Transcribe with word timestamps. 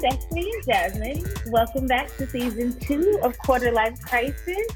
Destini 0.00 0.46
and 0.54 0.64
Jasmyne. 0.64 1.50
Welcome 1.50 1.88
back 1.88 2.06
to 2.18 2.26
season 2.28 2.78
two 2.78 3.18
of 3.24 3.36
Quarter 3.38 3.72
Life 3.72 4.00
Crisis. 4.00 4.66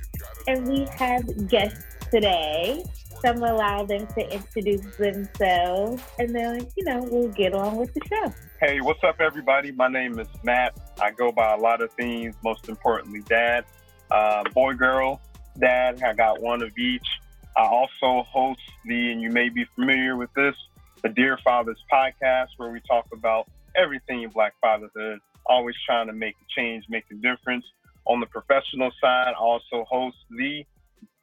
And 0.48 0.66
we 0.66 0.84
have 0.96 1.48
guests 1.48 1.84
today. 2.10 2.84
So 3.20 3.28
I'm 3.28 3.38
gonna 3.38 3.54
allow 3.54 3.84
them 3.84 4.04
to 4.08 4.34
introduce 4.34 4.96
themselves 4.96 6.02
and 6.18 6.34
then, 6.34 6.66
you 6.76 6.84
know, 6.84 7.06
we'll 7.08 7.28
get 7.28 7.54
on 7.54 7.76
with 7.76 7.94
the 7.94 8.00
show. 8.08 8.34
Hey, 8.60 8.80
what's 8.80 9.04
up, 9.04 9.20
everybody? 9.20 9.70
My 9.70 9.86
name 9.86 10.18
is 10.18 10.26
Matt. 10.42 10.76
I 11.00 11.12
go 11.12 11.30
by 11.30 11.52
a 11.52 11.56
lot 11.56 11.82
of 11.82 11.92
things, 11.92 12.34
most 12.42 12.68
importantly, 12.68 13.20
dad, 13.28 13.64
uh, 14.10 14.42
boy, 14.52 14.74
girl, 14.74 15.20
dad. 15.56 16.02
I 16.02 16.14
got 16.14 16.40
one 16.40 16.64
of 16.64 16.76
each. 16.76 17.06
I 17.56 17.64
also 17.64 18.26
host 18.28 18.60
the, 18.86 19.12
and 19.12 19.22
you 19.22 19.30
may 19.30 19.50
be 19.50 19.66
familiar 19.76 20.16
with 20.16 20.32
this, 20.34 20.56
the 21.02 21.10
Dear 21.10 21.38
Fathers 21.44 21.78
podcast, 21.92 22.48
where 22.56 22.70
we 22.70 22.80
talk 22.80 23.06
about 23.12 23.46
everything 23.76 24.22
in 24.22 24.30
Black 24.30 24.54
fatherhood, 24.60 25.18
always 25.46 25.74
trying 25.86 26.06
to 26.06 26.12
make 26.12 26.34
a 26.34 26.60
change, 26.60 26.84
make 26.88 27.04
a 27.10 27.14
difference. 27.14 27.64
On 28.06 28.20
the 28.20 28.26
professional 28.26 28.90
side, 29.00 29.32
I 29.36 29.40
also 29.40 29.84
host 29.88 30.16
the 30.30 30.64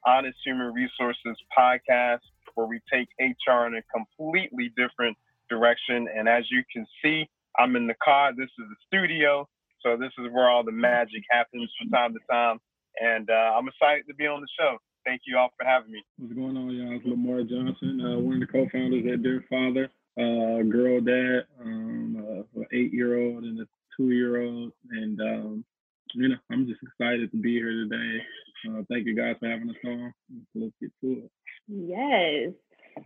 Honest 0.05 0.37
Human 0.45 0.73
Resources 0.73 1.37
podcast, 1.57 2.21
where 2.55 2.67
we 2.67 2.79
take 2.91 3.07
HR 3.19 3.67
in 3.67 3.75
a 3.75 3.81
completely 3.93 4.71
different 4.77 5.17
direction. 5.49 6.07
And 6.15 6.29
as 6.29 6.45
you 6.49 6.63
can 6.71 6.85
see, 7.03 7.27
I'm 7.57 7.75
in 7.75 7.87
the 7.87 7.95
car. 8.03 8.31
This 8.35 8.49
is 8.59 8.65
the 8.69 8.75
studio. 8.87 9.47
So 9.81 9.97
this 9.97 10.11
is 10.17 10.31
where 10.31 10.49
all 10.49 10.63
the 10.63 10.71
magic 10.71 11.23
happens 11.29 11.71
from 11.79 11.89
time 11.89 12.13
to 12.13 12.19
time. 12.29 12.59
And 13.01 13.29
uh, 13.29 13.55
I'm 13.57 13.67
excited 13.67 14.05
to 14.07 14.13
be 14.13 14.27
on 14.27 14.41
the 14.41 14.47
show. 14.59 14.77
Thank 15.05 15.21
you 15.25 15.37
all 15.37 15.49
for 15.57 15.65
having 15.65 15.91
me. 15.91 16.03
What's 16.17 16.33
going 16.33 16.57
on, 16.57 16.69
y'all? 16.71 16.95
It's 16.95 17.05
Lamar 17.05 17.43
Johnson, 17.43 18.01
uh, 18.01 18.19
one 18.19 18.35
of 18.35 18.39
the 18.41 18.47
co-founders 18.47 19.05
at 19.11 19.23
Dear 19.23 19.43
Father, 19.49 19.89
a 20.17 20.63
girl 20.63 20.99
dad, 21.01 21.45
um, 21.61 22.45
an 22.55 22.65
eight 22.73 22.93
year 22.93 23.19
old 23.19 23.43
and 23.43 23.59
a 23.61 23.65
two 23.95 24.11
year 24.11 24.41
old. 24.41 24.71
And, 24.91 25.19
um, 25.21 25.65
you 26.13 26.29
know, 26.29 26.35
I'm 26.51 26.67
just 26.67 26.81
excited 26.83 27.31
to 27.31 27.37
be 27.37 27.53
here 27.53 27.71
today. 27.71 28.23
Uh, 28.67 28.81
thank 28.89 29.05
you 29.05 29.15
guys 29.15 29.35
for 29.39 29.47
having 29.47 29.69
us 29.69 29.75
on. 29.85 30.13
Let's 30.55 30.73
get 30.81 30.91
to 31.01 31.23
it. 31.23 31.31
Yes. 31.67 32.53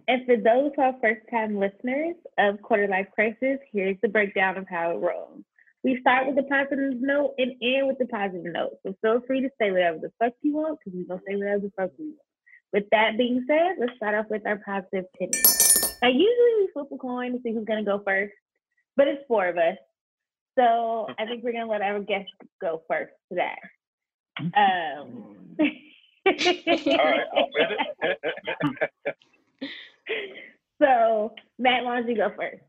And 0.08 0.26
for 0.26 0.38
those 0.38 0.72
who 0.76 0.82
are 0.82 0.96
first 1.02 1.22
time 1.30 1.60
listeners 1.60 2.16
of 2.38 2.62
Quarter 2.62 2.88
Life 2.88 3.08
Crisis, 3.14 3.60
here's 3.72 3.98
the 4.02 4.08
breakdown 4.08 4.58
of 4.58 4.68
how 4.68 4.92
it 4.92 5.00
rolls. 5.00 5.44
We 5.84 6.00
start 6.00 6.28
with 6.28 6.38
the 6.38 6.44
positive 6.44 7.02
note 7.02 7.36
and 7.38 7.52
end 7.62 7.88
with 7.88 7.98
the 8.00 8.06
positive 8.06 8.46
note. 8.46 8.78
So 8.86 8.96
feel 9.02 9.22
free 9.28 9.42
to 9.42 9.50
say 9.60 9.72
whatever 9.72 10.00
the 10.00 10.12
fuck 10.18 10.34
you 10.42 10.56
want 10.56 10.80
because 10.80 10.98
we're 10.98 11.06
going 11.06 11.20
to 11.20 11.26
say 11.28 11.36
whatever 11.36 11.60
the 11.60 11.72
fuck 11.78 11.92
we 12.00 12.06
want. 12.06 12.20
With 12.72 12.90
that 12.92 13.18
being 13.18 13.46
said, 13.48 13.76
let's 13.80 13.96
start 13.98 14.16
off 14.16 14.26
with 14.30 14.48
our 14.48 14.62
positive 14.66 15.06
10. 15.20 15.63
I 16.04 16.10
usually 16.10 16.68
flip 16.74 16.88
a 16.94 16.98
coin 16.98 17.32
to 17.32 17.40
see 17.42 17.54
who's 17.54 17.64
gonna 17.66 17.84
go 17.84 18.02
first, 18.06 18.34
but 18.98 19.08
it's 19.08 19.24
four 19.26 19.48
of 19.48 19.58
us. 19.58 19.78
So 20.60 21.08
I 21.18 21.26
think 21.26 21.44
we're 21.44 21.54
gonna 21.54 21.72
let 21.72 21.82
our 21.82 22.02
guest 22.02 22.30
go 22.62 22.84
first 22.90 23.14
today. 23.30 23.56
Um, 24.38 25.56
so 30.82 31.34
Matt, 31.58 31.86
why 31.86 32.00
don't 32.00 32.10
you 32.10 32.18
go 32.18 32.32
first? 32.36 32.62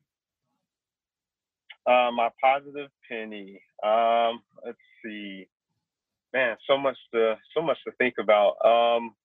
Uh, 1.87 2.11
my 2.15 2.29
positive 2.41 2.91
penny. 3.09 3.61
Um, 3.83 4.43
let's 4.65 4.79
see, 5.05 5.49
man, 6.33 6.57
so 6.69 6.79
much 6.79 6.97
to 7.13 7.35
so 7.53 7.61
much 7.63 7.79
to 7.85 7.93
think 7.99 8.15
about. 8.21 8.55
Um, 8.65 9.17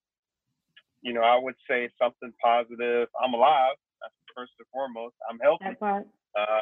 you 1.04 1.14
know, 1.14 1.22
I 1.22 1.38
would 1.38 1.56
say 1.70 1.90
something 2.02 2.34
positive. 2.44 3.08
I'm 3.24 3.36
alive. 3.36 3.76
That's 4.02 4.16
first 4.36 4.52
and 4.60 4.68
foremost. 4.72 5.16
I'm 5.30 5.40
healthy. 5.40 5.66
That 5.66 5.80
part. 5.80 6.08
Uh, 6.38 6.62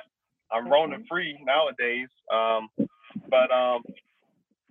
I'm. 0.51 0.69
Rona 0.69 0.97
free 1.09 1.37
nowadays. 1.45 2.09
Um, 2.31 2.69
but 3.29 3.51
um, 3.51 3.83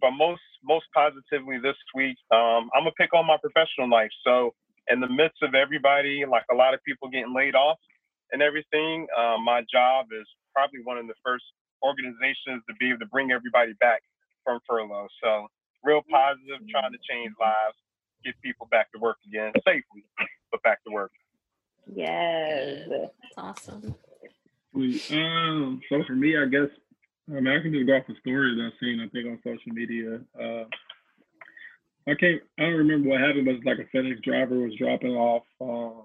but 0.00 0.12
most 0.12 0.42
most 0.64 0.86
positively 0.94 1.58
this 1.62 1.76
week, 1.94 2.16
um, 2.32 2.70
I'm 2.74 2.84
gonna 2.84 2.98
pick 2.98 3.14
on 3.14 3.26
my 3.26 3.36
professional 3.40 3.88
life. 3.90 4.10
So 4.24 4.54
in 4.88 5.00
the 5.00 5.08
midst 5.08 5.42
of 5.42 5.54
everybody, 5.54 6.24
like 6.28 6.44
a 6.50 6.54
lot 6.54 6.74
of 6.74 6.80
people 6.84 7.08
getting 7.08 7.34
laid 7.34 7.54
off 7.54 7.78
and 8.32 8.42
everything, 8.42 9.06
um, 9.18 9.44
my 9.44 9.62
job 9.70 10.06
is 10.12 10.26
probably 10.54 10.80
one 10.84 10.98
of 10.98 11.06
the 11.06 11.18
first 11.24 11.44
organizations 11.82 12.62
to 12.68 12.74
be 12.80 12.88
able 12.90 13.00
to 13.00 13.10
bring 13.10 13.30
everybody 13.30 13.72
back 13.80 14.02
from 14.44 14.60
furlough. 14.68 15.08
So 15.22 15.46
real 15.84 16.02
positive, 16.10 16.62
trying 16.70 16.92
to 16.92 17.02
change 17.08 17.32
lives, 17.40 17.76
get 18.24 18.34
people 18.42 18.66
back 18.70 18.90
to 18.92 18.98
work 18.98 19.18
again 19.26 19.52
safely, 19.64 20.06
but 20.50 20.62
back 20.62 20.82
to 20.84 20.92
work. 20.92 21.12
Yes. 21.94 22.88
That's 22.88 23.12
awesome. 23.36 23.94
Sweet. 24.72 25.02
Um, 25.12 25.80
so 25.88 26.02
for 26.06 26.14
me, 26.14 26.36
I 26.36 26.46
guess 26.46 26.68
I 27.28 27.40
mean 27.40 27.48
I 27.48 27.60
can 27.60 27.72
just 27.72 27.86
go 27.86 27.96
off 27.96 28.06
the 28.06 28.14
stories 28.20 28.58
I've 28.60 28.78
seen. 28.80 29.00
I 29.00 29.08
think 29.08 29.26
on 29.26 29.38
social 29.44 29.72
media. 29.72 30.20
Uh, 30.38 30.64
I 32.08 32.14
can't. 32.14 32.42
I 32.58 32.62
don't 32.62 32.74
remember 32.74 33.08
what 33.10 33.20
happened, 33.20 33.46
but 33.46 33.54
it's 33.56 33.64
like 33.64 33.78
a 33.78 33.96
FedEx 33.96 34.22
driver 34.22 34.58
was 34.58 34.74
dropping 34.78 35.12
off 35.14 35.42
um, 35.60 36.02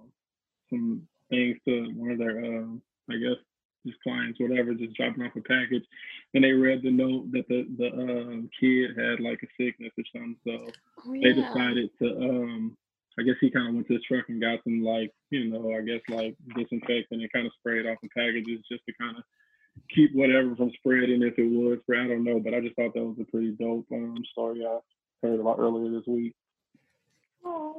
some 0.69 1.07
things 1.29 1.57
to 1.65 1.91
one 1.95 2.11
of 2.11 2.17
their, 2.17 2.43
um, 2.43 2.81
I 3.09 3.17
guess, 3.17 3.37
his 3.83 3.93
clients, 4.03 4.39
whatever, 4.39 4.73
just 4.73 4.95
dropping 4.95 5.23
off 5.23 5.35
a 5.35 5.41
package, 5.41 5.83
and 6.33 6.43
they 6.43 6.51
read 6.51 6.81
the 6.81 6.91
note 6.91 7.31
that 7.33 7.47
the 7.47 7.67
the 7.77 7.91
um, 7.93 8.49
kid 8.59 8.97
had 8.97 9.19
like 9.19 9.43
a 9.43 9.47
sickness 9.57 9.91
or 9.97 10.03
something. 10.11 10.37
So 10.45 10.71
Oh, 11.05 11.13
they 11.13 11.33
decided 11.33 11.89
to 11.99 12.17
um 12.17 12.77
I 13.19 13.23
guess 13.23 13.35
he 13.41 13.51
kind 13.51 13.67
of 13.67 13.75
went 13.75 13.87
to 13.87 13.93
his 13.93 14.03
truck 14.03 14.25
and 14.29 14.41
got 14.41 14.63
some 14.63 14.83
like, 14.83 15.11
you 15.31 15.45
know, 15.49 15.73
I 15.75 15.81
guess 15.81 16.01
like 16.09 16.35
disinfectant 16.55 17.21
and 17.21 17.31
kind 17.31 17.45
of 17.45 17.53
sprayed 17.59 17.85
off 17.85 17.97
the 18.01 18.09
packages 18.09 18.63
just 18.71 18.85
to 18.85 18.93
kind 18.99 19.17
of 19.17 19.23
keep 19.93 20.13
whatever 20.15 20.55
from 20.55 20.71
spreading 20.77 21.21
if 21.21 21.37
it 21.37 21.43
was 21.43 21.79
spread. 21.83 22.05
I 22.05 22.07
don't 22.09 22.23
know, 22.23 22.39
but 22.39 22.53
I 22.53 22.61
just 22.61 22.75
thought 22.75 22.93
that 22.93 23.03
was 23.03 23.17
a 23.19 23.25
pretty 23.25 23.51
dope 23.51 23.85
um 23.91 24.23
story 24.31 24.65
I 24.65 24.79
heard 25.21 25.39
about 25.39 25.59
earlier 25.59 25.91
this 25.91 26.07
week. 26.07 26.33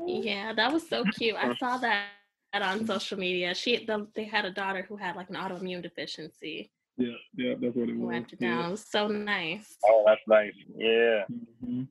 Yeah, 0.07 0.53
that 0.53 0.73
was 0.73 0.89
so 0.89 1.05
cute. 1.05 1.37
I 1.37 1.55
saw 1.55 1.77
that 1.79 2.09
on 2.55 2.87
social 2.87 3.19
media. 3.19 3.55
She 3.55 3.85
the, 3.87 4.07
they 4.15 4.25
had 4.25 4.45
a 4.45 4.51
daughter 4.51 4.83
who 4.87 4.97
had 4.97 5.17
like 5.17 5.31
an 5.31 5.37
autoimmune 5.37 5.83
deficiency. 5.83 6.71
Yeah, 6.99 7.13
yeah, 7.35 7.55
that's 7.61 7.75
what 7.75 7.89
it 7.89 7.97
was. 7.97 8.07
wiped 8.07 8.33
it 8.35 8.39
Yeah. 8.41 8.49
down. 8.57 8.65
It 8.67 8.71
was 8.73 8.85
so 8.87 9.09
nice. 9.09 9.77
Oh, 9.87 10.05
that's 10.07 10.21
nice. 10.29 10.53
Yeah. 10.77 11.25
Mhm. 11.65 11.89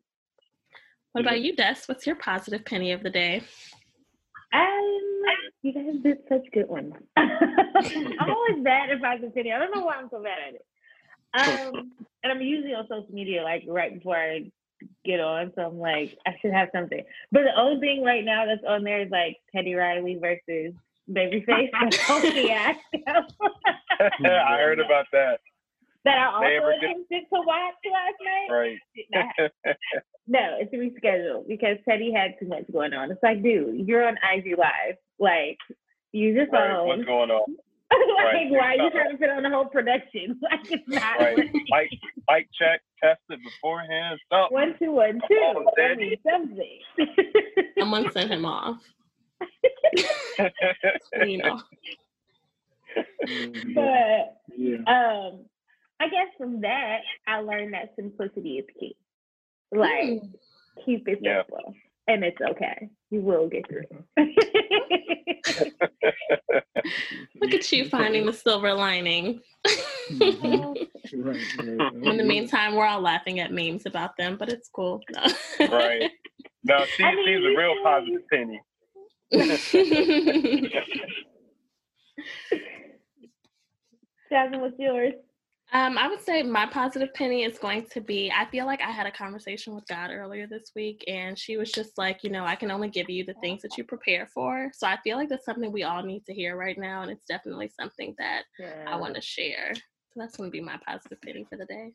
What 1.11 1.21
about 1.21 1.41
you, 1.41 1.55
Des? 1.55 1.75
What's 1.87 2.07
your 2.07 2.15
positive 2.15 2.63
penny 2.63 2.91
of 2.93 3.03
the 3.03 3.09
day? 3.09 3.43
Um, 4.53 5.21
you 5.61 5.73
guys 5.73 6.01
did 6.03 6.17
such 6.29 6.45
good 6.53 6.67
ones. 6.67 6.93
I'm 7.17 8.29
always 8.29 8.63
bad 8.63 8.91
at 8.91 9.01
positive 9.01 9.33
penny. 9.33 9.51
I 9.51 9.59
don't 9.59 9.75
know 9.75 9.83
why 9.83 9.95
I'm 9.95 10.09
so 10.09 10.23
bad 10.23 10.37
at 10.47 10.55
it. 10.55 10.65
Um, 11.33 11.91
and 12.23 12.31
I'm 12.31 12.41
usually 12.41 12.73
on 12.73 12.87
social 12.87 13.13
media 13.13 13.43
like 13.43 13.63
right 13.67 13.93
before 13.93 14.17
I 14.17 14.51
get 15.05 15.19
on, 15.19 15.51
so 15.55 15.63
I'm 15.63 15.79
like, 15.79 16.17
I 16.25 16.31
should 16.41 16.53
have 16.53 16.69
something. 16.73 17.03
But 17.31 17.43
the 17.43 17.59
only 17.59 17.79
thing 17.79 18.03
right 18.03 18.23
now 18.23 18.45
that's 18.45 18.63
on 18.67 18.83
there 18.83 19.01
is 19.01 19.11
like 19.11 19.37
Teddy 19.53 19.75
Riley 19.75 20.15
versus 20.15 20.73
Babyface. 21.09 21.69
yeah, 22.35 22.73
I 23.99 24.57
heard 24.57 24.79
about 24.79 25.05
that. 25.11 25.39
That 26.05 26.17
I 26.17 26.25
also 26.33 26.45
ever 26.47 26.71
attempted 26.71 27.23
to 27.33 27.41
watch 27.45 27.73
last 27.85 28.15
night. 28.23 28.49
Right. 28.55 28.77
Did 28.95 29.05
not 29.11 29.25
happen. 29.37 29.75
No, 30.27 30.57
it's 30.59 30.73
rescheduled 30.73 31.47
because 31.47 31.77
Teddy 31.87 32.11
had 32.13 32.35
too 32.39 32.47
much 32.47 32.63
going 32.71 32.93
on. 32.93 33.11
It's 33.11 33.21
like, 33.23 33.43
dude, 33.43 33.87
you're 33.87 34.07
on 34.07 34.15
IG 34.33 34.57
Live. 34.57 34.95
Like, 35.19 35.57
use 36.11 36.35
your 36.35 36.45
right. 36.47 36.71
phone. 36.71 36.87
What's 36.87 37.03
going 37.05 37.31
on? 37.31 37.55
like, 37.91 38.33
Right. 38.33 38.49
why 38.51 38.75
are 38.77 38.83
you 38.85 38.91
trying 38.91 39.11
to 39.11 39.17
fit 39.17 39.29
on 39.29 39.43
the 39.43 39.49
whole 39.49 39.65
production? 39.65 40.39
Like, 40.49 40.71
it's 40.71 40.87
not. 40.87 41.19
Right. 41.19 41.37
working. 41.37 41.65
Mic, 41.69 41.89
mic 42.29 42.47
check, 42.57 42.81
test 43.03 43.19
it 43.29 43.39
beforehand. 43.43 44.19
Stop. 44.27 44.51
One, 44.51 44.75
two, 44.79 44.91
one, 44.91 45.19
two. 45.27 45.33
on, 45.35 45.65
I 45.67 45.81
Teddy. 45.87 46.09
mean, 46.09 46.17
something. 46.31 46.79
Someone 47.77 48.11
sent 48.11 48.31
him 48.31 48.45
off. 48.45 48.77
You 51.25 51.37
know. 51.39 51.61
But 53.75 54.37
yeah. 54.57 54.77
um, 54.87 55.45
I 56.01 56.05
guess 56.09 56.27
from 56.37 56.61
that, 56.61 57.01
I 57.27 57.41
learned 57.41 57.73
that 57.75 57.93
simplicity 57.95 58.57
is 58.57 58.65
key. 58.79 58.95
Like, 59.71 60.03
Mm. 60.03 60.33
keep 60.83 61.07
it 61.07 61.19
Yeah. 61.21 61.43
simple, 61.43 61.75
and 62.07 62.23
it's 62.23 62.41
okay. 62.41 62.89
You 63.11 63.21
will 63.21 63.47
get 63.47 63.67
through. 63.69 63.85
Look 67.39 67.53
at 67.53 67.71
you 67.71 67.87
finding 67.87 68.25
the 68.25 68.33
silver 68.33 68.73
lining. 68.73 69.41
Mhm. 70.11 70.87
Right, 71.13 71.37
right. 71.59 71.93
In 72.03 72.17
the 72.17 72.23
meantime, 72.23 72.73
we're 72.75 72.85
all 72.87 73.01
laughing 73.01 73.39
at 73.39 73.51
memes 73.51 73.85
about 73.85 74.17
them, 74.17 74.37
but 74.37 74.49
it's 74.49 74.69
cool. 74.69 75.01
No. 75.11 75.21
right. 75.69 76.09
No, 76.63 76.83
she, 76.95 77.03
I 77.03 77.13
mean, 77.15 77.25
she's 77.27 77.45
a 77.45 77.55
real 77.55 77.75
can- 77.75 77.83
positive 77.83 78.27
penny. 78.29 78.59
Jasmyne, 84.31 84.61
what's 84.61 84.79
yours? 84.79 85.13
Um, 85.73 85.97
I 85.97 86.09
would 86.09 86.21
say 86.21 86.43
my 86.43 86.65
positive 86.65 87.13
penny 87.13 87.43
is 87.43 87.57
going 87.57 87.85
to 87.93 88.01
be 88.01 88.29
I 88.29 88.43
feel 88.45 88.65
like 88.65 88.81
I 88.81 88.91
had 88.91 89.07
a 89.07 89.11
conversation 89.11 89.73
with 89.73 89.87
God 89.87 90.11
earlier 90.11 90.45
this 90.45 90.73
week, 90.75 91.01
and 91.07 91.39
she 91.39 91.55
was 91.55 91.71
just 91.71 91.97
like, 91.97 92.23
you 92.23 92.29
know, 92.29 92.43
I 92.43 92.55
can 92.55 92.71
only 92.71 92.89
give 92.89 93.09
you 93.09 93.23
the 93.23 93.35
things 93.35 93.61
that 93.61 93.77
you 93.77 93.85
prepare 93.85 94.27
for. 94.33 94.69
So 94.73 94.85
I 94.85 94.97
feel 95.01 95.15
like 95.15 95.29
that's 95.29 95.45
something 95.45 95.71
we 95.71 95.83
all 95.83 96.03
need 96.03 96.25
to 96.25 96.33
hear 96.33 96.57
right 96.57 96.77
now, 96.77 97.03
and 97.03 97.11
it's 97.11 97.25
definitely 97.25 97.71
something 97.79 98.13
that 98.17 98.41
I 98.85 98.97
want 98.97 99.15
to 99.15 99.21
share. 99.21 99.73
So 99.73 99.81
that's 100.17 100.35
going 100.35 100.49
to 100.49 100.51
be 100.51 100.59
my 100.59 100.77
positive 100.85 101.21
penny 101.21 101.45
for 101.49 101.57
the 101.57 101.65
day. 101.65 101.93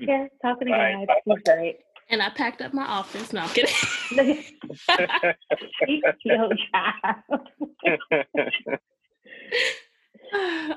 Yeah, 0.00 0.26
talking 0.42 0.66
to 0.68 0.72
God. 0.72 1.06
He's 1.24 1.38
great. 1.44 1.76
And 2.08 2.20
I 2.20 2.30
packed 2.30 2.62
up 2.62 2.74
my 2.74 2.86
office. 2.86 3.32
No, 3.32 3.42
I'm 3.42 3.48
kidding. 3.50 3.72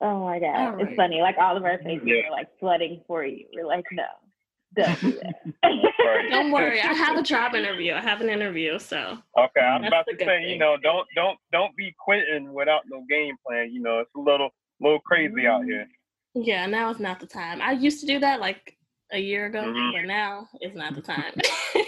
He's 0.00 0.06
your 0.06 0.10
child. 0.10 0.22
oh 0.22 0.24
my 0.24 0.38
God. 0.38 0.74
All 0.80 0.86
It's 0.86 0.96
funny. 0.96 1.20
Like 1.20 1.36
all 1.38 1.56
of 1.56 1.64
our 1.64 1.78
faces 1.78 2.02
Yeah. 2.06 2.28
are 2.28 2.30
like 2.32 2.48
flooding 2.58 3.02
for 3.06 3.24
you. 3.24 3.46
We're 3.54 3.66
like, 3.66 3.84
no, 3.92 4.04
don't 4.76 5.00
do 5.00 5.18
that. 5.22 5.62
Don't 6.30 6.50
worry, 6.50 6.80
I 6.80 6.92
have 6.92 7.16
a 7.16 7.22
job 7.22 7.54
interview. 7.54 7.92
I 7.94 8.00
have 8.00 8.20
an 8.20 8.28
interview, 8.28 8.78
so 8.78 9.18
Okay, 9.38 9.60
I'm 9.60 9.82
That's 9.82 9.92
about 9.92 10.06
to 10.08 10.16
say, 10.18 10.24
thing. 10.24 10.48
you 10.50 10.58
know, 10.58 10.76
don't 10.82 11.06
don't 11.14 11.38
don't 11.52 11.74
be 11.76 11.94
quitting 11.98 12.52
without 12.52 12.82
no 12.88 13.04
game 13.08 13.34
plan. 13.46 13.70
You 13.72 13.80
know, 13.82 14.00
it's 14.00 14.10
a 14.16 14.20
little 14.20 14.50
little 14.80 14.98
crazy 15.00 15.46
out 15.46 15.64
here. 15.64 15.86
yeah, 16.34 16.66
now 16.66 16.90
is 16.90 16.98
not 17.00 17.20
the 17.20 17.26
time. 17.26 17.60
I 17.62 17.72
used 17.72 18.00
to 18.00 18.06
do 18.06 18.18
that 18.20 18.40
like 18.40 18.76
a 19.12 19.18
year 19.18 19.46
ago, 19.46 19.62
Mhm. 19.62 19.92
but 19.92 20.04
now 20.06 20.48
is 20.60 20.74
not 20.74 20.94
the 20.94 21.02
time. 21.02 21.32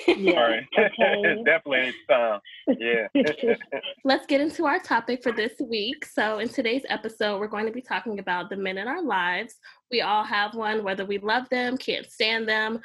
Yeah. 0.07 0.33
All 0.41 0.49
right, 0.49 0.65
Okay. 0.79 1.43
definitely 1.45 1.89
it's 1.89 1.99
time. 2.09 2.41
Yeah. 2.69 3.09
Let's 4.05 4.27
get 4.27 4.41
into 4.41 4.67
our 4.67 4.79
topic 4.79 5.23
for 5.23 5.33
this 5.33 5.53
week. 5.61 6.05
So, 6.05 6.39
in 6.39 6.49
today's 6.49 6.83
episode, 6.89 7.39
we're 7.39 7.49
going 7.49 7.67
to 7.67 7.73
be 7.73 7.81
talking 7.81 8.19
about 8.19 8.51
the 8.51 8.57
men 8.57 8.79
in 8.79 8.89
our 8.89 9.03
lives. 9.03 9.55
We 9.91 10.03
all 10.03 10.25
have 10.25 10.55
one, 10.55 10.85
whether 10.85 11.05
we 11.05 11.19
love 11.19 11.49
them, 11.49 11.77
can't 11.77 12.11
stand 12.11 12.49
them, 12.49 12.81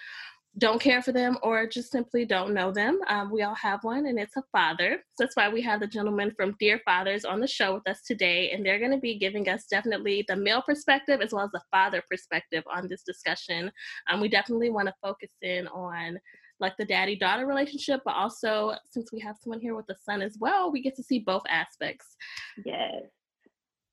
don't 0.60 0.80
care 0.80 1.02
for 1.02 1.12
them, 1.12 1.38
or 1.42 1.68
just 1.68 1.92
simply 1.92 2.26
don't 2.26 2.54
know 2.54 2.72
them. 2.72 3.00
Um, 3.08 3.32
we 3.32 3.42
all 3.42 3.56
have 3.56 3.84
one, 3.84 4.06
and 4.06 4.20
it's 4.20 4.38
a 4.38 4.44
father. 4.52 5.04
So 5.16 5.24
that's 5.24 5.36
why 5.36 5.50
we 5.50 5.62
have 5.64 5.80
the 5.80 5.88
gentleman 5.88 6.32
from 6.38 6.56
Dear 6.60 6.80
Fathers 6.86 7.26
on 7.26 7.40
the 7.40 7.48
show 7.48 7.74
with 7.74 7.88
us 7.88 8.04
today, 8.04 8.52
and 8.52 8.64
they're 8.64 8.80
going 8.80 8.92
to 8.92 9.00
be 9.00 9.18
giving 9.18 9.50
us 9.50 9.66
definitely 9.66 10.24
the 10.28 10.36
male 10.36 10.62
perspective 10.62 11.22
as 11.22 11.34
well 11.34 11.46
as 11.46 11.52
the 11.52 11.62
father 11.72 12.04
perspective 12.10 12.64
on 12.72 12.88
this 12.88 13.02
discussion. 13.04 13.72
Um, 14.10 14.22
we 14.22 14.30
definitely 14.30 14.70
want 14.70 14.88
to 14.88 14.94
focus 15.02 15.32
in 15.42 15.68
on 15.68 16.20
like 16.60 16.78
the 16.78 16.86
daddy 16.86 17.16
daughter 17.16 17.46
relationship, 17.46 18.02
but 18.06 18.16
also 18.16 18.74
since 18.90 19.12
we 19.12 19.20
have 19.20 19.38
someone 19.42 19.60
here 19.60 19.76
with 19.76 19.90
a 19.90 19.96
son 20.04 20.22
as 20.22 20.38
well, 20.40 20.72
we 20.72 20.82
get 20.82 20.96
to 20.96 21.04
see 21.04 21.20
both 21.20 21.44
aspects. 21.50 22.16
yes. 22.66 23.04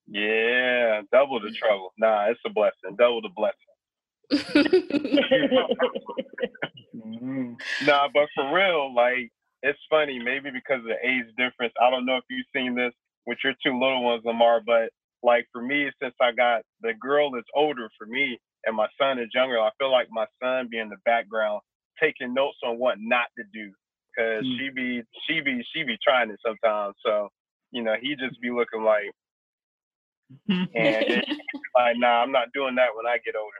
yeah, 0.08 1.02
double 1.12 1.40
the 1.40 1.48
mm-hmm. 1.48 1.54
trouble. 1.56 1.92
Nah, 1.98 2.30
it's 2.30 2.40
a 2.46 2.50
blessing. 2.50 2.96
Double 2.98 3.22
the 3.22 3.30
blessing. 3.34 3.56
Wow. 4.30 5.66
Nah, 7.84 8.08
but 8.12 8.28
for 8.34 8.54
real, 8.54 8.94
like 8.94 9.30
it's 9.62 9.78
funny. 9.88 10.18
Maybe 10.18 10.50
because 10.50 10.80
of 10.80 10.84
the 10.84 10.98
age 11.04 11.26
difference. 11.36 11.72
I 11.80 11.90
don't 11.90 12.06
know 12.06 12.16
if 12.16 12.24
you've 12.30 12.46
seen 12.54 12.74
this 12.74 12.92
with 13.26 13.38
your 13.44 13.54
two 13.64 13.78
little 13.78 14.04
ones, 14.04 14.22
Lamar. 14.24 14.60
But 14.64 14.90
like 15.22 15.46
for 15.52 15.62
me, 15.62 15.90
since 16.02 16.14
I 16.20 16.32
got 16.32 16.62
the 16.82 16.92
girl 17.00 17.34
is 17.36 17.44
older 17.54 17.88
for 17.98 18.06
me, 18.06 18.38
and 18.64 18.76
my 18.76 18.86
son 19.00 19.18
is 19.18 19.28
younger, 19.34 19.58
I 19.58 19.70
feel 19.78 19.90
like 19.90 20.08
my 20.10 20.26
son 20.42 20.68
being 20.70 20.88
the 20.88 20.96
background 21.04 21.60
taking 22.00 22.34
notes 22.34 22.58
on 22.64 22.78
what 22.78 22.98
not 23.00 23.26
to 23.38 23.44
do, 23.52 23.72
cause 24.16 24.44
Hmm. 24.44 24.56
she 24.58 24.70
be 24.70 25.02
she 25.26 25.40
be 25.40 25.64
she 25.74 25.82
be 25.84 25.96
trying 26.02 26.30
it 26.30 26.40
sometimes. 26.44 26.94
So 27.04 27.28
you 27.72 27.82
know, 27.82 27.94
he 28.00 28.16
just 28.16 28.40
be 28.40 28.50
looking 28.50 28.82
like, 28.82 29.10
and 30.74 31.04
it's 31.06 31.28
like, 31.76 31.96
nah, 31.98 32.22
I'm 32.22 32.32
not 32.32 32.52
doing 32.52 32.74
that 32.76 32.94
when 32.96 33.06
I 33.06 33.18
get 33.24 33.36
older. 33.36 33.56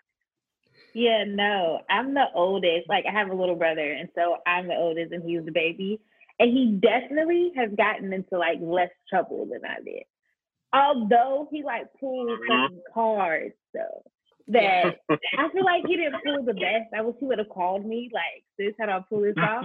Yeah, 0.92 1.25
no, 1.26 1.81
I'm 1.88 2.14
the 2.14 2.26
oldest. 2.34 2.88
Like 2.88 3.04
I 3.08 3.12
have 3.12 3.31
a 3.31 3.34
little 3.34 3.54
brother, 3.56 3.92
and 3.92 4.08
so 4.14 4.37
I'm 4.46 4.66
the 4.69 4.75
oldest, 4.75 5.12
and 5.12 5.22
he's 5.22 5.44
the 5.44 5.52
baby. 5.52 6.00
And 6.38 6.56
he 6.56 6.78
definitely 6.81 7.52
has 7.56 7.70
gotten 7.76 8.12
into 8.12 8.38
like 8.38 8.58
less 8.62 8.90
trouble 9.08 9.46
than 9.46 9.60
I 9.64 9.81
did. 9.84 10.04
Although 10.72 11.48
he 11.50 11.62
like 11.62 11.92
pulls 11.98 12.38
Mhm. 12.40 12.48
some 12.48 12.82
cards 12.92 13.54
though. 13.75 14.02
That 14.50 14.97
I 15.38 15.49
feel 15.52 15.64
like 15.64 15.85
he 15.87 15.97
didn't 15.97 16.23
pull 16.25 16.43
the 16.44 16.55
best. 16.55 16.91
I 16.97 17.02
wish 17.02 17.14
he 17.20 17.26
would 17.26 17.38
have 17.38 17.49
called 17.50 17.87
me, 17.87 18.11
like, 18.12 18.43
sis, 18.58 18.75
how 18.81 18.87
do 18.87 18.93
I 18.93 19.00
pull 19.08 19.20
this 19.23 19.37
off? 19.41 19.64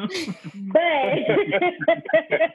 But 0.54 0.82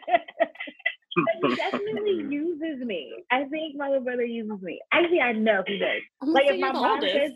he 1.43 1.56
definitely 1.56 2.25
uses 2.31 2.85
me. 2.87 3.12
I 3.31 3.44
think 3.44 3.77
my 3.77 3.88
little 3.88 4.05
brother 4.05 4.25
uses 4.25 4.61
me. 4.62 4.81
Actually, 4.93 5.21
I 5.21 5.32
know 5.32 5.62
he 5.67 5.79
does. 5.79 6.00
I'm 6.23 6.32
Like 6.32 6.47
like 6.47 6.49
if 6.49 6.61
my 6.61 6.73
mom 6.73 6.85
oldest. 7.03 7.15
says, 7.15 7.32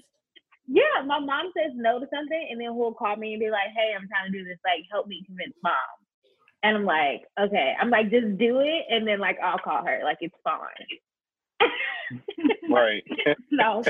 yeah, 0.68 1.02
my 1.06 1.18
mom 1.20 1.50
says 1.56 1.72
no 1.74 1.98
to 2.00 2.06
something, 2.12 2.48
and 2.50 2.60
then 2.60 2.72
he'll 2.74 2.94
call 2.94 3.16
me 3.16 3.34
and 3.34 3.40
be 3.40 3.50
like, 3.50 3.68
"Hey, 3.76 3.92
I'm 3.96 4.06
trying 4.08 4.30
to 4.32 4.38
do 4.38 4.44
this. 4.44 4.58
Like, 4.64 4.84
help 4.90 5.06
me 5.08 5.22
convince 5.26 5.54
mom." 5.62 5.74
And 6.62 6.76
I'm 6.78 6.84
like, 6.86 7.22
"Okay." 7.40 7.74
I'm 7.80 7.90
like, 7.90 8.10
"Just 8.10 8.38
do 8.38 8.60
it," 8.60 8.84
and 8.90 9.06
then 9.06 9.18
like 9.20 9.38
I'll 9.42 9.58
call 9.58 9.84
her. 9.84 10.00
Like 10.04 10.18
it's 10.20 10.34
fine. 10.44 10.86
Right. 12.74 13.02
no, 13.50 13.82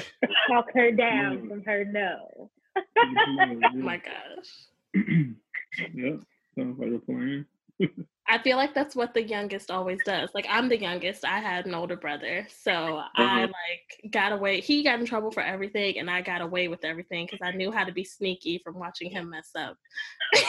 talk 0.48 0.70
her 0.75 0.90
Mm. 0.92 0.96
down 0.96 1.48
from 1.48 1.62
her 1.64 1.84
no. 1.84 2.50
oh 3.26 3.60
my 3.75 3.98
gosh. 3.98 4.50
yeah, 4.94 6.16
sounds 6.56 6.78
like 6.78 6.92
a 6.92 6.98
plan. 6.98 7.46
I 8.26 8.38
feel 8.38 8.56
like 8.56 8.75
that's 8.75 8.96
what 8.96 9.12
the 9.12 9.22
youngest 9.22 9.70
always 9.70 10.02
does. 10.02 10.31
Like 10.34 10.46
I'm 10.48 10.69
the 10.70 10.81
youngest. 10.81 11.25
I 11.26 11.40
had 11.40 11.66
an 11.66 11.75
older 11.75 11.96
brother, 11.96 12.46
so 12.48 13.02
I 13.16 13.42
Mhm. 13.46 13.52
like 13.52 14.10
got 14.12 14.32
away. 14.32 14.60
He 14.60 14.82
got 14.82 14.98
in 14.98 15.04
trouble 15.06 15.31
for 15.31 15.42
everything, 15.42 15.98
and 15.98 16.10
I 16.10 16.22
got 16.22 16.40
away 16.40 16.69
with 16.69 16.84
everything 16.84 17.26
because 17.26 17.40
I 17.46 17.52
knew 17.54 17.70
how 17.70 17.84
to 17.84 17.92
be 17.92 18.04
sneaky 18.04 18.58
from 18.64 18.78
watching 18.78 19.10
him 19.10 19.28
mess 19.31 19.50
up. 19.54 19.76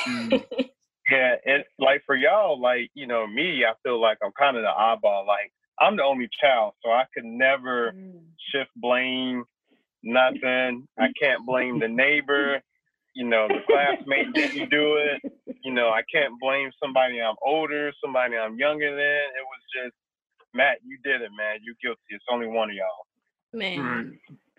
Mm. 0.07 0.45
Yeah, 1.11 1.35
it 1.43 1.67
like 1.77 2.01
for 2.05 2.15
y'all, 2.15 2.59
like 2.59 2.89
you 2.93 3.07
know, 3.07 3.27
me, 3.27 3.65
I 3.65 3.73
feel 3.83 3.99
like 4.01 4.19
I'm 4.23 4.31
kind 4.39 4.55
of 4.55 4.63
the 4.63 4.69
oddball. 4.69 5.27
Like 5.27 5.51
I'm 5.80 5.98
the 5.98 6.04
only 6.04 6.30
child, 6.42 6.74
so 6.83 6.92
I 6.92 7.06
could 7.13 7.25
never 7.25 7.94
Mm. 7.94 8.22
shift 8.51 8.72
blame, 8.77 9.45
nothing. 10.04 10.88
I 11.00 11.10
can't 11.22 11.45
blame 11.45 11.80
the 11.80 11.88
neighbor. 11.88 12.62
You 13.16 13.25
know, 13.25 13.48
the 13.48 13.62
classmate 13.69 14.33
didn't 14.33 14.69
do 14.69 14.98
it. 14.98 15.22
You 15.63 15.74
know, 15.74 15.89
I 15.89 16.04
can't 16.13 16.39
blame 16.39 16.72
somebody 16.83 17.21
I'm 17.21 17.35
older, 17.44 17.92
somebody 18.04 18.38
I'm 18.38 18.57
younger 18.57 18.90
than. 18.92 18.99
It 18.99 19.45
was 19.45 19.61
just 19.76 19.95
Matt, 20.54 20.80
you 20.85 20.97
did 21.04 21.21
it, 21.21 21.31
man. 21.38 21.59
You 21.64 21.76
guilty. 21.81 22.02
It's 22.09 22.26
only 22.31 22.47
one 22.47 22.69
of 22.69 22.76
y'all. 22.76 23.06
Man, 23.54 23.80
Right. 23.80 24.06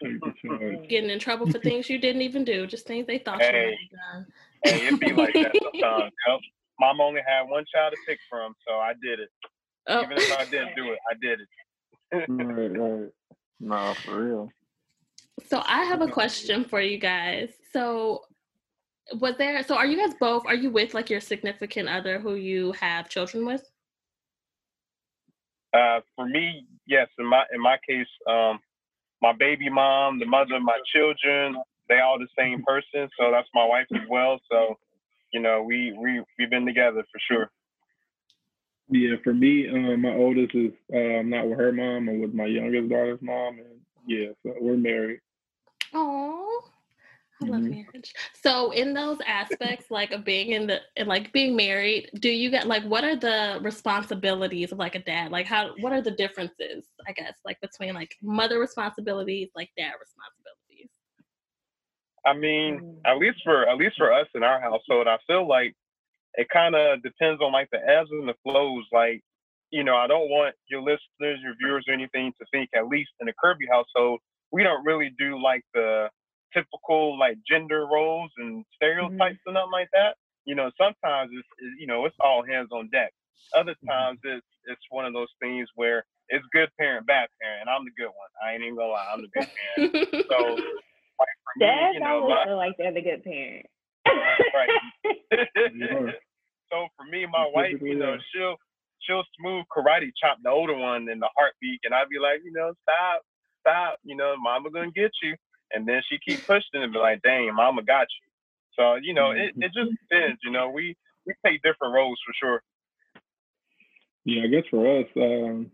Take 0.02 0.20
the 0.20 0.32
charge. 0.42 0.88
getting 0.88 1.10
in 1.10 1.18
trouble 1.18 1.46
for 1.50 1.58
things 1.58 1.90
you 1.90 1.98
didn't 1.98 2.22
even 2.22 2.44
do, 2.44 2.66
just 2.66 2.86
things 2.86 3.06
they 3.06 3.18
thought 3.18 3.40
you 3.40 3.46
Hey. 3.46 3.64
might 3.66 3.78
have 4.00 4.24
done. 4.24 4.26
Hey, 4.64 4.86
it 4.88 5.00
be 5.00 5.12
like 5.12 5.34
that 5.34 5.52
sometimes. 5.62 6.12
Yep. 6.28 6.40
Mom 6.80 7.00
only 7.00 7.22
had 7.26 7.44
one 7.44 7.64
child 7.72 7.92
to 7.92 7.98
pick 8.08 8.18
from, 8.30 8.54
so 8.66 8.74
I 8.76 8.94
did 9.02 9.20
it. 9.20 9.30
Oh. 9.88 10.02
Even 10.02 10.18
if 10.18 10.38
I 10.38 10.44
didn't 10.44 10.76
do 10.76 10.92
it, 10.92 10.98
I 11.10 11.14
did 11.20 11.40
it. 11.40 11.48
right, 12.28 12.78
right. 12.78 13.10
No, 13.60 13.94
for 14.04 14.24
real. 14.24 14.48
So 15.48 15.62
I 15.66 15.84
have 15.84 16.02
a 16.02 16.08
question 16.20 16.64
for 16.64 16.80
you 16.80 16.98
guys. 16.98 17.50
So 17.72 18.22
was 19.20 19.34
there 19.38 19.62
so 19.62 19.76
are 19.76 19.86
you 19.86 19.96
guys 19.96 20.16
both 20.18 20.44
are 20.46 20.54
you 20.54 20.70
with 20.70 20.92
like 20.92 21.08
your 21.08 21.20
significant 21.20 21.88
other 21.88 22.18
who 22.18 22.34
you 22.34 22.72
have 22.72 23.08
children 23.08 23.46
with? 23.46 23.62
Uh, 25.72 26.00
for 26.14 26.26
me, 26.26 26.66
yes. 26.86 27.08
In 27.18 27.26
my 27.26 27.44
in 27.52 27.60
my 27.60 27.76
case, 27.88 28.06
um, 28.28 28.58
my 29.22 29.32
baby 29.32 29.68
mom, 29.68 30.18
the 30.18 30.26
mother 30.26 30.56
of 30.56 30.62
my 30.62 30.78
children, 30.94 31.56
they 31.88 32.00
all 32.00 32.18
the 32.18 32.28
same 32.38 32.62
person. 32.66 33.08
So 33.18 33.30
that's 33.30 33.48
my 33.54 33.64
wife 33.64 33.86
as 33.94 34.02
well. 34.08 34.38
So, 34.50 34.76
you 35.32 35.40
know, 35.40 35.62
we 35.62 35.94
we 35.98 36.22
we've 36.38 36.50
been 36.50 36.66
together 36.66 37.04
for 37.12 37.20
sure. 37.30 37.50
Yeah, 38.88 39.16
for 39.24 39.34
me, 39.34 39.68
um, 39.68 40.02
my 40.02 40.14
oldest 40.14 40.54
is 40.54 40.72
uh, 40.94 41.22
not 41.22 41.48
with 41.48 41.58
her 41.58 41.72
mom. 41.72 42.08
I'm 42.08 42.20
with 42.20 42.34
my 42.34 42.46
youngest 42.46 42.88
daughter's 42.88 43.20
mom, 43.20 43.58
and 43.58 43.80
yeah, 44.06 44.28
so 44.44 44.54
we're 44.60 44.76
married. 44.76 45.20
Oh, 45.92 46.62
I 47.42 47.46
love 47.46 47.62
Mhm. 47.62 47.70
marriage. 47.70 48.14
So 48.34 48.70
in 48.70 48.94
those 48.94 49.18
aspects, 49.26 49.90
like 49.90 50.12
of 50.12 50.24
being 50.24 50.52
in 50.52 50.68
the 50.68 50.80
and, 50.96 51.08
like 51.08 51.32
being 51.32 51.56
married, 51.56 52.10
do 52.20 52.30
you 52.30 52.48
get 52.50 52.66
like 52.68 52.84
what 52.84 53.02
are 53.04 53.16
the 53.16 53.58
responsibilities 53.60 54.70
of 54.72 54.78
like 54.78 54.94
a 54.94 55.00
dad? 55.02 55.32
Like 55.32 55.46
how 55.46 55.74
what 55.80 55.92
are 55.92 56.00
the 56.00 56.12
differences, 56.12 56.86
I 57.08 57.12
guess, 57.12 57.34
like 57.44 57.60
between 57.60 57.92
like 57.94 58.16
mother 58.22 58.60
responsibilities, 58.60 59.50
like 59.56 59.70
dad 59.76 59.94
responsibilities? 60.00 60.90
I 62.24 62.34
mean, 62.34 62.80
Mm. 62.80 63.00
at 63.04 63.18
least 63.18 63.42
for 63.42 63.68
at 63.68 63.76
least 63.76 63.96
for 63.96 64.12
us 64.12 64.28
in 64.34 64.42
our 64.44 64.60
household, 64.60 65.08
I 65.08 65.18
feel 65.26 65.46
like 65.46 65.74
it 66.36 66.48
kind 66.52 66.74
of 66.74 67.02
depends 67.02 67.40
on 67.42 67.52
like 67.52 67.68
the 67.72 67.78
ebbs 67.78 68.10
and 68.10 68.28
the 68.28 68.34
flows. 68.42 68.84
Like, 68.92 69.22
you 69.70 69.82
know, 69.82 69.96
I 69.96 70.06
don't 70.06 70.28
want 70.28 70.54
your 70.70 70.80
listeners, 70.80 71.40
your 71.42 71.54
viewers, 71.60 71.84
or 71.88 71.94
anything 71.94 72.32
to 72.38 72.46
think 72.52 72.70
at 72.74 72.88
least 72.88 73.10
in 73.20 73.26
the 73.26 73.32
Kirby 73.42 73.66
household, 73.70 74.20
we 74.52 74.62
don't 74.62 74.84
really 74.84 75.10
do 75.18 75.42
like 75.42 75.62
the 75.74 76.08
typical 76.54 77.18
like 77.18 77.38
gender 77.48 77.86
roles 77.86 78.30
and 78.36 78.60
mm-hmm. 78.60 78.74
stereotypes 78.76 79.40
and 79.46 79.54
nothing 79.54 79.72
like 79.72 79.88
that. 79.92 80.16
You 80.44 80.54
know, 80.54 80.70
sometimes 80.78 81.30
it's, 81.32 81.48
it's 81.58 81.80
you 81.80 81.86
know 81.86 82.04
it's 82.04 82.16
all 82.20 82.44
hands 82.46 82.68
on 82.70 82.88
deck. 82.92 83.12
Other 83.56 83.72
mm-hmm. 83.72 83.88
times 83.88 84.20
it's 84.24 84.46
it's 84.66 84.82
one 84.90 85.06
of 85.06 85.12
those 85.12 85.32
things 85.40 85.68
where 85.74 86.04
it's 86.28 86.44
good 86.52 86.68
parent, 86.78 87.06
bad 87.06 87.28
parent, 87.40 87.62
and 87.62 87.70
I'm 87.70 87.84
the 87.84 87.92
good 87.96 88.12
one. 88.12 88.30
I 88.44 88.52
ain't 88.52 88.62
even 88.62 88.76
gonna 88.76 88.92
lie, 88.92 89.08
I'm 89.12 89.22
the 89.22 89.28
good 89.28 89.48
parent. 89.76 90.26
So 90.28 90.38
like 91.18 91.36
for 91.44 91.54
me, 91.58 91.66
you 91.94 92.00
know, 92.00 92.22
always 92.22 92.34
my, 92.34 92.44
feel 92.44 92.56
like 92.56 92.76
they're 92.78 92.92
the 92.92 93.02
good 93.02 93.24
parent. 93.24 93.66
are. 94.06 96.12
So 96.70 96.88
for 96.96 97.04
me, 97.04 97.26
my 97.26 97.48
wife, 97.52 97.76
you 97.80 97.96
know, 97.96 98.16
she'll 98.32 98.56
she'll 99.00 99.24
smooth 99.38 99.64
karate 99.74 100.10
chop 100.20 100.38
the 100.42 100.50
older 100.50 100.74
one 100.74 101.08
in 101.08 101.18
the 101.18 101.28
heartbeat, 101.36 101.80
and 101.84 101.94
I'd 101.94 102.08
be 102.08 102.18
like, 102.18 102.40
you 102.44 102.52
know, 102.52 102.72
stop, 102.82 103.22
stop. 103.60 103.98
You 104.04 104.16
know, 104.16 104.34
mama 104.38 104.70
gonna 104.70 104.90
get 104.90 105.12
you. 105.22 105.36
And 105.72 105.86
then 105.86 106.00
she 106.08 106.18
keep 106.18 106.46
pushing 106.46 106.82
and 106.82 106.92
be 106.92 106.98
like, 106.98 107.22
dang, 107.22 107.52
mama 107.54 107.82
got 107.82 108.06
you. 108.06 108.26
So, 108.76 108.94
you 109.02 109.14
know, 109.14 109.32
it, 109.32 109.52
it 109.56 109.72
just 109.74 109.90
depends, 110.08 110.38
you 110.44 110.50
know, 110.50 110.68
we 110.68 110.96
we 111.26 111.34
take 111.44 111.62
different 111.62 111.94
roles 111.94 112.20
for 112.24 112.32
sure. 112.40 112.62
Yeah, 114.24 114.44
I 114.44 114.46
guess 114.48 114.64
for 114.70 115.00
us, 115.00 115.06
um, 115.16 115.70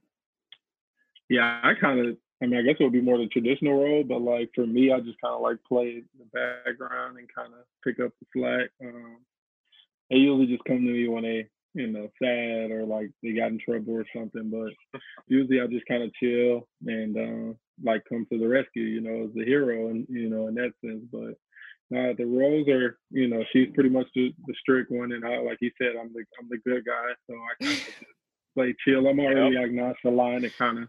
yeah, 1.28 1.60
I 1.62 1.72
kind 1.74 2.00
of, 2.00 2.16
I 2.42 2.46
mean, 2.46 2.58
I 2.58 2.62
guess 2.62 2.76
it 2.78 2.84
would 2.84 2.92
be 2.92 3.00
more 3.00 3.18
the 3.18 3.26
traditional 3.26 3.82
role, 3.82 4.04
but 4.04 4.20
like 4.20 4.50
for 4.54 4.66
me, 4.66 4.92
I 4.92 5.00
just 5.00 5.20
kind 5.20 5.34
of 5.34 5.40
like 5.40 5.58
play 5.66 6.02
the 6.18 6.24
background 6.32 7.18
and 7.18 7.28
kind 7.34 7.52
of 7.54 7.64
pick 7.82 7.98
up 8.00 8.12
the 8.20 8.26
slack. 8.32 8.70
Um, 8.80 9.18
they 10.12 10.18
usually 10.18 10.46
just 10.46 10.64
come 10.64 10.84
to 10.84 10.92
me 10.92 11.08
when 11.08 11.22
they, 11.22 11.46
you 11.74 11.86
know, 11.86 12.08
sad 12.22 12.70
or 12.70 12.84
like 12.84 13.10
they 13.22 13.32
got 13.32 13.50
in 13.50 13.58
trouble 13.58 13.94
or 13.94 14.04
something, 14.14 14.50
but 14.50 15.00
usually 15.26 15.60
I 15.60 15.66
just 15.66 15.86
kind 15.86 16.02
of 16.02 16.12
chill 16.14 16.68
and 16.86 17.16
uh, 17.16 17.54
like 17.82 18.02
come 18.08 18.26
to 18.30 18.38
the 18.38 18.46
rescue, 18.46 18.82
you 18.82 19.00
know, 19.00 19.24
as 19.24 19.34
the 19.34 19.44
hero 19.44 19.88
and, 19.88 20.06
you 20.10 20.28
know, 20.28 20.48
in 20.48 20.54
that 20.56 20.72
sense. 20.84 21.02
But 21.10 21.36
uh, 21.96 22.12
the 22.18 22.26
roles 22.26 22.68
are, 22.68 22.98
you 23.10 23.28
know, 23.28 23.42
she's 23.52 23.68
pretty 23.74 23.88
much 23.90 24.06
the, 24.14 24.34
the 24.46 24.54
strict 24.60 24.90
one, 24.90 25.12
and 25.12 25.24
I, 25.24 25.38
like 25.40 25.58
he 25.60 25.70
said, 25.76 25.92
I'm 25.98 26.12
the 26.12 26.24
I'm 26.40 26.48
the 26.48 26.58
good 26.58 26.84
guy, 26.84 27.08
so 27.28 27.34
I 27.34 27.64
kind 27.64 27.78
of 27.78 27.94
play 28.54 28.74
chill. 28.86 29.06
I'm 29.06 29.18
already 29.18 29.54
yep. 29.54 29.62
like 29.62 29.72
nonchalant 29.72 30.44
and 30.44 30.56
kind 30.56 30.78
of 30.78 30.88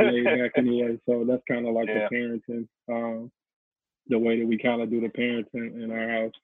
laid 0.00 0.24
back 0.24 0.52
anyway, 0.56 0.98
so 1.06 1.24
that's 1.26 1.42
kind 1.48 1.66
of 1.66 1.74
like 1.74 1.88
yeah. 1.88 2.08
the 2.10 2.14
parenting, 2.14 2.68
um, 2.90 3.30
the 4.08 4.18
way 4.18 4.38
that 4.38 4.46
we 4.46 4.58
kind 4.58 4.82
of 4.82 4.90
do 4.90 5.00
the 5.00 5.08
parenting 5.08 5.82
in 5.82 5.90
our 5.90 6.08
house. 6.08 6.34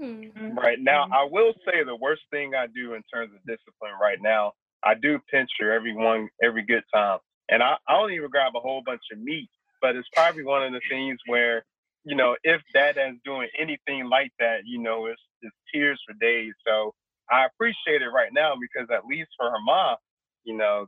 Hmm. 0.00 0.56
Right 0.56 0.78
now, 0.80 1.08
I 1.12 1.26
will 1.30 1.52
say 1.66 1.82
the 1.84 1.96
worst 1.96 2.22
thing 2.30 2.54
I 2.54 2.66
do 2.66 2.94
in 2.94 3.02
terms 3.12 3.32
of 3.34 3.40
discipline 3.46 3.92
right 4.00 4.18
now, 4.20 4.52
I 4.84 4.94
do 4.94 5.18
pinch 5.30 5.50
her 5.58 5.72
every 5.72 5.94
one 5.94 6.28
every 6.42 6.64
good 6.64 6.84
time, 6.94 7.18
and 7.48 7.62
I, 7.62 7.76
I 7.88 7.94
don't 7.94 8.12
even 8.12 8.30
grab 8.30 8.52
a 8.54 8.60
whole 8.60 8.82
bunch 8.86 9.02
of 9.12 9.18
meat, 9.18 9.50
but 9.82 9.96
it's 9.96 10.08
probably 10.14 10.44
one 10.44 10.62
of 10.62 10.72
the 10.72 10.80
things 10.88 11.18
where 11.26 11.64
you 12.04 12.16
know, 12.16 12.36
if 12.42 12.62
dad 12.72 12.96
is 12.96 13.16
doing 13.24 13.48
anything 13.58 14.08
like 14.08 14.32
that, 14.38 14.60
you 14.64 14.80
know, 14.80 15.06
it's, 15.06 15.20
it's 15.42 15.54
tears 15.72 16.00
for 16.06 16.14
days. 16.18 16.52
So 16.66 16.94
I 17.30 17.44
appreciate 17.44 18.00
it 18.00 18.08
right 18.08 18.32
now 18.32 18.54
because 18.60 18.88
at 18.90 19.04
least 19.04 19.28
for 19.36 19.50
her 19.50 19.60
mom, 19.62 19.96
you 20.44 20.56
know, 20.56 20.86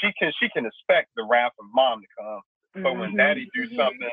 she 0.00 0.10
can 0.18 0.32
she 0.40 0.48
can 0.50 0.66
expect 0.66 1.08
the 1.16 1.24
wrath 1.24 1.52
of 1.58 1.66
mom 1.72 2.00
to 2.00 2.06
come. 2.20 2.82
But 2.82 2.98
when 2.98 3.10
mm-hmm. 3.10 3.16
daddy 3.18 3.48
do 3.54 3.66
mm-hmm. 3.66 3.76
something, 3.76 4.10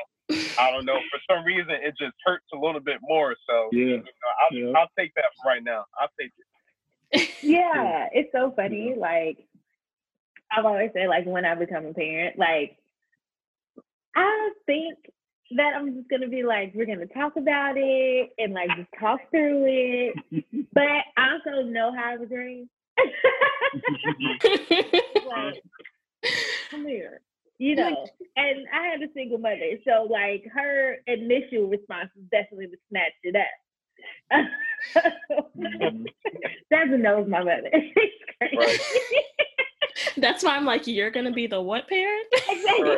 I 0.58 0.70
don't 0.70 0.84
know, 0.84 0.98
for 1.10 1.20
some 1.28 1.44
reason 1.44 1.70
it 1.70 1.94
just 1.98 2.14
hurts 2.24 2.46
a 2.52 2.56
little 2.56 2.80
bit 2.80 2.98
more. 3.02 3.34
So 3.48 3.68
yeah, 3.72 3.84
you 3.84 3.96
know, 3.96 4.02
I'll, 4.40 4.56
yeah. 4.56 4.78
I'll 4.78 4.90
take 4.98 5.14
that 5.14 5.24
for 5.36 5.48
right 5.48 5.62
now. 5.62 5.84
I'll 6.00 6.08
take 6.18 6.32
it. 6.38 7.28
yeah, 7.42 8.08
it's 8.12 8.30
so 8.32 8.52
funny. 8.54 8.94
Like 8.96 9.38
I've 10.50 10.64
always 10.64 10.90
said, 10.92 11.08
like 11.08 11.26
when 11.26 11.44
I 11.44 11.54
become 11.54 11.86
a 11.86 11.94
parent, 11.94 12.38
like 12.38 12.76
I 14.14 14.50
think 14.66 14.98
that 15.56 15.74
I'm 15.76 15.94
just 15.94 16.08
gonna 16.08 16.28
be 16.28 16.42
like, 16.42 16.72
we're 16.74 16.86
gonna 16.86 17.06
talk 17.06 17.36
about 17.36 17.74
it 17.76 18.30
and 18.38 18.54
like 18.54 18.68
just 18.76 18.88
talk 18.98 19.20
through 19.30 19.64
it. 19.66 20.14
but 20.72 20.82
I 21.16 21.32
also 21.32 21.62
know 21.62 21.92
how 21.94 22.16
to 22.16 22.26
dream. 22.26 22.68
like, 25.28 25.62
come 26.70 26.86
here. 26.86 27.20
You 27.60 27.76
know, 27.76 28.06
and 28.36 28.66
I 28.72 28.86
had 28.86 29.02
a 29.02 29.12
single 29.12 29.36
mother, 29.36 29.76
so 29.86 30.08
like 30.10 30.44
her 30.50 30.96
initial 31.06 31.68
response 31.68 32.08
was 32.16 32.24
definitely 32.30 32.68
to 32.68 32.76
snatch 32.88 33.12
it 33.22 33.36
up. 33.36 34.46
mm-hmm. 35.58 36.04
Doesn't 36.70 37.02
know 37.02 37.22
my 37.24 37.44
mother. 37.44 37.70
Right. 38.56 38.80
That's 40.16 40.42
why 40.42 40.56
I'm 40.56 40.64
like, 40.64 40.86
you're 40.86 41.10
gonna 41.10 41.30
be 41.30 41.46
the 41.46 41.60
what 41.60 41.86
parent? 41.86 42.26
Exactly. 42.48 42.96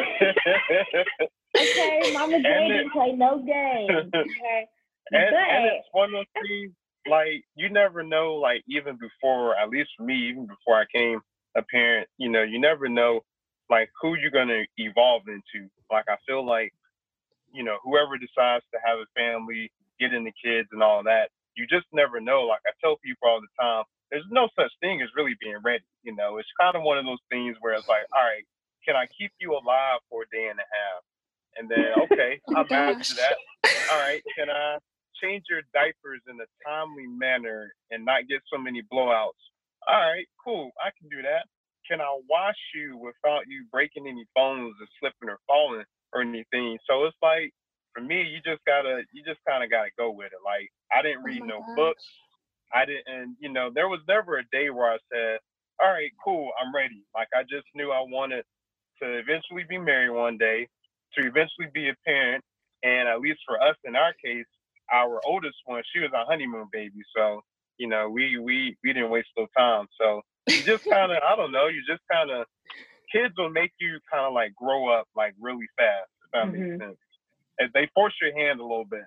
okay, 1.58 2.12
Mama 2.12 2.40
J 2.40 2.68
didn't 2.68 2.92
play 2.92 3.10
no 3.10 3.38
games. 3.38 3.90
Okay. 4.14 4.66
And, 5.10 5.30
but, 5.32 5.50
and 5.50 5.66
it's 5.66 5.88
one 5.90 6.10
of 6.10 6.12
those 6.12 6.42
things 6.48 6.72
like 7.10 7.42
you 7.56 7.70
never 7.70 8.04
know, 8.04 8.34
like 8.34 8.62
even 8.68 8.96
before, 9.00 9.56
at 9.56 9.68
least 9.68 9.90
for 9.96 10.04
me, 10.04 10.28
even 10.28 10.46
before 10.46 10.76
I 10.76 10.84
came 10.94 11.20
a 11.56 11.62
parent, 11.62 12.06
you 12.18 12.28
know, 12.28 12.44
you 12.44 12.60
never 12.60 12.88
know 12.88 13.22
like 13.72 13.88
who 14.02 14.14
you're 14.20 14.30
gonna 14.30 14.68
evolve 14.76 15.22
into. 15.32 15.66
Like 15.90 16.04
I 16.06 16.16
feel 16.28 16.44
like, 16.44 16.72
you 17.54 17.64
know, 17.64 17.78
whoever 17.82 18.20
decides 18.20 18.64
to 18.72 18.78
have 18.84 19.00
a 19.00 19.08
family, 19.16 19.72
get 19.98 20.12
into 20.12 20.30
kids 20.44 20.68
and 20.72 20.82
all 20.82 21.02
that, 21.04 21.32
you 21.56 21.64
just 21.66 21.86
never 21.92 22.20
know. 22.20 22.44
Like 22.44 22.60
I 22.68 22.76
tell 22.84 23.00
people 23.00 23.28
all 23.28 23.40
the 23.40 23.48
time, 23.56 23.84
there's 24.10 24.28
no 24.30 24.48
such 24.60 24.70
thing 24.84 25.00
as 25.00 25.08
really 25.16 25.36
being 25.40 25.56
ready. 25.64 25.88
You 26.04 26.14
know, 26.14 26.36
it's 26.36 26.52
kind 26.60 26.76
of 26.76 26.82
one 26.82 26.98
of 26.98 27.06
those 27.06 27.24
things 27.32 27.56
where 27.60 27.72
it's 27.72 27.88
like, 27.88 28.04
all 28.12 28.20
right, 28.20 28.44
can 28.84 28.94
I 28.94 29.08
keep 29.16 29.32
you 29.40 29.52
alive 29.56 30.04
for 30.10 30.28
a 30.28 30.28
day 30.28 30.52
and 30.52 30.60
a 30.60 30.68
half? 30.68 31.00
And 31.56 31.64
then, 31.72 31.92
oh 31.96 32.04
okay, 32.12 32.40
oh 32.48 32.60
I'm 32.60 32.68
after 32.68 33.14
that. 33.16 33.36
All 33.90 34.00
right, 34.04 34.20
can 34.36 34.50
I 34.50 34.76
change 35.16 35.44
your 35.48 35.62
diapers 35.72 36.20
in 36.28 36.36
a 36.44 36.48
timely 36.68 37.06
manner 37.08 37.72
and 37.90 38.04
not 38.04 38.28
get 38.28 38.44
so 38.52 38.60
many 38.60 38.82
blowouts? 38.92 39.40
All 39.88 39.96
right, 40.12 40.28
cool, 40.44 40.72
I 40.76 40.92
can 41.00 41.08
do 41.08 41.22
that. 41.24 41.48
Can 41.88 42.00
I 42.00 42.18
wash 42.28 42.58
you 42.74 42.96
without 42.98 43.44
you 43.48 43.66
breaking 43.72 44.06
any 44.08 44.26
bones 44.34 44.74
or 44.80 44.86
slipping 45.00 45.30
or 45.30 45.38
falling 45.46 45.84
or 46.12 46.22
anything? 46.22 46.78
So 46.88 47.04
it's 47.04 47.16
like, 47.22 47.52
for 47.94 48.02
me, 48.02 48.22
you 48.22 48.38
just 48.44 48.64
gotta, 48.66 49.02
you 49.12 49.22
just 49.24 49.40
kind 49.48 49.64
of 49.64 49.70
gotta 49.70 49.90
go 49.98 50.10
with 50.12 50.32
it. 50.32 50.40
Like, 50.44 50.70
I 50.94 51.02
didn't 51.02 51.24
oh 51.24 51.24
read 51.24 51.42
oh 51.42 51.46
no 51.46 51.64
gosh. 51.66 51.76
books. 51.76 52.04
I 52.74 52.84
didn't, 52.86 53.06
and 53.08 53.36
you 53.40 53.50
know, 53.52 53.70
there 53.74 53.88
was 53.88 54.00
never 54.08 54.38
a 54.38 54.44
day 54.52 54.70
where 54.70 54.92
I 54.92 54.98
said, 55.12 55.38
all 55.82 55.90
right, 55.90 56.10
cool, 56.24 56.50
I'm 56.62 56.74
ready. 56.74 57.04
Like, 57.14 57.28
I 57.34 57.42
just 57.44 57.66
knew 57.74 57.92
I 57.92 58.00
wanted 58.02 58.44
to 59.02 59.18
eventually 59.18 59.64
be 59.68 59.78
married 59.78 60.10
one 60.10 60.38
day 60.38 60.68
to 61.18 61.26
eventually 61.26 61.68
be 61.74 61.88
a 61.88 61.94
parent. 62.06 62.44
And 62.82 63.08
at 63.08 63.20
least 63.20 63.40
for 63.46 63.60
us 63.62 63.76
in 63.84 63.96
our 63.96 64.12
case, 64.24 64.46
our 64.92 65.20
oldest 65.26 65.56
one, 65.66 65.82
she 65.92 66.00
was 66.00 66.10
a 66.14 66.24
honeymoon 66.26 66.68
baby. 66.72 67.02
So, 67.16 67.42
you 67.78 67.88
know, 67.88 68.08
we 68.10 68.38
we 68.38 68.76
we 68.84 68.92
didn't 68.92 69.10
waste 69.10 69.28
no 69.36 69.46
time. 69.56 69.86
So 70.00 70.22
you 70.48 70.62
just 70.62 70.84
kind 70.88 71.12
of, 71.12 71.18
I 71.26 71.36
don't 71.36 71.52
know, 71.52 71.68
you 71.68 71.82
just 71.88 72.02
kind 72.10 72.30
of, 72.30 72.46
kids 73.12 73.34
will 73.36 73.50
make 73.50 73.72
you 73.78 73.98
kind 74.10 74.24
of 74.24 74.32
like 74.32 74.54
grow 74.54 74.88
up 74.88 75.06
like 75.14 75.34
really 75.40 75.66
fast, 75.76 76.10
if 76.24 76.30
that 76.32 76.46
mm-hmm. 76.46 76.70
makes 76.70 76.84
sense. 76.84 76.96
And 77.58 77.70
they 77.74 77.88
force 77.94 78.14
your 78.20 78.34
hand 78.34 78.60
a 78.60 78.62
little 78.62 78.86
bit. 78.86 79.04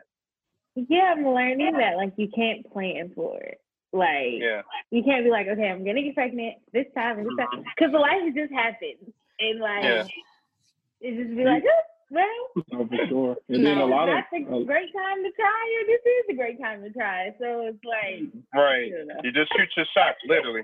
Yeah, 0.76 1.14
I'm 1.16 1.26
learning 1.26 1.78
that 1.78 1.96
like 1.96 2.14
you 2.18 2.30
can't 2.36 2.70
plan 2.72 3.12
for 3.16 3.40
it. 3.40 3.60
Like 3.94 4.40
yeah. 4.40 4.62
you 4.92 5.04
can't 5.04 5.24
be 5.24 5.32
like, 5.32 5.48
okay, 5.48 5.70
I'm 5.70 5.86
gonna 5.86 6.04
get 6.04 6.16
pregnant 6.16 6.56
this 6.74 6.86
time 6.96 7.18
and 7.18 7.26
this 7.26 7.38
time 7.38 7.64
because 7.64 7.92
the 7.92 8.00
life 8.00 8.22
just 8.36 8.52
happens 8.52 9.08
and 9.40 9.60
like 9.60 9.84
yeah. 9.84 10.08
it 11.00 11.24
just 11.24 11.36
be 11.36 11.46
like, 11.46 11.64
oh, 11.64 11.82
well, 12.12 12.26
oh, 12.74 12.88
for 12.88 13.08
sure. 13.08 13.38
And 13.50 13.66
then 13.66 13.78
a 13.78 13.86
lot 13.86 14.08
that's 14.08 14.28
of, 14.34 14.54
a 14.54 14.58
uh, 14.58 14.64
great 14.64 14.92
time 14.94 15.24
to 15.24 15.32
try, 15.32 15.64
or 15.80 15.88
this 15.88 16.02
is 16.04 16.26
a 16.30 16.36
great 16.36 16.60
time 16.60 16.84
to 16.84 16.90
try. 16.92 17.34
So 17.40 17.72
it's 17.72 17.84
like 17.84 18.30
right. 18.54 18.88
You, 18.88 19.06
know. 19.06 19.16
you 19.24 19.32
just 19.32 19.52
shoot 19.56 19.70
your 19.78 19.86
shot, 19.96 20.16
literally. 20.28 20.64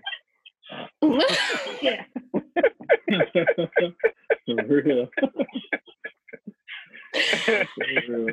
yeah. 1.81 2.03
for 4.45 4.65
real. 4.67 5.09
Oh, 7.23 7.59
real. 7.99 8.29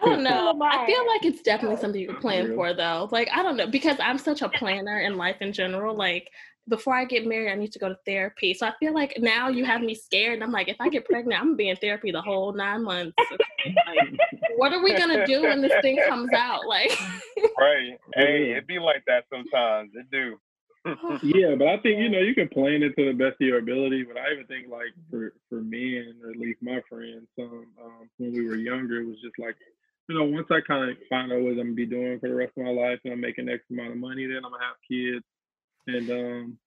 I 0.00 0.06
don't 0.06 0.22
know. 0.22 0.56
I 0.62 0.86
feel 0.86 1.04
like 1.08 1.24
it's 1.24 1.42
definitely 1.42 1.76
something 1.76 2.00
you 2.00 2.06
can 2.06 2.16
plan 2.18 2.54
for 2.54 2.72
though. 2.72 3.08
Like 3.10 3.28
I 3.34 3.42
don't 3.42 3.56
know 3.56 3.66
because 3.66 3.96
I'm 3.98 4.16
such 4.16 4.40
a 4.40 4.48
planner 4.48 5.00
in 5.00 5.16
life 5.16 5.38
in 5.40 5.52
general. 5.52 5.96
Like 5.96 6.28
before 6.68 6.94
I 6.94 7.04
get 7.04 7.26
married, 7.26 7.50
I 7.50 7.56
need 7.56 7.72
to 7.72 7.78
go 7.78 7.88
to 7.88 7.96
therapy. 8.06 8.54
So 8.54 8.66
I 8.66 8.72
feel 8.78 8.94
like 8.94 9.14
now 9.18 9.48
you 9.48 9.64
have 9.64 9.80
me 9.80 9.94
scared. 9.94 10.34
And 10.34 10.44
I'm 10.44 10.52
like, 10.52 10.68
if 10.68 10.76
I 10.80 10.88
get 10.88 11.04
pregnant, 11.04 11.40
I'm 11.40 11.48
gonna 11.48 11.56
be 11.56 11.68
in 11.68 11.76
therapy 11.76 12.12
the 12.12 12.22
whole 12.22 12.52
nine 12.52 12.84
months. 12.84 13.14
Okay? 13.32 13.74
Like, 13.86 14.18
what 14.56 14.72
are 14.72 14.82
we 14.82 14.94
gonna 14.94 15.26
do 15.26 15.42
when 15.42 15.60
this 15.60 15.72
thing 15.82 16.00
comes 16.06 16.32
out? 16.32 16.66
Like, 16.66 16.96
right? 17.58 17.98
Hey, 18.14 18.52
it 18.56 18.66
be 18.66 18.78
like 18.78 19.02
that 19.06 19.24
sometimes. 19.30 19.90
It 19.94 20.10
do. 20.12 20.38
yeah, 21.22 21.54
but 21.56 21.68
I 21.68 21.78
think 21.78 22.00
you 22.00 22.08
know 22.08 22.18
you 22.18 22.34
can 22.34 22.48
plan 22.48 22.82
it 22.82 22.94
to 22.96 23.06
the 23.06 23.12
best 23.12 23.40
of 23.40 23.46
your 23.46 23.58
ability. 23.58 24.02
But 24.02 24.18
I 24.18 24.32
even 24.32 24.46
think 24.46 24.68
like 24.68 24.92
for 25.10 25.32
for 25.48 25.60
me 25.60 25.98
and 25.98 26.14
at 26.28 26.36
least 26.36 26.60
my 26.60 26.80
friends, 26.88 27.28
um, 27.38 27.66
um, 27.82 28.10
when 28.18 28.32
we 28.32 28.46
were 28.46 28.56
younger, 28.56 29.00
it 29.00 29.06
was 29.06 29.20
just 29.22 29.38
like 29.38 29.54
you 30.08 30.18
know 30.18 30.24
once 30.24 30.48
I 30.50 30.60
kind 30.66 30.90
of 30.90 30.96
find 31.08 31.32
out 31.32 31.40
what 31.40 31.52
I'm 31.52 31.56
gonna 31.56 31.72
be 31.72 31.86
doing 31.86 32.18
for 32.18 32.28
the 32.28 32.34
rest 32.34 32.52
of 32.56 32.64
my 32.64 32.70
life 32.70 32.98
and 33.04 33.12
I'm 33.12 33.20
making 33.20 33.48
X 33.48 33.62
amount 33.70 33.92
of 33.92 33.98
money, 33.98 34.26
then 34.26 34.44
I'm 34.44 34.50
gonna 34.50 34.64
have 34.64 34.76
kids 34.90 35.24
and 35.86 36.10
um, 36.10 36.58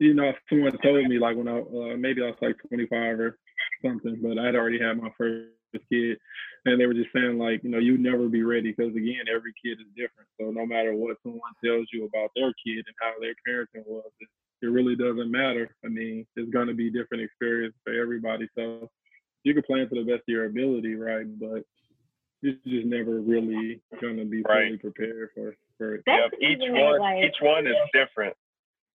you 0.00 0.14
know, 0.14 0.32
someone 0.48 0.76
told 0.82 1.06
me 1.06 1.18
like 1.18 1.36
when 1.36 1.48
I 1.48 1.60
uh, 1.60 1.96
maybe 1.96 2.22
I 2.22 2.26
was 2.26 2.36
like 2.40 2.56
25 2.68 3.20
or 3.20 3.38
something, 3.84 4.18
but 4.22 4.38
I'd 4.38 4.56
already 4.56 4.80
had 4.80 5.00
my 5.00 5.10
first 5.16 5.48
kid, 5.78 6.18
and 6.64 6.80
they 6.80 6.86
were 6.86 6.94
just 6.94 7.12
saying 7.14 7.38
like, 7.38 7.62
you 7.62 7.70
know, 7.70 7.78
you'd 7.78 8.00
never 8.00 8.28
be 8.28 8.42
ready 8.42 8.72
because 8.72 8.94
again, 8.94 9.30
every 9.32 9.54
kid 9.62 9.78
is 9.80 9.86
different. 9.94 10.28
So 10.40 10.50
no 10.50 10.66
matter 10.66 10.94
what 10.94 11.16
someone 11.22 11.52
tells 11.64 11.86
you 11.92 12.04
about 12.04 12.30
their 12.34 12.52
kid 12.66 12.84
and 12.86 12.96
how 13.00 13.12
their 13.20 13.34
parenting 13.46 13.86
was, 13.86 14.10
it, 14.20 14.28
it 14.62 14.70
really 14.70 14.96
doesn't 14.96 15.30
matter. 15.30 15.74
I 15.84 15.88
mean, 15.88 16.26
it's 16.36 16.50
going 16.50 16.68
to 16.68 16.74
be 16.74 16.90
different 16.90 17.22
experience 17.22 17.74
for 17.84 17.92
everybody. 17.92 18.48
So 18.56 18.90
you 19.44 19.54
can 19.54 19.62
plan 19.62 19.88
to 19.88 19.94
the 19.94 20.10
best 20.10 20.22
of 20.22 20.28
your 20.28 20.46
ability, 20.46 20.96
right? 20.96 21.26
But 21.38 21.62
you're 22.42 22.54
just 22.66 22.86
never 22.86 23.20
really 23.20 23.80
going 24.00 24.16
to 24.16 24.24
be 24.24 24.42
right. 24.42 24.66
fully 24.66 24.78
prepared 24.78 25.30
for 25.34 25.54
for 25.78 25.94
it. 25.94 26.02
Yep. 26.06 26.32
Each 26.40 26.58
one, 26.60 27.00
like, 27.00 27.24
each 27.24 27.40
one 27.40 27.66
is 27.66 27.74
different. 27.92 28.34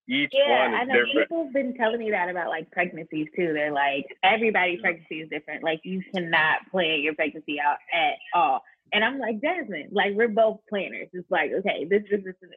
Each 0.08 0.32
Yeah, 0.34 0.50
one 0.70 0.74
I 0.76 0.84
know 0.84 0.94
different. 1.06 1.14
people 1.30 1.44
have 1.46 1.54
been 1.54 1.74
telling 1.76 2.00
me 2.00 2.12
that 2.12 2.30
about 2.30 2.50
like 2.50 2.70
pregnancies 2.72 3.28
too. 3.36 3.54
They're 3.54 3.72
like, 3.72 4.06
everybody's 4.24 4.82
pregnancy 4.82 5.22
is 5.22 5.30
different. 5.30 5.64
Like 5.64 5.82
you 5.84 6.02
cannot 6.14 6.70
plan 6.72 7.02
your 7.02 7.16
pregnancy 7.16 7.58
out 7.60 7.78
at 7.94 8.16
all. 8.34 8.62
And 8.94 9.04
I'm 9.04 9.18
like, 9.20 9.42
Jasmyne, 9.42 9.90
like 9.92 10.14
we're 10.16 10.28
both 10.28 10.60
planners. 10.70 11.10
It's 11.14 11.30
like, 11.32 11.52
okay, 11.52 11.86
this, 11.90 12.04
this, 12.10 12.22
this, 12.24 12.36
this. 12.42 12.52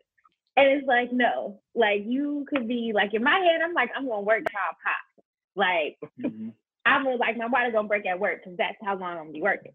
And 0.56 0.68
it's 0.68 0.86
like, 0.86 1.12
no, 1.12 1.60
like 1.74 2.02
you 2.04 2.44
could 2.48 2.68
be 2.68 2.92
like 2.94 3.14
in 3.14 3.22
my 3.22 3.38
head, 3.38 3.60
I'm 3.64 3.74
like, 3.74 3.90
I'm 3.96 4.06
gonna 4.08 4.20
work 4.22 4.44
till 4.44 4.58
I 4.58 4.72
pop. 4.84 5.24
Like 5.56 5.98
Mhm. 6.20 6.52
I'm 6.86 7.04
like 7.04 7.36
my 7.36 7.48
body 7.48 7.70
gonna 7.70 7.88
break 7.88 8.06
at 8.06 8.18
work 8.18 8.40
because 8.42 8.56
that's 8.56 8.76
how 8.82 8.96
long 8.96 9.12
I'm 9.12 9.18
gonna 9.18 9.32
be 9.32 9.42
working. 9.42 9.72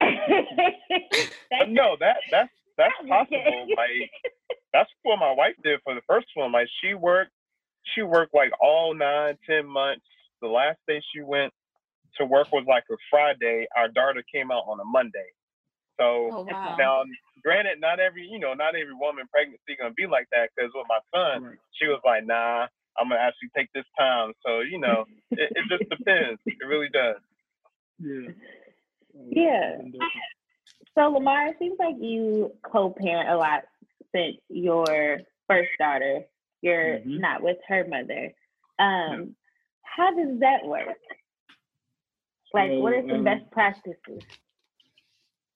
But 1.50 1.68
no, 1.68 1.96
that 2.00 2.16
that's 2.30 2.50
that's 2.76 2.94
possible. 3.08 3.66
Like 3.76 4.10
that's 4.72 4.90
what 5.02 5.18
my 5.18 5.32
wife 5.32 5.54
did 5.64 5.80
for 5.84 5.94
the 5.94 6.02
first 6.08 6.26
one. 6.34 6.52
Like 6.52 6.68
she 6.82 6.94
worked, 6.94 7.32
she 7.94 8.02
worked 8.02 8.34
like 8.34 8.52
all 8.60 8.94
nine, 8.94 9.36
ten 9.48 9.66
months. 9.66 10.04
The 10.42 10.48
last 10.48 10.78
day 10.88 11.02
she 11.14 11.22
went 11.22 11.52
to 12.18 12.24
work 12.24 12.48
was 12.52 12.64
like 12.68 12.84
a 12.90 12.96
Friday. 13.10 13.66
Our 13.76 13.88
daughter 13.88 14.22
came 14.32 14.50
out 14.50 14.64
on 14.66 14.80
a 14.80 14.84
Monday. 14.84 15.30
So 15.98 16.32
Oh 16.34 16.42
wow. 16.42 16.76
now, 16.78 17.02
granted, 17.42 17.80
not 17.80 18.00
every 18.00 18.26
you 18.26 18.38
know, 18.38 18.54
not 18.54 18.74
every 18.74 18.94
woman 18.94 19.26
pregnancy 19.30 19.76
gonna 19.78 19.94
be 19.94 20.06
like 20.06 20.26
that. 20.32 20.50
Because 20.56 20.70
with 20.74 20.86
my 20.88 21.00
son, 21.14 21.42
Right. 21.42 21.58
she 21.72 21.86
was 21.86 22.00
like, 22.04 22.24
"Nah, 22.24 22.66
I'm 22.98 23.08
gonna 23.08 23.20
actually 23.20 23.50
take 23.56 23.68
this 23.74 23.84
time." 23.98 24.32
So 24.44 24.60
you 24.60 24.78
know, 24.78 25.04
it, 25.36 25.50
it 25.54 25.64
just 25.68 25.84
depends. 25.90 26.40
It 26.60 26.66
really 26.66 26.88
does. 26.88 27.16
Yeah. 27.98 28.32
Yeah. 29.30 29.76
So 30.94 31.08
Lamar, 31.10 31.48
it 31.48 31.56
seems 31.58 31.78
like 31.78 31.96
you 32.00 32.52
co-parent 32.62 33.28
a 33.30 33.36
lot 33.36 33.64
since 34.14 34.36
your 34.48 35.18
first 35.48 35.70
daughter. 35.78 36.22
You're 36.62 36.98
Mhm. 37.00 37.20
not 37.20 37.42
with 37.42 37.58
her 37.68 37.86
mother. 37.86 38.32
Um, 38.78 39.34
how 39.82 40.14
does 40.14 40.38
that 40.40 40.64
work? 40.64 40.98
Like, 42.52 42.70
what 42.72 42.92
are 42.92 43.02
So, 43.02 43.08
some 43.08 43.18
um, 43.18 43.24
best 43.24 43.50
practices? 43.50 44.22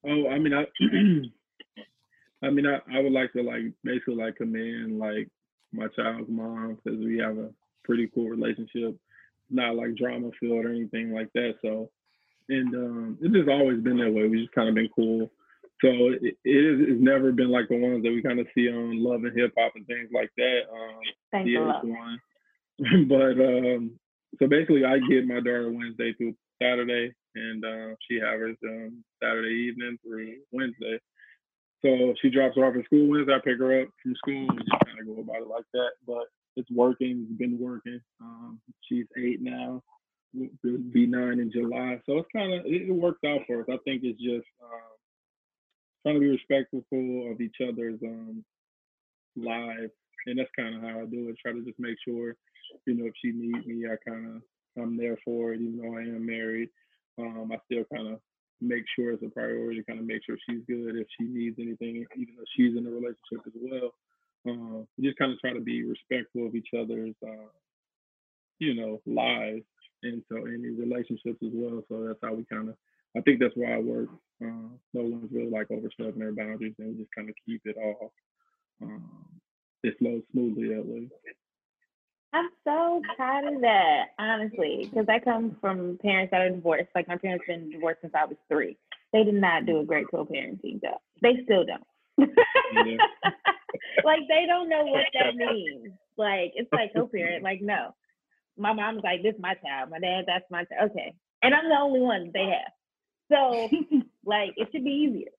Oh, 0.04 0.28
I 0.28 0.38
mean, 0.38 0.54
I, 0.54 0.66
I 2.46 2.50
mean, 2.50 2.66
I, 2.66 2.80
I 2.92 3.00
would 3.00 3.12
like 3.12 3.32
to 3.32 3.42
like 3.42 3.72
basically 3.82 4.16
like 4.16 4.36
commend 4.36 4.98
like 4.98 5.28
my 5.72 5.88
child's 5.88 6.28
mom 6.28 6.76
because 6.76 6.98
we 6.98 7.18
have 7.18 7.38
a 7.38 7.50
pretty 7.84 8.08
cool 8.14 8.28
relationship, 8.28 8.96
not 9.50 9.76
like 9.76 9.94
drama 9.96 10.30
filled 10.38 10.64
or 10.64 10.70
anything 10.70 11.12
like 11.12 11.32
that. 11.34 11.54
So, 11.62 11.90
and 12.48 12.74
um, 12.74 13.18
it's 13.20 13.34
just 13.34 13.48
always 13.48 13.80
been 13.80 13.98
that 13.98 14.12
way. 14.12 14.28
We 14.28 14.42
just 14.42 14.54
kind 14.54 14.68
of 14.68 14.74
been 14.74 14.90
cool. 14.94 15.30
So 15.84 15.90
it, 15.90 16.22
it 16.22 16.36
it's 16.44 17.02
never 17.02 17.30
been 17.30 17.50
like 17.50 17.68
the 17.68 17.76
ones 17.76 18.02
that 18.02 18.10
we 18.10 18.22
kind 18.22 18.40
of 18.40 18.46
see 18.54 18.68
on 18.68 19.04
Love 19.04 19.24
and 19.24 19.36
Hip 19.36 19.52
Hop 19.58 19.72
and 19.74 19.86
things 19.86 20.08
like 20.14 20.30
that. 20.38 20.60
Um, 20.72 21.46
yeah, 21.46 21.80
one. 21.82 22.20
but 23.08 23.36
um, 23.36 24.00
so 24.38 24.48
basically, 24.48 24.84
I 24.84 24.98
get 25.10 25.26
my 25.28 25.44
daughter 25.44 25.70
Wednesday 25.70 26.14
through 26.14 26.34
Saturday, 26.62 27.12
and 27.34 27.64
uh, 27.64 27.94
she 28.08 28.16
has 28.16 28.40
hers 28.40 28.56
um, 28.64 29.04
Saturday 29.22 29.68
evening 29.68 29.98
through 30.02 30.36
Wednesday. 30.52 30.98
So 31.84 32.14
she 32.22 32.30
drops 32.30 32.56
her 32.56 32.64
off 32.64 32.76
at 32.76 32.84
school 32.86 33.06
Wednesday. 33.06 33.34
I 33.34 33.44
pick 33.44 33.58
her 33.58 33.82
up 33.82 33.88
from 34.02 34.14
school 34.16 34.48
and 34.48 34.58
just 34.58 34.84
kind 34.86 35.00
of 35.00 35.06
go 35.06 35.20
about 35.20 35.42
it 35.42 35.48
like 35.48 35.68
that. 35.74 35.90
But 36.06 36.32
it's 36.56 36.70
working. 36.70 37.26
It's 37.28 37.38
been 37.38 37.58
working. 37.60 38.00
Um, 38.22 38.58
she's 38.88 39.06
eight 39.18 39.42
now. 39.42 39.82
Will 40.32 40.78
be 40.92 41.06
nine 41.06 41.40
in 41.40 41.52
July. 41.52 42.00
So 42.06 42.18
it's 42.18 42.28
kind 42.34 42.54
of 42.54 42.64
it, 42.64 42.88
it 42.88 42.92
works 42.92 43.20
out 43.26 43.40
for 43.46 43.60
us. 43.60 43.66
I 43.68 43.76
think 43.84 44.02
it's 44.02 44.18
just 44.18 44.48
um, 44.64 44.93
trying 46.04 46.16
to 46.16 46.20
be 46.20 46.28
respectful 46.28 46.82
of 47.30 47.40
each 47.40 47.56
other's 47.66 47.98
um, 48.04 48.44
lives, 49.36 49.92
and 50.26 50.38
that's 50.38 50.50
kind 50.56 50.76
of 50.76 50.82
how 50.82 51.00
I 51.00 51.04
do 51.06 51.28
it. 51.28 51.36
Try 51.40 51.52
to 51.52 51.64
just 51.64 51.80
make 51.80 51.96
sure, 52.06 52.36
you 52.86 52.94
know, 52.94 53.06
if 53.06 53.14
she 53.22 53.32
needs 53.32 53.66
me, 53.66 53.86
I 53.86 53.96
kind 54.08 54.36
of 54.36 54.42
I'm 54.82 54.96
there 54.96 55.18
for 55.24 55.52
it. 55.52 55.60
Even 55.60 55.78
though 55.78 55.96
I 55.96 56.02
am 56.02 56.26
married, 56.26 56.68
um, 57.18 57.50
I 57.52 57.56
still 57.66 57.84
kind 57.94 58.08
of 58.12 58.20
make 58.60 58.84
sure 58.94 59.12
it's 59.12 59.22
a 59.22 59.28
priority. 59.28 59.82
Kind 59.82 60.00
of 60.00 60.06
make 60.06 60.22
sure 60.24 60.36
she's 60.48 60.62
good 60.66 60.96
if 60.96 61.06
she 61.18 61.26
needs 61.26 61.56
anything, 61.58 62.04
even 62.16 62.34
though 62.36 62.44
she's 62.56 62.76
in 62.76 62.86
a 62.86 62.90
relationship 62.90 63.46
as 63.46 63.52
well. 63.54 63.94
Um, 64.46 64.86
just 65.00 65.16
kind 65.18 65.32
of 65.32 65.38
try 65.40 65.54
to 65.54 65.60
be 65.60 65.84
respectful 65.84 66.46
of 66.46 66.54
each 66.54 66.68
other's, 66.78 67.14
uh, 67.26 67.48
you 68.58 68.74
know, 68.74 69.00
lives 69.06 69.64
and 70.02 70.22
so 70.28 70.36
any 70.36 70.68
relationships 70.68 71.38
as 71.42 71.50
well. 71.52 71.82
So 71.88 72.04
that's 72.06 72.18
how 72.22 72.34
we 72.34 72.44
kind 72.44 72.68
of. 72.68 72.76
I 73.16 73.20
think 73.20 73.40
that's 73.40 73.54
why 73.54 73.74
I 73.74 73.78
work. 73.78 74.08
Uh, 74.42 74.74
no 74.92 75.02
one's 75.02 75.32
really 75.32 75.50
like 75.50 75.70
overstepping 75.70 76.18
their 76.18 76.32
boundaries, 76.32 76.74
and 76.78 76.88
we 76.88 77.02
just 77.02 77.14
kind 77.16 77.28
of 77.28 77.34
keep 77.46 77.62
it 77.64 77.76
all. 77.76 78.12
Um, 78.82 79.08
it 79.82 79.94
flows 79.98 80.22
smoothly 80.32 80.68
that 80.74 80.84
way. 80.84 81.08
I'm 82.32 82.48
so 82.64 83.00
proud 83.14 83.44
of 83.44 83.60
that, 83.60 84.06
honestly, 84.18 84.88
because 84.90 85.06
I 85.08 85.20
come 85.20 85.56
from 85.60 85.98
parents 86.02 86.32
that 86.32 86.40
are 86.40 86.50
divorced. 86.50 86.88
Like 86.94 87.06
my 87.06 87.16
parents 87.16 87.44
been 87.46 87.70
divorced 87.70 88.00
since 88.00 88.12
I 88.16 88.24
was 88.24 88.36
three. 88.48 88.76
They 89.12 89.22
did 89.22 89.34
not 89.34 89.66
do 89.66 89.78
a 89.78 89.84
great 89.84 90.06
co-parenting 90.10 90.82
job. 90.82 90.98
They 91.22 91.38
still 91.44 91.64
don't. 91.64 91.84
Yeah. 92.18 92.96
like 94.04 94.20
they 94.28 94.46
don't 94.48 94.68
know 94.68 94.84
what 94.84 95.04
that 95.14 95.36
means. 95.36 95.92
Like 96.16 96.52
it's 96.56 96.72
like 96.72 96.92
co-parent. 96.94 97.44
Like 97.44 97.60
no, 97.62 97.94
my 98.58 98.72
mom's 98.72 99.02
like 99.04 99.22
this 99.22 99.34
is 99.34 99.40
my 99.40 99.54
child. 99.54 99.90
My 99.90 100.00
dad 100.00 100.24
that's 100.26 100.44
my 100.50 100.64
child. 100.64 100.90
Okay, 100.90 101.14
and 101.42 101.54
I'm 101.54 101.68
the 101.68 101.78
only 101.78 102.00
one 102.00 102.30
they 102.34 102.46
have. 102.46 102.72
So 103.30 103.68
like 104.24 104.52
it 104.56 104.68
should 104.72 104.84
be 104.84 104.90
easier. 104.90 105.30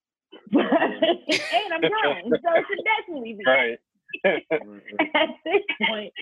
and 0.52 1.72
I'm 1.72 1.80
grown, 1.80 2.30
so 2.30 2.54
it 2.54 2.64
should 2.68 2.84
definitely 2.84 3.34
be 3.34 3.44
Right. 3.46 3.78
at 5.14 5.28
this 5.44 5.62
point. 5.88 6.12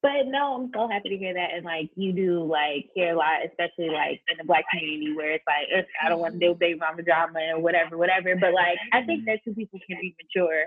But 0.00 0.26
no, 0.26 0.54
I'm 0.54 0.70
so 0.72 0.88
happy 0.88 1.08
to 1.08 1.16
hear 1.16 1.34
that. 1.34 1.50
And 1.54 1.64
like 1.64 1.90
you 1.96 2.12
do 2.12 2.44
like 2.44 2.88
hear 2.94 3.14
a 3.14 3.16
lot, 3.16 3.44
especially 3.44 3.90
like 3.90 4.20
in 4.30 4.38
the 4.38 4.44
black 4.44 4.64
community 4.72 5.12
where 5.16 5.32
it's 5.32 5.44
like, 5.46 5.66
I 6.04 6.08
don't 6.08 6.20
want 6.20 6.34
to 6.34 6.38
deal 6.38 6.50
with 6.50 6.60
baby 6.60 6.78
mama 6.78 7.02
drama 7.02 7.40
and 7.40 7.62
whatever, 7.62 7.98
whatever. 7.98 8.36
But 8.36 8.54
like 8.54 8.78
I 8.92 9.02
think 9.02 9.24
that 9.26 9.40
two 9.44 9.54
people 9.54 9.80
can 9.88 9.98
be 10.00 10.14
mature 10.22 10.66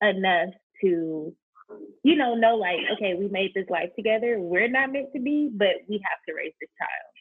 enough 0.00 0.54
to, 0.82 1.34
you 2.04 2.16
know, 2.16 2.34
know 2.34 2.54
like, 2.54 2.78
okay, 2.94 3.14
we 3.14 3.26
made 3.28 3.52
this 3.54 3.66
life 3.68 3.90
together. 3.96 4.38
We're 4.38 4.68
not 4.68 4.92
meant 4.92 5.12
to 5.14 5.20
be, 5.20 5.50
but 5.52 5.74
we 5.88 5.96
have 6.04 6.20
to 6.28 6.34
raise 6.34 6.52
this 6.60 6.70
child. 6.78 7.12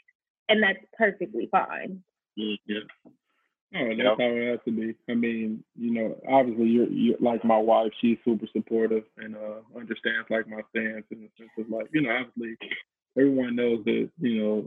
And 0.50 0.62
that's 0.62 0.80
perfectly 0.96 1.50
fine. 1.52 2.04
Yeah. 2.38 2.80
Oh, 3.76 3.88
that's 3.90 3.98
Yep. 3.98 4.18
how 4.18 4.26
it 4.26 4.48
has 4.52 4.60
to 4.66 4.72
be. 4.72 4.96
I 5.10 5.14
mean, 5.14 5.64
you 5.76 5.92
know, 5.92 6.20
obviously 6.28 6.68
you're 6.68 6.88
you're 6.88 7.18
like 7.20 7.44
my 7.44 7.58
wife, 7.58 7.92
she's 8.00 8.18
super 8.24 8.48
supportive 8.54 9.04
and 9.18 9.36
uh 9.36 9.62
understands 9.76 10.30
like 10.30 10.48
my 10.48 10.62
stance 10.70 11.06
in 11.12 11.22
the 11.22 11.30
sense 11.38 11.52
of 11.58 11.70
like, 11.70 11.88
you 11.92 12.02
know, 12.02 12.12
obviously 12.12 12.58
everyone 13.18 13.56
knows 13.56 13.84
that, 13.86 14.10
you 14.22 14.42
know, 14.42 14.66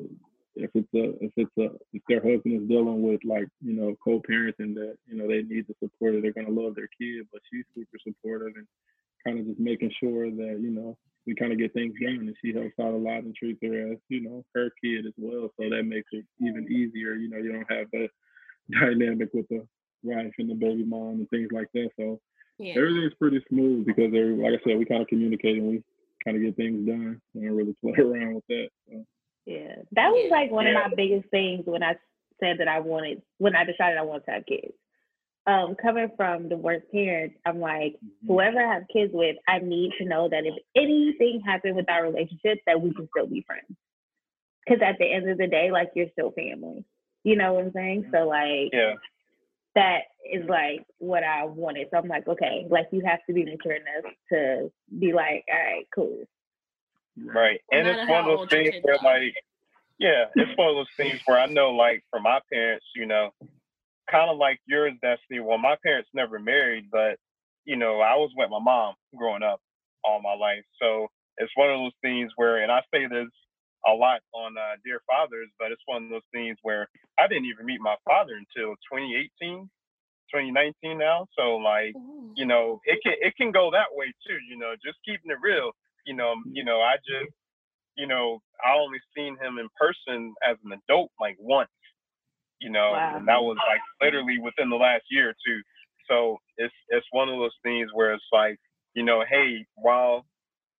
if 0.55 0.71
it's 0.75 0.93
a 0.95 1.25
if 1.25 1.33
it's 1.37 1.57
a 1.59 1.71
if 1.95 2.03
their 2.09 2.21
husband 2.21 2.61
is 2.63 2.69
dealing 2.69 3.03
with 3.03 3.25
like, 3.25 3.49
you 3.65 3.73
know, 3.73 3.97
co 4.05 4.21
parenting 4.21 4.75
that, 4.75 4.97
you 5.07 5.17
know, 5.17 5.27
they 5.27 5.43
need 5.43 5.67
the 5.67 5.75
support 5.81 6.15
or 6.15 6.21
they're 6.21 6.33
gonna 6.35 6.51
love 6.51 6.75
their 6.75 6.91
kid, 7.01 7.27
but 7.33 7.41
she's 7.51 7.65
super 7.75 7.97
supportive 8.07 8.55
and 8.57 8.67
kind 9.25 9.39
of 9.39 9.47
just 9.47 9.61
making 9.61 9.93
sure 9.99 10.31
that, 10.31 10.59
you 10.61 10.71
know, 10.71 10.97
we 11.27 11.35
kind 11.35 11.53
of 11.53 11.59
get 11.59 11.73
things 11.75 11.95
done 12.01 12.27
and 12.29 12.37
she 12.43 12.53
helps 12.53 12.79
out 12.81 12.95
a 12.95 12.97
lot 12.97 13.23
and 13.25 13.35
treats 13.35 13.61
her 13.63 13.93
as, 13.93 13.99
you 14.09 14.21
know, 14.23 14.45
her 14.55 14.71
kid 14.83 15.07
as 15.07 15.13
well. 15.17 15.51
So 15.59 15.69
that 15.69 15.85
makes 15.85 16.09
it 16.13 16.25
even 16.41 16.67
easier. 16.71 17.15
You 17.15 17.29
know, 17.29 17.39
you 17.39 17.53
don't 17.53 17.71
have 17.71 17.87
that 17.93 18.09
dynamic 18.81 19.29
with 19.35 19.47
the 19.49 19.67
wife 20.03 20.33
and 20.39 20.51
the 20.51 20.55
baby 20.55 20.85
mom 20.85 21.21
and 21.21 21.31
things 21.31 21.49
like 21.53 21.69
that. 21.75 21.91
So 21.99 22.21
Yeah. 22.59 22.75
everything's 22.77 23.15
pretty 23.15 23.45
smooth 23.49 23.87
because 23.87 24.07
every, 24.07 24.37
like 24.37 24.61
I 24.61 24.65
said, 24.65 24.79
we 24.79 24.85
kind 24.87 25.03
of 25.03 25.09
communicate 25.09 25.59
and 25.59 25.69
we 25.69 25.83
kind 26.25 26.37
of 26.37 26.43
get 26.43 26.57
things 26.57 26.87
done 26.87 27.21
and 27.35 27.43
don't 27.45 27.57
really 27.57 27.77
play 27.83 27.95
around 27.99 28.35
with 28.35 28.47
that. 28.49 28.69
So. 28.89 29.05
Yeah. 29.47 29.77
That 29.93 30.09
was 30.11 30.29
like 30.31 30.51
one 30.51 30.67
Yeah. 30.67 30.85
of 30.85 30.91
my 30.91 30.97
biggest 30.97 31.29
things 31.31 31.63
when 31.67 31.83
I 31.83 31.97
said 32.41 32.59
that 32.59 32.69
I 32.69 32.81
wanted 32.81 33.21
when 33.39 33.55
I 33.55 33.65
decided 33.65 33.99
I 33.99 34.03
wanted 34.03 34.25
to 34.25 34.31
have 34.33 34.47
kids. 34.47 34.73
Um, 35.47 35.75
coming 35.81 36.09
from 36.17 36.49
divorced 36.49 36.91
parents, 36.93 37.37
I'm 37.47 37.61
like, 37.61 37.97
whoever 38.27 38.61
I 38.61 38.75
have 38.75 38.83
kids 38.93 39.11
with, 39.13 39.37
I 39.49 39.59
need 39.59 39.93
to 39.99 40.05
know 40.05 40.29
that 40.29 40.45
if 40.45 40.55
anything 40.77 41.43
happened 41.45 41.77
with 41.77 41.89
our 41.89 42.05
relationship, 42.05 42.59
that 42.67 42.81
we 42.81 42.93
can 42.93 43.09
still 43.11 43.27
be 43.27 43.43
friends. 43.47 43.77
Because 44.65 44.83
at 44.83 44.99
the 44.99 45.11
end 45.11 45.29
of 45.29 45.39
the 45.39 45.47
day, 45.47 45.71
like 45.73 45.91
you're 45.95 46.11
still 46.13 46.31
family. 46.33 46.85
You 47.25 47.37
know 47.37 47.55
what 47.55 47.65
I'm 47.65 47.73
saying? 47.73 48.11
So 48.13 48.29
like 48.29 48.71
Yeah. 48.73 48.95
that 49.75 50.01
is 50.31 50.49
like 50.49 50.85
what 50.99 51.25
I 51.25 51.45
wanted. 51.45 51.89
So 51.91 51.99
I'm 51.99 52.09
like, 52.09 52.29
okay, 52.29 52.67
like 52.69 52.89
you 52.93 53.03
have 53.05 53.21
to 53.27 53.33
be 53.33 53.45
mature 53.45 53.73
enough 53.73 54.13
to 54.33 54.71
be 54.99 55.13
like, 55.13 55.45
all 55.51 55.59
right, 55.59 55.87
cool. 55.95 56.25
Right. 57.17 57.61
And 57.73 57.87
matter 57.87 58.01
it's 58.01 58.11
one 58.11 58.21
of 58.21 58.39
those 58.39 58.49
things 58.51 58.71
kids 58.73 58.85
where 58.85 58.99
like 59.03 59.35
yeah, 59.99 60.25
it's 60.35 60.57
one 60.57 60.71
of 60.71 60.77
those 60.77 60.87
things 60.97 61.21
where 61.27 61.39
I 61.39 61.47
know 61.47 61.71
like 61.71 62.05
for 62.11 62.21
my 62.21 62.41
parents, 62.51 62.87
you 62.95 63.07
know, 63.07 63.31
kind 64.11 64.31
of 64.31 64.39
like 64.39 64.61
yours, 64.67 64.95
Destini. 65.05 65.45
Well, 65.45 65.59
my 65.59 65.77
parents 65.85 66.11
never 66.15 66.39
married, 66.41 66.87
but 66.93 67.17
you 67.67 67.77
know, 67.77 68.01
I 68.01 68.17
was 68.17 68.33
with 68.37 68.51
my 68.51 68.61
mom 68.61 68.95
growing 69.17 69.43
up 69.45 69.61
all 70.05 70.21
my 70.23 70.35
life. 70.35 70.65
So 70.83 71.09
it's 71.39 71.53
one 71.57 71.71
of 71.71 71.79
those 71.79 71.97
things 72.03 72.33
where 72.37 72.63
and 72.63 72.73
I 72.73 72.81
say 72.95 73.07
this 73.09 73.29
a 73.87 73.93
lot 73.93 74.21
on 74.35 74.57
uh, 74.59 74.77
Dear 74.85 75.01
Fathers, 75.09 75.49
but 75.59 75.73
it's 75.73 75.83
one 75.87 76.05
of 76.05 76.11
those 76.11 76.27
things 76.35 76.59
where 76.63 76.89
I 77.19 77.29
didn't 77.29 77.47
even 77.47 77.67
meet 77.67 77.81
my 77.81 77.97
father 78.07 78.35
until 78.35 78.75
2018, 78.93 79.69
2019 80.33 80.99
now. 80.99 81.27
So 81.39 81.57
like 81.59 81.97
Ooh. 81.97 82.33
you 82.37 82.47
know, 82.47 82.81
it 82.87 83.01
can 83.05 83.15
it 83.21 83.37
can 83.37 83.53
go 83.53 83.71
that 83.73 83.93
way 83.93 84.13
too. 84.27 84.39
You 84.51 84.59
know, 84.59 84.75
just 84.85 84.99
keeping 85.07 85.31
it 85.33 85.39
real. 85.43 85.73
you 86.07 86.15
know, 86.17 86.35
you 86.53 86.65
know, 86.65 86.81
I 86.81 86.97
just, 87.07 87.33
you 87.97 88.07
know, 88.07 88.41
I 88.65 88.75
only 88.79 89.01
seen 89.17 89.37
him 89.39 89.59
in 89.59 89.69
person 89.81 90.35
as 90.49 90.57
an 90.65 90.73
adult 90.73 91.11
like 91.21 91.37
once, 91.41 91.71
you 92.61 92.71
know, 92.71 92.93
Wow. 92.93 93.17
and 93.17 93.29
that 93.29 93.43
was 93.43 93.57
like 93.69 93.81
literally 94.03 94.39
within 94.39 94.71
the 94.71 94.77
last 94.77 95.05
year 95.11 95.31
or 95.31 95.35
two. 95.47 95.63
So 96.09 96.39
it's 96.59 96.75
it's 96.89 97.07
one 97.13 97.29
of 97.29 97.39
those 97.39 97.57
things 97.63 97.91
where 97.95 98.15
it's 98.15 98.25
like, 98.33 98.59
you 98.95 99.03
know, 99.05 99.25
hey, 99.29 99.67
while 99.77 100.27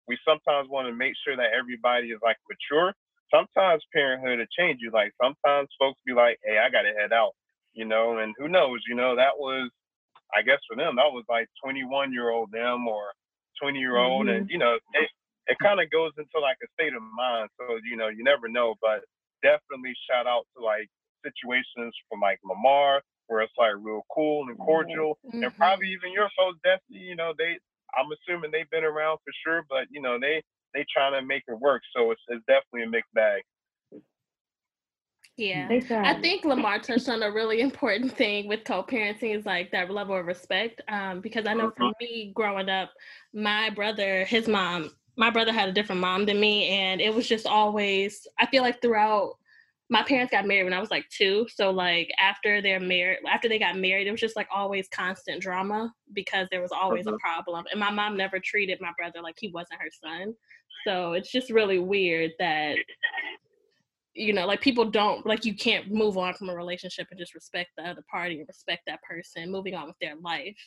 we 0.08 0.18
sometimes 0.28 0.70
want 0.70 0.88
to 0.88 0.94
make 0.96 1.14
sure 1.26 1.36
that 1.38 1.54
everybody 1.58 2.10
is 2.10 2.20
like 2.24 2.38
mature, 2.50 2.94
sometimes 3.34 3.84
parenthood 3.94 4.40
will 4.40 4.54
change 4.58 4.80
you. 4.82 4.92
Like 4.92 5.14
sometimes 5.22 5.70
folks 5.80 6.00
be 6.06 6.14
like, 6.14 6.40
hey, 6.44 6.60
I 6.60 6.70
gotta 6.70 6.94
head 7.00 7.14
out, 7.14 7.34
you 7.74 7.86
know, 7.86 8.20
and 8.20 8.36
who 8.38 8.48
knows, 8.50 8.82
you 8.88 8.96
know, 8.96 9.16
that 9.16 9.38
was 9.38 9.70
I 10.36 10.42
guess 10.44 10.60
for 10.68 10.76
them 10.78 10.96
that 10.98 11.12
was 11.14 11.26
like 11.30 11.48
21 11.64 12.14
year 12.14 12.30
old 12.30 12.52
them 12.52 12.88
or 12.88 13.14
20 13.62 13.80
year 13.80 13.98
old, 13.98 14.28
mm-hmm. 14.28 14.38
and 14.38 14.50
you 14.50 14.58
know, 14.58 14.76
it 14.94 15.10
it 15.48 15.58
kind 15.62 15.80
of 15.82 15.90
goes 15.92 16.12
into 16.18 16.40
like 16.42 16.58
a 16.64 16.68
state 16.76 16.94
of 16.96 17.04
mind. 17.16 17.50
So 17.60 17.80
you 17.90 17.98
know, 17.98 18.10
you 18.10 18.24
never 18.24 18.48
know, 18.50 18.76
but 18.82 19.04
definitely 19.44 19.94
shout 20.10 20.28
out 20.28 20.46
to 20.58 20.64
like 20.64 20.90
situations 21.24 21.96
from 22.10 22.20
like 22.22 22.40
Lamar 22.44 23.02
where 23.28 23.42
it's 23.42 23.54
like 23.58 23.74
real 23.80 24.06
cool 24.14 24.50
and 24.50 24.58
cordial, 24.60 25.18
and 25.24 25.42
Mhm. 25.42 25.56
probably 25.56 25.88
even 25.88 26.12
your 26.12 26.30
folks, 26.38 26.60
Destini. 26.66 27.00
You 27.08 27.16
know, 27.16 27.34
they 27.38 27.58
I'm 27.98 28.12
assuming 28.12 28.52
they've 28.52 28.70
been 28.70 28.84
around 28.84 29.20
for 29.24 29.34
sure, 29.44 29.64
but 29.70 29.88
you 29.90 30.02
know, 30.02 30.20
they 30.20 30.42
they 30.74 30.86
trying 30.94 31.14
to 31.14 31.22
make 31.26 31.44
it 31.48 31.60
work. 31.60 31.82
So 31.96 32.12
it's 32.12 32.22
it's 32.28 32.46
definitely 32.46 32.84
a 32.84 32.90
mixed 32.90 33.14
bag. 33.14 33.44
Yeah. 35.38 35.68
I 36.04 36.14
think 36.22 36.46
Lamar 36.46 36.80
touched 36.80 37.10
on 37.10 37.24
a 37.24 37.32
really 37.32 37.62
important 37.68 38.16
thing 38.16 38.48
with 38.48 38.64
co-parenting 38.66 39.36
is 39.38 39.46
like 39.46 39.72
that 39.72 39.90
level 39.90 40.16
of 40.16 40.26
respect. 40.26 40.82
Um, 40.88 41.22
because 41.22 41.46
I 41.48 41.54
know 41.54 41.72
for 41.76 41.92
me 42.00 42.32
growing 42.36 42.70
up, 42.70 42.92
my 43.34 43.70
brother, 43.70 44.26
his 44.26 44.48
mom, 44.48 44.92
my 45.18 45.30
brother 45.30 45.52
had 45.52 45.70
a 45.70 45.74
different 45.74 46.02
mom 46.02 46.26
than 46.26 46.40
me, 46.40 46.68
and 46.70 47.02
it 47.02 47.14
was 47.14 47.28
just 47.28 47.46
always. 47.48 48.28
I 48.40 48.46
feel 48.48 48.62
like 48.62 48.82
throughout, 48.82 49.38
my 49.92 50.02
parents 50.04 50.32
got 50.32 50.48
married 50.48 50.64
when 50.64 50.74
I 50.74 50.80
was 50.80 50.90
like 50.90 51.06
two, 51.10 51.46
so 51.54 51.70
like 51.70 52.10
after 52.18 52.62
they're 52.62 52.80
married, 52.80 53.20
after 53.30 53.50
they 53.50 53.60
got 53.60 53.78
married, 53.78 54.08
it 54.08 54.12
was 54.12 54.22
just 54.22 54.38
like 54.38 54.48
always 54.50 54.88
constant 54.88 55.42
drama 55.42 55.94
because 56.14 56.48
there 56.50 56.62
was 56.62 56.72
always 56.72 57.08
a 57.08 57.12
Mhm. 57.12 57.20
problem, 57.20 57.66
and 57.70 57.80
my 57.80 57.92
mom 57.92 58.16
never 58.16 58.40
treated 58.40 58.80
my 58.80 58.94
brother 58.98 59.22
like 59.22 59.36
he 59.38 59.50
wasn't 59.50 59.82
her 59.82 59.90
son. 59.92 60.34
So 60.86 61.12
it's 61.12 61.30
just 61.30 61.52
really 61.52 61.78
weird 61.78 62.32
that 62.40 62.78
you 64.14 64.34
know, 64.34 64.46
like 64.46 64.62
people 64.62 64.86
don't 64.86 65.26
like 65.26 65.44
you 65.44 65.54
can't 65.54 65.92
move 65.92 66.18
on 66.18 66.34
from 66.36 66.50
a 66.50 66.56
relationship 66.56 67.08
and 67.12 67.20
just 67.20 67.36
respect 67.36 67.72
the 67.78 67.84
other 67.84 68.04
party 68.10 68.40
and 68.40 68.48
respect 68.48 68.84
that 68.88 69.02
person 69.04 69.52
moving 69.52 69.76
on 69.76 69.88
with 69.88 70.00
their 70.00 70.16
life. 70.16 70.58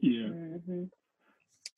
Yeah. 0.00 0.26
Mhm. 0.26 0.90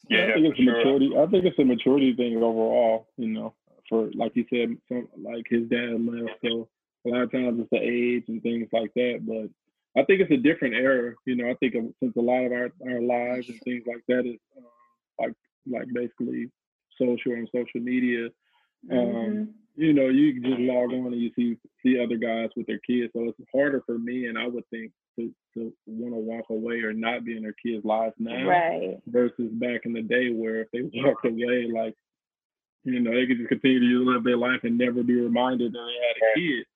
Yeah, 0.09 0.25
I 0.25 0.33
think 0.33 0.47
it's 0.47 0.59
sure. 0.59 0.75
maturity. 0.75 1.17
I 1.17 1.27
think 1.27 1.45
it's 1.45 1.59
a 1.59 1.65
maturity 1.65 2.15
thing 2.15 2.37
overall. 2.37 3.09
You 3.19 3.29
know, 3.29 3.55
for 3.89 4.11
like 4.15 4.33
you 4.35 4.45
said, 4.51 4.77
some, 4.89 5.09
like 5.23 5.47
his 5.49 5.69
dad 5.69 6.01
left, 6.01 6.39
so 6.45 6.69
a 7.07 7.09
lot 7.09 7.23
of 7.23 7.33
times 7.33 7.61
it's 7.61 7.71
the 7.71 7.79
age 7.79 8.25
and 8.29 8.43
things 8.43 8.69
like 8.73 8.93
that. 8.95 9.21
But 9.27 10.01
I 10.01 10.05
think 10.05 10.21
it's 10.21 10.31
a 10.33 10.37
different 10.37 10.75
era. 10.75 11.15
You 11.25 11.37
know, 11.37 11.49
I 11.51 11.55
think 11.55 11.75
since 12.01 12.17
a 12.17 12.21
lot 12.21 12.45
of 12.45 12.53
our, 12.53 12.71
our 12.89 13.01
lives 13.01 13.49
and 13.49 13.61
things 13.65 13.85
like 13.87 14.03
that 14.09 14.27
is 14.27 14.39
uh, 14.57 15.23
like 15.23 15.33
like 15.71 15.87
basically 15.93 16.51
social 17.01 17.33
and 17.33 17.49
social 17.55 17.81
media. 17.81 18.29
Um, 18.91 18.99
Mhm. 18.99 19.49
you 19.77 19.93
know, 19.93 20.09
you 20.09 20.33
can 20.35 20.43
just 20.43 20.61
log 20.61 20.93
on 20.93 21.13
and 21.13 21.21
you 21.21 21.31
see 21.37 21.57
see 21.83 21.99
other 21.99 22.17
guys 22.17 22.51
with 22.57 22.67
their 22.67 22.79
kids. 22.81 23.13
So 23.13 23.25
it's 23.25 23.39
harder 23.53 23.83
for 23.85 23.99
me, 23.99 24.27
and 24.27 24.39
I 24.39 24.47
would 24.47 24.67
think 24.71 24.93
to 25.19 25.33
to 25.55 25.73
want 25.87 26.15
to 26.15 26.19
walk 26.19 26.47
away 26.51 26.81
or 26.81 26.93
not 26.93 27.25
be 27.25 27.37
in 27.37 27.43
their 27.43 27.55
kids' 27.65 27.85
lives 27.85 28.15
now 28.19 28.49
Right. 28.49 28.99
versus 29.07 29.51
back 29.53 29.83
in 29.85 29.93
the 29.93 30.03
day 30.03 30.31
where 30.31 30.61
if 30.63 30.69
they 30.73 30.83
walked 31.05 31.25
away, 31.25 31.69
like, 31.73 31.95
you 32.87 33.01
know, 33.01 33.13
they 33.13 33.27
could 33.27 33.39
just 33.39 33.49
continue 33.49 34.05
to 34.05 34.11
live 34.11 34.25
their 34.25 34.37
life 34.37 34.61
and 34.63 34.79
never 34.79 35.03
be 35.03 35.21
reminded 35.21 35.73
that 35.73 35.79
they 35.79 36.07
had 36.07 36.17
a 36.23 36.41
kid. 36.41 36.67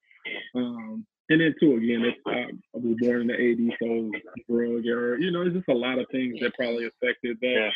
Um, 0.55 1.07
and 1.31 1.41
then 1.41 1.55
too, 1.61 1.77
again, 1.77 2.03
it's, 2.05 2.19
I, 2.27 2.51
I 2.51 2.79
was 2.79 2.97
born 2.99 3.23
in 3.23 3.27
the 3.29 3.35
'80s, 3.35 3.73
so 3.81 4.11
drug 4.53 4.85
era. 4.85 5.21
You 5.21 5.31
know, 5.31 5.43
it's 5.43 5.55
just 5.55 5.69
a 5.69 5.75
lot 5.75 6.01
of 6.01 6.07
things 6.11 6.39
that 6.41 6.55
probably 6.55 6.87
affected 6.87 7.39
that. 7.41 7.71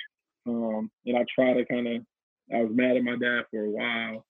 Um, 0.47 0.91
and 1.07 1.17
I 1.17 1.25
try 1.33 1.55
to 1.55 1.65
kind 1.65 1.87
of, 1.87 2.03
I 2.53 2.63
was 2.63 2.73
mad 2.75 2.97
at 2.97 3.05
my 3.05 3.17
dad 3.17 3.45
for 3.51 3.65
a 3.65 3.71
while, 3.71 4.27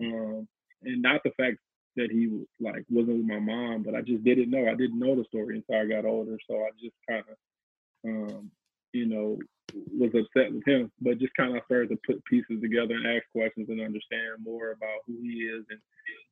um, 0.00 0.48
and 0.82 1.02
not 1.02 1.22
the 1.24 1.32
fact 1.36 1.58
that 1.96 2.10
he 2.12 2.28
was 2.28 2.46
like 2.60 2.84
wasn't 2.88 3.18
with 3.18 3.26
my 3.26 3.40
mom, 3.40 3.82
but 3.82 3.96
I 3.96 4.02
just 4.02 4.22
didn't 4.22 4.50
know. 4.50 4.68
I 4.68 4.76
didn't 4.76 5.00
know 5.00 5.16
the 5.16 5.24
story 5.24 5.56
until 5.56 5.82
I 5.82 5.86
got 5.86 6.08
older, 6.08 6.38
so 6.48 6.58
I 6.58 6.70
just 6.80 6.94
kind 7.08 7.24
of, 7.28 7.36
um, 8.08 8.50
you 8.92 9.06
know, 9.06 9.38
was 9.96 10.10
upset 10.14 10.52
with 10.52 10.66
him, 10.66 10.90
but 11.00 11.18
just 11.18 11.34
kind 11.34 11.56
of 11.56 11.62
started 11.64 11.90
to 11.90 11.98
put 12.06 12.24
pieces 12.24 12.60
together 12.60 12.94
and 12.94 13.06
ask 13.06 13.24
questions 13.32 13.68
and 13.68 13.80
understand 13.80 14.42
more 14.42 14.70
about 14.72 15.04
who 15.06 15.20
he 15.22 15.44
is 15.44 15.64
and 15.70 15.80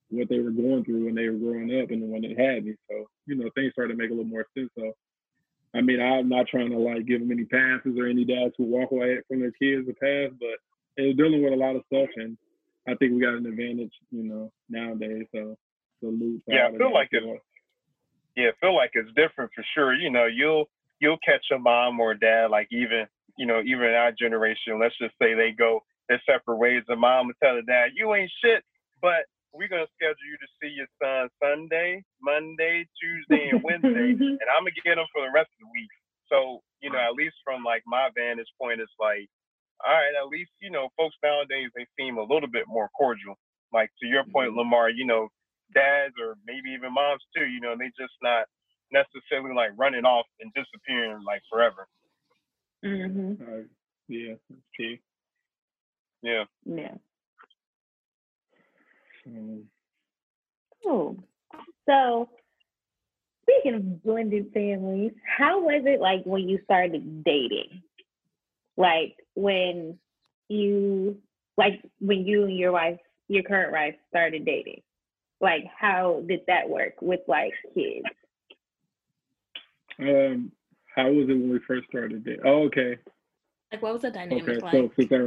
what 0.08 0.28
they 0.28 0.38
were 0.38 0.50
going 0.50 0.84
through 0.84 1.04
when 1.04 1.14
they 1.14 1.28
were 1.28 1.36
growing 1.36 1.80
up 1.82 1.90
and 1.90 2.10
when 2.10 2.22
they 2.22 2.34
had 2.34 2.64
me. 2.64 2.74
So, 2.88 3.06
you 3.26 3.34
know, 3.34 3.50
things 3.54 3.72
started 3.72 3.92
to 3.94 3.98
make 3.98 4.10
a 4.10 4.14
little 4.14 4.24
more 4.30 4.46
sense. 4.56 4.70
So, 4.78 4.92
I 5.74 5.80
mean, 5.82 6.00
I'm 6.00 6.28
not 6.28 6.46
trying 6.46 6.70
to 6.70 6.78
like 6.78 7.06
give 7.06 7.20
them 7.20 7.30
any 7.30 7.44
passes 7.44 7.98
or 7.98 8.06
any 8.06 8.24
dads 8.24 8.54
who 8.56 8.64
walk 8.64 8.92
away 8.92 9.20
from 9.28 9.40
their 9.40 9.52
kids 9.52 9.88
a 9.88 9.92
pass, 9.94 10.30
but 10.38 10.56
they're 10.96 11.12
dealing 11.12 11.42
with 11.42 11.52
a 11.52 11.56
lot 11.56 11.76
of 11.76 11.82
stuff, 11.92 12.08
and 12.16 12.38
I 12.88 12.94
think 12.94 13.12
we 13.12 13.20
got 13.20 13.34
an 13.34 13.46
advantage, 13.46 13.92
you 14.10 14.22
know, 14.22 14.52
nowadays. 14.70 15.26
So, 15.34 15.58
salute. 16.00 16.42
Yeah, 16.46 16.68
I 16.68 16.78
feel 16.78 16.92
like 16.92 17.12
it's- 17.12 17.40
yeah, 18.36 18.48
I 18.48 18.52
feel 18.60 18.74
like 18.74 18.92
it's 18.94 19.12
different 19.14 19.52
for 19.54 19.64
sure. 19.74 19.94
You 19.94 20.10
know, 20.10 20.26
you'll 20.26 20.70
you'll 21.00 21.18
catch 21.24 21.44
a 21.52 21.58
mom 21.58 22.00
or 22.00 22.14
dad, 22.14 22.50
like 22.50 22.68
even 22.70 23.06
you 23.36 23.46
know, 23.46 23.60
even 23.60 23.84
in 23.84 23.94
our 23.94 24.12
generation, 24.12 24.80
let's 24.80 24.96
just 24.96 25.14
say 25.20 25.34
they 25.34 25.52
go 25.52 25.80
their 26.08 26.22
separate 26.24 26.56
ways. 26.56 26.82
The 26.88 26.96
mom 26.96 27.26
will 27.28 27.38
tell 27.42 27.54
the 27.54 27.62
dad, 27.62 27.92
"You 27.94 28.14
ain't 28.14 28.32
shit," 28.42 28.64
but 29.02 29.26
we're 29.52 29.68
gonna 29.68 29.88
schedule 29.94 30.28
you 30.28 30.36
to 30.36 30.48
see 30.60 30.72
your 30.72 30.88
son 31.00 31.28
Sunday, 31.42 32.04
Monday, 32.20 32.86
Tuesday, 33.00 33.50
and 33.50 33.62
Wednesday, 33.62 34.12
and 34.40 34.48
I'm 34.56 34.64
gonna 34.64 34.82
get 34.84 34.98
him 34.98 35.06
for 35.12 35.24
the 35.24 35.32
rest 35.32 35.50
of 35.52 35.60
the 35.60 35.72
week. 35.72 35.92
So 36.28 36.62
you 36.80 36.90
know, 36.90 36.98
at 36.98 37.14
least 37.14 37.36
from 37.44 37.64
like 37.64 37.82
my 37.86 38.08
vantage 38.14 38.50
point, 38.60 38.80
it's 38.80 38.92
like, 39.00 39.28
all 39.84 39.92
right, 39.92 40.16
at 40.16 40.28
least 40.28 40.50
you 40.60 40.70
know, 40.70 40.88
folks 40.96 41.16
nowadays 41.22 41.70
they 41.76 41.86
seem 41.98 42.16
a 42.16 42.24
little 42.24 42.48
bit 42.48 42.64
more 42.68 42.88
cordial. 42.96 43.36
Like 43.72 43.90
to 44.00 44.06
your 44.06 44.24
point, 44.24 44.50
mm-hmm. 44.50 44.64
Lamar, 44.64 44.90
you 44.90 45.04
know, 45.04 45.28
dads 45.74 46.14
or 46.20 46.36
maybe 46.46 46.70
even 46.70 46.94
moms 46.94 47.24
too, 47.36 47.44
you 47.44 47.60
know, 47.60 47.74
they 47.76 47.90
just 47.98 48.14
not 48.22 48.46
necessarily 48.96 49.54
like 49.54 49.70
running 49.76 50.04
off 50.04 50.26
and 50.40 50.52
disappearing 50.54 51.22
like 51.24 51.42
forever. 51.50 51.86
Mhm. 52.84 53.40
uh, 53.40 53.68
yeah, 54.08 54.34
that's 54.48 54.62
true. 54.74 54.98
Yeah. 56.22 56.44
Yeah. 56.64 56.94
Um, 59.26 59.68
Cool. 60.82 61.16
So, 61.88 62.28
speaking 63.42 63.74
of 63.74 64.02
blended 64.02 64.52
families, 64.52 65.12
how 65.24 65.60
was 65.60 65.82
it 65.84 66.00
like 66.00 66.22
when 66.24 66.48
you 66.48 66.60
started 66.64 67.24
dating? 67.24 67.82
Like 68.76 69.16
when 69.34 69.98
you, 70.48 71.20
like 71.56 71.82
when 71.98 72.26
you 72.26 72.44
and 72.44 72.56
your 72.56 72.72
wife, 72.72 73.00
your 73.28 73.42
current 73.42 73.72
wife, 73.72 73.96
started 74.10 74.44
dating. 74.44 74.82
Like, 75.40 75.64
how 75.76 76.22
did 76.26 76.40
that 76.46 76.68
work 76.68 76.94
with 77.02 77.20
like 77.26 77.52
kids? 77.74 78.06
Um, 80.00 80.52
how 80.94 81.10
was 81.10 81.28
it 81.28 81.32
when 81.34 81.50
we 81.50 81.60
first 81.66 81.86
started 81.88 82.24
dating? 82.24 82.40
Oh, 82.44 82.64
okay. 82.64 82.96
Like 83.72 83.82
what 83.82 83.92
was 83.94 84.02
the 84.02 84.10
dynamic 84.10 84.44
Okay, 84.44 84.58
like? 84.58 84.72
so 84.72 84.90
since 84.96 85.10
I 85.12 85.18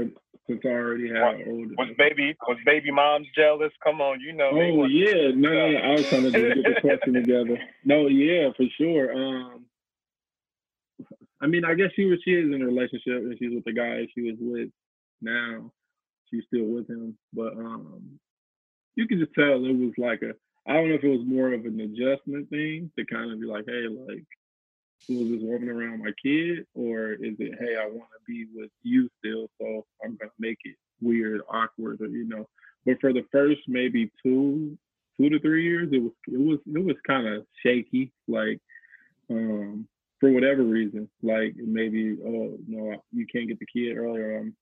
since 0.48 0.62
I 0.66 0.70
already 0.70 1.10
had 1.10 1.22
What- 1.22 1.48
older. 1.48 1.76
Was 1.78 1.90
baby 1.98 2.36
was 2.48 2.58
baby 2.66 2.92
moms 2.92 3.28
jealous? 3.36 3.72
Come 3.84 4.02
on, 4.02 4.20
you 4.22 4.34
know. 4.34 4.50
Oh 4.54 4.86
yeah, 4.86 5.32
no, 5.36 5.50
no, 5.50 5.72
no, 5.72 5.78
I 5.78 5.92
was 5.92 6.08
trying 6.10 6.24
to 6.24 6.32
get 6.32 6.56
the 6.56 6.82
question 6.82 7.14
together. 7.14 7.60
No, 7.86 8.08
yeah, 8.08 8.50
for 8.56 8.66
sure. 8.78 9.14
Um, 9.14 9.66
I 11.42 11.48
mean, 11.48 11.64
I 11.66 11.74
guess 11.74 11.90
she 11.96 12.06
was 12.06 12.20
she 12.24 12.32
is 12.32 12.46
in 12.54 12.62
a 12.62 12.66
relationship 12.66 13.24
and 13.24 13.36
she's 13.40 13.54
with 13.54 13.66
the 13.66 13.74
guy 13.74 14.08
she 14.14 14.22
was 14.22 14.36
with 14.40 14.70
now. 15.22 15.72
She's 16.32 16.44
still 16.48 16.66
with 16.66 16.88
him, 16.90 17.18
but 17.34 17.54
um, 17.54 18.20
you 18.96 19.08
can 19.08 19.20
just 19.20 19.34
tell 19.34 19.66
it 19.66 19.74
was 19.74 19.94
like 19.98 20.22
a. 20.22 20.34
I 20.70 20.74
don't 20.74 20.90
know 20.90 20.96
if 20.96 21.04
it 21.04 21.08
was 21.08 21.26
more 21.26 21.52
of 21.54 21.66
an 21.66 21.80
adjustment 21.80 22.50
thing 22.50 22.92
to 22.98 23.06
kind 23.06 23.32
of 23.32 23.40
be 23.40 23.48
like, 23.48 23.66
hey, 23.68 23.88
like, 23.90 24.26
who 25.08 25.26
is 25.26 25.32
this 25.32 25.42
woman 25.42 25.70
around 25.70 26.04
my 26.04 26.12
kid, 26.24 26.66
or 26.74 27.14
is 27.14 27.36
it, 27.40 27.58
hey, 27.60 27.76
I 27.76 27.86
want 27.86 28.10
to 28.12 28.24
be 28.28 28.48
with 28.54 28.72
you 28.84 29.10
still, 29.20 29.50
so 29.60 29.86
I'm 30.04 30.18
gonna 30.18 30.32
make 30.40 30.60
it 30.64 30.76
weird, 31.02 31.42
awkward, 31.50 32.02
or 32.02 32.08
you 32.08 32.28
know. 32.28 32.48
But 32.86 33.00
for 33.02 33.14
the 33.14 33.26
first 33.32 33.62
maybe 33.68 34.12
two, 34.24 34.78
two 35.20 35.30
to 35.30 35.40
three 35.40 35.64
years, 35.64 35.90
it 35.92 36.02
was 36.02 36.12
it 36.28 36.40
was 36.40 36.60
it 36.66 36.84
was 36.84 36.96
kind 37.08 37.28
of 37.28 37.46
shaky, 37.64 38.12
like 38.28 38.60
um 39.30 39.88
for 40.20 40.32
whatever 40.32 40.64
reason, 40.64 41.10
like 41.24 41.56
maybe 41.56 42.18
oh 42.26 42.58
no, 42.68 43.04
you 43.12 43.26
can't 43.32 43.48
get 43.48 43.60
the 43.60 43.66
kid 43.66 43.98
earlier, 43.98 44.40
um, 44.40 44.56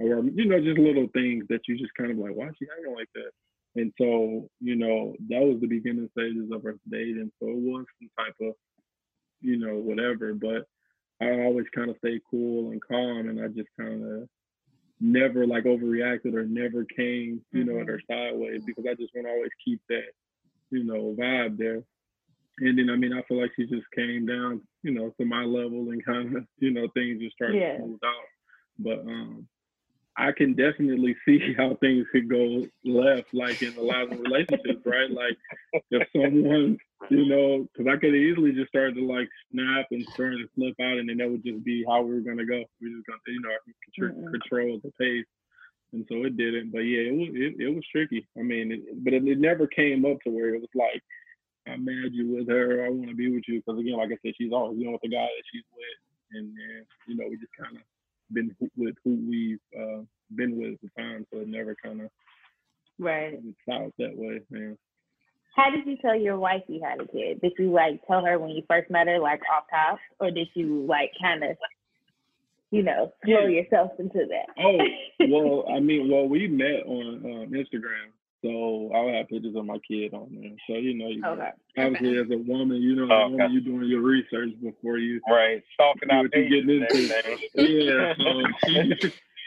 or 0.00 0.24
you 0.24 0.46
know 0.46 0.60
just 0.60 0.78
little 0.78 1.08
things 1.14 1.44
that 1.48 1.60
you 1.68 1.78
just 1.78 1.94
kind 1.96 2.10
of 2.10 2.18
like 2.18 2.34
why 2.34 2.48
she 2.58 2.66
acting 2.70 2.94
like 2.94 3.08
that, 3.14 3.30
and 3.80 3.92
so 3.98 4.48
you 4.60 4.76
know 4.76 5.14
that 5.28 5.40
was 5.40 5.60
the 5.60 5.66
beginning 5.66 6.08
stages 6.18 6.50
of 6.52 6.64
our 6.64 6.74
dating, 6.90 7.30
so 7.40 7.48
it 7.48 7.56
was 7.56 7.84
some 8.00 8.10
type 8.18 8.34
of 8.40 8.54
you 9.44 9.58
know 9.58 9.76
whatever, 9.76 10.34
but 10.34 10.66
I 11.20 11.30
always 11.42 11.66
kind 11.74 11.90
of 11.90 11.98
stayed 11.98 12.22
cool 12.30 12.72
and 12.72 12.82
calm, 12.82 13.28
and 13.28 13.40
I 13.40 13.48
just 13.48 13.68
kind 13.78 14.04
of 14.04 14.28
never 15.00 15.46
like 15.46 15.64
overreacted 15.64 16.34
or 16.34 16.44
never 16.46 16.84
came, 16.84 17.44
you 17.52 17.64
know, 17.64 17.80
at 17.80 17.86
Mhm. 17.86 17.88
her 17.88 18.00
sideways 18.10 18.62
because 18.66 18.86
I 18.88 18.94
just 18.94 19.14
want 19.14 19.26
to 19.26 19.32
always 19.32 19.52
keep 19.64 19.80
that, 19.88 20.12
you 20.70 20.84
know, 20.84 21.14
vibe 21.18 21.58
there. 21.58 21.82
And 22.60 22.78
then 22.78 22.90
I 22.90 22.96
mean, 22.96 23.12
I 23.12 23.22
feel 23.22 23.40
like 23.40 23.52
she 23.56 23.66
just 23.66 23.90
came 23.94 24.26
down, 24.26 24.62
you 24.82 24.92
know, 24.92 25.10
to 25.18 25.26
my 25.26 25.44
level 25.44 25.90
and 25.90 26.04
kind 26.06 26.36
of, 26.36 26.46
you 26.58 26.70
know, 26.72 26.88
things 26.94 27.20
just 27.20 27.34
started 27.36 27.60
Yeah. 27.60 27.76
to 27.76 27.80
move 27.80 28.00
out. 28.04 28.24
But 28.78 29.00
um, 29.00 29.48
I 30.16 30.32
can 30.32 30.54
definitely 30.54 31.16
see 31.26 31.54
how 31.56 31.76
things 31.80 32.06
could 32.12 32.28
go 32.28 32.66
left, 32.84 33.28
like 33.32 33.58
in 33.60 33.76
a 33.76 33.82
lot 33.82 34.04
of 34.04 34.18
relationships, 34.18 34.82
right? 34.84 35.10
Like 35.10 35.36
if 35.90 36.08
someone, 36.12 36.78
you 37.08 37.26
know, 37.26 37.66
because 37.72 37.90
I 37.92 37.98
could 37.98 38.14
easily 38.14 38.52
just 38.52 38.68
start 38.68 38.94
to 38.94 39.06
like 39.06 39.28
snap 39.52 39.86
and 39.90 40.06
start 40.14 40.34
to 40.38 40.48
flip 40.54 40.74
out, 40.80 40.98
and 40.98 41.08
then 41.08 41.18
that 41.18 41.30
would 41.30 41.44
just 41.44 41.64
be 41.64 41.84
how 41.88 42.02
we 42.02 42.14
were 42.14 42.20
gonna 42.20 42.46
go. 42.46 42.62
We 42.80 42.88
are 42.88 42.96
just 42.96 43.06
gonna, 43.06 43.18
you 43.26 43.40
know, 43.40 43.50
contr- 43.66 44.14
Mm-mm. 44.14 44.30
control 44.30 44.80
the 44.82 44.92
pace, 45.00 45.26
and 45.92 46.04
so 46.08 46.24
it 46.24 46.36
didn't. 46.36 46.70
But 46.72 46.86
yeah, 46.86 47.10
it 47.10 47.14
was 47.14 47.28
it, 47.34 47.54
it 47.60 47.74
was 47.74 47.84
tricky. 47.90 48.26
I 48.38 48.42
mean, 48.42 48.72
it, 48.72 49.04
but 49.04 49.12
it, 49.12 49.26
it 49.26 49.38
never 49.40 49.66
came 49.66 50.04
up 50.04 50.18
to 50.24 50.30
where 50.30 50.54
it 50.54 50.60
was 50.60 50.70
like. 50.74 51.02
I'm 51.66 51.82
mad 51.82 52.12
you 52.12 52.28
with 52.28 52.48
her. 52.50 52.84
I 52.84 52.90
want 52.90 53.08
to 53.08 53.16
be 53.16 53.32
with 53.32 53.44
you 53.48 53.62
because 53.64 53.80
again, 53.80 53.96
like 53.96 54.12
I 54.12 54.20
said, 54.20 54.34
she's 54.36 54.52
always 54.52 54.76
you 54.78 54.84
know 54.84 54.92
with 54.92 55.00
the 55.00 55.08
guy 55.08 55.24
that 55.24 55.48
she's 55.48 55.64
with, 55.72 56.00
and 56.36 56.52
then 56.52 56.84
you 57.08 57.16
know 57.16 57.24
we 57.24 57.40
just 57.40 57.56
kind 57.56 57.74
of 57.74 57.82
been 58.32 58.54
with 58.76 58.94
who 59.04 59.18
we've 59.28 59.58
uh, 59.78 60.02
been 60.34 60.58
with 60.58 60.74
at 60.74 60.80
the 60.82 61.02
time, 61.02 61.26
so 61.32 61.40
it 61.40 61.48
never 61.48 61.76
kind 61.82 62.00
of 62.02 62.10
Right. 62.98 63.38
south 63.68 63.92
that 63.98 64.16
way. 64.16 64.40
Man. 64.50 64.78
How 65.56 65.70
did 65.70 65.86
you 65.86 65.96
tell 65.96 66.16
your 66.16 66.38
wife 66.38 66.62
you 66.68 66.82
had 66.82 67.00
a 67.00 67.06
kid? 67.06 67.40
Did 67.40 67.52
you 67.58 67.70
like 67.70 68.00
tell 68.06 68.24
her 68.24 68.38
when 68.38 68.50
you 68.50 68.62
first 68.68 68.90
met 68.90 69.06
her, 69.06 69.18
like 69.18 69.40
off 69.52 69.64
top, 69.70 69.98
or 70.20 70.30
did 70.30 70.48
you 70.54 70.84
like 70.88 71.12
kind 71.20 71.44
of, 71.44 71.56
you 72.70 72.82
know, 72.82 73.12
throw 73.24 73.46
yourself 73.46 73.92
into 73.98 74.26
that? 74.30 74.46
Oh 74.58 74.78
well, 75.28 75.64
I 75.74 75.80
mean, 75.80 76.10
well 76.10 76.28
we 76.28 76.48
met 76.48 76.86
on 76.86 77.16
um, 77.24 77.52
Instagram, 77.52 78.10
so 78.44 78.90
I'll 78.94 79.08
have 79.08 79.28
pictures 79.28 79.56
of 79.56 79.64
my 79.64 79.78
kid 79.88 80.12
on 80.12 80.28
there. 80.30 80.52
So 80.68 80.74
you 80.76 80.94
know, 80.94 81.08
you, 81.08 81.24
Okay. 81.24 81.50
obviously 81.78 82.18
as 82.18 82.30
a 82.30 82.36
woman, 82.36 82.82
you 82.82 82.94
know, 82.94 83.04
as 83.04 83.10
Okay. 83.10 83.32
woman, 83.32 83.52
you're 83.52 83.62
doing 83.62 83.88
your 83.88 84.02
research 84.02 84.50
before 84.62 84.98
you 84.98 85.20
Right. 85.28 85.62
Stalking 85.74 86.10
See 86.10 86.14
out 86.14 86.24
what 86.24 86.36
you 86.36 86.48
getting 86.50 86.70
into. 86.70 86.86
everything. 86.86 87.38
yeah, 87.54 88.14
so 88.18 88.46
she, 88.66 88.92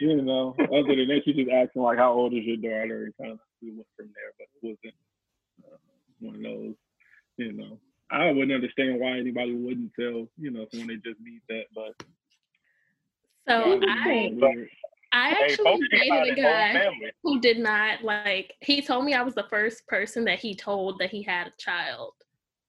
you 0.00 0.22
know, 0.22 0.56
other 0.72 0.96
than 0.96 1.06
that, 1.08 1.22
she 1.24 1.32
just 1.32 1.50
asking 1.50 1.82
like, 1.82 1.98
"How 1.98 2.12
old 2.12 2.34
is 2.34 2.44
your 2.44 2.56
daughter?" 2.56 3.04
and 3.04 3.16
kind 3.16 3.32
of 3.32 3.38
we 3.62 3.70
went 3.70 3.86
from 3.96 4.10
there. 4.14 4.32
But 4.36 4.48
it 4.62 4.78
wasn't 4.82 4.94
uh, 5.64 5.76
one 6.20 6.34
of 6.34 6.42
those, 6.42 6.74
you 7.36 7.52
know. 7.52 7.78
I 8.10 8.32
wouldn't 8.32 8.52
understand 8.52 8.98
why 8.98 9.18
anybody 9.18 9.54
wouldn't 9.54 9.92
tell, 9.94 10.26
you 10.38 10.50
know, 10.50 10.66
someone 10.70 10.88
they 10.88 10.96
just 10.96 11.20
meet 11.20 11.42
that, 11.50 11.64
but 11.74 11.92
So 13.46 13.80
I 13.86 14.04
kinda 14.04 14.34
weird. 14.34 14.68
I 15.12 15.30
actually 15.30 15.78
be 15.80 15.98
dated 15.98 16.38
a 16.38 16.42
guy 16.42 16.88
who 17.22 17.40
did 17.40 17.58
not 17.58 18.02
like 18.04 18.54
he 18.60 18.82
told 18.82 19.04
me 19.04 19.14
I 19.14 19.22
was 19.22 19.34
the 19.34 19.46
first 19.48 19.86
person 19.86 20.24
that 20.24 20.38
he 20.38 20.54
told 20.54 20.98
that 20.98 21.10
he 21.10 21.22
had 21.22 21.46
a 21.48 21.52
child. 21.58 22.12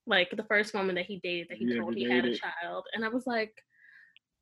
Like 0.07 0.31
the 0.35 0.43
first 0.43 0.73
woman 0.73 0.95
that 0.95 1.05
he 1.05 1.19
dated 1.23 1.47
that 1.49 1.57
he 1.57 1.65
You 1.65 1.79
told 1.79 1.95
he 1.95 2.09
had 2.09 2.25
a 2.25 2.35
child. 2.35 2.85
And 2.93 3.03
I 3.05 3.09
was 3.09 3.27
like, 3.27 3.53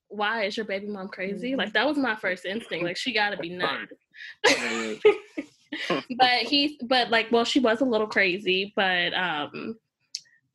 why 0.10 0.44
is 0.44 0.56
your 0.56 0.66
baby 0.66 0.88
mom 0.88 1.10
crazy? 1.10 1.50
Mm-hmm. 1.52 1.60
Like 1.60 1.74
that 1.74 1.88
was 1.88 1.98
my 1.98 2.16
first 2.16 2.46
instinct. 2.46 2.86
Like 2.86 2.98
she 2.98 3.14
gotta 3.14 3.38
be 3.38 3.50
nuts. 3.50 3.94
But 6.18 6.44
he 6.44 6.80
but 6.84 7.10
like 7.10 7.32
well 7.32 7.44
she 7.46 7.60
was 7.60 7.82
a 7.82 7.86
little 7.86 8.08
crazy, 8.08 8.74
but 8.76 9.14
um 9.14 9.78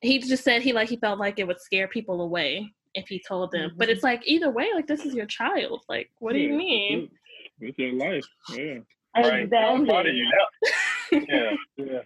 he 0.00 0.18
just 0.18 0.42
said 0.42 0.62
he 0.62 0.72
like 0.72 0.88
he 0.88 0.96
felt 0.96 1.18
like 1.18 1.38
it 1.38 1.46
would 1.46 1.60
scare 1.60 1.86
people 1.88 2.22
away 2.22 2.72
if 2.94 3.08
he 3.08 3.22
told 3.26 3.52
them. 3.52 3.72
But 3.76 3.88
Mhm. 3.88 3.92
it's 3.92 4.02
like 4.02 4.22
either 4.26 4.50
way, 4.50 4.68
like 4.74 4.86
this 4.86 5.04
is 5.04 5.14
your 5.14 5.26
child. 5.26 5.84
Like 5.88 6.10
what 6.18 6.32
do 6.32 6.38
you 6.38 6.50
Yeah, 6.50 6.56
mean? 6.56 7.10
It's, 7.60 7.70
it's 7.70 7.78
your 7.78 7.92
life. 7.94 8.24
Yeah. 8.50 8.78
Right. 9.16 9.52
I'm 9.52 9.86
proud 9.86 10.06
of 10.06 10.14
Exactly. 10.14 10.16
you 10.16 10.30
now. 10.30 11.20
Yeah. 11.28 11.50
Yeah. 11.76 12.00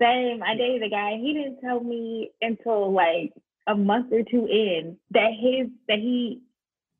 Same. 0.00 0.42
I 0.42 0.54
dated 0.56 0.84
a 0.84 0.88
guy. 0.88 1.16
He 1.20 1.32
didn't 1.34 1.60
tell 1.60 1.80
me 1.80 2.30
until 2.40 2.92
like 2.92 3.32
a 3.66 3.74
month 3.74 4.12
or 4.12 4.22
two 4.22 4.46
in 4.46 4.96
that 5.10 5.30
his 5.38 5.68
that 5.88 5.98
he 5.98 6.40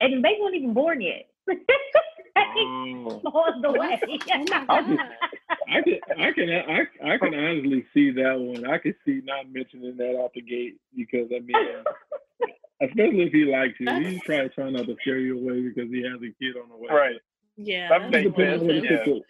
and 0.01 0.15
the 0.15 0.21
baby 0.21 0.39
wasn't 0.41 0.57
even 0.57 0.75
born 0.75 1.01
yet. 1.01 1.29
Oh. 2.55 3.21
on 3.25 3.63
the 3.63 3.73
way. 3.73 3.99
Oh 4.03 4.65
I 4.69 4.83
just- 4.83 5.01
I 5.69 5.83
can, 5.83 5.99
I 6.19 6.33
can, 6.33 6.51
I, 6.51 7.15
I 7.15 7.19
can 7.19 7.35
honestly 7.35 7.85
see 7.95 8.11
that 8.13 8.39
one. 8.39 8.67
I 8.69 8.79
can 8.79 8.95
see 9.07 9.21
not 9.25 9.51
mentioning 9.51 9.97
that 9.97 10.19
out 10.23 10.33
the 10.35 10.43
gate 10.43 10.77
because 10.95 11.29
I 11.35 11.41
mean, 11.41 11.57
especially 12.83 13.23
if 13.23 13.33
he 13.33 13.45
likes 13.45 13.75
you, 13.81 13.91
he's 14.03 14.21
probably 14.25 14.49
trying 14.51 14.73
not 14.75 14.87
to 14.87 14.97
scare 15.01 15.19
you 15.19 15.39
away 15.39 15.63
because 15.63 15.91
he 15.91 16.03
has 16.03 16.17
a 16.21 16.33
kid 16.43 16.57
on 16.63 16.69
the 16.69 16.77
way. 16.77 16.89
Right. 16.91 17.17
Yeah. 17.57 17.89
That 17.89 18.11
makes 18.11 18.31
Depending 18.31 18.61
on 18.61 18.67
what 18.67 18.75
sense, 18.89 19.07
it 19.07 19.25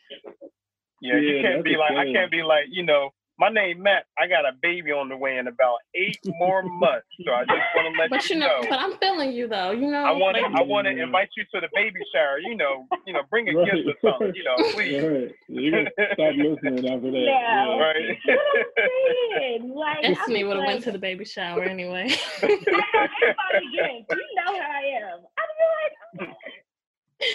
yeah. 1.02 1.14
Yeah, 1.14 1.16
you 1.20 1.42
can't 1.42 1.64
be 1.64 1.74
a 1.74 1.78
like 1.78 1.92
I 1.92 2.12
can't 2.12 2.30
be 2.30 2.42
like, 2.44 2.66
you 2.70 2.85
know, 2.85 3.11
my 3.38 3.48
name 3.48 3.82
Matt. 3.82 4.04
I 4.16 4.28
got 4.28 4.44
a 4.44 4.52
baby 4.62 4.92
on 4.92 5.08
the 5.08 5.16
way 5.16 5.37
in 5.38 5.48
about 5.48 5.78
eight 5.96 6.18
more 6.38 6.62
months. 6.62 7.06
So 7.26 7.32
I 7.32 7.40
just 7.40 7.58
want 7.74 7.92
to 7.92 8.00
let 8.00 8.11
But 8.11 8.28
you 8.30 8.35
you 8.37 8.40
know, 8.40 8.61
know. 8.61 8.68
but 8.70 8.78
I'm 8.78 8.96
feeling 8.98 9.32
you 9.32 9.48
though. 9.48 9.72
You 9.72 9.90
know, 9.90 10.04
I 10.04 10.12
want 10.12 10.37
to 10.37 10.42
like, 10.42 10.54
I 10.54 10.62
want 10.62 10.87
to 10.87 10.92
invite 10.96 11.28
you 11.37 11.42
to 11.54 11.61
the 11.61 11.68
baby 11.74 11.98
shower. 12.14 12.38
You 12.38 12.54
know, 12.56 12.87
you 13.04 13.12
know, 13.14 13.22
bring 13.30 13.48
a 13.48 13.52
Right. 13.58 13.72
gift 13.72 13.88
or 13.88 14.11
something. 14.12 14.32
You 14.37 14.44
know, 14.44 14.56
to. 14.58 14.64
please. 14.74 15.02
Right. 15.02 15.35
You're 15.48 15.72
gonna 15.72 15.90
stop 16.12 16.35
listening 16.37 16.88
after 16.88 17.11
that. 17.11 17.18
Yeah. 17.18 17.66
Right. 17.82 18.18
What 18.24 18.38
I'm 18.38 19.38
saying, 19.38 19.74
like, 19.74 20.04
Destini 20.04 20.46
would 20.46 20.56
have 20.56 20.58
like, 20.58 20.66
went 20.68 20.85
to 20.85 20.92
the 20.92 20.98
baby 20.98 21.24
shower 21.24 21.64
anyway. 21.64 22.11
I 22.42 22.46
know 22.46 22.52
everybody 22.94 23.66
gets. 23.74 24.06
You 24.11 24.26
know 24.37 24.52
how 24.61 24.70
I 24.70 24.85
am. 25.02 25.18
I'd 25.37 26.18
be 26.20 26.26
like, 26.28 26.28
oh. 26.28 27.32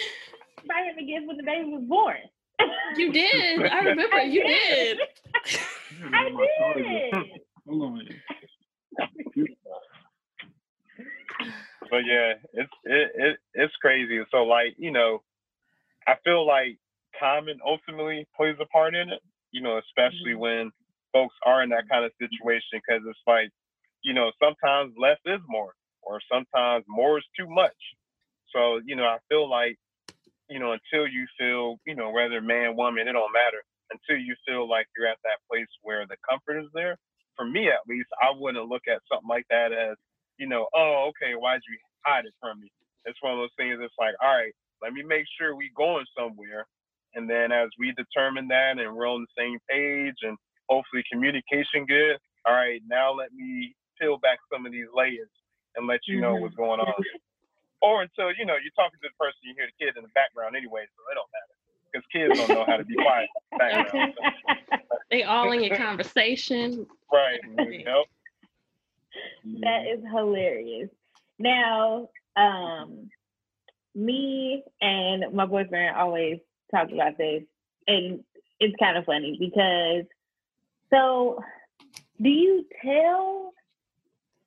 Buy 0.68 0.82
him 0.82 0.98
a 0.98 1.06
gift 1.06 1.26
when 1.26 1.36
the 1.36 1.42
baby 1.42 1.70
was 1.70 1.84
born. 1.88 2.16
you 2.96 3.12
did. 3.12 3.62
I 3.62 3.78
remember 3.80 4.18
you 4.22 4.42
did. 4.44 4.98
Yeah, 6.00 6.06
I 6.12 6.28
my 6.30 6.46
charger. 6.58 6.82
did. 6.82 7.14
Hold 7.66 7.82
on. 7.82 8.08
but 11.90 12.04
yeah, 12.04 12.34
it's 12.52 12.72
it, 12.84 13.12
it 13.14 13.36
it's 13.54 13.74
crazy. 13.76 14.20
So 14.30 14.44
like, 14.44 14.74
you 14.78 14.90
know, 14.90 15.22
I 16.06 16.14
feel 16.24 16.46
like 16.46 16.78
timing 17.20 17.58
ultimately 17.64 18.26
plays 18.36 18.56
a 18.60 18.66
part 18.66 18.94
in 18.94 19.10
it. 19.10 19.20
You 19.50 19.62
know, 19.62 19.78
especially 19.78 20.32
mm-hmm. 20.32 20.40
when 20.40 20.70
folks 21.12 21.34
are 21.46 21.62
in 21.62 21.70
that 21.70 21.88
kind 21.90 22.04
of 22.04 22.12
situation, 22.20 22.80
because 22.80 23.02
it's 23.08 23.18
like, 23.26 23.50
you 24.02 24.12
know, 24.12 24.30
sometimes 24.42 24.92
less 25.00 25.18
is 25.24 25.40
more, 25.48 25.72
or 26.02 26.20
sometimes 26.30 26.84
more 26.88 27.18
is 27.18 27.24
too 27.38 27.48
much. 27.48 27.76
So 28.54 28.80
you 28.84 28.96
know, 28.96 29.04
I 29.04 29.18
feel 29.28 29.48
like, 29.48 29.76
you 30.48 30.58
know, 30.60 30.72
until 30.72 31.06
you 31.08 31.26
feel, 31.38 31.78
you 31.86 31.94
know, 31.94 32.10
whether 32.10 32.40
man, 32.40 32.76
woman, 32.76 33.08
it 33.08 33.12
don't 33.12 33.32
matter. 33.32 33.62
Until 33.90 34.22
you 34.22 34.36
feel 34.46 34.68
like 34.68 34.86
you're 34.96 35.08
at 35.08 35.18
that 35.24 35.40
place 35.50 35.68
where 35.82 36.06
the 36.06 36.16
comfort 36.28 36.60
is 36.60 36.70
there. 36.74 36.96
For 37.36 37.46
me, 37.46 37.68
at 37.68 37.86
least, 37.88 38.08
I 38.22 38.32
wouldn't 38.36 38.68
look 38.68 38.82
at 38.88 39.02
something 39.10 39.28
like 39.28 39.46
that 39.50 39.72
as 39.72 39.96
you 40.38 40.48
know, 40.48 40.68
oh, 40.74 41.10
okay, 41.10 41.34
why'd 41.34 41.60
you 41.68 41.78
hide 42.06 42.26
it 42.26 42.34
from 42.40 42.60
me? 42.60 42.70
It's 43.06 43.18
one 43.22 43.34
of 43.34 43.40
those 43.40 43.54
things 43.58 43.78
that's 43.80 43.94
like, 43.98 44.14
all 44.22 44.34
right, 44.34 44.54
let 44.82 44.92
me 44.94 45.02
make 45.04 45.26
sure 45.38 45.56
we 45.56 45.70
going 45.76 46.06
somewhere. 46.18 46.66
And 47.14 47.30
then 47.30 47.52
as 47.52 47.70
we 47.78 47.92
determine 47.94 48.48
that 48.48 48.78
and 48.78 48.96
we're 48.96 49.08
on 49.08 49.22
the 49.26 49.42
same 49.42 49.58
page 49.70 50.16
and 50.22 50.36
hopefully 50.68 51.04
communication 51.12 51.86
good, 51.86 52.18
all 52.46 52.54
right, 52.54 52.82
now 52.88 53.12
let 53.14 53.32
me 53.32 53.74
peel 54.00 54.18
back 54.18 54.38
some 54.52 54.66
of 54.66 54.72
these 54.72 54.88
layers 54.94 55.30
and 55.76 55.86
let 55.88 56.00
you 56.08 56.18
know 56.18 56.36
Mhm. 56.36 56.38
what's 56.38 56.56
going 56.56 56.80
on. 56.80 57.04
Or 57.80 58.02
until, 58.02 58.32
you 58.34 58.44
know, 58.44 58.54
you're 58.58 58.74
talking 58.74 58.98
to 59.02 59.08
the 59.08 59.16
person, 59.18 59.38
you 59.42 59.54
hear 59.54 59.66
the 59.66 59.76
kid 59.78 59.96
in 59.96 60.02
the 60.02 60.14
background 60.14 60.56
anyway, 60.56 60.84
so 60.96 60.98
it 61.10 61.14
don't 61.14 61.30
matter. 61.30 61.54
Because 61.92 62.06
kids 62.12 62.38
don't 62.38 62.50
know 62.50 62.64
how 62.66 62.76
to 62.76 62.84
be 62.84 62.94
quiet 62.94 63.28
the 63.52 63.58
background. 63.58 64.14
They 65.10 65.22
all 65.22 65.50
in 65.52 65.62
your 65.62 65.74
conversation. 65.74 66.86
right. 67.12 67.40
Yep. 67.56 68.04
that 69.62 69.86
is 69.86 70.04
hilarious. 70.12 70.90
Now, 71.38 72.10
um, 72.36 73.08
me 73.94 74.64
and 74.82 75.32
my 75.32 75.46
boyfriend 75.46 75.96
always 75.96 76.40
talk 76.70 76.90
about 76.92 77.16
this, 77.16 77.42
and 77.86 78.22
it's 78.60 78.76
kind 78.78 78.98
of 78.98 79.06
funny 79.06 79.38
because 79.40 80.04
so 80.90 81.42
do 82.20 82.28
you 82.28 82.66
tell? 82.82 83.52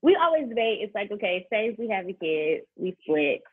We 0.01 0.15
always 0.15 0.49
debate. 0.49 0.79
It's 0.81 0.95
like, 0.95 1.11
okay, 1.11 1.45
say 1.51 1.75
we 1.77 1.89
have 1.89 2.07
a 2.07 2.13
kid, 2.13 2.61
we 2.75 2.97
split. 3.03 3.43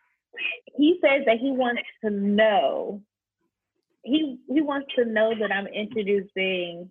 He 0.77 0.99
says 1.03 1.23
that 1.27 1.39
he 1.39 1.51
wants 1.51 1.83
to 2.05 2.11
know. 2.11 3.03
He 4.03 4.39
he 4.49 4.61
wants 4.61 4.89
to 4.97 5.05
know 5.05 5.33
that 5.39 5.53
I'm 5.53 5.67
introducing 5.67 6.91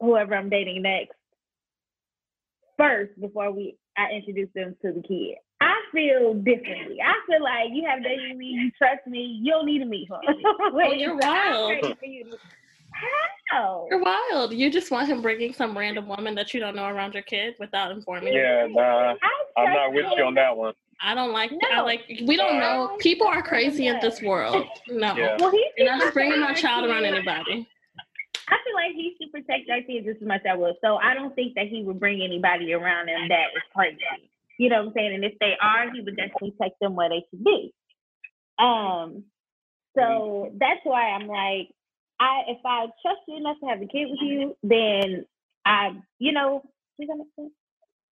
whoever 0.00 0.34
I'm 0.34 0.48
dating 0.48 0.82
next 0.82 1.14
first 2.76 3.18
before 3.20 3.52
we 3.52 3.76
I 3.96 4.10
introduce 4.12 4.48
them 4.54 4.74
to 4.82 4.92
the 4.92 5.02
kid. 5.02 5.36
I 5.60 5.74
feel 5.92 6.34
differently. 6.34 6.98
I 7.00 7.14
feel 7.26 7.42
like 7.42 7.68
you 7.72 7.86
have 7.88 8.02
dated 8.02 8.36
me, 8.36 8.46
you 8.46 8.70
trust 8.76 9.06
me, 9.06 9.38
you 9.40 9.52
don't 9.52 9.66
need 9.66 9.78
to 9.78 9.86
meet 9.86 10.08
her. 10.08 10.20
Oh, 10.76 10.92
you're 10.92 11.16
wild. 11.16 11.96
How? 13.50 13.86
You're 13.90 14.00
wild. 14.02 14.52
You 14.52 14.70
just 14.70 14.90
want 14.90 15.08
him 15.08 15.20
bringing 15.22 15.52
some 15.52 15.76
random 15.76 16.08
woman 16.08 16.34
that 16.34 16.54
you 16.54 16.60
don't 16.60 16.74
know 16.74 16.86
around 16.86 17.14
your 17.14 17.22
kid 17.22 17.54
without 17.58 17.90
informing 17.92 18.32
you. 18.32 18.40
Yeah, 18.40 18.66
nah, 18.70 19.14
I 19.22 19.60
I'm 19.60 19.72
not 19.72 19.92
with 19.92 20.06
you 20.16 20.24
on 20.24 20.34
that 20.34 20.56
one. 20.56 20.74
I 21.00 21.14
don't 21.14 21.32
like. 21.32 21.52
I 21.52 21.76
No. 21.76 21.84
like. 21.84 22.02
We 22.24 22.36
don't 22.36 22.58
know. 22.58 22.96
People 22.98 23.26
are 23.26 23.42
crazy 23.42 23.88
in 23.88 24.00
this 24.00 24.22
world. 24.22 24.66
No, 24.88 25.14
Yeah. 25.16 25.36
Well, 25.38 25.50
he's 25.50 25.60
you're 25.76 25.86
not 25.86 26.00
just 26.00 26.14
bringing 26.14 26.40
my 26.40 26.54
child 26.54 26.88
around 26.88 27.04
anybody. 27.04 27.68
I 28.48 28.56
feel 28.64 28.74
like 28.74 28.92
he 28.94 29.16
should 29.20 29.32
protect 29.32 29.70
our 29.70 29.80
kids 29.82 30.06
just 30.06 30.20
as 30.20 30.28
much 30.28 30.40
as 30.44 30.52
I 30.52 30.54
would. 30.56 30.74
So 30.82 30.96
I 30.96 31.14
don't 31.14 31.34
think 31.34 31.54
that 31.54 31.68
he 31.68 31.82
would 31.82 31.98
bring 31.98 32.22
anybody 32.22 32.72
around 32.72 33.08
him 33.08 33.28
that 33.28 33.46
is 33.56 33.62
crazy. 33.74 33.98
You 34.58 34.68
know 34.68 34.80
what 34.80 34.88
I'm 34.88 34.92
saying? 34.94 35.14
And 35.14 35.24
if 35.24 35.32
they 35.40 35.54
are, 35.60 35.90
he 35.90 36.00
would 36.00 36.16
definitely 36.16 36.54
take 36.60 36.78
them 36.80 36.94
where 36.94 37.08
they 37.08 37.24
should 37.30 37.42
be. 37.42 37.72
Um, 38.58 39.24
so 39.96 40.52
that's 40.60 40.80
why 40.84 41.10
I'm 41.10 41.26
like, 41.26 41.68
I 42.24 42.42
if 42.48 42.58
I 42.64 42.86
trust 43.02 43.20
you 43.28 43.36
enough 43.36 43.56
to 43.60 43.66
have 43.66 43.82
a 43.82 43.86
kid 43.86 44.06
with 44.10 44.20
you, 44.22 44.56
then 44.62 45.26
I, 45.66 45.90
you 46.18 46.32
know, 46.32 46.62
does 46.98 47.08
that 47.08 47.16
make 47.16 47.26
sense? 47.36 47.52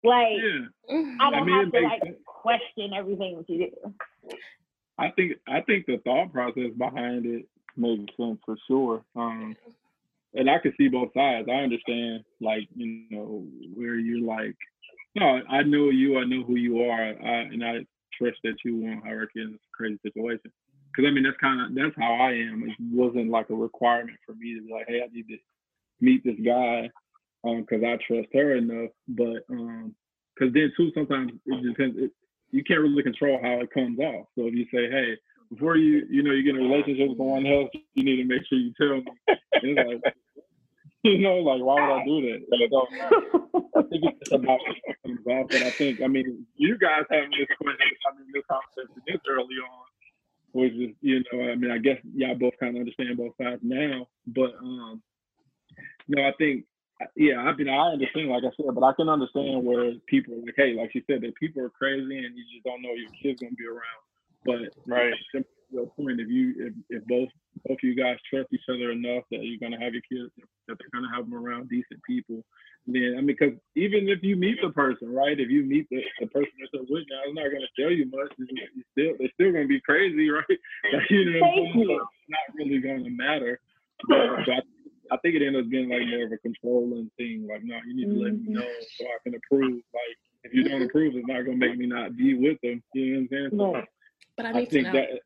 Like 0.04 0.40
Yeah. 0.42 0.66
I 1.22 1.28
I 1.28 1.32
don't 1.32 1.46
mean, 1.46 1.64
have 1.66 1.72
to 1.72 1.80
like 1.82 2.04
sense. 2.04 2.18
question 2.26 2.92
everything 2.96 3.38
that 3.38 3.50
you 3.50 3.70
do. 3.70 3.94
I 4.98 5.10
think 5.12 5.34
I 5.48 5.62
think 5.62 5.86
the 5.86 5.98
thought 6.04 6.34
process 6.34 6.72
behind 6.78 7.26
it 7.26 7.46
makes 7.78 8.16
sense 8.18 8.40
for 8.46 8.56
sure. 8.68 9.04
Um, 9.16 9.56
and 10.34 10.50
I 10.50 10.60
can 10.60 10.74
see 10.78 10.88
both 10.88 11.14
sides. 11.14 11.48
I 11.50 11.64
understand, 11.64 12.24
like 12.40 12.68
you 12.76 13.06
know, 13.10 13.46
where 13.76 13.96
you're 13.96 14.26
like, 14.26 14.56
no, 15.16 15.42
I 15.50 15.64
know 15.64 15.90
you. 15.90 16.20
I 16.20 16.26
know 16.26 16.44
who 16.44 16.56
you 16.56 16.82
are. 16.84 17.02
I, 17.02 17.42
and 17.54 17.64
I 17.64 17.86
trust 18.18 18.38
that 18.44 18.58
you 18.66 18.78
won't 18.78 19.06
have 19.06 19.18
a 19.18 19.40
in 19.40 19.52
this 19.54 19.62
crazy 19.74 20.00
situation. 20.04 20.52
Because 20.92 21.08
I 21.08 21.14
mean, 21.14 21.24
that's 21.24 21.38
kind 21.38 21.62
of 21.62 21.76
that's 21.76 21.96
how 21.98 22.14
I 22.14 22.32
am. 22.32 22.64
It 22.68 22.76
wasn't 22.92 23.32
like 23.32 23.50
a 23.50 23.56
requirement 23.56 24.18
for 24.26 24.34
me 24.34 24.56
to 24.56 24.62
be 24.62 24.74
like, 24.74 24.86
hey, 24.88 25.02
I 25.04 25.14
need 25.14 25.28
to 25.30 25.38
meet 26.02 26.24
this 26.24 26.40
guy 26.44 26.90
um, 27.44 27.62
because 27.62 27.84
I 27.84 27.98
trust 28.06 28.28
her 28.34 28.56
enough. 28.56 28.92
But 29.08 29.46
um, 29.50 29.96
because 30.36 30.54
then 30.54 30.72
too, 30.76 30.92
sometimes 30.94 31.32
it 31.46 31.64
depends. 31.64 31.98
It, 31.98 32.12
you 32.52 32.64
can't 32.64 32.82
really 32.82 33.04
control 33.04 33.40
how 33.42 33.62
it 33.62 33.72
comes 33.72 34.00
off. 34.00 34.28
So 34.36 34.48
if 34.48 34.54
you 34.54 34.66
say, 34.74 34.90
hey, 34.92 35.16
before 35.50 35.78
you 35.78 36.06
you 36.10 36.24
know 36.24 36.32
you 36.34 36.44
get 36.44 36.56
in 36.56 36.66
a 36.66 36.70
relationship 36.70 37.10
with 37.10 37.18
someone 37.18 37.46
else, 37.46 37.70
you 37.94 38.04
need 38.04 38.18
to 38.18 38.26
make 38.26 38.46
sure 38.48 38.58
you 38.58 38.74
tell 38.76 38.98
me. 38.98 39.38
It's 39.64 40.04
like, 40.04 40.14
you 41.04 41.20
know, 41.20 41.38
like 41.38 41.62
why 41.64 41.76
would 41.76 42.02
I 42.02 42.06
do 42.06 42.22
that? 42.22 42.40
So 42.70 42.88
I 43.80 43.82
think 43.88 44.04
it's 44.20 44.32
about 44.32 44.60
what 44.60 44.96
comes 45.04 45.28
off. 45.28 45.48
But 45.50 45.64
I 45.64 45.72
think 45.72 46.02
I 46.02 46.08
mean 46.08 46.46
you 46.56 46.78
guys 46.78 47.04
having 47.10 47.32
this 47.32 47.48
question, 47.56 47.88
I 48.12 48.20
mean 48.20 48.28
this 48.34 48.44
conversation 48.52 49.02
this 49.08 49.22
early 49.30 49.56
on 49.64 49.86
was 50.54 50.72
just 50.72 50.94
you 51.02 51.24
know 51.32 51.52
I 51.52 51.56
mean 51.56 51.72
I 51.72 51.78
guess 51.78 51.98
y'all 52.14 52.36
both 52.36 52.54
kind 52.60 52.76
of 52.76 52.82
understand 52.82 53.18
both 53.18 53.34
sides 53.42 53.62
now, 53.64 54.08
but 54.28 54.52
um 54.60 55.02
no 56.08 56.24
I 56.24 56.32
think 56.38 56.66
yeah 57.16 57.38
I 57.38 57.56
mean 57.56 57.70
I 57.70 57.94
understand 57.94 58.30
like 58.30 58.44
I 58.44 58.52
said, 58.58 58.74
but 58.74 58.84
I 58.84 58.94
can 58.94 59.10
understand 59.10 59.64
where 59.64 59.94
people 60.08 60.34
are 60.34 60.42
like 60.46 60.56
hey 60.58 60.76
like 60.78 60.92
she 60.92 61.04
said 61.08 61.22
that 61.22 61.36
people 61.36 61.64
are 61.64 61.70
crazy 61.70 62.18
and 62.18 62.38
you 62.38 62.44
just 62.52 62.66
don't 62.66 62.82
know 62.82 62.94
your 62.94 63.12
kid's 63.22 63.42
gonna 63.42 63.56
be 63.56 63.66
around. 63.66 64.02
But 64.44 64.74
Right. 64.86 65.14
to 65.36 65.46
your 65.72 65.88
point, 65.88 66.20
if 66.20 66.30
you 66.30 66.54
if, 66.58 66.74
if 66.90 67.06
both 67.08 67.30
both 67.68 67.78
you 67.84 67.96
guys 67.96 68.18
trust 68.30 68.48
each 68.54 68.68
other 68.70 68.92
enough 68.92 69.24
that 69.32 69.44
you're 69.44 69.60
gonna 69.60 69.82
have 69.82 69.94
your 69.94 70.04
kids 70.04 70.32
that 70.68 70.78
they're 70.78 70.94
gonna 70.94 71.14
have 71.14 71.30
them 71.30 71.36
around 71.36 71.70
decent 71.70 72.02
people, 72.08 72.44
then 72.88 73.16
I 73.18 73.22
mean, 73.22 73.28
because 73.38 73.54
even 73.76 74.08
if 74.10 74.24
you 74.24 74.36
meet 74.36 74.58
the 74.62 74.70
person, 74.72 75.14
right? 75.14 75.40
If 75.40 75.50
you 75.50 75.64
meet 75.64 75.88
the, 75.90 76.02
the 76.20 76.28
person 76.28 76.52
that's 76.60 76.74
with 76.90 77.06
now, 77.10 77.22
it's 77.26 77.36
not 77.36 77.52
gonna 77.52 77.72
tell 77.78 77.92
you 77.92 78.06
much. 78.10 78.32
It's, 78.38 78.52
it's 78.76 78.88
still 78.92 79.14
they're 79.20 79.34
still 79.36 79.52
gonna 79.54 79.68
be 79.68 79.82
crazy, 79.82 80.30
right? 80.36 80.60
Like, 80.94 81.10
you 81.10 81.26
know 81.26 81.40
Thank 81.40 81.76
you. 81.76 81.86
So 81.88 81.94
it's 81.96 82.30
not 82.30 82.56
really 82.56 82.80
gonna 82.80 83.10
matter. 83.10 83.60
But, 84.08 84.50
I, 84.50 84.62
I 85.12 85.18
think 85.18 85.36
it 85.36 85.46
ends 85.46 85.60
up 85.60 85.70
being 85.70 85.90
like 85.90 86.08
more 86.08 86.26
of 86.26 86.32
a 86.32 86.38
controlling 86.38 87.12
thing. 87.18 87.48
Like, 87.48 87.64
no, 87.64 87.78
you 87.86 87.96
need 87.96 88.10
to 88.10 88.18
let 88.18 88.34
me 88.34 88.48
Mhm. 88.48 88.54
know 88.56 88.70
so 88.98 89.06
I 89.06 89.18
can 89.24 89.36
approve. 89.36 89.84
Like, 89.94 90.18
if 90.44 90.54
you 90.54 90.64
don't 90.64 90.82
approve, 90.82 91.16
it's 91.16 91.28
not 91.28 91.44
gonna 91.46 91.58
make 91.58 91.78
me 91.78 91.86
not 91.86 92.16
be 92.16 92.34
with 92.34 92.58
them. 92.62 92.82
You 92.94 93.06
know 93.06 93.12
what 93.12 93.22
I'm 93.22 93.28
saying? 93.30 93.50
So 93.58 93.74
Right. 93.74 93.88
But 94.38 94.46
I 94.46 94.60
I 94.60 94.66
think 94.66 94.88
that 94.92 95.22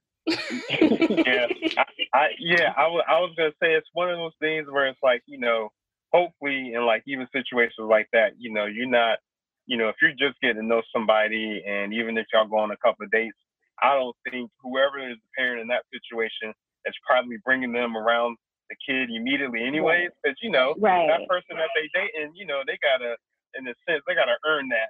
Yeah, 1.25 1.47
I, 1.77 1.83
I 2.13 2.27
yeah, 2.39 2.73
I 2.77 2.87
wa- 2.87 3.05
I 3.07 3.19
was 3.19 3.33
gonna 3.37 3.51
say 3.61 3.73
it's 3.75 3.89
one 3.93 4.09
of 4.11 4.17
those 4.17 4.33
things 4.41 4.67
where 4.71 4.87
it's 4.87 4.99
like 5.03 5.23
you 5.27 5.39
know, 5.39 5.69
hopefully 6.13 6.73
in 6.73 6.85
like 6.85 7.03
even 7.07 7.27
situations 7.33 7.87
like 7.89 8.07
that, 8.13 8.33
you 8.39 8.53
know, 8.53 8.65
you're 8.65 8.89
not, 8.89 9.19
you 9.67 9.77
know, 9.77 9.89
if 9.89 9.95
you're 10.01 10.11
just 10.17 10.39
getting 10.41 10.61
to 10.61 10.67
know 10.67 10.81
somebody, 10.93 11.63
and 11.67 11.93
even 11.93 12.17
if 12.17 12.27
y'all 12.33 12.47
go 12.47 12.57
on 12.59 12.71
a 12.71 12.77
couple 12.77 13.05
of 13.05 13.11
dates, 13.11 13.37
I 13.83 13.95
don't 13.95 14.15
think 14.31 14.51
whoever 14.61 14.99
is 14.99 15.17
the 15.17 15.29
parent 15.37 15.61
in 15.61 15.67
that 15.69 15.85
situation 15.93 16.53
is 16.85 16.95
probably 17.07 17.37
bringing 17.45 17.73
them 17.73 17.97
around 17.97 18.37
the 18.69 18.77
kid 18.87 19.09
immediately, 19.11 19.63
anyways, 19.65 20.11
because 20.23 20.37
you 20.41 20.51
know 20.51 20.75
Right. 20.75 21.07
that 21.07 21.21
person 21.29 21.57
that 21.57 21.71
they 21.75 21.89
dating, 21.93 22.33
you 22.35 22.45
know, 22.47 22.61
they 22.67 22.77
gotta, 22.81 23.17
in 23.57 23.67
a 23.67 23.75
sense, 23.89 24.03
they 24.07 24.15
gotta 24.15 24.37
earn 24.47 24.69
that 24.69 24.89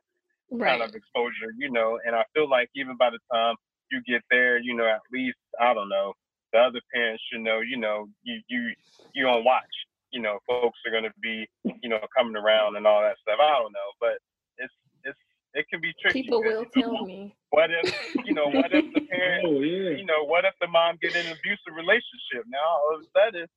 Right. 0.52 0.62
kind 0.68 0.84
of 0.84 0.96
exposure, 0.96 1.54
you 1.58 1.72
know. 1.72 2.00
And 2.06 2.16
I 2.16 2.26
feel 2.34 2.50
like 2.50 2.70
even 2.76 2.98
by 2.98 3.10
the 3.12 3.20
time 3.34 3.56
you 3.92 4.02
get 4.08 4.22
there, 4.30 4.58
you 4.58 4.76
know, 4.76 4.86
at 4.88 5.02
least 5.12 5.38
I 5.60 5.74
don't 5.74 5.90
know, 5.90 6.14
the 6.54 6.60
other 6.60 6.82
parents 6.94 7.24
should 7.32 7.42
know, 7.42 7.62
you 7.62 7.78
know, 7.78 8.08
you 8.24 8.42
you 8.48 8.74
you 9.14 9.28
on 9.28 9.44
watch. 9.44 9.64
You 10.12 10.22
know, 10.22 10.40
folks 10.48 10.80
are 10.86 10.92
gonna 10.92 11.12
be, 11.22 11.46
you 11.84 11.90
know, 11.90 12.00
coming 12.16 12.38
around 12.38 12.78
and 12.78 12.88
all 12.88 13.02
that 13.02 13.18
stuff. 13.22 13.40
I 13.42 13.52
don't 13.60 13.74
know, 13.74 13.90
but 14.00 14.18
it's 14.58 14.74
it's 15.04 15.20
it 15.54 15.66
can 15.70 15.82
be 15.82 15.92
tricky. 16.02 16.24
People 16.24 16.40
will 16.42 16.66
you 16.76 16.82
know, 16.82 16.96
tell 16.96 17.06
me. 17.06 17.36
What 17.50 17.70
if 17.72 18.16
you 18.24 18.34
know? 18.34 18.48
What 18.48 18.72
if 18.72 18.86
the 18.94 19.02
parent 19.12 19.44
oh 19.46 19.60
yeah. 19.62 19.98
you 19.98 20.06
know, 20.06 20.24
what 20.24 20.46
if 20.46 20.54
the 20.62 20.68
mom 20.68 20.98
get 21.02 21.16
in 21.16 21.26
an 21.26 21.34
abusive 21.34 21.76
relationship? 21.76 22.48
Now 22.48 22.64
all 22.64 22.96
of 22.96 23.02
a 23.04 23.08
sudden, 23.12 23.48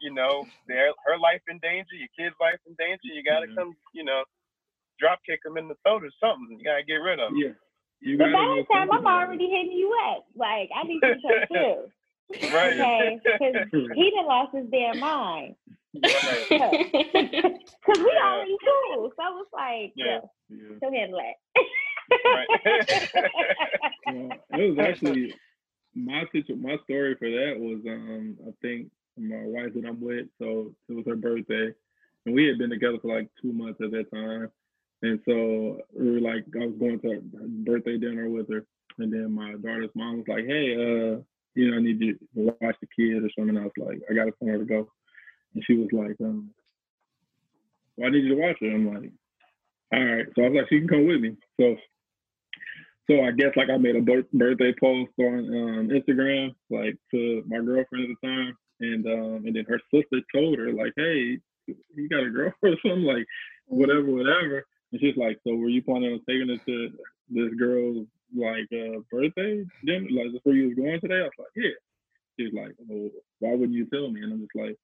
you 0.00 0.12
know, 0.14 0.44
their 0.68 0.92
her 1.06 1.18
life 1.18 1.42
in 1.48 1.58
danger, 1.58 1.96
your 1.96 2.12
kid's 2.18 2.36
life 2.40 2.60
in 2.66 2.74
danger. 2.78 3.10
You 3.10 3.24
gotta 3.24 3.48
Yeah. 3.48 3.54
come, 3.56 3.74
you 3.92 4.04
know, 4.04 4.22
drop 5.00 5.18
kick 5.26 5.40
them 5.42 5.56
in 5.56 5.66
the 5.68 5.74
throat 5.82 6.04
or 6.04 6.10
something. 6.22 6.56
You 6.58 6.64
gotta 6.64 6.84
get 6.84 7.02
rid 7.02 7.18
of 7.18 7.30
'em. 7.32 7.36
Yeah. 7.36 7.54
You 8.00 8.18
But 8.18 8.32
by 8.32 8.40
that 8.40 8.64
time, 8.72 8.92
I'm 8.92 9.06
already 9.06 9.48
hitting 9.48 9.72
you 9.72 9.94
up. 10.10 10.26
Like, 10.36 10.68
I 10.74 10.82
need 10.86 11.00
some 11.00 11.20
trust 11.20 11.52
too. 11.52 11.90
Right. 12.52 12.72
Okay, 12.74 13.20
because 13.22 13.54
he 13.94 14.10
done 14.10 14.26
lost 14.26 14.52
his 14.52 14.66
damn 14.72 14.98
mind. 14.98 15.54
Because 15.92 16.46
we 16.50 18.12
already 18.20 18.56
cool. 18.90 19.12
So 19.16 19.22
it's 19.40 19.52
like, 19.52 19.92
Yeah. 19.94 20.18
yeah, 20.48 20.56
Yeah. 20.82 20.90
handle 20.90 21.20
that. 21.20 21.36
Right. 22.34 23.20
Well, 24.06 24.38
it 24.50 24.76
was 24.76 24.78
actually 24.80 25.34
my 25.94 26.24
situ- 26.32 26.56
my 26.56 26.76
story 26.84 27.14
for 27.16 27.28
that 27.30 27.54
was 27.58 27.80
um 27.88 28.36
I 28.46 28.50
think 28.62 28.90
my 29.16 29.42
wife 29.44 29.72
that 29.74 29.84
I'm 29.86 30.00
with, 30.00 30.26
so 30.38 30.72
it 30.88 30.92
was 30.94 31.04
her 31.06 31.16
birthday, 31.16 31.72
and 32.24 32.34
we 32.34 32.46
had 32.46 32.58
been 32.58 32.70
together 32.70 32.98
for 33.00 33.16
like 33.16 33.28
two 33.40 33.52
months 33.52 33.80
at 33.82 33.90
that 33.92 34.10
time, 34.12 34.50
and 35.02 35.20
so 35.26 35.80
we 35.94 36.12
were 36.12 36.20
like 36.20 36.44
I 36.54 36.66
was 36.66 36.76
going 36.78 37.00
to 37.00 37.08
her 37.08 37.20
birthday 37.64 37.98
dinner 37.98 38.28
with 38.28 38.48
her, 38.50 38.64
and 38.98 39.12
then 39.12 39.32
my 39.32 39.52
daughter's 39.52 39.90
mom 39.94 40.18
was 40.18 40.28
like, 40.28 40.46
hey, 40.46 40.74
uh, 40.74 41.20
you 41.54 41.70
know, 41.70 41.76
I 41.76 41.80
need 41.80 42.00
you 42.00 42.14
to 42.14 42.56
watch 42.60 42.76
the 42.80 42.88
kid 42.96 43.22
or 43.22 43.30
something. 43.38 43.56
I 43.56 43.64
was 43.64 43.72
like, 43.78 44.00
I 44.10 44.14
got 44.14 44.24
to 44.24 44.32
somewhere 44.38 44.58
to 44.58 44.64
go, 44.64 44.90
and 45.54 45.64
she 45.66 45.74
was 45.74 45.88
like, 45.92 46.16
um, 46.20 46.50
well, 47.96 48.08
I 48.08 48.10
need 48.10 48.24
you 48.24 48.34
to 48.34 48.40
watch 48.40 48.56
it. 48.60 48.74
I'm 48.74 48.92
like, 48.92 49.12
all 49.92 50.04
right. 50.04 50.26
So 50.34 50.42
I 50.42 50.48
was 50.48 50.56
like, 50.56 50.68
she 50.68 50.78
can 50.80 50.88
come 50.88 51.06
with 51.06 51.20
me. 51.20 51.36
So 51.60 51.76
so 53.08 53.22
I 53.22 53.30
guess 53.30 53.52
like 53.56 53.70
I 53.70 53.76
made 53.76 53.96
a 53.96 54.00
birthday 54.00 54.74
post 54.80 55.12
on 55.18 55.38
um, 55.38 55.88
Instagram, 55.88 56.54
like 56.70 56.96
to 57.12 57.44
my 57.46 57.58
girlfriend 57.58 58.10
at 58.10 58.16
the 58.20 58.26
time, 58.26 58.58
and 58.80 59.06
um, 59.06 59.46
and 59.46 59.54
then 59.54 59.64
her 59.68 59.80
sister 59.94 60.20
told 60.34 60.58
her 60.58 60.72
like, 60.72 60.92
"Hey, 60.96 61.38
you 61.66 62.08
got 62.08 62.26
a 62.26 62.30
girlfriend?" 62.30 62.76
or 62.76 62.78
something 62.82 63.04
like, 63.04 63.24
whatever, 63.66 64.06
whatever. 64.06 64.66
And 64.92 65.00
she's 65.00 65.16
like, 65.16 65.38
"So 65.44 65.54
were 65.54 65.68
you 65.68 65.82
planning 65.82 66.12
on 66.12 66.20
taking 66.28 66.50
it 66.50 66.60
to 66.66 66.90
this 67.28 67.54
girl's 67.54 68.06
like 68.34 68.68
uh, 68.72 69.00
birthday 69.10 69.64
dinner? 69.84 70.08
Like, 70.10 70.32
this 70.32 70.40
where 70.44 70.54
you 70.54 70.68
was 70.68 70.76
going 70.76 71.00
today?" 71.00 71.20
I 71.20 71.22
was 71.22 71.38
like, 71.38 71.54
"Yeah." 71.56 71.76
She's 72.38 72.54
like, 72.54 72.74
"Well, 72.86 73.10
why 73.40 73.54
wouldn't 73.54 73.76
you 73.76 73.86
tell 73.86 74.10
me?" 74.10 74.22
And 74.22 74.32
I'm 74.32 74.40
just 74.40 74.54
like, 74.54 74.76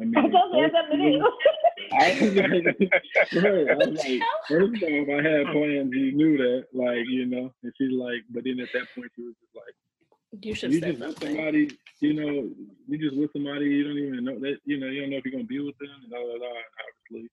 "I 0.00 0.04
mean, 0.04 0.16
I 0.16 0.28
told 0.28 0.52
you 0.52 0.60
I 0.60 0.62
had 0.62 0.72
something 0.72 0.98
to 0.98 1.18
do. 1.18 1.30
I 1.92 2.18
was 2.20 2.34
like, 2.36 2.44
right. 3.44 3.70
I 3.70 3.74
was 3.74 3.98
like, 3.98 4.22
first 4.48 4.82
off, 4.82 5.08
I 5.08 5.22
had 5.22 5.46
plans. 5.52 5.92
You 5.92 6.12
knew 6.12 6.36
that, 6.38 6.66
like, 6.72 7.04
you 7.08 7.26
know. 7.26 7.52
And 7.62 7.72
she's 7.76 7.92
like, 7.92 8.22
but 8.30 8.44
then 8.44 8.60
at 8.60 8.68
that 8.72 8.86
point, 8.94 9.10
she 9.16 9.22
was 9.22 9.34
just 9.40 9.54
like, 9.54 10.44
You 10.44 10.54
should 10.54 10.72
you 10.72 10.80
say 10.80 10.92
just 10.92 11.00
with 11.00 11.22
somebody, 11.22 11.78
you 12.00 12.14
know, 12.14 12.50
you 12.88 12.98
just 12.98 13.16
with 13.16 13.32
somebody 13.32 13.66
you 13.66 13.84
don't 13.84 13.98
even 13.98 14.24
know 14.24 14.38
that, 14.40 14.58
you 14.64 14.78
know, 14.78 14.86
you 14.86 15.02
don't 15.02 15.10
know 15.10 15.16
if 15.18 15.24
you're 15.24 15.32
gonna 15.32 15.44
be 15.44 15.60
with 15.60 15.78
them 15.78 15.90
and 16.04 16.12
all 16.12 16.26
that. 16.26 16.34
And 16.34 16.44
obviously, 16.44 17.30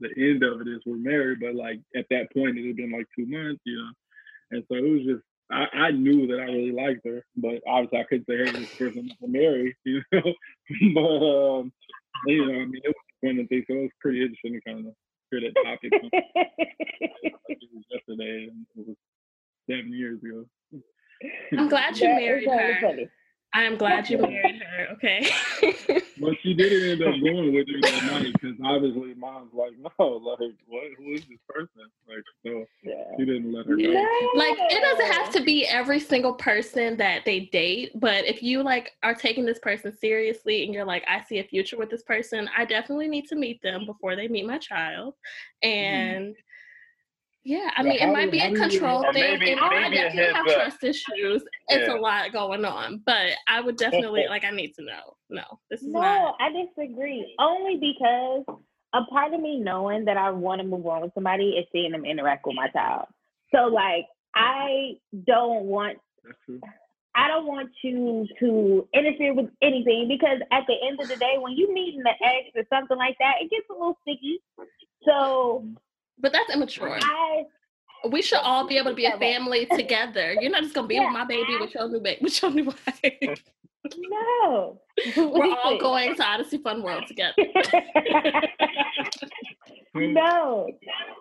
the 0.00 0.10
end 0.16 0.42
of 0.42 0.60
it 0.60 0.68
is 0.68 0.80
we're 0.86 0.96
married, 0.96 1.40
but 1.40 1.54
like 1.54 1.80
at 1.96 2.06
that 2.10 2.32
point, 2.32 2.58
it 2.58 2.66
had 2.66 2.76
been 2.76 2.92
like 2.92 3.06
two 3.16 3.26
months, 3.26 3.60
you 3.64 3.76
know. 3.76 3.90
And 4.52 4.64
so 4.68 4.76
it 4.76 4.90
was 4.90 5.02
just, 5.04 5.22
I, 5.50 5.66
I 5.88 5.90
knew 5.90 6.26
that 6.28 6.40
I 6.40 6.44
really 6.44 6.72
liked 6.72 7.06
her, 7.06 7.24
but 7.36 7.60
obviously 7.66 7.98
I 7.98 8.04
couldn't 8.04 8.26
say, 8.26 8.38
hey, 8.38 8.60
this 8.60 8.74
person 8.76 9.10
I'm 9.22 9.32
married, 9.32 9.74
you 9.84 10.02
know. 10.12 10.22
but 10.94 11.60
um, 11.60 11.72
you 12.26 12.46
know, 12.46 12.54
I 12.54 12.64
mean, 12.66 12.80
it 12.84 12.88
was 12.88 12.94
one 13.20 13.38
of 13.38 13.48
the 13.48 13.62
things. 13.62 13.64
So 13.68 13.74
it 13.74 13.82
was 13.82 13.90
pretty 14.00 14.22
interesting 14.22 14.54
to 14.54 14.60
kind 14.60 14.86
of 14.86 14.94
hear 15.30 15.40
that 15.40 15.62
topic. 15.64 15.90
come 15.90 16.10
like 16.12 16.22
it 17.48 17.68
was 17.72 17.84
yesterday, 17.90 18.48
and 18.50 18.66
it 18.76 18.88
was 18.88 18.96
seven 19.68 19.92
years 19.92 20.20
ago. 20.22 20.44
I'm 21.56 21.68
glad 21.68 21.98
you 21.98 22.08
That 22.08 22.16
is 22.16 22.26
married 22.26 22.46
really 22.46 23.04
her. 23.04 23.10
Funny. 23.52 23.64
I 23.64 23.66
am 23.66 23.78
glad 23.78 24.08
you 24.08 24.18
married 24.18 24.62
her. 24.62 24.86
Okay. 24.92 25.28
but 26.20 26.34
she 26.42 26.54
didn't 26.54 26.90
end 26.90 27.02
up 27.02 27.20
going 27.22 27.54
with 27.54 27.68
her 27.68 27.80
that 27.82 28.04
night 28.12 28.32
because 28.32 28.56
obviously 28.64 29.14
mom's 29.14 29.52
like, 29.52 29.72
no, 29.78 30.06
like, 30.06 30.54
what? 30.66 30.84
Who 30.98 31.12
is 31.12 31.22
this 31.22 31.38
person? 31.48 31.90
Like, 32.08 32.24
so 32.44 32.64
Yeah. 32.82 32.94
she 33.18 33.24
didn't 33.24 33.52
let 33.52 33.66
her 33.66 33.76
go. 33.76 33.82
Yeah. 33.82 34.06
like 34.34 34.56
it 34.58 34.80
doesn't 34.80 35.12
have 35.12 35.32
to 35.32 35.42
be 35.42 35.66
every 35.66 36.00
single 36.00 36.34
person 36.34 36.96
that 36.96 37.24
they 37.24 37.40
date 37.52 37.92
but 37.94 38.24
if 38.24 38.42
you 38.42 38.62
like 38.62 38.92
are 39.02 39.14
taking 39.14 39.44
this 39.44 39.58
person 39.58 39.96
seriously 39.96 40.64
and 40.64 40.74
you're 40.74 40.84
like 40.84 41.04
i 41.08 41.22
see 41.22 41.38
a 41.38 41.44
future 41.44 41.76
with 41.76 41.90
this 41.90 42.02
person 42.02 42.48
i 42.56 42.64
definitely 42.64 43.08
need 43.08 43.26
to 43.26 43.36
meet 43.36 43.60
them 43.62 43.86
before 43.86 44.16
they 44.16 44.28
meet 44.28 44.46
my 44.46 44.58
child 44.58 45.14
mm. 45.64 45.68
and 45.68 46.36
yeah 47.44 47.70
i 47.76 47.82
mean 47.82 47.98
it 47.98 48.12
might 48.12 48.30
be 48.30 48.38
a 48.40 48.52
control 48.54 49.02
thing 49.12 49.14
maybe- 49.14 49.50
and 49.52 49.60
i 49.60 49.68
maybe 49.88 49.96
definitely 49.96 50.34
have 50.34 50.46
up. 50.46 50.54
trust 50.54 50.84
issues 50.84 51.42
it's 51.68 51.88
Yeah. 51.88 51.96
a 51.96 51.98
lot 51.98 52.32
going 52.32 52.64
on 52.64 53.02
but 53.06 53.28
i 53.48 53.60
would 53.60 53.76
definitely 53.76 54.26
like 54.28 54.44
i 54.44 54.50
need 54.50 54.74
to 54.74 54.82
know 54.84 55.14
no 55.30 55.44
this 55.70 55.80
is 55.82 55.88
No, 55.88 56.00
not 56.00 56.34
I 56.38 56.50
disagree. 56.52 57.34
Only 57.38 57.76
because 57.76 58.44
a 58.92 59.04
part 59.04 59.32
of 59.32 59.40
me 59.40 59.58
knowing 59.60 60.04
that 60.06 60.16
I 60.16 60.30
want 60.30 60.60
to 60.60 60.66
move 60.66 60.84
on 60.86 61.00
with 61.02 61.14
somebody 61.14 61.50
is 61.50 61.64
seeing 61.72 61.92
them 61.92 62.04
interact 62.04 62.44
with 62.44 62.56
my 62.56 62.68
child. 62.70 63.06
So 63.54 63.66
like 63.68 64.06
I 64.34 64.94
don't 65.26 65.64
want 65.66 65.98
That's 66.24 66.36
true. 66.44 66.60
I 67.14 67.28
don't 67.28 67.46
want 67.46 67.70
you 67.84 68.26
to 68.40 68.88
interfere 68.92 69.32
with 69.34 69.50
anything 69.62 70.08
because 70.08 70.38
at 70.52 70.64
the 70.66 70.74
end 70.84 71.00
of 71.00 71.08
the 71.08 71.16
day, 71.16 71.36
when 71.38 71.52
you 71.56 71.72
meet 71.72 71.94
in 71.94 72.02
the 72.02 72.10
ex 72.10 72.50
or 72.56 72.64
something 72.72 72.96
like 72.98 73.16
that, 73.20 73.34
it 73.40 73.50
gets 73.50 73.66
a 73.70 73.72
little 73.72 73.96
sticky. 74.02 74.40
So 75.06 75.64
but 76.20 76.32
that's 76.32 76.50
immature 76.54 76.98
I 77.00 77.44
we 78.10 78.22
should 78.22 78.38
all 78.38 78.66
be 78.66 78.78
able 78.78 78.90
to 78.90 78.96
be 78.96 79.06
a 79.06 79.18
family 79.18 79.66
together 79.66 80.34
you're 80.40 80.50
not 80.50 80.62
just 80.62 80.74
gonna 80.74 80.86
be 80.86 80.94
Yeah, 80.94 81.04
with 81.04 81.12
my 81.12 81.24
baby 81.24 81.56
with 81.60 81.74
your 81.74 81.88
new 81.88 82.00
baby 82.00 82.18
with 82.22 82.40
your 82.42 82.50
new 82.50 82.64
wife 82.86 83.42
no. 83.96 84.80
We're 85.16 85.54
all 85.54 85.78
going 85.78 86.14
to 86.16 86.22
Odyssey 86.22 86.58
Fun 86.58 86.82
World 86.82 87.04
together. 87.06 87.34
Hmm. 89.92 90.12
no. 90.12 90.68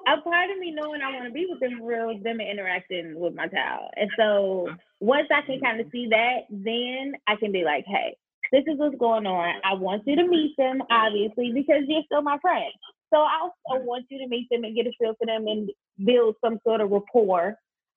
A 0.08 0.22
part 0.22 0.52
of 0.52 0.60
me 0.60 0.70
knowing 0.70 1.02
I 1.02 1.12
want 1.12 1.26
to 1.26 1.32
be 1.32 1.47
with 1.50 1.60
them 1.60 1.80
for 1.80 1.88
real 1.88 2.12
is 2.12 2.22
them 2.22 2.39
interacting 2.39 3.20
with 3.20 3.34
my 3.34 3.47
child. 3.47 3.89
And 3.95 4.12
so 4.16 4.70
once 5.00 5.28
I 5.34 5.41
can 5.41 5.60
kind 5.60 5.82
of 5.82 5.88
see 5.91 6.08
that, 6.12 6.41
then 6.52 7.14
I 7.26 7.36
can 7.38 7.52
be 7.52 7.64
like, 7.64 7.84
hey, 7.88 8.16
this 8.52 8.62
is 8.68 8.78
what's 8.78 8.95
going 9.00 9.26
on. 9.26 9.56
I 9.64 9.74
want 9.74 10.04
you 10.06 10.16
to 10.18 10.28
meet 10.28 10.56
them, 10.56 10.84
obviously, 10.91 11.52
because 11.52 11.82
you're 11.88 12.04
still 12.06 12.22
my 12.22 12.38
friend. 12.43 12.72
So 13.14 13.20
I 13.20 13.39
also 13.41 13.84
mm. 13.84 13.86
want 13.86 14.05
you 14.10 14.20
to 14.20 14.28
meet 14.28 14.47
them 14.49 14.64
and 14.64 14.76
get 14.76 14.88
a 14.88 14.91
feel 14.99 15.16
for 15.18 15.26
them 15.26 15.47
and 15.47 15.70
build 16.05 16.36
some 16.43 16.60
sort 16.66 16.82
of 16.82 16.91
rapport, 16.91 17.55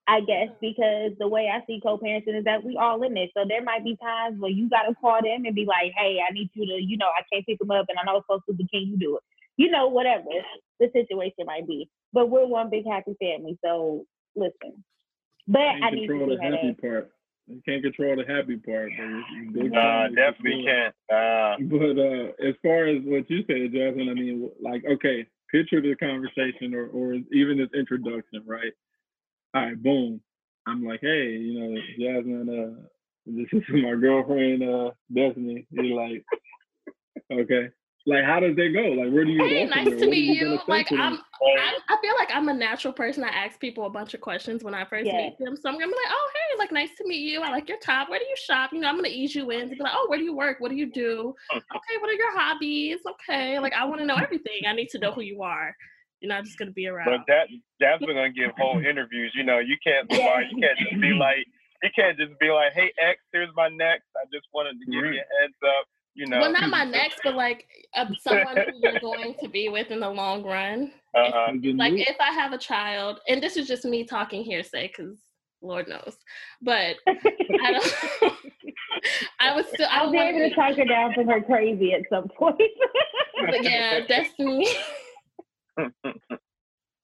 I 0.08 0.20
guess, 0.20 0.48
mm. 0.48 0.60
because 0.60 1.12
the 1.18 1.28
way 1.28 1.50
I 1.52 1.64
see 1.66 1.80
co-parenting 1.82 2.38
is 2.38 2.44
that 2.44 2.64
we 2.64 2.76
all 2.76 3.02
in 3.02 3.14
this. 3.14 3.30
So 3.36 3.44
there 3.46 3.62
might 3.62 3.84
be 3.84 3.96
times 4.02 4.40
where 4.40 4.50
you 4.50 4.68
got 4.68 4.84
to 4.84 4.94
call 4.94 5.20
them 5.22 5.44
and 5.44 5.54
be 5.54 5.66
like, 5.66 5.92
hey, 5.96 6.18
I 6.26 6.32
need 6.32 6.50
you 6.54 6.66
to, 6.66 6.82
you 6.82 6.96
know, 6.96 7.08
I 7.08 7.22
can't 7.32 7.46
pick 7.46 7.58
them 7.58 7.70
up 7.70 7.86
and 7.88 7.98
I 7.98 8.04
know 8.04 8.18
it's 8.18 8.26
supposed 8.26 8.44
to, 8.48 8.54
but 8.54 8.70
can 8.70 8.82
you 8.82 8.96
do 8.96 9.16
it? 9.16 9.22
You 9.56 9.70
know, 9.70 9.88
whatever 9.88 10.24
the 10.80 10.88
situation 10.92 11.44
might 11.46 11.66
be. 11.66 11.88
But 12.12 12.30
we're 12.30 12.46
one 12.46 12.70
big 12.70 12.86
happy 12.86 13.14
family. 13.20 13.58
So 13.64 14.04
listen. 14.34 14.82
But 15.46 15.60
I 15.60 15.90
need 15.90 16.06
to 16.06 16.18
see 16.18 16.36
the 16.36 16.42
how 16.42 16.50
happy 16.50 16.68
that. 16.68 16.80
part. 16.80 17.10
You 17.48 17.60
can't 17.66 17.82
control 17.82 18.16
the 18.16 18.24
happy 18.24 18.56
part, 18.56 18.90
but 18.96 19.04
you- 19.04 19.24
you 19.34 19.50
big 19.52 19.72
Nah, 19.72 20.08
definitely 20.08 20.64
can't. 20.64 20.94
Uh, 21.10 21.56
But 21.60 21.98
uh, 21.98 22.32
as 22.40 22.54
far 22.62 22.86
as 22.86 23.02
what 23.02 23.28
you 23.30 23.44
said, 23.46 23.72
Jasmyne, 23.72 24.10
I 24.10 24.14
mean, 24.14 24.50
like, 24.60 24.84
okay, 24.84 25.26
picture 25.50 25.80
the 25.80 25.94
conversation 25.96 26.74
or, 26.74 26.86
or 26.86 27.14
even 27.32 27.58
this 27.58 27.68
introduction, 27.74 28.42
right? 28.46 28.72
All 29.54 29.62
right, 29.66 29.82
boom. 29.82 30.20
I'm 30.66 30.84
like, 30.86 31.00
hey, 31.00 31.32
you 31.32 31.58
know, 31.60 31.80
Jasmyne, 31.98 32.48
uh, 32.76 32.82
this 33.26 33.48
is 33.52 33.62
my 33.68 33.94
girlfriend, 33.96 34.62
uh, 34.62 34.92
Bethany. 35.10 35.66
You're 35.70 35.96
like, 35.96 36.24
okay. 37.30 37.70
Like, 38.04 38.24
how 38.24 38.40
does 38.40 38.56
that 38.56 38.70
go? 38.74 38.82
Like, 38.82 39.12
where 39.12 39.24
do 39.24 39.30
you 39.30 39.40
Hey, 39.44 39.54
go? 39.54 39.60
from 39.60 39.70
nice 39.70 39.88
there? 39.90 39.98
to 39.98 40.06
What 40.06 40.08
are 40.08 40.10
meet 40.10 40.24
you. 40.36 40.44
gonna 40.44 40.58
say 40.58 40.64
Like 40.66 40.86
to 40.88 40.96
them? 40.96 41.04
I'm, 41.04 41.14
uh, 41.14 41.60
I, 41.60 41.78
I 41.88 41.96
feel 42.02 42.14
like 42.18 42.28
I'm 42.34 42.48
a 42.48 42.54
natural 42.54 42.92
person. 42.92 43.22
I 43.22 43.28
ask 43.28 43.60
people 43.60 43.86
a 43.86 43.90
bunch 43.90 44.14
of 44.14 44.20
questions 44.20 44.64
when 44.64 44.74
I 44.74 44.84
first 44.84 45.06
Yeah. 45.06 45.16
meet 45.18 45.38
them. 45.38 45.56
So 45.56 45.68
I'm 45.68 45.74
gonna 45.76 45.86
be 45.86 45.92
like, 45.92 46.10
oh 46.10 46.30
hey, 46.34 46.58
like 46.58 46.72
nice 46.72 46.90
to 46.98 47.06
meet 47.06 47.20
you. 47.30 47.42
I 47.42 47.50
like 47.50 47.68
your 47.68 47.78
top. 47.78 48.10
Where 48.10 48.18
do 48.18 48.24
you 48.24 48.34
shop? 48.36 48.72
You 48.72 48.80
know, 48.80 48.88
I'm 48.88 48.96
gonna 48.96 49.08
ease 49.08 49.34
you 49.36 49.50
in 49.50 49.68
to 49.70 49.76
be 49.76 49.82
like, 49.82 49.92
oh, 49.94 50.06
where 50.08 50.18
do 50.18 50.24
you 50.24 50.34
work? 50.34 50.58
What 50.58 50.70
do 50.70 50.76
you 50.76 50.90
do? 50.90 51.32
Okay, 51.54 51.96
what 52.00 52.10
are 52.10 52.14
your 52.14 52.36
hobbies? 52.36 52.98
Okay, 53.08 53.60
like 53.60 53.72
I 53.72 53.84
want 53.84 54.00
to 54.00 54.06
know 54.06 54.16
everything. 54.16 54.62
I 54.66 54.72
need 54.72 54.88
to 54.90 54.98
know 54.98 55.12
who 55.12 55.20
you 55.20 55.42
are. 55.42 55.74
You're 56.20 56.28
not 56.28 56.44
just 56.44 56.58
gonna 56.58 56.72
be 56.72 56.88
around. 56.88 57.06
but 57.06 57.20
that 57.28 57.46
that's 57.78 58.04
gonna 58.04 58.30
give 58.30 58.50
whole 58.58 58.78
interviews. 58.80 59.32
You 59.36 59.44
know, 59.44 59.60
you 59.60 59.76
can't 59.86 60.10
lie. 60.10 60.44
You 60.50 60.56
can't 60.60 60.78
just 60.78 61.00
be 61.00 61.12
like, 61.12 61.46
you 61.84 61.90
can't 61.94 62.18
just 62.18 62.32
be 62.40 62.50
like, 62.50 62.72
hey 62.72 62.92
X, 62.98 63.20
here's 63.32 63.50
my 63.54 63.68
next. 63.68 64.06
I 64.16 64.24
just 64.32 64.46
wanted 64.52 64.74
to 64.80 64.86
give 64.90 65.04
you 65.04 65.20
a 65.20 65.40
heads 65.40 65.54
up. 65.64 65.86
You 66.14 66.26
know. 66.26 66.40
well, 66.40 66.52
not 66.52 66.68
my 66.68 66.84
next, 66.84 67.20
but 67.24 67.34
like 67.34 67.66
uh, 67.94 68.06
someone 68.20 68.56
who 68.56 68.78
you're 68.80 69.00
going 69.00 69.34
to 69.40 69.48
be 69.48 69.68
with 69.68 69.90
in 69.90 70.00
the 70.00 70.10
long 70.10 70.42
run. 70.44 70.92
Uh, 71.14 71.52
The 71.60 71.72
like 71.72 71.94
if 71.94 72.16
I 72.20 72.32
have 72.32 72.52
a 72.52 72.58
child, 72.58 73.20
and 73.28 73.42
this 73.42 73.56
is 73.56 73.66
just 73.66 73.84
me 73.84 74.04
talking 74.04 74.42
hearsay, 74.42 74.88
because 74.88 75.18
Lord 75.62 75.88
knows, 75.88 76.16
but 76.60 76.96
I 77.06 77.72
don't. 77.72 77.94
I 79.40 79.54
would 79.54 79.66
still. 79.68 79.88
I 79.90 79.98
I'll 80.00 80.06
would 80.06 80.12
be 80.12 80.18
able 80.18 80.48
to 80.48 80.54
talk 80.54 80.76
her 80.76 80.84
down 80.84 81.14
from 81.14 81.26
her 81.28 81.40
crazy 81.40 81.92
at 81.92 82.02
some 82.10 82.28
point. 82.28 82.60
But 83.40 83.62
yeah, 83.62 84.00
Destini. 84.00 84.66
Cause 85.76 85.90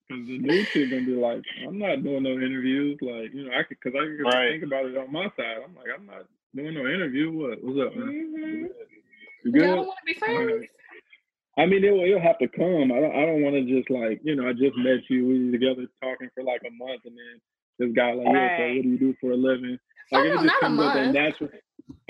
the 0.09 0.38
new 0.38 0.64
chick 0.66 0.90
gonna 0.90 1.02
be 1.04 1.12
like, 1.16 1.42
I'm 1.66 1.78
not 1.78 2.02
doing 2.02 2.22
no 2.22 2.32
interviews. 2.32 2.98
Like, 3.00 3.32
you 3.34 3.46
know, 3.46 3.52
I 3.56 3.62
could, 3.62 3.80
cause 3.80 3.92
I 3.96 4.04
can 4.04 4.22
Right. 4.22 4.52
think 4.52 4.64
about 4.64 4.86
it 4.86 4.96
on 4.96 5.11
my 5.12 5.24
side. 5.36 5.56
I'm 5.64 5.74
like, 5.74 5.88
I'm 5.94 6.06
not 6.06 6.26
doing 6.54 6.74
no 6.74 6.86
interview. 6.86 7.32
What? 7.32 7.59
What's 7.62 7.80
up, 7.80 7.96
man? 7.96 8.68
You 9.45 9.53
Y'all 9.55 9.76
don't 9.76 9.86
want 9.86 9.99
to 10.01 10.07
be 10.07 10.18
friends. 10.18 10.39
Alright. 10.51 10.68
I 11.59 11.66
mean, 11.66 11.82
it'll, 11.84 12.01
it'll 12.05 12.20
have 12.20 12.39
to 12.39 12.49
come. 12.49 12.93
I 12.93 13.01
don't. 13.01 13.12
I 13.16 13.26
don't 13.26 13.43
want 13.43 13.55
to 13.57 13.64
just 13.66 13.91
like, 13.91 14.20
you 14.22 14.36
know, 14.36 14.49
I 14.49 14.53
just 14.53 14.76
met 14.78 15.01
you. 15.11 15.26
We 15.26 15.47
were 15.47 15.53
together 15.53 15.86
talking 16.03 16.28
for 16.34 16.45
like 16.45 16.62
a 16.66 16.70
month, 16.70 17.03
and 17.05 17.16
then 17.18 17.41
this 17.78 17.91
guy 17.97 18.12
like, 18.12 18.26
yeah. 18.30 18.59
So 18.59 18.62
what 18.76 18.82
do 18.82 18.89
you 18.89 18.99
do 18.99 19.14
for 19.20 19.32
a 19.32 19.36
living? 19.36 19.76
Oh, 20.12 20.18
Like, 20.18 20.26
if 20.26 20.30
it 20.30 20.34
just 20.34 20.45
not 20.47 20.57
a 20.57 20.61
comes 20.61 20.80
up 20.80 20.97
in 20.97 21.03
month. 21.03 21.14
natural. 21.14 21.51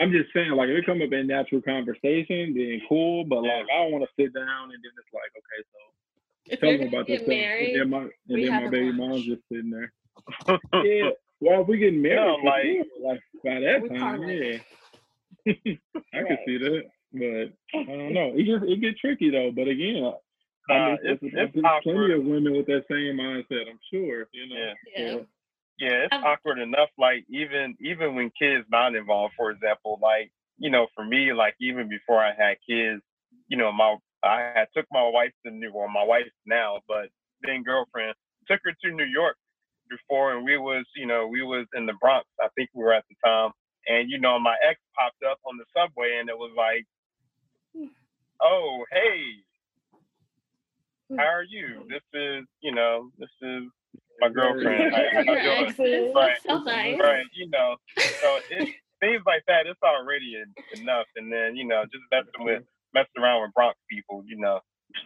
I'm 0.01 0.11
just 0.13 0.33
saying, 0.35 0.51
like, 0.53 0.69
if 0.69 0.77
it 0.79 0.87
come 0.87 1.01
up 1.03 1.13
in 1.13 1.27
natural 1.29 1.63
conversation, 1.63 2.53
then 2.55 2.81
cool. 2.89 3.25
But 3.25 3.43
like, 3.43 3.67
I 3.73 3.83
don't 3.85 3.93
want 3.93 4.05
to 4.05 4.11
sit 4.23 4.35
down 4.35 4.65
and 4.75 4.81
then 4.83 4.93
it's 4.99 5.13
like, 5.15 5.33
okay, 5.39 5.61
so 5.73 6.53
If 6.53 6.61
tell 6.61 6.69
you're 6.71 6.79
me 6.79 6.85
gonna 6.87 6.97
about 6.99 7.07
get 7.07 7.21
this. 7.21 7.29
married, 7.29 7.73
and 7.73 7.81
then 7.83 7.91
my, 7.91 7.99
and 8.03 8.11
we 8.29 8.43
then 8.45 8.49
my 8.51 8.55
having 8.57 8.71
baby 8.71 8.85
lunch. 8.87 8.99
mom's 8.99 9.25
just 9.25 9.43
sitting 9.51 9.71
there. 9.71 9.93
yeah. 10.85 11.11
Well, 11.41 11.61
if 11.63 11.69
we 11.69 11.79
get 11.79 11.95
married, 11.95 12.17
No, 12.17 12.37
for 12.41 12.47
like- 12.47 12.65
sure. 12.65 12.85
like 13.07 13.21
by 13.45 13.61
that 13.61 13.83
We 13.83 13.89
time, 13.91 14.19
parlay. 14.19 14.61
yeah. 15.47 15.55
I 16.15 16.23
can 16.27 16.39
see 16.45 16.59
that, 16.59 16.83
but 17.13 17.53
I 17.79 17.85
don't 17.85 18.13
know. 18.19 18.33
It 18.35 18.45
just 18.47 18.65
it 18.65 18.81
get 18.81 18.99
tricky 18.99 19.31
though. 19.31 19.51
But 19.55 19.69
again, 19.69 20.05
I 20.71 20.75
Uh, 20.75 20.87
mean, 20.87 20.95
it's- 20.95 21.01
there's, 21.03 21.19
it's 21.23 21.55
there's 21.55 21.83
plenty 21.83 22.13
of 22.13 22.25
women 22.25 22.53
with 22.57 22.67
that 22.67 22.85
same 22.91 23.17
mindset. 23.17 23.69
I'm 23.71 23.81
sure. 23.93 24.29
You 24.33 24.49
know. 24.49 24.57
Yeah. 24.57 24.75
yeah. 24.97 25.13
So, 25.13 25.27
yeah, 25.79 26.05
it's 26.05 26.13
I'm- 26.13 26.25
awkward 26.25 26.59
enough. 26.59 26.91
Like 26.99 27.25
even 27.31 27.77
even 27.81 28.15
when 28.15 28.31
kids 28.39 28.67
not 28.71 28.95
involved, 28.95 29.35
for 29.37 29.51
example, 29.51 29.99
like 30.03 30.31
you 30.59 30.71
know, 30.71 30.89
for 30.95 31.05
me, 31.05 31.33
like 31.33 31.55
even 31.61 31.89
before 31.89 32.19
I 32.23 32.33
had 32.35 32.57
kids, 32.69 33.01
you 33.49 33.57
know, 33.57 33.71
my 33.73 33.97
I 34.25 34.53
had 34.55 34.69
took 34.77 34.87
my 34.91 35.09
wife 35.09 35.33
to 35.47 35.53
New 35.53 35.73
well, 35.73 35.89
my 35.89 36.03
wife 36.03 36.27
now, 36.47 36.81
but 36.89 37.09
then 37.43 37.63
girlfriend 37.63 38.15
took 38.49 38.61
her 38.65 38.73
to 38.85 38.91
New 38.91 39.05
York 39.05 39.37
before, 39.89 40.35
and 40.35 40.45
we 40.45 40.59
was 40.59 40.85
you 40.97 41.07
know 41.07 41.29
we 41.29 41.43
was 41.43 41.67
in 41.75 41.87
the 41.87 41.93
Bronx. 42.01 42.27
I 42.43 42.49
think 42.57 42.71
we 42.75 42.83
were 42.83 42.93
at 42.93 43.05
the 43.09 43.15
time, 43.25 43.53
and 43.87 44.11
you 44.11 44.19
know 44.19 44.37
my 44.41 44.57
ex 44.69 44.81
popped 44.99 45.23
up 45.23 45.39
on 45.47 45.57
the 45.57 45.65
subway, 45.77 46.19
and 46.19 46.29
it 46.29 46.37
was 46.37 46.53
like, 46.57 46.85
oh 48.43 48.85
hey, 48.93 49.21
hmm. 51.11 51.17
how 51.19 51.25
are 51.25 51.43
you? 51.43 51.85
This 51.89 52.03
is 52.15 52.45
you 52.61 52.73
know 52.75 53.11
this 53.19 53.31
is 53.43 53.65
my 54.21 54.29
girlfriend. 54.29 54.93
How- 54.95 55.03
how 55.13 55.23
Your 55.23 55.37
you 55.37 55.43
doing? 55.43 55.67
exes. 55.69 56.15
Right. 56.15 56.37
So 56.47 56.59
nice. 56.65 56.99
Right, 57.01 57.25
you 57.35 57.49
know. 57.51 57.77
So 58.21 58.39
it, 58.51 58.75
things 59.01 59.23
like 59.27 59.43
that, 59.47 59.67
it's 59.67 59.79
already 59.83 60.35
enough. 60.81 61.07
And 61.17 61.33
then, 61.33 61.55
you 61.55 61.65
know, 61.65 61.85
just 61.85 62.03
messing 62.11 62.45
with 62.45 62.63
messing 62.95 63.23
around 63.23 63.43
with 63.43 63.55
Bronx 63.55 63.79
people, 63.89 64.25
you 64.27 64.37
know, 64.39 64.59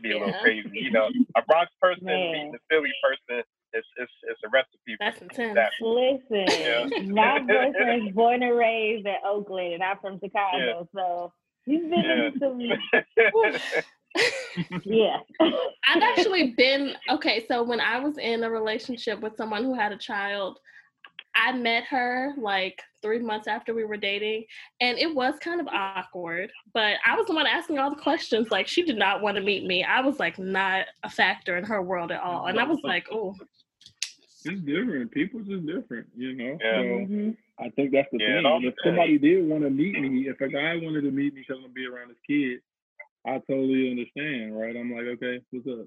be 0.02 0.12
a 0.12 0.14
little 0.14 0.28
Yeah. 0.28 0.40
crazy. 0.40 0.70
You 0.72 0.90
know, 0.92 1.08
a 1.36 1.42
Bronx 1.42 1.70
person 1.80 2.04
Man. 2.06 2.32
meeting 2.32 2.54
a 2.54 2.58
Philly 2.70 2.92
person, 3.02 3.44
it's 3.74 3.86
it's 3.98 4.12
it's 4.30 4.40
a 4.44 4.48
recipe. 4.48 4.96
That's 4.98 5.20
intense. 5.20 5.54
That- 5.56 5.72
Listen, 5.80 6.46
Yeah. 6.48 7.12
my 7.12 7.38
boyfriend's 7.40 8.14
born 8.14 8.42
and 8.42 8.56
raised 8.56 9.06
in 9.06 9.16
Oakland, 9.26 9.74
and 9.74 9.82
I'm 9.82 9.98
from 9.98 10.18
Chicago, 10.24 10.88
so 10.94 11.32
he's 11.66 11.82
been 11.82 12.04
Yeah. 12.04 12.26
in 12.26 12.38
some, 12.38 12.60
yeah. 14.84 15.18
I've 15.88 16.02
actually 16.02 16.54
been 16.56 16.94
okay. 17.10 17.44
So 17.48 17.62
when 17.62 17.80
I 17.80 17.98
was 17.98 18.18
in 18.18 18.44
a 18.44 18.50
relationship 18.50 19.20
with 19.20 19.36
someone 19.36 19.64
who 19.64 19.74
had 19.74 19.92
a 19.92 19.98
child, 19.98 20.58
I 21.34 21.52
met 21.52 21.84
her 21.84 22.34
like 22.36 22.80
three 23.00 23.20
months 23.20 23.48
after 23.48 23.74
we 23.74 23.84
were 23.84 23.96
dating, 23.96 24.44
and 24.80 24.98
it 24.98 25.12
was 25.14 25.34
kind 25.40 25.60
of 25.60 25.66
awkward. 25.68 26.50
But 26.74 26.96
I 27.06 27.16
was 27.16 27.26
the 27.26 27.34
one 27.34 27.46
asking 27.46 27.78
all 27.78 27.90
the 27.90 27.96
questions. 28.02 28.50
Like 28.50 28.68
she 28.68 28.82
did 28.82 28.98
not 28.98 29.22
want 29.22 29.36
to 29.36 29.42
meet 29.42 29.64
me. 29.64 29.82
I 29.82 30.00
was 30.02 30.18
like 30.18 30.38
not 30.38 30.86
a 31.04 31.10
factor 31.10 31.56
in 31.56 31.64
her 31.64 31.82
world 31.82 32.12
at 32.12 32.20
all, 32.20 32.46
and 32.46 32.60
I 32.60 32.64
was 32.64 32.78
like, 32.84 33.06
oh. 33.10 33.34
It's 34.44 34.60
different. 34.62 35.10
People's 35.10 35.46
just 35.46 35.66
different, 35.66 36.06
you 36.16 36.34
know. 36.34 36.58
Yeah. 36.60 36.74
So 36.76 36.82
Mhm. 37.06 37.36
I 37.58 37.68
think 37.70 37.92
that's 37.92 38.10
the 38.12 38.18
Yeah, 38.18 38.42
thing. 38.42 38.46
if 38.46 38.62
depends. 38.62 38.78
somebody 38.84 39.18
did 39.18 39.46
want 39.46 39.62
to 39.64 39.70
meet 39.70 39.98
me, 39.98 40.28
if 40.28 40.40
a 40.40 40.48
guy 40.48 40.76
wanted 40.76 41.02
to 41.02 41.10
meet 41.10 41.34
me 41.34 41.40
because 41.40 41.56
I'm 41.56 41.62
gonna 41.62 41.72
be 41.74 41.86
around 41.86 42.08
his 42.08 42.18
kid, 42.26 42.60
I 43.24 43.38
totally 43.40 43.90
understand, 43.90 44.58
right? 44.58 44.76
I'm 44.76 44.92
like, 44.92 45.04
okay, 45.04 45.40
what's 45.50 45.66
up? 45.68 45.86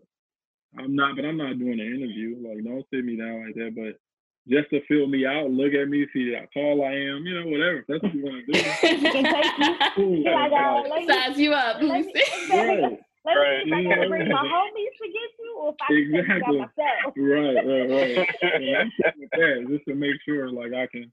I'm 0.78 0.96
not, 0.96 1.16
but 1.16 1.26
I'm 1.26 1.38
not 1.38 1.58
doing 1.60 1.80
an 1.80 1.88
interview. 1.96 2.38
Like, 2.42 2.64
don't 2.64 2.86
sit 2.90 3.04
me 3.06 3.16
down 3.18 3.46
like 3.46 3.56
that. 3.56 3.74
But 3.76 4.00
just 4.48 4.70
to 4.72 4.82
fill 4.88 5.08
me 5.08 5.26
out, 5.26 5.50
look 5.50 5.74
at 5.74 5.88
me, 5.90 6.06
see 6.14 6.34
how 6.34 6.46
tall 6.54 6.84
I 6.84 6.92
am, 6.94 7.26
you 7.26 7.34
know, 7.40 7.48
whatever. 7.48 7.80
If 7.80 7.88
that's 7.88 8.04
what 8.04 8.14
you 8.14 8.24
want 8.24 8.46
to 8.46 8.54
do. 8.54 8.64
Cool. 9.96 10.18
You're 10.18 10.34
like, 10.36 10.52
Like, 10.52 10.90
let 10.90 11.00
me, 11.00 11.08
Size 11.08 11.40
you 11.40 11.54
up. 11.54 11.82
let 11.82 12.06
me, 12.06 12.14
exactly. 12.16 12.58
right, 12.58 13.00
Let 13.26 13.36
me 13.36 13.42
Right. 13.42 13.64
see 13.66 13.70
if 13.70 13.74
I 13.74 13.82
Yeah, 13.82 13.96
can 13.96 14.10
bring 14.10 14.30
my 14.30 14.42
right. 14.42 14.52
homies 14.52 14.98
to 15.02 15.08
get 15.08 15.32
you, 15.40 15.58
or 15.58 15.70
if 15.70 15.76
I 15.82 15.88
can 15.88 15.96
take 15.96 16.06
you 16.06 16.20
Exactly. 16.20 16.58
by 16.60 16.66
myself. 16.66 17.14
right, 17.18 17.66
right, 17.66 17.90
right. 17.90 18.30
And 18.54 18.78
I'm 18.78 18.92
with 19.20 19.30
that 19.32 19.66
just 19.70 19.86
to 19.86 19.96
make 19.96 20.16
sure, 20.26 20.50
like, 20.50 20.74
I 20.74 20.88
can 20.88 21.12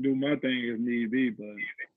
do 0.00 0.14
my 0.14 0.36
thing 0.36 0.58
if 0.64 0.78
need 0.78 1.10
be. 1.10 1.30
But 1.30 1.44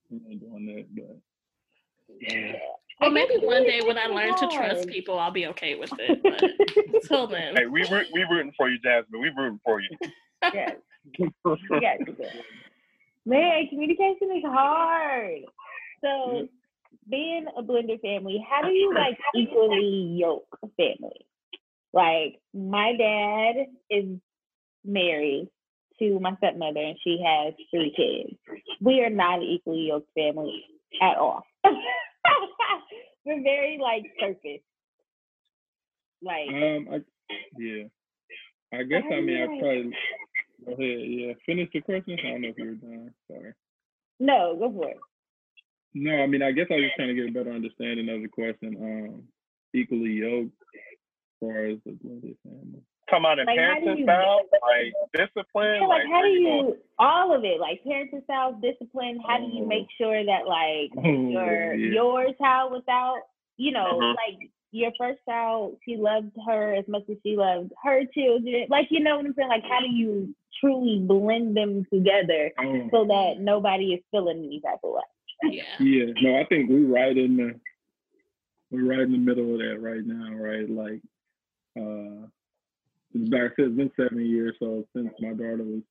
I'm 0.10 0.22
not 0.28 0.40
doing 0.40 0.66
that. 0.66 0.86
But 0.96 2.18
Yeah. 2.20 2.54
Well, 3.00 3.12
maybe 3.12 3.38
one 3.38 3.64
day 3.64 3.82
when 3.82 3.98
I 3.98 4.06
learn 4.06 4.36
to 4.36 4.48
trust 4.48 4.88
people, 4.88 5.18
I'll 5.18 5.32
be 5.32 5.48
okay 5.48 5.76
with 5.76 5.92
it. 5.98 6.22
But 6.24 6.44
until 6.94 7.28
then, 7.28 7.56
hey, 7.56 7.66
we 7.66 7.86
root, 7.90 8.08
we 8.14 8.24
rooting 8.24 8.54
for 8.58 8.70
you, 8.70 8.78
Jasmyne. 8.80 9.20
We 9.20 9.30
rooting 9.30 9.60
for 9.64 9.80
you. 9.80 9.90
Yes. 10.54 10.78
Yes. 11.82 12.00
Man, 13.26 13.68
communication 13.70 14.36
is 14.36 14.44
hard. 14.46 15.42
So, 16.04 16.48
being 17.12 17.46
a 17.56 17.62
blended 17.62 18.02
family, 18.02 18.44
how 18.50 18.62
do 18.64 18.72
you 18.72 18.94
like 18.96 19.18
equally 19.36 20.18
yoke 20.18 20.58
a 20.64 20.68
family? 20.78 21.28
Like, 21.94 22.40
my 22.54 22.94
dad 22.98 23.66
is 23.90 24.06
married 24.86 25.50
to 26.00 26.20
my 26.20 26.36
stepmother, 26.38 26.80
and 26.80 26.98
she 27.04 27.22
has 27.24 27.54
three 27.70 27.94
kids. 27.96 28.40
We 28.80 29.02
are 29.02 29.10
not 29.10 29.40
an 29.40 29.44
equally 29.44 29.88
yoked 29.88 30.10
family 30.16 30.64
at 31.02 31.18
all. 31.18 31.44
We're 33.26 33.44
very 33.44 33.78
like 33.80 34.04
surface. 34.20 34.64
Like, 36.24 36.50
um, 36.50 36.88
I 36.92 37.02
yeah, 37.58 37.84
I 38.74 38.84
guess 38.84 39.04
how 39.10 39.16
I 39.16 39.22
mean 39.22 39.42
I 39.42 39.46
probably 39.46 39.92
go 40.66 40.74
ahead. 40.74 41.10
Yeah, 41.10 41.34
finish 41.46 41.70
the 41.74 41.82
question. 41.82 42.18
I 42.20 42.32
don't 42.32 42.42
know 42.42 42.48
if 42.50 42.58
you 42.58 42.66
were 42.66 42.74
done. 42.74 43.14
Sorry. 43.30 43.54
no, 44.20 44.56
go 44.58 44.72
for 44.72 44.90
it. 44.90 44.98
No, 45.94 46.16
I 46.24 46.28
mean 46.28 46.42
I 46.42 46.52
guess 46.52 46.68
I 46.72 46.76
was 46.76 46.84
just 46.86 46.96
trying 46.96 47.10
to 47.10 47.14
get 47.16 47.30
a 47.30 47.32
better 47.32 47.52
understanding 47.54 48.10
of 48.10 48.22
the 48.22 48.28
question. 48.28 48.76
Um, 48.80 49.24
equally 49.74 50.12
yoked 50.14 50.52
as 50.74 51.40
far 51.40 51.66
as 51.66 51.78
the 51.86 51.92
blended 52.02 52.38
family. 52.44 52.82
Come 53.10 53.26
on, 53.26 53.40
in 53.40 53.46
Like, 53.46 53.60
parenting 53.60 53.98
you- 54.00 54.06
style, 54.06 54.42
like 54.64 54.94
discipline, 55.14 55.82
Yeah, 55.82 55.88
like 55.88 56.04
how 56.06 56.22
where 56.22 56.28
do 56.32 56.44
going? 56.44 56.66
you 56.68 56.78
all 56.98 57.34
of 57.36 57.44
it, 57.44 57.60
like 57.60 57.84
parenting 57.84 58.24
style, 58.24 58.54
discipline, 58.54 59.20
how 59.28 59.38
do 59.38 59.46
you 59.48 59.64
Oh. 59.64 59.68
make 59.68 59.88
sure 59.98 60.24
that 60.24 60.48
like 60.48 60.92
Oh, 60.98 61.30
your 61.30 61.74
yeah. 61.74 61.94
your 61.94 62.34
child 62.36 62.72
without 62.72 63.20
you 63.58 63.72
know, 63.72 64.00
Mhm. 64.00 64.16
like 64.16 64.50
your 64.72 64.92
first 64.98 65.20
child, 65.28 65.78
she 65.84 65.98
loved 65.98 66.32
her 66.48 66.74
as 66.74 66.88
much 66.88 67.04
as 67.10 67.18
she 67.22 67.36
loved 67.36 67.74
her 67.84 68.06
children. 68.06 68.66
Like 68.70 68.90
you 68.92 69.02
know 69.02 69.18
what 69.18 69.26
I'm 69.26 69.34
saying? 69.34 69.50
Like 69.50 69.64
how 69.66 69.82
do 69.82 69.90
you 69.90 70.34
truly 70.62 71.00
blend 71.00 71.58
them 71.58 71.86
together 71.92 72.52
Oh. 72.58 72.90
so 72.92 73.06
that 73.06 73.40
nobody 73.42 73.94
is 73.96 74.04
feeling 74.12 74.38
any 74.46 74.62
type 74.62 74.80
of 74.86 74.92
way? 74.94 75.02
Yeah. 75.44 75.64
Yeah, 75.80 76.06
no, 76.22 76.38
I 76.38 76.46
think 76.46 76.70
we're 76.70 76.86
right 76.86 77.18
in 77.18 77.38
the 77.38 77.60
we're 78.72 78.90
right 78.90 79.02
in 79.02 79.12
the 79.12 79.18
middle 79.18 79.54
of 79.54 79.60
that 79.60 79.82
right 79.82 80.06
now, 80.06 80.34
right? 80.36 80.70
Like 80.70 81.02
uh 81.78 82.28
it's 83.14 83.30
back 83.30 83.52
it's 83.58 83.76
been 83.76 83.92
seven 83.98 84.26
years, 84.26 84.56
so 84.60 84.86
since 84.96 85.10
my 85.20 85.30
daughter 85.30 85.64
was 85.64 85.82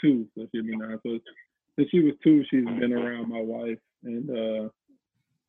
two, 0.00 0.26
so 0.36 0.46
she'll 0.52 0.64
be 0.64 0.76
nine. 0.76 0.98
So 1.04 1.18
since 1.76 1.88
she 1.90 2.00
was 2.00 2.14
two, 2.22 2.44
she's 2.50 2.64
been 2.64 2.92
around 2.92 3.28
my 3.28 3.40
wife 3.40 3.78
and 4.04 4.30
uh 4.30 4.68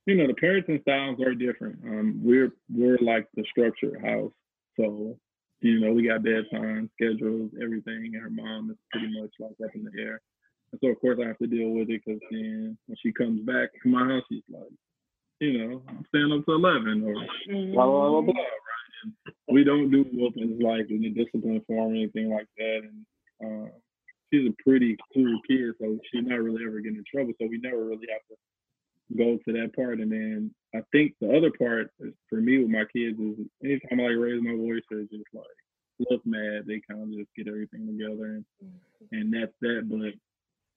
you 0.05 0.15
know 0.15 0.27
the 0.27 0.34
parenting 0.34 0.81
styles 0.81 1.19
are 1.21 1.36
different. 1.36 1.79
Um 1.84 2.21
we're 2.23 2.51
we're 2.73 2.97
like 2.99 3.27
the 3.36 3.43
structured 3.51 4.03
house. 4.03 4.31
So, 4.79 5.17
you 5.61 5.79
know, 5.79 5.93
we 5.93 6.07
got 6.07 6.23
bedtime 6.23 6.89
schedules, 6.95 7.51
everything, 7.61 8.11
and 8.13 8.21
her 8.21 8.29
mom 8.29 8.71
is 8.71 8.77
pretty 8.91 9.07
much 9.19 9.31
like 9.39 9.51
up 9.63 9.75
in 9.75 9.84
the 9.84 10.01
air. 10.01 10.21
And 10.74 10.80
so 10.82 10.89
of 10.89 10.99
course 10.99 11.19
I 11.24 11.28
have 11.28 11.38
to 11.38 11.45
deal 11.45 11.69
with 11.69 11.89
it 11.91 12.01
because 12.03 12.19
then 12.32 12.76
when 12.88 12.97
she 12.97 13.13
comes 13.13 13.45
back 13.45 13.69
to 13.84 13.89
my 13.89 14.05
house, 14.05 14.24
she's 14.28 14.41
like, 14.49 14.74
you 15.39 15.53
know, 15.59 15.84
I'm 15.88 16.03
staying 16.09 16.34
up 16.34 16.45
to 16.45 16.53
eleven 16.53 17.03
or 17.05 17.13
blah 17.74 17.86
blah 17.86 18.09
blah 18.09 18.21
blah. 18.21 18.34
Right? 18.34 19.13
And 19.47 19.55
we 19.55 19.63
don't 19.63 19.91
do 19.91 20.03
whoopings 20.13 20.61
like 20.61 20.89
in 20.89 21.01
the 21.01 21.09
discipline 21.09 21.61
form 21.67 21.91
or 21.91 21.95
anything 21.95 22.32
like 22.32 22.47
that. 22.57 22.82
And 22.89 23.05
uh, 23.45 23.69
she's 24.34 24.49
a 24.49 24.63
pretty 24.63 24.97
cool 25.13 25.39
kid, 25.47 25.76
so 25.80 25.99
she's 26.09 26.26
not 26.26 26.41
really 26.41 26.65
ever 26.65 26.80
getting 26.80 26.97
in 26.97 27.03
trouble. 27.05 27.34
So 27.39 27.47
we 27.47 27.59
never 27.59 27.86
really 27.86 28.07
have 28.09 28.26
to 28.30 28.36
go 29.15 29.38
to 29.38 29.53
that 29.53 29.76
part. 29.76 29.99
And 29.99 30.11
then 30.11 30.51
I 30.74 30.80
think 30.91 31.13
the 31.21 31.38
other 31.38 31.51
part 31.51 31.91
is, 31.99 32.13
for 32.30 32.38
me 32.38 32.57
with 32.57 32.69
my 32.69 32.86
kids 32.95 33.19
is 33.19 33.45
anytime 33.63 33.99
I 33.99 34.09
like 34.09 34.17
raise 34.17 34.41
my 34.41 34.55
voice 34.55 34.82
or 34.91 35.01
just 35.01 35.30
like 35.34 35.45
look 36.09 36.26
mad, 36.26 36.63
they 36.65 36.82
kind 36.89 37.03
of 37.03 37.13
just 37.13 37.30
get 37.38 37.47
everything 37.47 37.86
together 37.86 38.41
and 38.41 38.45
and 39.11 39.34
that's 39.34 39.53
that. 39.61 39.84
But 39.88 40.13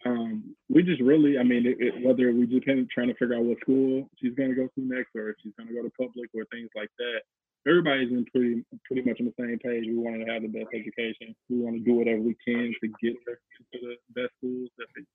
um, 0.07 0.57
we 0.69 0.83
just 0.83 1.01
really, 1.01 1.39
I 1.39 1.43
mean, 1.43 1.67
it, 1.67 1.77
it, 1.81 2.05
whether 2.05 2.33
we 2.33 2.47
just 2.47 2.65
trying 2.65 3.09
to 3.09 3.15
figure 3.15 3.35
out 3.35 3.45
what 3.45 3.59
school 3.61 4.09
she's 4.21 4.35
going 4.35 4.51
to 4.51 4.57
go 4.57 4.67
to 4.67 4.81
next, 4.81 5.15
or 5.15 5.31
if 5.31 5.37
she's 5.43 5.53
going 5.59 5.69
to 5.69 5.75
go 5.75 5.83
to 5.83 5.91
public, 5.99 6.31
or 6.35 6.45
things 6.47 6.71
like 6.75 6.91
that. 6.99 7.21
Everybody's 7.67 8.13
in 8.13 8.25
pretty 8.27 8.65
pretty 8.87 9.03
much 9.03 9.19
on 9.19 9.27
the 9.27 9.35
same 9.35 9.59
page. 9.59 9.85
We 9.89 9.99
want 9.99 10.25
to 10.25 10.33
have 10.33 10.43
the 10.43 10.49
best 10.49 10.71
education. 10.73 11.35
We 11.51 11.59
want 11.59 11.77
to 11.77 11.83
do 11.83 11.95
whatever 11.95 12.21
we 12.21 12.37
can 12.47 12.73
to 12.81 12.89
get 13.03 13.17
her 13.27 13.35
to 13.35 13.79
the 13.83 13.97
best 14.15 14.31
schools. 14.39 14.71
If 14.79 14.89
it 14.97 15.07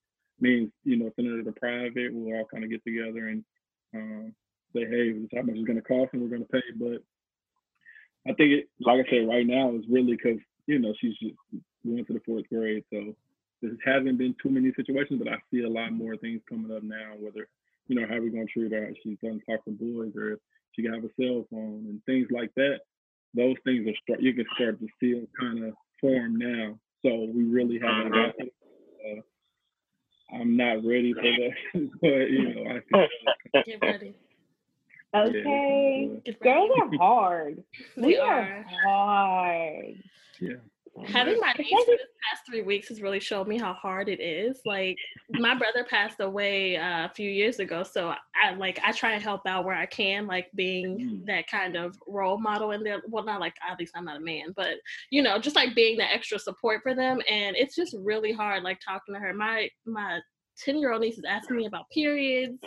means, 0.41 0.69
you 0.83 0.97
know, 0.97 1.09
sending 1.15 1.37
her 1.37 1.43
to 1.43 1.51
private, 1.53 2.11
we'll 2.11 2.35
all 2.35 2.47
kind 2.51 2.65
of 2.65 2.69
get 2.69 2.83
together 2.83 3.27
and 3.31 3.43
um, 3.95 4.35
say, 4.75 4.83
hey, 4.83 5.13
this 5.13 5.23
is 5.23 5.29
how 5.33 5.43
much 5.43 5.55
it's 5.55 5.67
going 5.67 5.79
to 5.79 5.87
cost, 5.87 6.11
and 6.11 6.21
we're 6.21 6.35
going 6.35 6.43
to 6.43 6.51
pay. 6.51 6.67
But 6.75 6.99
I 8.27 8.35
think 8.35 8.51
it, 8.51 8.69
like 8.81 8.99
I 8.99 9.09
said, 9.09 9.29
right 9.29 9.47
now 9.47 9.71
is 9.75 9.87
really 9.89 10.19
because 10.19 10.39
you 10.67 10.79
know 10.79 10.93
she's 10.99 11.15
just 11.23 11.39
going 11.85 12.03
to 12.03 12.13
the 12.13 12.21
fourth 12.25 12.49
grade, 12.51 12.83
so 12.91 13.15
there 13.61 13.71
hasn't 13.85 14.17
been 14.17 14.35
too 14.41 14.49
many 14.49 14.71
situations, 14.75 15.21
but 15.23 15.31
I 15.31 15.37
see 15.51 15.61
a 15.63 15.69
lot 15.69 15.91
more 15.93 16.17
things 16.17 16.41
coming 16.49 16.75
up 16.75 16.83
now. 16.83 17.13
Whether 17.19 17.47
you 17.87 17.99
know 17.99 18.07
how 18.07 18.15
we're 18.19 18.29
going 18.31 18.47
to 18.47 18.53
treat 18.53 18.71
her, 18.71 18.85
if 18.89 18.97
she's 19.03 19.17
going 19.21 19.39
to 19.39 19.45
talk 19.45 19.63
to 19.65 19.71
boys, 19.71 20.13
or 20.15 20.33
if 20.33 20.39
she 20.73 20.81
can 20.81 20.93
have 20.93 21.03
a 21.03 21.09
cell 21.19 21.45
phone 21.51 21.85
and 21.89 22.01
things 22.05 22.27
like 22.31 22.53
that. 22.55 22.79
Those 23.33 23.55
things 23.63 23.87
are 23.87 23.93
start. 24.03 24.21
You 24.21 24.33
can 24.33 24.45
start 24.55 24.79
to 24.79 24.87
see 24.99 25.13
them 25.13 25.27
kind 25.39 25.63
of 25.65 25.73
form 26.01 26.37
now. 26.37 26.77
So 27.01 27.27
we 27.33 27.43
really 27.43 27.79
haven't 27.79 28.11
got. 28.11 28.35
Uh, 28.39 29.21
I'm 30.33 30.55
not 30.55 30.85
ready 30.85 31.13
for 31.13 31.21
that, 31.21 31.51
but 32.01 32.07
you 32.29 32.55
know, 32.55 32.71
I 32.71 32.79
think 33.53 33.65
Get 33.65 33.81
ready. 33.81 34.15
Okay. 35.13 35.23
uh, 35.23 35.29
Get 35.29 35.45
ready. 35.45 36.37
Girls 36.43 36.69
are 36.81 36.97
hard. 36.97 37.63
They 37.97 38.07
we 38.07 38.17
are. 38.17 38.41
are 38.41 38.65
hard. 38.85 40.03
yeah. 40.39 40.55
Having 41.07 41.39
my 41.39 41.53
niece 41.57 41.85
for 41.85 41.91
this 41.91 42.07
past 42.29 42.43
three 42.47 42.61
weeks 42.61 42.89
has 42.89 43.01
really 43.01 43.19
showed 43.19 43.47
me 43.47 43.57
how 43.57 43.73
hard 43.73 44.09
it 44.09 44.19
is. 44.19 44.61
Like 44.65 44.97
my 45.29 45.55
brother 45.55 45.85
passed 45.89 46.19
away 46.19 46.75
uh, 46.77 47.05
a 47.05 47.11
few 47.15 47.29
years 47.29 47.59
ago, 47.59 47.83
so 47.83 48.13
I 48.35 48.53
like 48.55 48.79
I 48.85 48.91
try 48.91 49.13
and 49.13 49.23
help 49.23 49.41
out 49.47 49.65
where 49.65 49.75
I 49.75 49.85
can, 49.85 50.27
like 50.27 50.47
being 50.53 50.97
Mm. 50.99 51.25
that 51.27 51.47
kind 51.47 51.75
of 51.75 51.97
role 52.07 52.37
model 52.39 52.71
in 52.71 52.83
there. 52.83 53.01
Well, 53.07 53.23
not 53.23 53.39
like 53.39 53.55
obviously 53.67 53.97
I'm 53.97 54.05
not 54.05 54.17
a 54.17 54.19
man, 54.19 54.53
but 54.55 54.75
you 55.09 55.23
know, 55.23 55.39
just 55.39 55.55
like 55.55 55.73
being 55.75 55.97
the 55.97 56.03
extra 56.03 56.37
support 56.37 56.81
for 56.83 56.93
them. 56.93 57.21
And 57.27 57.55
it's 57.55 57.75
just 57.75 57.95
really 57.97 58.33
hard, 58.33 58.63
like 58.63 58.79
talking 58.85 59.13
to 59.15 59.19
her. 59.19 59.33
My 59.33 59.69
my 59.85 60.19
ten 60.57 60.77
year 60.77 60.91
old 60.91 61.01
niece 61.01 61.17
is 61.17 61.23
asking 61.27 61.55
me 61.57 61.65
about 61.67 61.89
periods, 61.91 62.59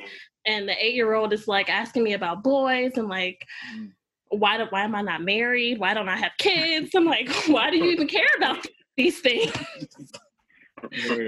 and 0.47 0.67
the 0.69 0.85
eight 0.85 0.95
year 0.95 1.15
old 1.15 1.33
is 1.33 1.47
like 1.47 1.69
asking 1.69 2.03
me 2.03 2.15
about 2.15 2.43
boys, 2.43 2.93
and 2.97 3.09
like 3.09 3.45
Mm. 3.77 3.93
Why 4.39 4.59
do, 4.59 4.67
why 4.71 4.83
am 4.83 4.95
I 4.95 5.03
not 5.03 5.23
married? 5.23 5.79
Why 5.79 5.95
don't 5.95 6.09
I 6.09 6.17
have 6.17 6.33
kids? 6.39 6.91
I'm 6.95 7.05
like, 7.05 7.29
why 7.47 7.71
do 7.71 7.77
you 7.77 7.91
even 7.91 8.09
care 8.09 8.27
about 8.37 8.67
these 8.97 9.21
things? 9.21 9.53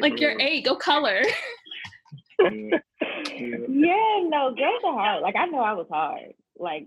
Like 0.03 0.21
you're 0.21 0.39
eight, 0.39 0.67
go 0.67 0.77
color. 0.77 1.23
Yeah. 3.39 4.21
No, 4.29 4.55
girls 4.55 4.83
are 4.85 4.93
hard. 4.93 5.23
Like 5.23 5.37
I 5.37 5.47
know 5.47 5.61
I 5.61 5.73
was 5.73 5.87
hard. 5.91 6.35
Like 6.59 6.87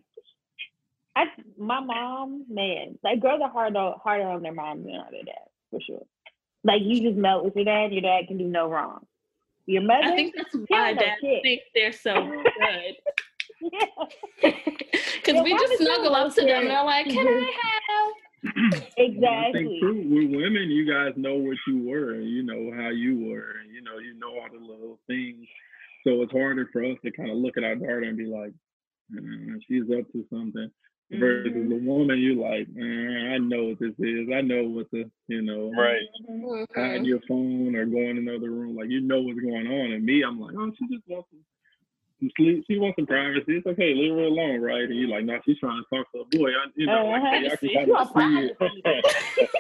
I 1.16 1.26
my 1.58 1.80
mom, 1.80 2.46
man, 2.50 2.98
like 3.04 3.20
girls 3.20 3.42
are 3.44 3.50
harder 3.50 3.94
harder 4.04 4.26
on 4.26 4.42
their 4.44 4.54
moms 4.54 4.86
than 4.86 4.96
on 4.96 5.12
their 5.12 5.24
dads, 5.24 5.52
for 5.72 5.82
sure. 5.82 6.06
Like 6.64 6.82
you 6.84 7.02
just 7.02 7.18
melt 7.18 7.44
with 7.44 7.56
your 7.56 7.66
dad, 7.66 7.92
your 7.92 8.02
dad 8.02 8.28
can 8.28 8.38
do 8.38 8.48
no 8.48 8.70
wrong. 8.70 9.06
Your 9.66 9.82
mother, 9.82 10.04
I 10.04 10.16
think 10.16 10.36
that's 10.36 10.56
why 10.68 10.94
dads 10.94 11.22
think 11.22 11.62
they're 11.76 11.92
so 11.92 12.14
good. 12.14 12.96
Yeah, 13.62 14.52
Because 15.24 15.42
we 15.44 15.52
just 15.52 15.78
snuggle 15.78 16.16
up 16.16 16.34
to 16.36 16.42
them 16.42 16.62
and 16.62 16.70
they're 16.70 16.84
like, 16.84 17.06
Can 17.06 17.28
I 17.28 17.52
have? 17.62 18.14
I 18.74 18.80
think 18.82 18.96
exactly. 18.98 19.80
too 19.82 19.96
with 20.10 20.32
women, 20.42 20.70
you 20.70 20.86
guys 20.90 21.14
know 21.18 21.36
what 21.36 21.58
you 21.68 21.84
were, 21.90 22.14
and 22.14 22.28
you 22.30 22.42
know 22.44 22.72
how 22.76 22.90
you 22.90 23.30
were, 23.30 23.56
and 23.62 23.74
you 23.74 23.82
know 23.82 23.98
you 24.00 24.14
know 24.18 24.30
all 24.40 24.48
the 24.52 24.60
little 24.60 25.00
things. 25.08 25.46
So 26.06 26.22
it's 26.22 26.32
harder 26.32 26.70
for 26.72 26.84
us 26.86 26.98
to 27.04 27.12
kind 27.12 27.30
of 27.30 27.38
look 27.38 27.58
at 27.58 27.64
our 27.66 27.76
daughter 27.76 28.04
and 28.04 28.18
be 28.18 28.26
like, 28.26 28.54
"Mm, 29.14 29.60
she's 29.68 29.84
up 29.92 30.10
to 30.14 30.26
something. 30.30 30.72
Versus 31.12 31.52
Mhm. 31.52 31.70
the 31.70 31.76
woman, 31.90 32.20
you 32.20 32.36
like, 32.36 32.68
eh, 32.78 33.34
I 33.34 33.40
know 33.40 33.70
what 33.70 33.80
this 33.80 33.96
is. 33.98 34.30
I 34.32 34.42
know 34.42 34.70
what 34.70 34.92
the, 34.92 35.10
you 35.28 35.42
know, 35.42 35.72
Right. 35.72 36.08
Mhm. 36.30 36.68
hiding 36.76 37.06
your 37.06 37.20
phone 37.22 37.76
or 37.76 37.86
going 37.88 38.18
in 38.18 38.28
another 38.30 38.52
room. 38.52 38.76
Like 38.76 38.90
you 38.90 39.02
know 39.02 39.20
what's 39.22 39.40
going 39.40 39.66
on. 39.66 39.92
And 39.92 40.06
me, 40.06 40.22
I'm 40.24 40.40
like, 40.40 40.56
oh, 40.56 40.72
she 40.78 40.88
just 40.88 41.08
wants 41.08 41.28
some, 41.32 41.40
some 41.40 41.59
sleep. 42.38 42.66
She 42.70 42.78
wants 42.78 42.96
some 42.98 43.06
privacy. 43.08 43.58
It's 43.58 43.68
okay, 43.68 43.94
leave 43.94 44.12
her 44.14 44.24
alone, 44.24 44.62
right? 44.62 44.84
And 44.84 44.98
you're 44.98 45.08
like, 45.10 45.24
no, 45.26 45.40
she's 45.46 45.58
trying 45.60 45.82
to 45.84 45.96
talk 45.96 46.12
to 46.14 46.20
a 46.22 46.26
boy. 46.26 46.50
I, 46.50 46.66
you 46.76 46.86
know, 46.88 47.06
like, 47.08 47.22
Uh-huh. 47.24 47.32
hey, 47.40 47.48
I 47.52 47.56
can 47.58 47.70
You 47.70 47.76
kind 47.76 47.88
want 47.90 48.10
see 48.18 48.92
it. 48.92 49.50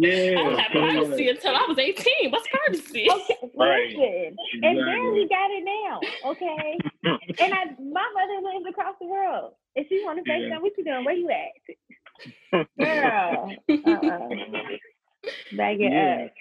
Yeah. 0.00 0.38
I 0.38 0.44
don't 0.44 0.58
have 0.60 0.70
so, 0.72 0.78
like, 0.78 0.94
privacy 0.94 1.28
until 1.28 1.56
I 1.56 1.64
was 1.66 1.76
18. 1.76 2.30
What's 2.30 2.46
privacy? 2.46 3.08
Okay, 3.10 3.34
Right. 3.56 3.88
listen, 3.88 4.36
and 4.62 4.78
Exactly. 4.78 4.84
barely 4.84 5.26
got 5.28 5.50
it 5.50 5.64
now. 5.64 6.00
Okay, 6.24 6.78
and 7.04 7.52
I, 7.52 7.64
my 7.82 8.06
mother 8.14 8.40
lives 8.54 8.66
across 8.68 8.94
the 9.00 9.08
world. 9.08 9.54
If 9.74 9.88
she 9.88 10.00
want 10.04 10.24
to 10.24 10.30
FaceTime, 10.30 10.48
Yeah. 10.50 10.58
what 10.60 10.72
you 10.78 10.84
doing? 10.84 11.04
Where 11.04 11.14
you 11.14 11.30
at, 11.30 12.66
girl? 12.78 13.56
Uh-uh. 13.68 14.28
Bag 15.52 15.80
it 15.80 15.92
Yeah. 15.92 16.26
up. 16.26 16.32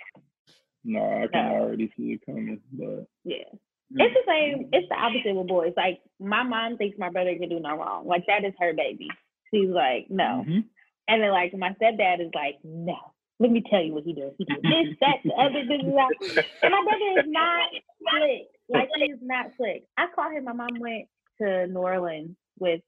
No, 0.84 1.24
I 1.24 1.28
can 1.28 1.50
No. 1.50 1.56
already 1.56 1.92
see 1.98 2.14
it 2.14 2.22
coming, 2.28 2.62
but 2.74 3.08
Yeah. 3.24 3.44
It's 3.92 4.14
the 4.14 4.24
same. 4.28 4.70
It's 4.74 4.90
the 4.90 4.96
opposite 4.96 5.36
with 5.36 5.48
boys. 5.48 5.74
Like 5.78 6.02
my 6.20 6.44
mom 6.44 6.78
thinks 6.78 6.98
my 7.00 7.10
brother 7.10 7.36
can 7.40 7.50
do 7.50 7.60
no 7.60 7.78
wrong. 7.78 8.08
Like 8.08 8.24
that 8.28 8.44
is 8.44 8.54
her 8.60 8.74
baby. 8.74 9.08
She's 9.54 9.70
like, 9.70 10.08
no. 10.10 10.44
Mhm. 10.48 10.66
And 11.08 11.24
then 11.24 11.32
like 11.32 11.54
my 11.58 11.74
stepdad 11.82 12.20
is 12.22 12.32
like, 12.36 12.58
no. 12.64 12.98
Let 13.40 13.52
me 13.52 13.64
tell 13.70 13.82
you 13.84 13.94
what 13.94 14.04
he 14.04 14.14
does. 14.14 14.34
He 14.38 14.46
does 14.46 14.62
this, 14.64 14.96
that, 15.00 15.18
the 15.24 15.32
other, 15.34 15.64
this, 15.64 15.80
and 15.80 15.96
that. 15.96 16.10
And 16.64 16.72
my 16.74 16.84
brother 16.84 17.22
is 17.22 17.26
not 17.28 17.70
slick. 18.12 18.48
Like 18.68 18.90
he 18.96 19.04
is 19.12 19.20
not 19.22 19.52
slick. 19.58 19.84
I 19.96 20.08
called 20.14 20.34
him. 20.34 20.46
My 20.46 20.54
mom 20.54 20.80
went 20.80 21.06
to 21.40 21.68
New 21.68 21.80
Orleans 21.80 22.36
with 22.60 22.82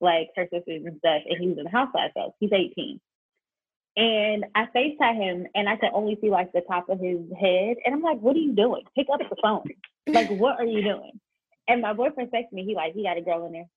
like 0.00 0.28
her 0.36 0.44
sisters 0.52 0.82
and 0.84 0.98
stuff, 0.98 1.22
and 1.26 1.40
he 1.40 1.48
was 1.48 1.58
in 1.58 1.64
the 1.64 1.70
house 1.70 1.88
by 1.94 2.02
himself. 2.04 2.34
He's 2.38 2.52
18. 2.52 3.00
And 3.96 4.44
I 4.54 4.66
FaceTime 4.76 5.16
him 5.16 5.46
and 5.54 5.68
I 5.68 5.76
could 5.76 5.90
only 5.92 6.18
see 6.20 6.28
like 6.28 6.52
the 6.52 6.62
top 6.62 6.88
of 6.88 7.00
his 7.00 7.18
head. 7.40 7.76
And 7.84 7.94
I'm 7.94 8.02
like, 8.02 8.18
what 8.20 8.36
are 8.36 8.40
you 8.40 8.52
doing? 8.52 8.82
Pick 8.96 9.06
up 9.12 9.20
the 9.20 9.36
phone. 9.42 9.64
Like, 10.06 10.28
what 10.30 10.60
are 10.60 10.66
you 10.66 10.82
doing? 10.82 11.20
And 11.68 11.80
my 11.80 11.92
boyfriend 11.92 12.30
texted 12.30 12.52
me, 12.52 12.64
he 12.64 12.74
like, 12.74 12.94
he 12.94 13.04
got 13.04 13.16
a 13.16 13.22
girl 13.22 13.46
in 13.46 13.52
there. 13.52 13.68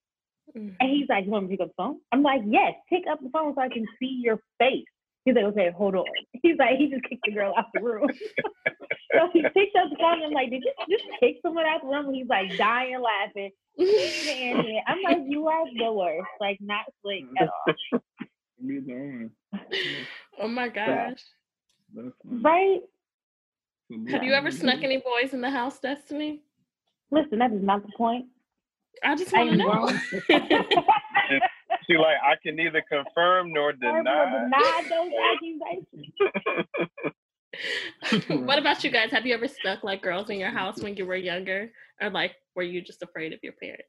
Mm. 0.56 0.76
And 0.80 0.90
he's 0.90 1.08
like, 1.10 1.26
You 1.26 1.32
want 1.32 1.50
me 1.50 1.56
to 1.56 1.58
pick 1.58 1.66
up 1.66 1.76
the 1.76 1.84
phone? 1.84 2.00
I'm 2.12 2.24
like, 2.24 2.42
Yes, 2.46 2.74
pick 2.90 3.04
up 3.10 3.20
the 3.22 3.30
phone 3.30 3.54
so 3.56 3.62
I 3.62 3.70
can 3.70 3.86
see 4.00 4.20
your 4.22 4.40
face. 4.60 4.86
He's 5.26 5.36
like, 5.36 5.46
Okay, 5.46 5.72
hold 5.76 5.96
on. 5.96 6.06
He's 6.42 6.58
like, 6.58 6.78
he 6.78 6.90
just 6.90 7.04
kicked 7.04 7.24
the 7.26 7.32
girl 7.32 7.54
out 7.58 7.66
the 7.74 7.82
room. 7.82 8.10
so 9.14 9.30
he 9.34 9.42
picked 9.42 9.76
up 9.76 9.90
the 9.90 9.98
phone 10.00 10.16
and 10.16 10.26
I'm 10.26 10.32
like, 10.32 10.50
Did 10.50 10.64
you 10.64 10.98
just 10.98 11.10
kick 11.20 11.38
someone 11.42 11.66
out 11.66 11.82
the 11.82 11.88
room? 11.88 12.14
He's 12.14 12.28
like 12.28 12.56
dying 12.58 13.02
laughing. 13.02 13.52
I'm 14.88 15.04
like, 15.04 15.24
You 15.28 15.48
are 15.48 15.66
the 15.78 15.92
worst. 15.92 16.28
Like 16.40 16.58
not 16.62 16.86
slick 17.02 17.24
at 17.40 17.50
all. 17.50 18.02
Me 18.60 18.80
the 18.80 18.94
one. 18.94 19.32
oh 20.42 20.48
my 20.48 20.70
gosh. 20.70 21.20
Right? 22.24 22.82
Mm-hmm. 23.92 24.08
Have 24.08 24.24
you 24.24 24.34
ever 24.34 24.50
mm-hmm. 24.50 24.58
snuck 24.58 24.84
any 24.84 24.98
boys 24.98 25.34
in 25.34 25.42
the 25.42 25.50
house, 25.50 25.80
Destini? 25.80 26.40
Listen, 27.12 27.40
that 27.40 27.54
is 27.54 27.64
not 27.64 27.86
the 27.86 27.92
point. 27.98 28.26
I 29.04 29.16
just 29.16 29.32
want 29.32 29.50
to 29.50 29.54
am 29.54 29.58
know. 29.60 29.68
wrong. 29.68 30.00
She 31.86 31.98
like 31.98 32.18
I 32.24 32.36
can 32.44 32.56
neither 32.56 32.84
confirm 32.90 33.54
nor 33.54 33.72
deny. 33.72 34.02
will 34.02 34.04
deny 34.04 34.84
those 34.90 35.12
accusations. 35.34 36.14
what 38.46 38.60
about 38.60 38.84
you 38.84 38.92
guys? 38.92 39.12
Have 39.12 39.26
you 39.26 39.34
ever 39.34 39.48
stuck 39.48 39.84
like 39.84 40.02
girls 40.02 40.30
in 40.30 40.38
your 40.40 40.50
house 40.50 40.82
when 40.82 40.96
you 40.96 41.06
were 41.06 41.16
younger? 41.16 41.70
Or 42.02 42.10
like 42.10 42.34
were 42.56 42.64
you 42.64 42.82
just 42.82 43.04
afraid 43.04 43.32
of 43.34 43.40
your 43.42 43.54
parents? 43.54 43.84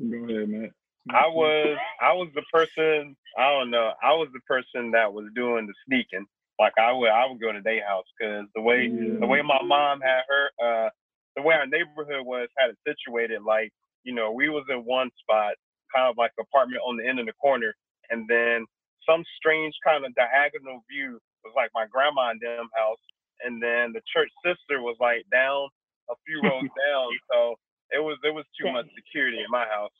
Go 0.00 0.34
ahead, 0.34 0.48
Matt. 0.48 0.70
I 1.10 1.26
was 1.26 1.76
I 2.00 2.12
was 2.12 2.28
the 2.34 2.42
person 2.52 3.16
I 3.38 3.50
don't 3.50 3.70
know 3.70 3.92
I 4.02 4.12
was 4.12 4.28
the 4.32 4.40
person 4.40 4.90
that 4.92 5.12
was 5.12 5.26
doing 5.34 5.66
the 5.66 5.74
sneaking. 5.86 6.26
Like 6.58 6.74
I 6.78 6.92
would 6.92 7.10
I 7.10 7.26
would 7.26 7.40
go 7.40 7.52
to 7.52 7.60
their 7.62 7.86
house 7.86 8.06
because 8.18 8.46
the 8.54 8.60
way 8.62 8.88
the 8.88 9.26
way 9.26 9.42
my 9.42 9.62
mom 9.62 10.00
had 10.00 10.22
her 10.28 10.44
uh 10.58 10.88
the 11.36 11.42
way 11.42 11.54
our 11.54 11.66
neighborhood 11.66 12.26
was 12.26 12.48
had 12.58 12.70
it 12.70 12.78
situated 12.82 13.42
like 13.46 13.70
you 14.02 14.14
know 14.14 14.32
we 14.32 14.48
was 14.48 14.64
in 14.68 14.84
one 14.84 15.10
spot 15.22 15.54
kind 15.94 16.10
of 16.10 16.16
like 16.18 16.32
apartment 16.38 16.82
on 16.84 16.96
the 16.96 17.06
end 17.06 17.20
of 17.20 17.26
the 17.26 17.32
corner 17.40 17.74
and 18.10 18.26
then 18.28 18.66
some 19.08 19.22
strange 19.38 19.72
kind 19.86 20.04
of 20.04 20.12
diagonal 20.14 20.82
view 20.90 21.18
was 21.44 21.54
like 21.54 21.70
my 21.74 21.86
grandma 21.86 22.30
and 22.30 22.40
them 22.40 22.68
house 22.74 23.00
and 23.46 23.62
then 23.62 23.92
the 23.94 24.02
church 24.12 24.28
sister 24.44 24.82
was 24.82 24.96
like 25.00 25.22
down 25.30 25.68
a 26.10 26.14
few 26.26 26.42
rows 26.42 26.66
down 26.82 27.08
so 27.30 27.54
it 27.90 28.02
was 28.02 28.18
it 28.24 28.34
was 28.34 28.44
too 28.60 28.70
much 28.72 28.86
security 28.98 29.38
in 29.38 29.50
my 29.50 29.64
house 29.70 29.94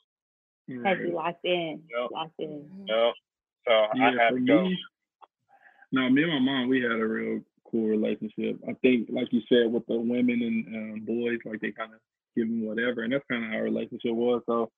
Had 0.83 0.99
you 0.99 1.15
locked 1.15 1.45
in. 1.45 1.81
Yep. 1.89 2.11
Locked 2.11 2.39
in. 2.39 2.67
know 2.85 3.13
so 3.67 3.73
I 3.73 4.11
had 4.11 4.29
to 4.35 4.41
go 4.45 4.63
me, 4.63 4.77
no, 5.91 6.09
me 6.09 6.23
and 6.23 6.31
my 6.31 6.39
mom, 6.39 6.69
we 6.69 6.81
had 6.81 6.91
a 6.91 7.07
real 7.07 7.41
cool 7.69 7.87
relationship. 7.87 8.59
I 8.67 8.73
think, 8.81 9.09
like 9.11 9.27
you 9.31 9.41
said, 9.49 9.71
with 9.71 9.85
the 9.87 9.99
women 9.99 10.41
and 10.41 10.75
um, 10.75 11.05
boys, 11.05 11.39
like 11.45 11.61
they 11.61 11.71
kind 11.71 11.93
of 11.93 11.99
give 12.35 12.47
them 12.47 12.65
whatever, 12.65 13.03
and 13.03 13.13
that's 13.13 13.25
kind 13.29 13.43
of 13.43 13.51
how 13.51 13.57
our 13.57 13.63
relationship 13.63 14.11
was. 14.11 14.41
So 14.45 14.71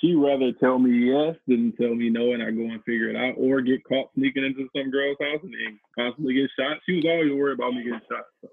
she 0.00 0.14
rather 0.14 0.52
tell 0.52 0.78
me 0.78 1.10
yes 1.10 1.36
than 1.46 1.72
tell 1.80 1.94
me 1.94 2.10
no, 2.10 2.32
and 2.32 2.42
I 2.42 2.50
go 2.50 2.62
and 2.62 2.82
figure 2.84 3.10
it 3.10 3.16
out, 3.16 3.34
or 3.38 3.60
get 3.60 3.84
caught 3.84 4.10
sneaking 4.14 4.44
into 4.44 4.68
some 4.74 4.90
girl's 4.90 5.18
house 5.20 5.40
and 5.42 5.52
then 5.52 5.78
constantly 5.96 6.34
get 6.34 6.50
shot. 6.58 6.78
She 6.86 6.96
was 6.96 7.04
always 7.08 7.32
worried 7.32 7.58
about 7.58 7.74
me 7.74 7.84
getting 7.84 8.00
shot. 8.10 8.26
So. 8.40 8.48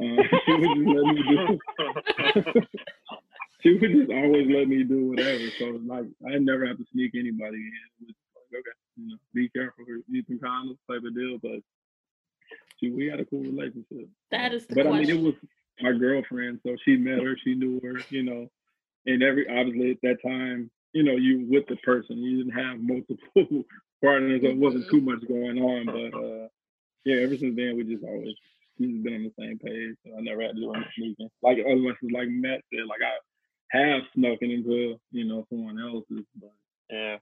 Uh, 0.00 0.22
she 0.46 0.52
would 0.52 0.74
just 0.74 0.88
let 0.88 1.06
me 1.14 1.22
do. 1.28 2.62
she 3.62 3.72
would 3.74 3.92
just 3.92 4.10
always 4.10 4.46
let 4.48 4.68
me 4.68 4.82
do 4.82 5.08
whatever. 5.08 5.44
So 5.58 5.78
like, 5.86 6.06
I 6.26 6.38
never 6.38 6.66
have 6.66 6.78
to 6.78 6.84
sneak 6.92 7.12
anybody 7.14 7.58
in. 7.58 8.14
You 9.00 9.10
know, 9.10 9.16
be 9.34 9.48
careful, 9.50 9.84
use 10.08 10.24
some 10.28 10.38
condoms, 10.38 10.78
type 10.88 11.02
of 11.06 11.14
deal. 11.14 11.38
But 11.42 11.60
she, 12.78 12.90
we 12.90 13.06
had 13.06 13.20
a 13.20 13.24
cool 13.24 13.40
relationship. 13.40 14.08
That 14.30 14.52
is 14.52 14.66
the 14.66 14.74
But 14.74 14.86
I 14.86 15.00
mean, 15.00 15.10
it 15.10 15.20
was 15.20 15.34
my 15.80 15.92
girlfriend, 15.92 16.60
so 16.64 16.76
she 16.84 16.96
met 16.96 17.22
her, 17.22 17.36
she 17.42 17.54
knew 17.54 17.80
her, 17.80 18.00
you 18.10 18.22
know, 18.22 18.50
and 19.06 19.22
every 19.22 19.48
obviously 19.48 19.92
at 19.92 19.98
that 20.02 20.22
time, 20.26 20.70
you 20.92 21.02
know, 21.02 21.16
you 21.16 21.46
with 21.48 21.66
the 21.68 21.76
person, 21.76 22.18
you 22.18 22.38
didn't 22.38 22.58
have 22.58 22.78
multiple 22.80 23.64
partners, 24.02 24.40
so 24.42 24.48
it 24.48 24.56
wasn't 24.56 24.88
too 24.90 25.00
much 25.00 25.26
going 25.26 25.58
on. 25.58 25.86
But 25.86 26.18
uh, 26.18 26.48
yeah, 27.04 27.22
ever 27.22 27.36
since 27.36 27.56
then, 27.56 27.76
we 27.76 27.84
just 27.84 28.04
always 28.04 28.34
we've 28.78 29.02
been 29.02 29.14
on 29.14 29.24
the 29.24 29.32
same 29.38 29.58
page. 29.58 29.96
So 30.04 30.16
I 30.16 30.20
never 30.20 30.42
had 30.42 30.54
to 30.56 30.60
do 30.60 30.74
any 30.74 30.86
sneaking. 30.96 31.30
Like 31.42 31.58
unless 31.64 31.96
it's 32.02 32.12
like 32.12 32.28
Matt 32.28 32.62
said, 32.72 32.86
like 32.88 33.00
I 33.02 33.78
have 33.78 34.02
snuck 34.14 34.38
it 34.40 34.50
into 34.50 34.98
you 35.12 35.24
know 35.24 35.46
someone 35.50 35.80
else's, 35.80 36.26
but 36.40 36.52
yeah 36.90 37.16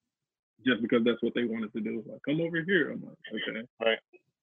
just 0.66 0.82
because 0.82 1.02
that's 1.04 1.22
what 1.22 1.34
they 1.34 1.44
wanted 1.44 1.72
to 1.72 1.80
do, 1.80 2.02
like 2.06 2.20
come 2.26 2.40
over 2.40 2.62
here. 2.62 2.90
I'm 2.92 3.02
like, 3.02 3.18
okay. 3.32 3.66
Right. 3.84 3.98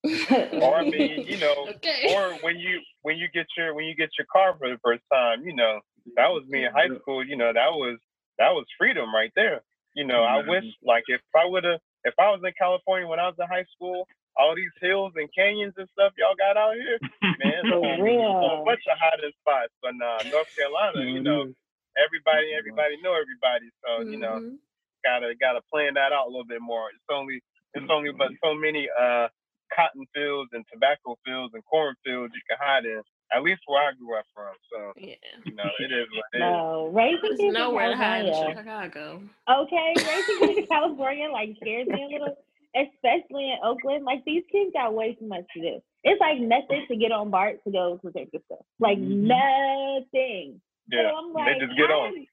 or 0.61 0.75
I 0.77 0.83
mean 0.83 1.25
you 1.25 1.37
know 1.37 1.53
Okay. 1.75 2.05
or 2.13 2.37
when 2.41 2.57
you 2.59 2.79
when 3.01 3.17
you 3.17 3.27
get 3.33 3.47
your 3.57 3.73
when 3.73 3.85
you 3.85 3.95
get 3.95 4.09
your 4.19 4.27
car 4.31 4.55
for 4.59 4.69
the 4.69 4.77
first 4.83 5.01
time 5.11 5.41
you 5.43 5.55
know 5.55 5.79
that 6.15 6.29
was 6.29 6.43
me 6.47 6.63
in 6.65 6.71
high 6.71 6.89
Yeah. 6.93 6.99
school 7.01 7.25
you 7.25 7.35
know 7.35 7.51
that 7.53 7.73
was 7.73 7.97
that 8.37 8.51
was 8.53 8.65
freedom 8.77 9.13
right 9.15 9.31
there 9.35 9.61
you 9.95 10.05
know 10.05 10.21
i 10.23 10.37
wish 10.47 10.63
like 10.83 11.03
if 11.07 11.21
i 11.35 11.43
would 11.43 11.63
have 11.63 11.79
if 12.03 12.13
i 12.19 12.29
was 12.29 12.39
in 12.45 12.53
california 12.59 13.07
when 13.07 13.19
i 13.19 13.25
was 13.25 13.33
in 13.39 13.47
high 13.47 13.65
school 13.73 14.05
all 14.37 14.55
these 14.55 14.73
hills 14.79 15.13
and 15.15 15.27
canyons 15.33 15.73
and 15.77 15.89
stuff 15.97 16.13
y'all 16.19 16.37
got 16.37 16.55
out 16.55 16.75
here 16.75 16.99
man 17.39 17.65
For 17.67 17.81
a 17.81 18.03
real. 18.03 18.61
bunch 18.63 18.85
of 18.85 18.97
hiding 19.01 19.33
spots 19.41 19.73
but 19.81 19.93
nah 19.97 20.21
north 20.29 20.47
carolina 20.53 21.01
you 21.09 21.23
know 21.23 21.49
everybody 21.97 22.53
everybody 22.53 22.93
know 23.01 23.17
everybody 23.17 23.71
so 23.81 24.05
you 24.05 24.19
know 24.19 24.37
Mhm. 24.37 24.57
Gotta 25.05 25.33
gotta 25.39 25.61
plan 25.71 25.93
that 25.95 26.11
out 26.11 26.27
a 26.27 26.31
little 26.33 26.49
bit 26.49 26.61
more. 26.61 26.89
It's 26.89 27.09
only 27.13 27.41
it's 27.77 27.87
only 27.93 28.11
but 28.17 28.33
so 28.43 28.55
many 28.55 28.89
uh 28.89 29.29
cotton 29.75 30.05
fields 30.13 30.49
and 30.53 30.65
tobacco 30.73 31.17
fields 31.25 31.53
and 31.53 31.63
cornfields 31.65 32.33
you 32.33 32.43
can 32.49 32.57
hide 32.59 32.85
in. 32.85 33.01
At 33.33 33.43
least 33.43 33.61
where 33.67 33.81
I 33.83 33.93
grew 33.93 34.17
up 34.17 34.25
from. 34.33 34.53
So 34.73 34.93
Yeah. 34.97 35.15
you 35.45 35.55
know 35.55 35.69
it 35.79 35.91
is 35.93 36.07
what 36.09 36.25
it 36.33 36.37
is. 36.37 36.41
No, 36.41 36.91
raising 36.93 37.21
There's 37.21 37.37
kids 37.39 37.47
in 37.47 37.53
nowhere 37.53 37.89
to 37.91 37.97
hide 37.97 38.25
in 38.25 38.33
Chicago. 38.57 39.21
Okay, 39.49 39.89
raising 40.05 40.39
kids 40.41 40.59
in 40.59 40.67
California 40.67 41.29
like 41.31 41.55
scares 41.61 41.87
me 41.87 42.01
a 42.03 42.09
little, 42.13 42.35
especially 42.75 43.51
in 43.51 43.57
Oakland. 43.63 44.05
Like 44.05 44.25
these 44.25 44.43
kids 44.51 44.71
got 44.73 44.93
way 44.93 45.13
too 45.15 45.27
much 45.27 45.45
to 45.55 45.61
do. 45.61 45.81
It's 46.03 46.21
like 46.21 46.39
nothing 46.39 46.85
to 46.87 46.95
get 46.95 47.11
on 47.11 47.31
BART 47.31 47.63
to 47.65 47.71
go 47.71 47.99
to 48.05 48.11
take 48.11 48.31
this 48.31 48.41
stuff. 48.45 48.65
Like 48.79 48.99
Mhm. 48.99 49.25
nothing. 49.27 50.61
Yeah, 50.91 51.09
So 51.09 51.15
I'm 51.17 51.33
they 51.33 51.59
just 51.65 51.77
get 51.77 51.89
I 51.89 51.93
on. 51.93 52.27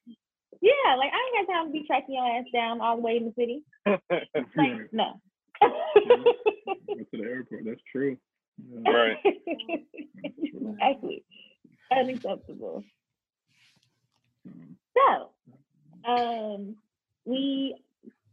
Ain't- 0.63 0.75
Yeah, 0.87 0.95
like 0.97 1.11
I 1.13 1.39
ain't 1.39 1.47
got 1.47 1.53
time 1.53 1.67
to 1.67 1.73
be 1.73 1.87
tracking 1.87 2.15
your 2.15 2.27
ass 2.39 2.45
down 2.53 2.81
all 2.81 2.97
the 2.97 3.03
way 3.03 3.17
in 3.17 3.25
the 3.27 3.33
city. 3.37 3.63
Like 4.57 4.93
no. 4.93 5.21
Go 5.61 5.69
to 6.95 7.05
the 7.13 7.23
airport. 7.25 7.65
That's 7.65 7.81
true. 7.91 8.17
Yeah. 8.71 8.91
Right. 8.91 9.17
exactly. 10.25 11.25
Unacceptable. 11.91 12.85
Um, 14.47 14.77
So, 14.97 16.11
um, 16.11 16.77
we 17.25 17.77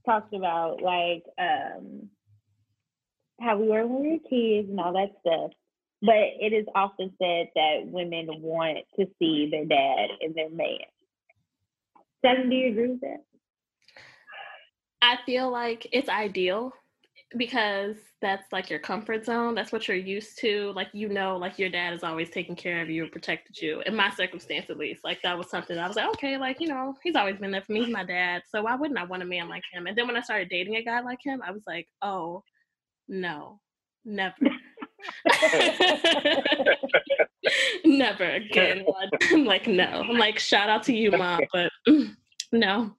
talked 0.05 0.33
about 0.33 0.81
like 0.81 1.23
um 1.37 2.09
how 3.39 3.57
we 3.57 3.67
were 3.67 3.85
when 3.87 4.01
we 4.01 4.11
were 4.13 4.29
kids 4.29 4.69
and 4.69 4.79
all 4.79 4.93
that 4.93 5.11
stuff. 5.21 5.51
But 6.01 6.15
it 6.39 6.53
is 6.53 6.65
often 6.75 7.11
said 7.21 7.49
that 7.55 7.81
women 7.85 8.27
want 8.41 8.79
to 8.97 9.05
see 9.19 9.49
their 9.51 9.65
dad 9.65 10.09
and 10.21 10.33
their 10.33 10.49
man. 10.49 10.79
Seven, 12.25 12.49
do 12.49 12.55
you 12.55 12.71
agree 12.71 12.89
with 12.89 13.01
that? 13.01 13.23
I 15.01 15.17
feel 15.25 15.49
like 15.51 15.87
it's 15.91 16.09
ideal 16.09 16.73
because 17.37 17.95
that's 18.21 18.51
like 18.51 18.69
your 18.69 18.79
comfort 18.79 19.25
zone. 19.25 19.55
That's 19.55 19.71
what 19.71 19.87
you're 19.87 19.95
used 19.95 20.39
to. 20.39 20.73
Like 20.75 20.89
you 20.93 21.07
know, 21.07 21.37
like 21.37 21.57
your 21.57 21.69
dad 21.69 21.93
is 21.93 22.03
always 22.03 22.29
taking 22.29 22.55
care 22.55 22.81
of 22.81 22.89
you 22.89 23.03
and 23.03 23.11
protected 23.11 23.61
you. 23.61 23.81
In 23.85 23.95
my 23.95 24.09
circumstance, 24.11 24.69
at 24.69 24.77
least, 24.77 25.03
like 25.03 25.21
that 25.21 25.37
was 25.37 25.49
something 25.49 25.77
I 25.77 25.87
was 25.87 25.95
like, 25.95 26.09
okay, 26.15 26.37
like 26.37 26.59
you 26.59 26.67
know, 26.67 26.95
he's 27.03 27.15
always 27.15 27.37
been 27.37 27.51
there 27.51 27.61
for 27.61 27.71
me. 27.71 27.85
He's 27.85 27.93
my 27.93 28.03
dad, 28.03 28.41
so 28.49 28.63
why 28.63 28.75
wouldn't 28.75 28.99
I 28.99 29.05
want 29.05 29.23
a 29.23 29.25
man 29.25 29.47
like 29.47 29.63
him? 29.71 29.87
And 29.87 29.97
then 29.97 30.07
when 30.07 30.17
I 30.17 30.21
started 30.21 30.49
dating 30.49 30.75
a 30.75 30.83
guy 30.83 30.99
like 31.01 31.19
him, 31.23 31.41
I 31.45 31.51
was 31.51 31.63
like, 31.65 31.87
oh, 32.01 32.43
no, 33.07 33.59
never. 34.03 34.35
never 37.85 38.25
again. 38.25 38.85
I'm 39.31 39.45
like, 39.45 39.67
no. 39.67 40.03
I'm 40.07 40.17
like, 40.17 40.39
shout 40.39 40.69
out 40.69 40.83
to 40.83 40.95
you, 40.95 41.11
mom, 41.11 41.41
but 41.53 41.71
no 42.51 42.93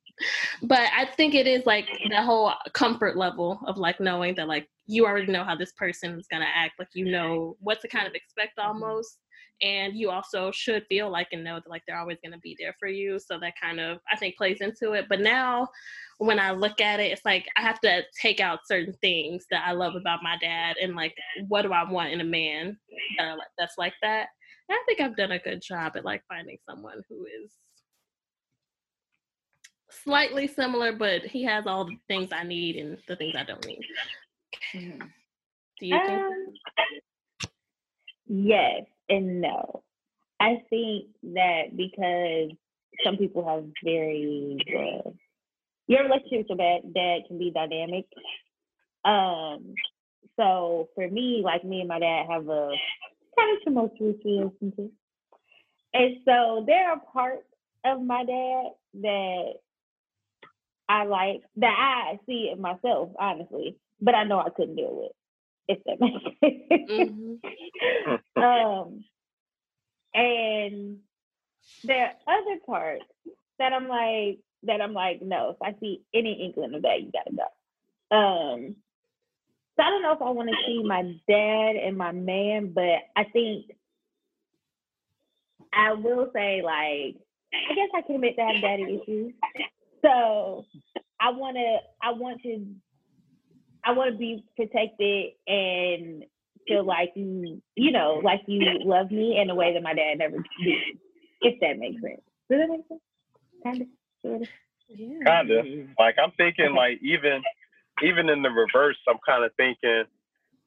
but 0.63 0.91
I 0.97 1.07
think 1.07 1.35
it 1.35 1.47
is 1.47 1.67
like 1.67 1.87
the 2.09 2.23
whole 2.23 2.53
comfort 2.73 3.17
level 3.17 3.61
of 3.67 3.79
like 3.79 4.01
knowing 4.01 4.35
that 4.35 4.49
like 4.49 4.69
you 4.87 5.07
already 5.07 5.31
know 5.31 5.45
how 5.45 5.55
this 5.55 5.73
person 5.73 6.19
is 6.19 6.27
gonna 6.31 6.49
act, 6.53 6.75
like 6.79 6.89
you 6.95 7.11
know 7.11 7.57
what 7.61 7.81
to 7.81 7.89
kind 7.89 8.07
of 8.07 8.15
expect 8.15 8.59
Mm-hmm. 8.59 8.69
almost. 8.69 9.19
And 9.63 9.95
you 9.95 10.11
also 10.11 10.51
should 10.51 10.87
feel 10.89 11.11
like 11.11 11.29
and 11.33 11.45
know 11.45 11.57
that 11.57 11.69
like 11.69 11.83
they're 11.87 11.99
always 11.99 12.19
gonna 12.23 12.39
be 12.39 12.57
there 12.59 12.75
for 12.79 12.89
you. 12.89 13.19
So 13.19 13.39
that 13.41 13.55
kind 13.61 13.81
of 13.81 13.99
I 14.11 14.17
think 14.17 14.37
plays 14.37 14.61
into 14.61 14.93
it. 14.93 15.07
But 15.09 15.21
now 15.21 15.69
when 16.19 16.39
I 16.39 16.51
look 16.51 16.81
at 16.81 17.01
it, 17.01 17.13
it's 17.13 17.25
like 17.25 17.47
I 17.57 17.63
have 17.63 17.81
to 17.81 18.03
take 18.21 18.41
out 18.41 18.67
certain 18.67 18.95
things 19.01 19.47
that 19.51 19.65
I 19.67 19.73
love 19.73 19.95
about 19.95 20.23
my 20.23 20.37
dad 20.41 20.77
and 20.81 20.95
like 20.95 21.15
what 21.49 21.63
do 21.63 21.73
I 21.73 21.91
want 21.91 22.13
in 22.13 22.21
a 22.21 22.25
man 22.25 22.79
like, 23.19 23.39
that's 23.59 23.79
like 23.79 23.95
that. 24.03 24.29
And 24.69 24.77
I 24.77 24.83
think 24.87 25.01
I've 25.01 25.17
done 25.17 25.33
a 25.33 25.39
good 25.39 25.63
job 25.63 25.93
at 25.97 26.05
like 26.05 26.23
finding 26.29 26.59
someone 26.69 27.03
who 27.09 27.25
is 27.25 27.53
slightly 29.91 30.47
similar, 30.47 30.93
but 30.93 31.23
he 31.23 31.43
has 31.45 31.67
all 31.67 31.85
the 31.85 31.97
things 32.09 32.31
I 32.33 32.45
need 32.45 32.77
and 32.77 32.99
the 33.09 33.17
things 33.17 33.35
I 33.37 33.45
don't 33.45 33.67
need. 33.67 33.81
Mhm. 34.75 35.11
Do 35.81 35.87
you 35.87 35.99
think? 36.07 36.21
Um, 36.21 36.55
yes 38.27 38.85
and 39.11 39.41
no. 39.41 39.83
I 40.41 40.63
think 40.71 41.09
that 41.35 41.77
because 41.77 42.51
some 43.05 43.19
people 43.19 43.47
have 43.47 43.65
very 43.85 44.57
uh, 44.69 45.11
your 45.87 46.05
relationship 46.05 46.47
with 46.49 46.59
dad, 46.59 46.95
dad 46.95 47.19
can 47.29 47.39
be 47.39 47.51
dynamic. 47.51 48.07
Um, 49.05 49.75
so 50.37 50.89
for 50.95 51.09
me, 51.09 51.43
like 51.45 51.65
me 51.65 51.81
and 51.81 51.89
my 51.89 51.99
dad 51.99 52.27
have 52.31 52.49
a 52.49 52.71
kind 53.37 53.57
of 53.57 53.65
tumultuous 53.65 54.17
relationship, 54.25 54.93
and 55.93 56.17
so 56.25 56.65
there 56.67 56.91
are 56.91 57.01
parts 57.13 57.45
of 57.85 58.03
my 58.03 58.25
dad 58.25 58.65
that 59.03 59.53
I 60.89 61.05
like 61.05 61.43
that 61.57 61.77
I 61.79 62.19
see 62.27 62.51
in 62.53 62.61
myself, 62.61 63.11
honestly, 63.19 63.77
but 64.01 64.15
I 64.15 64.25
know 64.25 64.39
I 64.39 64.51
couldn't 64.51 64.77
deal 64.77 64.97
with. 64.97 65.13
If 65.71 65.85
that 65.85 66.01
makes 66.01 66.25
sense. 66.25 66.91
Mhm. 66.91 67.41
um, 68.37 69.05
and 70.15 70.99
there 71.85 72.07
are 72.27 72.35
other 72.39 72.61
parts 72.67 73.05
that 73.59 73.73
I'm 73.73 73.89
like 73.89 74.41
that 74.65 74.81
I'm 74.81 74.93
like, 74.93 75.23
no, 75.23 75.51
if 75.51 75.57
I 75.63 75.79
see 75.81 76.03
any 76.15 76.45
inkling 76.45 76.75
of 76.75 76.83
that, 76.83 77.03
you 77.03 77.11
gotta 77.13 77.37
go. 77.37 78.17
Um, 78.17 78.77
so 79.77 79.83
I 79.85 79.91
don't 79.91 80.03
know 80.03 80.13
if 80.13 80.23
I 80.23 80.31
want 80.31 80.51
to 80.51 80.57
see 80.67 80.83
my 80.83 81.03
dad 81.29 81.77
and 81.77 81.97
my 81.97 82.13
man, 82.13 82.73
but 82.75 83.01
I 83.17 83.25
think 83.33 83.67
I 85.73 85.93
will 85.95 86.31
say 86.35 86.63
like 86.63 87.17
I 87.55 87.75
guess 87.75 87.89
I 87.95 88.03
can 88.03 88.17
admit 88.17 88.37
to 88.37 88.43
have 88.45 88.61
daddy 88.61 89.01
issues. 89.03 89.33
So 90.03 90.67
I 91.21 91.31
wanna 91.31 91.79
I 92.03 92.13
want 92.13 92.43
to 92.43 92.67
I 93.85 93.93
want 93.93 94.13
to 94.13 94.19
be 94.19 94.45
protected 94.57 95.33
and 95.47 96.25
feel 96.67 96.85
like 96.85 97.13
you, 97.15 97.63
you 97.75 97.93
know, 97.93 98.21
like 98.23 98.43
you 98.47 98.61
love 98.85 99.11
me 99.11 99.39
in 99.41 99.51
a 99.51 99.55
way 99.55 99.75
that 99.75 99.83
my 99.83 99.95
dad 99.95 100.19
never 100.19 100.37
did. 100.37 100.99
If 101.43 101.59
that 101.61 101.79
makes 101.79 102.03
sense. 102.03 102.21
Does 102.51 102.61
that 102.61 102.69
make 102.69 102.87
sense? 102.89 103.01
Kind 103.65 103.83
of. 103.83 103.89
Sort 104.23 104.43
of. 104.43 104.49
Yeah. 104.89 105.25
kind 105.25 105.51
of. 105.51 105.67
Like 105.99 106.17
I'm 106.23 106.33
thinking, 106.37 106.75
like 106.75 106.99
even 107.03 107.43
even 108.03 108.29
in 108.29 108.43
the 108.43 108.51
reverse, 108.51 108.97
I'm 109.09 109.19
kind 109.27 109.45
of 109.45 109.53
thinking, 109.57 110.05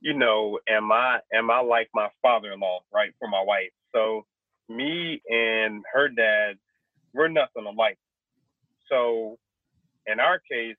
you 0.01 0.13
know, 0.13 0.59
am 0.67 0.91
I 0.91 1.19
am 1.33 1.51
I 1.51 1.61
like 1.61 1.89
my 1.93 2.07
father-in-law, 2.21 2.79
right, 2.93 3.11
for 3.19 3.27
my 3.27 3.41
wife? 3.41 3.71
So 3.93 4.25
me 4.69 5.21
and 5.29 5.83
her 5.93 6.09
dad, 6.09 6.57
we're 7.13 7.27
nothing 7.27 7.65
alike. 7.65 7.97
So 8.89 9.37
in 10.07 10.19
our 10.19 10.39
case, 10.39 10.77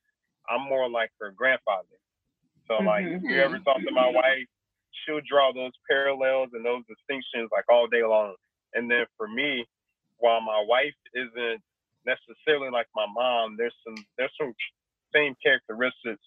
I'm 0.49 0.69
more 0.69 0.89
like 0.89 1.11
her 1.21 1.31
grandfather. 1.31 1.87
So 2.69 2.83
like, 2.83 3.05
if 3.07 3.23
you 3.23 3.41
ever 3.41 3.57
mm-hmm. 3.57 3.65
talk 3.65 3.77
to 3.77 3.93
my 3.93 4.09
wife, 4.09 4.49
she'll 5.05 5.21
draw 5.29 5.53
those 5.53 5.73
parallels 5.91 6.51
and 6.53 6.65
those 6.65 6.83
distinctions 6.89 7.51
like 7.53 7.65
all 7.69 7.87
day 7.87 8.03
long. 8.03 8.35
And 8.75 8.91
then 8.91 9.05
for 9.17 9.29
me, 9.29 9.67
while 10.19 10.41
my 10.41 10.65
wife 10.67 10.97
isn't 11.15 11.61
necessarily 12.07 12.71
like 12.71 12.87
my 12.95 13.07
mom, 13.13 13.57
there's 13.57 13.75
some 13.87 13.97
there's 14.17 14.33
some 14.41 14.55
same 15.15 15.35
characteristics 15.43 16.25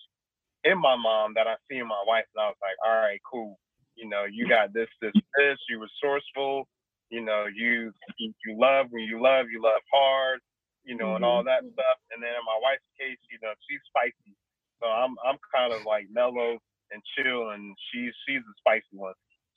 in 0.63 0.77
my 0.79 0.95
mom 0.95 1.33
that 1.35 1.47
I 1.47 1.55
see 1.69 1.77
in 1.77 1.87
my 1.87 2.03
wife, 2.05 2.25
and 2.35 2.41
I 2.43 2.47
was 2.47 2.61
like, 2.61 2.77
all 2.85 2.97
right, 2.97 3.19
cool. 3.23 3.57
You 3.95 4.07
know, 4.09 4.25
you 4.29 4.47
got 4.47 4.73
this, 4.73 4.89
this, 5.01 5.13
this. 5.13 5.57
You 5.69 5.81
resourceful. 5.81 6.67
You 7.09 7.23
know, 7.23 7.45
you 7.49 7.93
you, 8.19 8.33
you 8.45 8.59
love 8.59 8.87
when 8.91 9.03
you 9.03 9.21
love, 9.21 9.47
you 9.51 9.61
love 9.61 9.81
hard. 9.91 10.39
You 10.83 10.95
know, 10.95 11.15
and 11.15 11.25
all 11.25 11.43
mm-hmm. 11.43 11.51
that 11.51 11.73
stuff. 11.73 11.99
And 12.13 12.23
then 12.23 12.31
in 12.31 12.45
my 12.45 12.59
wife's 12.63 12.87
case, 12.95 13.19
you 13.27 13.39
know, 13.41 13.51
she's 13.67 13.81
spicy. 13.91 14.37
So 14.81 14.87
I'm 14.87 15.15
I'm 15.25 15.37
kind 15.53 15.73
of 15.73 15.81
like 15.85 16.05
mellow 16.11 16.57
and 16.91 17.01
chill, 17.17 17.49
and 17.51 17.75
she's 17.91 18.13
she's 18.27 18.41
the 18.41 18.53
spicy 18.59 18.93
one. 18.93 19.13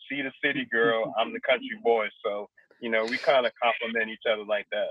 She 0.08 0.22
the 0.22 0.32
city 0.42 0.66
girl, 0.70 1.14
I'm 1.18 1.32
the 1.32 1.40
country 1.40 1.76
boy. 1.84 2.06
So 2.24 2.48
you 2.80 2.90
know, 2.90 3.04
we 3.04 3.18
kind 3.18 3.46
of 3.46 3.52
complement 3.62 4.10
each 4.10 4.24
other 4.30 4.44
like 4.44 4.66
that. 4.72 4.90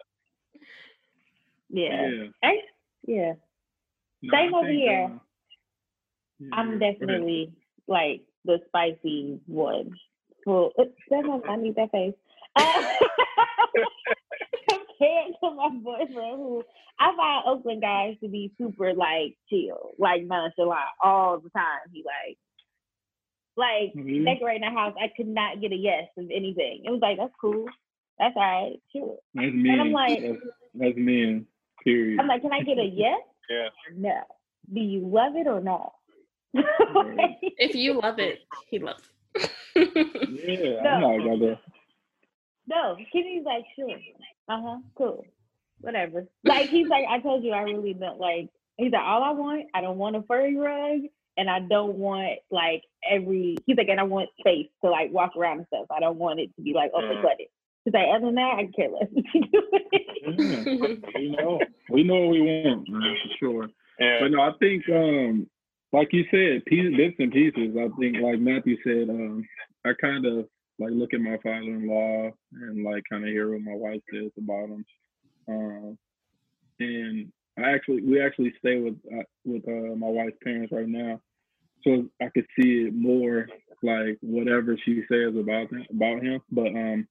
Yeah. 1.70 2.08
Yeah. 2.08 2.28
I, 2.44 2.54
yeah. 3.06 3.34
No, 4.22 4.34
Same 4.34 4.54
I 4.54 4.58
over 4.58 4.68
think, 4.68 4.80
here. 4.80 5.12
uh, 5.12 5.18
yeah, 6.40 6.50
I'm 6.54 6.72
go 6.74 6.78
definitely 6.80 7.54
like 7.88 8.22
the 8.46 8.60
spicy 8.68 9.40
one. 9.46 9.92
Well, 10.46 10.72
that 10.78 10.88
I 11.48 11.56
need 11.58 11.76
that 11.76 11.92
face. 11.92 12.14
Uh, 12.56 12.64
compared 15.08 15.34
to 15.42 15.52
my 15.56 15.70
boyfriend, 15.84 16.38
who 16.38 16.64
I 17.00 17.16
find 17.16 17.44
Oakland 17.48 17.82
guys 17.82 18.16
to 18.22 18.30
be 18.30 18.52
super 18.58 18.94
like 18.94 19.36
chill, 19.50 19.92
like 19.98 20.24
nonchalant 20.24 20.80
all 21.04 21.40
the 21.40 21.50
time. 21.52 21.80
He 21.94 22.04
like, 22.06 22.38
like 23.58 23.94
Mhm. 23.94 24.26
decorating 24.26 24.64
a 24.64 24.72
house. 24.72 24.96
I 25.02 25.08
could 25.16 25.28
not 25.28 25.62
get 25.62 25.72
a 25.72 25.76
yes 25.76 26.08
of 26.18 26.26
anything. 26.34 26.84
It 26.86 26.92
was 26.92 27.02
like 27.02 27.18
that's 27.18 27.34
cool, 27.40 27.66
that's 28.18 28.36
all 28.36 28.42
right, 28.42 28.80
sure. 28.92 29.18
That's 29.34 29.52
men. 29.54 29.80
I'm 29.80 29.92
like- 29.92 30.22
that's, 30.22 30.38
that's 30.76 30.98
men. 30.98 31.46
Period. 31.84 32.20
I'm 32.20 32.28
like, 32.28 32.42
can 32.42 32.52
I 32.52 32.62
get 32.62 32.78
a 32.78 32.84
yes 32.94 33.22
Yeah. 33.50 33.68
or 33.68 33.94
no? 33.96 34.22
Do 34.74 34.82
you 34.82 35.08
love 35.08 35.36
it 35.38 35.48
or 35.48 35.62
not? 35.62 35.94
If 37.62 37.76
you 37.76 38.00
love 38.02 38.20
it, 38.20 38.40
he 38.70 38.80
loves 38.80 39.04
it. 39.36 39.50
yeah, 39.76 40.92
I'm 40.92 41.02
not 41.02 41.18
gonna. 41.20 41.60
No, 42.68 42.96
Kenny's 43.12 43.44
like, 43.46 43.64
sure. 43.76 43.90
Uh 44.50 44.62
huh, 44.62 44.78
cool. 44.98 45.26
Whatever. 45.82 46.26
Like, 46.44 46.70
he's 46.70 46.88
like, 46.88 47.06
I 47.08 47.20
told 47.20 47.44
you, 47.44 47.52
I 47.52 47.62
really 47.62 47.94
don't 47.94 48.20
like, 48.20 48.50
he's 48.78 48.92
like, 48.92 49.04
all 49.04 49.24
I 49.24 49.32
want, 49.32 49.68
I 49.74 49.82
don't 49.82 49.98
want 49.98 50.16
a 50.16 50.24
furry 50.24 50.58
rug, 50.58 51.02
and 51.38 51.50
I 51.50 51.60
don't 51.60 51.96
want 51.96 52.40
like 52.52 52.84
every, 53.10 53.58
he's 53.66 53.78
like, 53.78 53.88
and 53.88 54.00
I 54.00 54.04
want 54.04 54.30
space 54.40 54.68
to 54.84 54.90
like 54.90 55.12
walk 55.12 55.36
around 55.38 55.60
and 55.60 55.68
stuff. 55.68 55.86
I 55.96 56.00
don't 56.00 56.18
want 56.18 56.40
it 56.40 56.54
to 56.56 56.62
be 56.62 56.74
like 56.74 56.92
Mm. 56.92 57.04
overcrowded. 57.04 57.48
He's 57.86 57.94
like, 57.94 58.08
other 58.14 58.26
than 58.26 58.36
that, 58.36 58.56
I 58.58 58.64
can 58.64 58.74
care 58.74 58.90
less 58.90 59.08
what 59.14 59.26
you. 59.34 59.64
Yeah, 60.38 60.64
we 61.16 61.30
know. 61.32 61.60
We 61.90 62.04
know 62.04 62.20
what 62.22 62.30
we 62.32 62.42
want, 62.42 62.90
man, 62.90 63.16
for 63.24 63.38
sure. 63.40 63.70
Yeah. 64.00 64.18
But 64.22 64.32
no, 64.32 64.42
I 64.42 64.52
think, 64.60 64.84
um, 64.90 65.48
like 65.94 66.10
you 66.12 66.26
said, 66.30 66.66
pieces, 66.66 66.94
bits 66.98 67.16
and 67.20 67.32
pieces. 67.32 67.76
I 67.78 67.88
think, 68.00 68.18
like 68.22 68.40
Matthew 68.40 68.78
said, 68.84 69.10
um, 69.10 69.48
I 69.86 69.94
kind 70.00 70.26
of 70.26 70.48
like 70.80 70.92
look 70.92 71.14
at 71.14 71.22
my 71.22 71.38
father-in-law 71.44 72.32
and 72.54 72.84
like 72.84 73.04
kind 73.10 73.24
of 73.24 73.30
hear 73.30 73.52
what 73.52 73.62
my 73.62 73.76
wife 73.76 74.02
says 74.12 74.32
about 74.38 74.70
him. 74.70 74.86
Um, 75.48 75.98
and 76.80 77.32
I 77.58 77.72
actually, 77.72 78.02
we 78.02 78.22
actually 78.22 78.54
stay 78.60 78.80
with 78.80 78.96
uh, 79.14 79.24
with 79.46 79.68
uh, 79.68 79.96
my 79.96 80.08
wife's 80.08 80.38
parents 80.44 80.72
right 80.72 80.88
now, 80.88 81.20
so 81.84 82.06
I 82.22 82.30
could 82.30 82.46
see 82.58 82.88
it 82.88 82.94
more 82.96 83.48
like 83.84 84.18
whatever 84.22 84.78
she 84.86 85.04
says 85.12 85.36
about 85.38 85.72
him, 85.72 85.86
about 85.90 86.22
him. 86.22 86.42
But 86.52 86.68
um, 86.68 87.08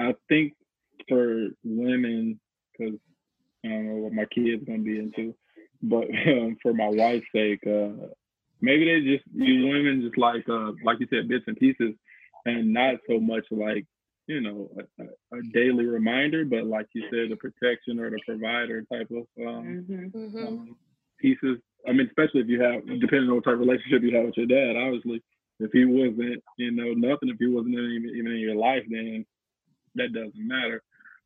I 0.00 0.14
think 0.28 0.54
for 1.08 1.48
women, 1.64 2.40
because 2.72 2.98
I 3.64 3.68
don't 3.68 3.86
know 3.86 3.96
what 3.96 4.12
my 4.12 4.24
kids 4.26 4.64
gonna 4.66 4.78
be 4.78 4.98
into, 4.98 5.34
but 5.82 6.04
um, 6.26 6.56
for 6.62 6.72
my 6.72 6.88
wife's 6.88 7.26
sake, 7.34 7.60
uh, 7.66 8.08
maybe 8.62 8.86
they 8.86 9.00
just 9.00 9.24
you 9.34 9.66
women 9.66 10.02
just 10.02 10.16
like 10.16 10.48
uh, 10.48 10.72
like 10.84 11.00
you 11.00 11.06
said 11.10 11.28
bits 11.28 11.44
and 11.46 11.56
pieces, 11.56 11.94
and 12.46 12.72
not 12.72 12.96
so 13.08 13.18
much 13.20 13.44
like 13.50 13.84
you 14.26 14.40
know 14.40 14.70
a, 14.78 15.02
a, 15.02 15.38
a 15.38 15.42
daily 15.52 15.84
reminder, 15.86 16.44
but 16.44 16.64
like 16.66 16.86
you 16.94 17.02
said, 17.10 17.30
the 17.30 17.36
protection 17.36 17.98
or 17.98 18.10
the 18.10 18.20
provider 18.26 18.82
type 18.92 19.10
of 19.10 19.26
um, 19.46 19.84
Mhm. 19.88 20.12
Mhm. 20.12 20.46
um, 20.48 20.76
pieces. 21.18 21.58
I 21.86 21.92
mean, 21.92 22.06
especially 22.06 22.40
if 22.42 22.48
you 22.48 22.60
have, 22.62 22.86
depending 23.00 23.28
on 23.28 23.36
what 23.36 23.44
type 23.44 23.54
of 23.54 23.60
relationship 23.60 24.02
you 24.02 24.14
have 24.16 24.26
with 24.26 24.36
your 24.36 24.46
dad, 24.46 24.76
obviously. 24.76 25.20
If 25.60 25.70
he 25.72 25.84
wasn't, 25.84 26.42
you 26.56 26.70
know, 26.72 26.92
nothing, 26.94 27.28
if 27.28 27.36
he 27.38 27.46
wasn't 27.46 27.74
even, 27.74 28.10
even 28.16 28.32
in 28.32 28.38
your 28.38 28.56
life, 28.56 28.82
then 28.88 29.24
that 29.94 30.12
doesn't 30.12 30.32
matter. 30.36 30.82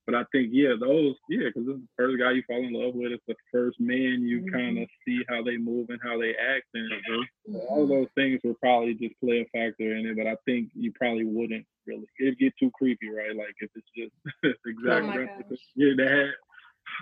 But 0.06 0.14
I 0.14 0.24
think, 0.32 0.50
yeah, 0.52 0.74
those, 0.80 1.16
yeah, 1.28 1.48
because 1.48 1.68
it's 1.68 1.80
the 1.80 1.88
first 1.96 2.18
guy 2.20 2.32
you 2.32 2.42
fall 2.46 2.64
in 2.64 2.72
love 2.72 2.94
with. 2.94 3.12
It's 3.12 3.24
the 3.28 3.34
first 3.52 3.80
man 3.80 4.22
you 4.22 4.42
Mhm. 4.42 4.52
kind 4.52 4.78
of 4.78 4.88
see 5.06 5.22
how 5.28 5.42
they 5.42 5.56
move 5.56 5.90
and 5.90 6.00
how 6.02 6.18
they 6.20 6.30
act. 6.36 6.66
And 6.74 6.90
Mhm. 6.90 7.28
all 7.68 7.86
those 7.86 8.08
things 8.14 8.40
would 8.44 8.60
probably 8.60 8.94
just 8.94 9.18
play 9.20 9.40
a 9.40 9.46
factor 9.58 9.96
in 9.96 10.06
it. 10.06 10.16
But 10.16 10.26
I 10.28 10.36
think 10.46 10.70
you 10.74 10.92
probably 10.92 11.24
wouldn't 11.24 11.66
really. 11.86 12.06
It'd 12.20 12.38
get 12.38 12.54
too 12.58 12.70
creepy, 12.74 13.10
right? 13.10 13.36
Like 13.36 13.54
if 13.60 13.70
it's 13.74 13.90
just 13.96 14.12
exactly 14.66 14.86
Oh 14.88 15.06
my 15.06 15.16
replica 15.22 15.56
your 15.74 15.96
dad. 15.96 16.32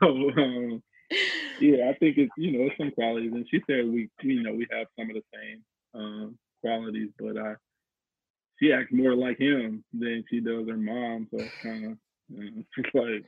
So, 0.00 0.08
um, 0.36 0.82
yeah, 1.58 1.88
I 1.90 1.94
think 1.98 2.18
it's 2.18 2.32
you 2.36 2.52
know 2.52 2.70
some 2.78 2.90
qualities, 2.92 3.32
and 3.34 3.46
she 3.50 3.60
said 3.68 3.86
we 3.86 4.10
you 4.22 4.42
know 4.42 4.54
we 4.54 4.66
have 4.72 4.86
some 4.98 5.10
of 5.10 5.16
the 5.16 5.22
same 5.34 5.64
um, 5.94 6.38
qualities, 6.62 7.10
but 7.18 7.36
I 7.38 7.54
she 8.58 8.72
acts 8.72 8.92
more 8.92 9.14
like 9.14 9.38
him 9.38 9.84
than 9.92 10.24
she 10.28 10.40
does 10.40 10.68
her 10.68 10.76
mom, 10.76 11.28
so 11.30 11.42
it's 11.42 11.54
kind 11.62 11.84
of 11.92 11.98
it's 12.30 12.94
like 12.94 13.24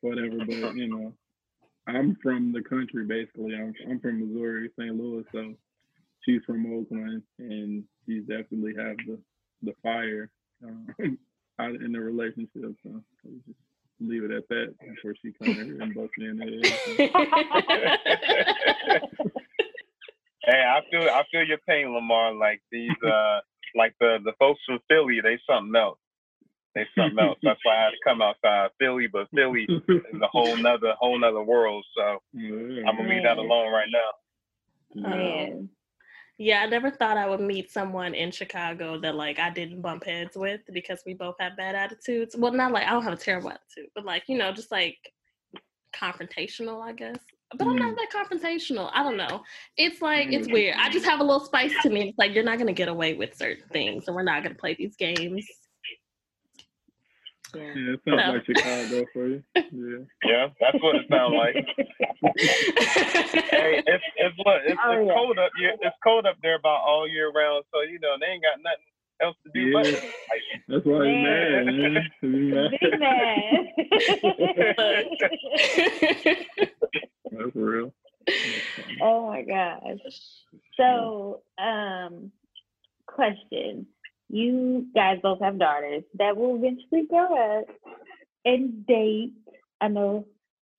whatever. 0.00 0.38
But 0.38 0.76
you 0.76 0.88
know, 0.88 1.12
I'm 1.86 2.16
from 2.22 2.52
the 2.52 2.62
country 2.62 3.04
basically. 3.04 3.54
I'm 3.54 3.74
I'm 3.88 4.00
from 4.00 4.20
Missouri, 4.20 4.70
St. 4.78 4.94
Louis, 4.94 5.24
so 5.32 5.54
she's 6.24 6.42
from 6.46 6.66
Oakland, 6.66 7.22
and 7.38 7.84
she's 8.06 8.22
definitely 8.22 8.74
have 8.76 8.96
the 9.06 9.18
the 9.62 9.74
fire 9.82 10.30
um, 10.64 10.86
out 11.58 11.74
in 11.74 11.92
the 11.92 12.00
relationship. 12.00 12.74
So 12.82 13.02
just 13.46 13.58
leave 14.00 14.24
it 14.24 14.30
at 14.30 14.48
that 14.48 14.74
before 14.80 15.14
she 15.22 15.32
comes 15.32 15.56
here 15.56 15.82
and 15.82 15.94
busts 15.94 16.14
in 16.18 16.38
the 16.38 16.44
head. 17.68 19.02
Hey, 20.50 20.64
I 20.66 20.80
feel 20.90 21.02
I 21.02 21.22
feel 21.30 21.44
your 21.44 21.58
pain, 21.68 21.92
Lamar. 21.92 22.32
Like 22.32 22.62
these, 22.72 22.90
uh, 23.06 23.40
like 23.76 23.94
the 24.00 24.18
the 24.24 24.32
folks 24.38 24.60
from 24.66 24.78
Philly, 24.88 25.20
they 25.22 25.38
something 25.46 25.76
else. 25.76 25.98
They 26.74 26.86
something 26.96 27.18
else. 27.18 27.38
That's 27.42 27.60
why 27.64 27.76
I 27.76 27.84
had 27.84 27.90
to 27.90 27.96
come 28.04 28.22
outside 28.22 28.70
Philly, 28.78 29.06
but 29.06 29.28
Philly 29.34 29.64
is 29.88 30.20
a 30.22 30.26
whole 30.28 30.56
nother 30.56 30.94
whole 30.98 31.18
nother 31.18 31.42
world. 31.42 31.84
So 31.96 32.18
Yeah. 32.32 32.88
I'm 32.88 32.96
gonna 32.96 33.08
leave 33.08 33.22
that 33.24 33.38
alone 33.38 33.72
right 33.72 33.88
now. 33.90 34.10
Man. 34.94 35.68
Yeah, 36.38 36.62
I 36.62 36.66
never 36.66 36.90
thought 36.90 37.18
I 37.18 37.28
would 37.28 37.40
meet 37.40 37.70
someone 37.70 38.14
in 38.14 38.30
Chicago 38.30 38.98
that 39.00 39.14
like 39.14 39.38
I 39.38 39.50
didn't 39.50 39.82
bump 39.82 40.04
heads 40.04 40.36
with 40.36 40.62
because 40.72 41.02
we 41.04 41.12
both 41.12 41.34
have 41.38 41.56
bad 41.56 41.74
attitudes. 41.74 42.34
Well, 42.36 42.52
not 42.52 42.72
like 42.72 42.86
I 42.86 42.92
don't 42.92 43.02
have 43.04 43.12
a 43.12 43.16
terrible 43.16 43.50
attitude, 43.50 43.90
but 43.94 44.04
like, 44.06 44.22
you 44.26 44.38
know, 44.38 44.50
just 44.50 44.70
like 44.70 44.96
confrontational, 45.94 46.82
I 46.82 46.92
guess. 46.92 47.18
But 47.56 47.66
I'm 47.66 47.76
not 47.76 47.96
that 47.96 48.10
confrontational. 48.14 48.90
I 48.94 49.02
don't 49.02 49.16
know. 49.16 49.42
It's 49.76 50.00
like 50.00 50.28
it's 50.32 50.46
Mm. 50.48 50.52
weird. 50.52 50.76
I 50.78 50.88
just 50.88 51.04
have 51.04 51.20
a 51.20 51.24
little 51.24 51.44
spice 51.44 51.74
to 51.82 51.90
me. 51.90 52.08
It's 52.10 52.18
like 52.18 52.32
you're 52.32 52.44
not 52.44 52.58
gonna 52.58 52.72
get 52.72 52.88
away 52.88 53.14
with 53.14 53.34
certain 53.34 53.68
things, 53.72 54.06
and 54.06 54.14
we're 54.14 54.22
not 54.22 54.42
gonna 54.42 54.54
play 54.54 54.74
these 54.74 54.96
games. 54.96 55.46
Yeah. 57.54 57.62
Yeah, 57.62 57.94
it 57.94 58.00
sounds 58.04 58.22
No. 58.26 58.32
like 58.34 58.44
Chicago 58.46 59.06
for 59.12 59.26
you. 59.28 59.42
Yeah. 59.54 60.04
Yeah, 60.24 60.46
that's 60.60 60.82
what 60.82 60.96
it 60.96 61.06
sounds 61.10 61.34
like. 61.34 61.54
Hey, 63.50 63.82
it's 63.86 64.04
it's 64.16 64.36
what 64.44 64.60
it's, 64.66 64.78
Oh, 64.84 64.92
it's 64.92 65.06
yeah. 65.08 65.14
cold 65.14 65.38
up 65.38 65.52
here. 65.58 65.74
It's 65.80 65.96
cold 66.04 66.26
up 66.26 66.36
there 66.42 66.56
about 66.56 66.80
all 66.86 67.08
year 67.08 67.30
round. 67.32 67.64
So 67.72 67.80
you 67.82 67.98
know 68.00 68.14
they 68.20 68.26
ain't 68.26 68.42
got 68.42 68.58
nothing 68.62 68.84
else 69.22 69.36
to 69.44 69.50
do 69.52 69.72
but 69.72 69.86
Yeah. 69.86 70.00
fight. 70.28 70.42
That's 70.68 70.84
why 70.84 71.06
he's 71.06 71.24
mad, 71.24 71.66
man. 71.66 72.10
He's 72.20 72.52
mad. 72.54 72.70
Big 72.80 73.00
man. 73.00 73.68
That's 77.32 77.54
real. 77.56 77.92
oh 79.02 79.26
my 79.28 79.42
gosh. 79.42 79.98
So, 80.76 81.40
question. 81.49 81.49
You 84.30 84.86
guys 84.94 85.18
both 85.22 85.40
have 85.40 85.58
daughters 85.58 86.04
that 86.18 86.36
will 86.36 86.56
eventually 86.56 87.06
grow 87.08 87.58
up 87.58 87.66
and 88.44 88.86
date. 88.86 89.32
I 89.80 89.88
know 89.88 90.26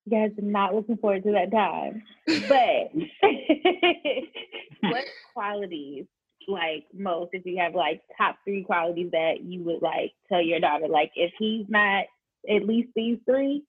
you 0.05 0.11
guys 0.11 0.31
are 0.37 0.45
not 0.45 0.73
looking 0.73 0.97
forward 0.97 1.23
to 1.23 1.31
that 1.33 1.51
time, 1.51 2.01
but 2.47 2.91
what 4.81 5.05
qualities 5.33 6.05
like 6.47 6.85
most 6.93 7.29
if 7.33 7.45
you 7.45 7.57
have 7.59 7.75
like 7.75 8.01
top 8.17 8.35
three 8.43 8.63
qualities 8.63 9.09
that 9.11 9.43
you 9.43 9.63
would 9.63 9.81
like 9.81 10.11
tell 10.27 10.41
your 10.41 10.59
daughter 10.59 10.87
like 10.87 11.11
if 11.15 11.31
he's 11.37 11.65
not 11.69 12.05
at 12.49 12.65
least 12.65 12.89
these 12.95 13.19
three 13.25 13.63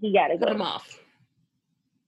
he 0.00 0.12
gotta 0.12 0.36
Put 0.36 0.48
them 0.48 0.58
go 0.58 0.64
off. 0.64 0.98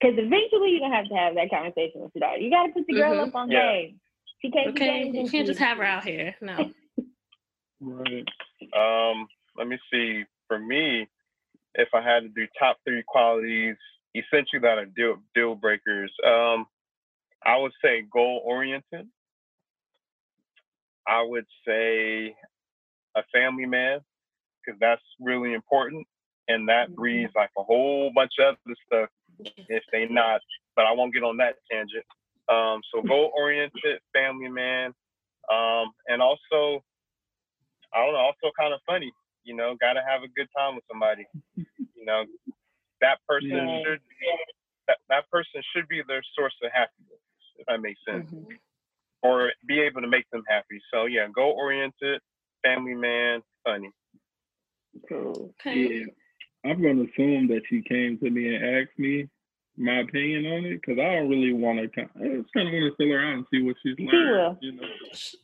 because 0.01 0.15
eventually 0.19 0.71
you're 0.73 0.81
gonna 0.81 0.97
have 0.97 1.09
to 1.09 1.15
have 1.15 1.37
that 1.37 1.51
conversation 1.51 2.01
with 2.01 2.11
your 2.15 2.21
daughter 2.21 2.39
you 2.41 2.51
gotta 2.51 2.73
put 2.73 2.85
the 2.89 2.95
girl 2.95 3.15
Mhm. 3.15 3.29
up 3.29 3.35
on 3.37 3.49
Yeah. 3.51 3.61
game 3.73 4.01
she 4.41 4.51
can't 4.51 4.69
Okay, 4.69 5.11
you 5.13 5.29
can't 5.31 5.47
just 5.47 5.61
have 5.61 5.79
her 5.79 5.85
out 5.85 6.05
here. 6.05 6.35
No. 6.41 6.71
Right. 7.81 8.27
Um, 8.77 9.27
let 9.57 9.67
me 9.67 9.79
see. 9.93 10.25
For 10.49 10.59
me, 10.59 11.09
if 11.75 11.89
I 11.95 12.03
had 12.03 12.21
to 12.21 12.29
do 12.29 12.47
top 12.59 12.79
three 12.87 13.03
qualities, 13.07 13.77
essentially 14.15 14.61
that 14.61 14.79
are 14.79 14.87
deal 14.87 15.17
deal 15.35 15.55
breakers, 15.55 16.13
um, 16.27 16.67
I 17.45 17.57
would 17.57 17.73
say 17.83 18.03
goal 18.13 18.43
oriented. 18.45 19.09
I 21.07 21.23
would 21.23 21.47
say 21.67 22.35
a 23.17 23.23
family 23.33 23.67
man, 23.67 24.01
because 24.65 24.79
that's 24.81 25.03
really 25.21 25.55
important, 25.55 26.07
and 26.49 26.69
that 26.69 26.91
Mhm. 26.91 26.95
breeds 26.97 27.35
like 27.35 27.51
a 27.57 27.63
whole 27.63 28.13
bunch 28.15 28.33
of 28.39 28.57
other 28.67 28.77
stuff 28.87 29.11
if 29.69 29.83
they 29.93 30.07
not. 30.07 30.41
But 30.77 30.87
I 30.87 30.93
won't 30.93 31.15
get 31.15 31.23
on 31.25 31.37
that 31.39 31.57
tangent. 31.71 32.05
Um, 32.51 32.81
so 32.93 33.03
goal 33.03 33.31
oriented, 33.37 34.01
family 34.13 34.49
man, 34.49 34.93
um, 35.51 35.93
and 36.09 36.21
also 36.21 36.83
I 37.95 38.05
don't 38.05 38.15
know, 38.15 38.21
also 38.21 38.53
kind 38.59 38.75
of 38.75 38.81
funny. 38.87 39.13
You 39.45 39.57
know, 39.57 39.77
got 39.81 39.95
to 39.95 40.03
have 40.07 40.23
a 40.23 40.29
good 40.29 40.49
time 40.57 40.75
with 40.75 40.85
somebody. 40.91 41.27
You 41.97 42.05
know, 42.05 42.25
that 43.01 43.19
person 43.29 43.51
Yeah. 43.51 43.83
should 43.85 44.01
that, 44.89 44.99
that 45.09 45.31
person 45.31 45.63
should 45.75 45.89
be 45.89 46.03
their 46.07 46.23
source 46.37 46.55
of 46.63 46.73
happiness, 46.73 47.21
if 47.57 47.67
that 47.67 47.81
makes 47.81 48.01
sense, 48.05 48.29
Mhm. 48.33 48.59
or 49.23 49.53
be 49.67 49.81
able 49.81 50.01
to 50.01 50.09
make 50.09 50.29
them 50.31 50.43
happy. 50.49 50.81
So 50.93 51.07
yeah, 51.07 51.29
goal 51.29 51.53
oriented, 51.53 52.21
family 52.63 52.95
man, 52.95 53.43
funny. 53.65 53.91
cool 55.09 55.55
Okay. 55.61 56.01
Yeah. 56.01 56.07
I'm 56.65 56.83
going 56.83 56.97
to 56.99 57.11
assume 57.11 57.49
that 57.49 57.63
she 57.69 57.83
came 57.83 58.19
to 58.19 58.29
me 58.29 58.55
and 58.55 58.65
asked 58.65 58.99
me 58.99 59.29
my 59.81 60.01
opinion 60.01 60.45
on 60.47 60.65
it 60.67 60.81
because 60.81 60.99
I 61.01 61.17
don't 61.17 61.31
really 61.31 61.53
want 61.53 61.81
to. 61.81 62.01
I 62.03 62.37
just 62.37 62.53
kind 62.53 62.69
of 62.69 62.75
want 62.77 62.93
to 62.93 62.97
fill 63.01 63.13
her 63.17 63.25
out 63.25 63.35
and 63.41 63.47
see 63.51 63.63
what 63.63 63.77
she's 63.83 63.97
She 63.97 64.05
learned. 64.05 64.31
will. 64.31 64.57
You 64.61 64.73
know, 64.77 64.89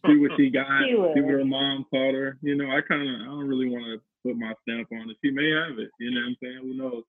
see 0.07 0.17
what 0.21 0.33
she 0.37 0.51
got, 0.51 0.85
She 0.85 0.95
will. 0.95 1.15
see 1.15 1.21
what 1.23 1.41
her 1.41 1.45
mom 1.45 1.87
taught 1.93 2.13
her. 2.15 2.37
You 2.43 2.55
know, 2.55 2.69
I 2.71 2.81
kind 2.83 3.03
of, 3.03 3.21
I 3.23 3.25
don't 3.25 3.49
really 3.49 3.71
want 3.71 3.85
to 3.89 4.01
put 4.23 4.37
my 4.37 4.53
stamp 4.63 4.89
on 4.93 5.09
it. 5.09 5.17
She 5.25 5.31
may 5.31 5.49
have 5.51 5.79
it. 5.79 5.89
You 5.99 6.11
know 6.13 6.21
what 6.21 6.29
I'm 6.29 6.37
saying? 6.43 6.59
Who 6.63 6.75
knows? 6.77 7.03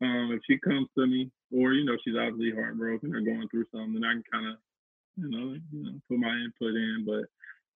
Um, 0.00 0.30
if 0.36 0.40
she 0.46 0.58
comes 0.58 0.88
to 0.96 1.06
me, 1.06 1.30
or 1.50 1.72
you 1.72 1.84
know, 1.84 1.96
she's 2.04 2.14
obviously 2.14 2.52
heartbroken 2.54 3.14
or 3.14 3.20
going 3.20 3.48
through 3.48 3.64
something, 3.72 4.04
I 4.04 4.12
can 4.12 4.24
kind 4.30 4.46
of, 4.52 4.56
you 5.16 5.28
know, 5.30 5.56
you 5.72 5.82
know, 5.84 5.92
put 6.06 6.18
my 6.18 6.36
input 6.36 6.76
in. 6.76 7.04
But 7.08 7.24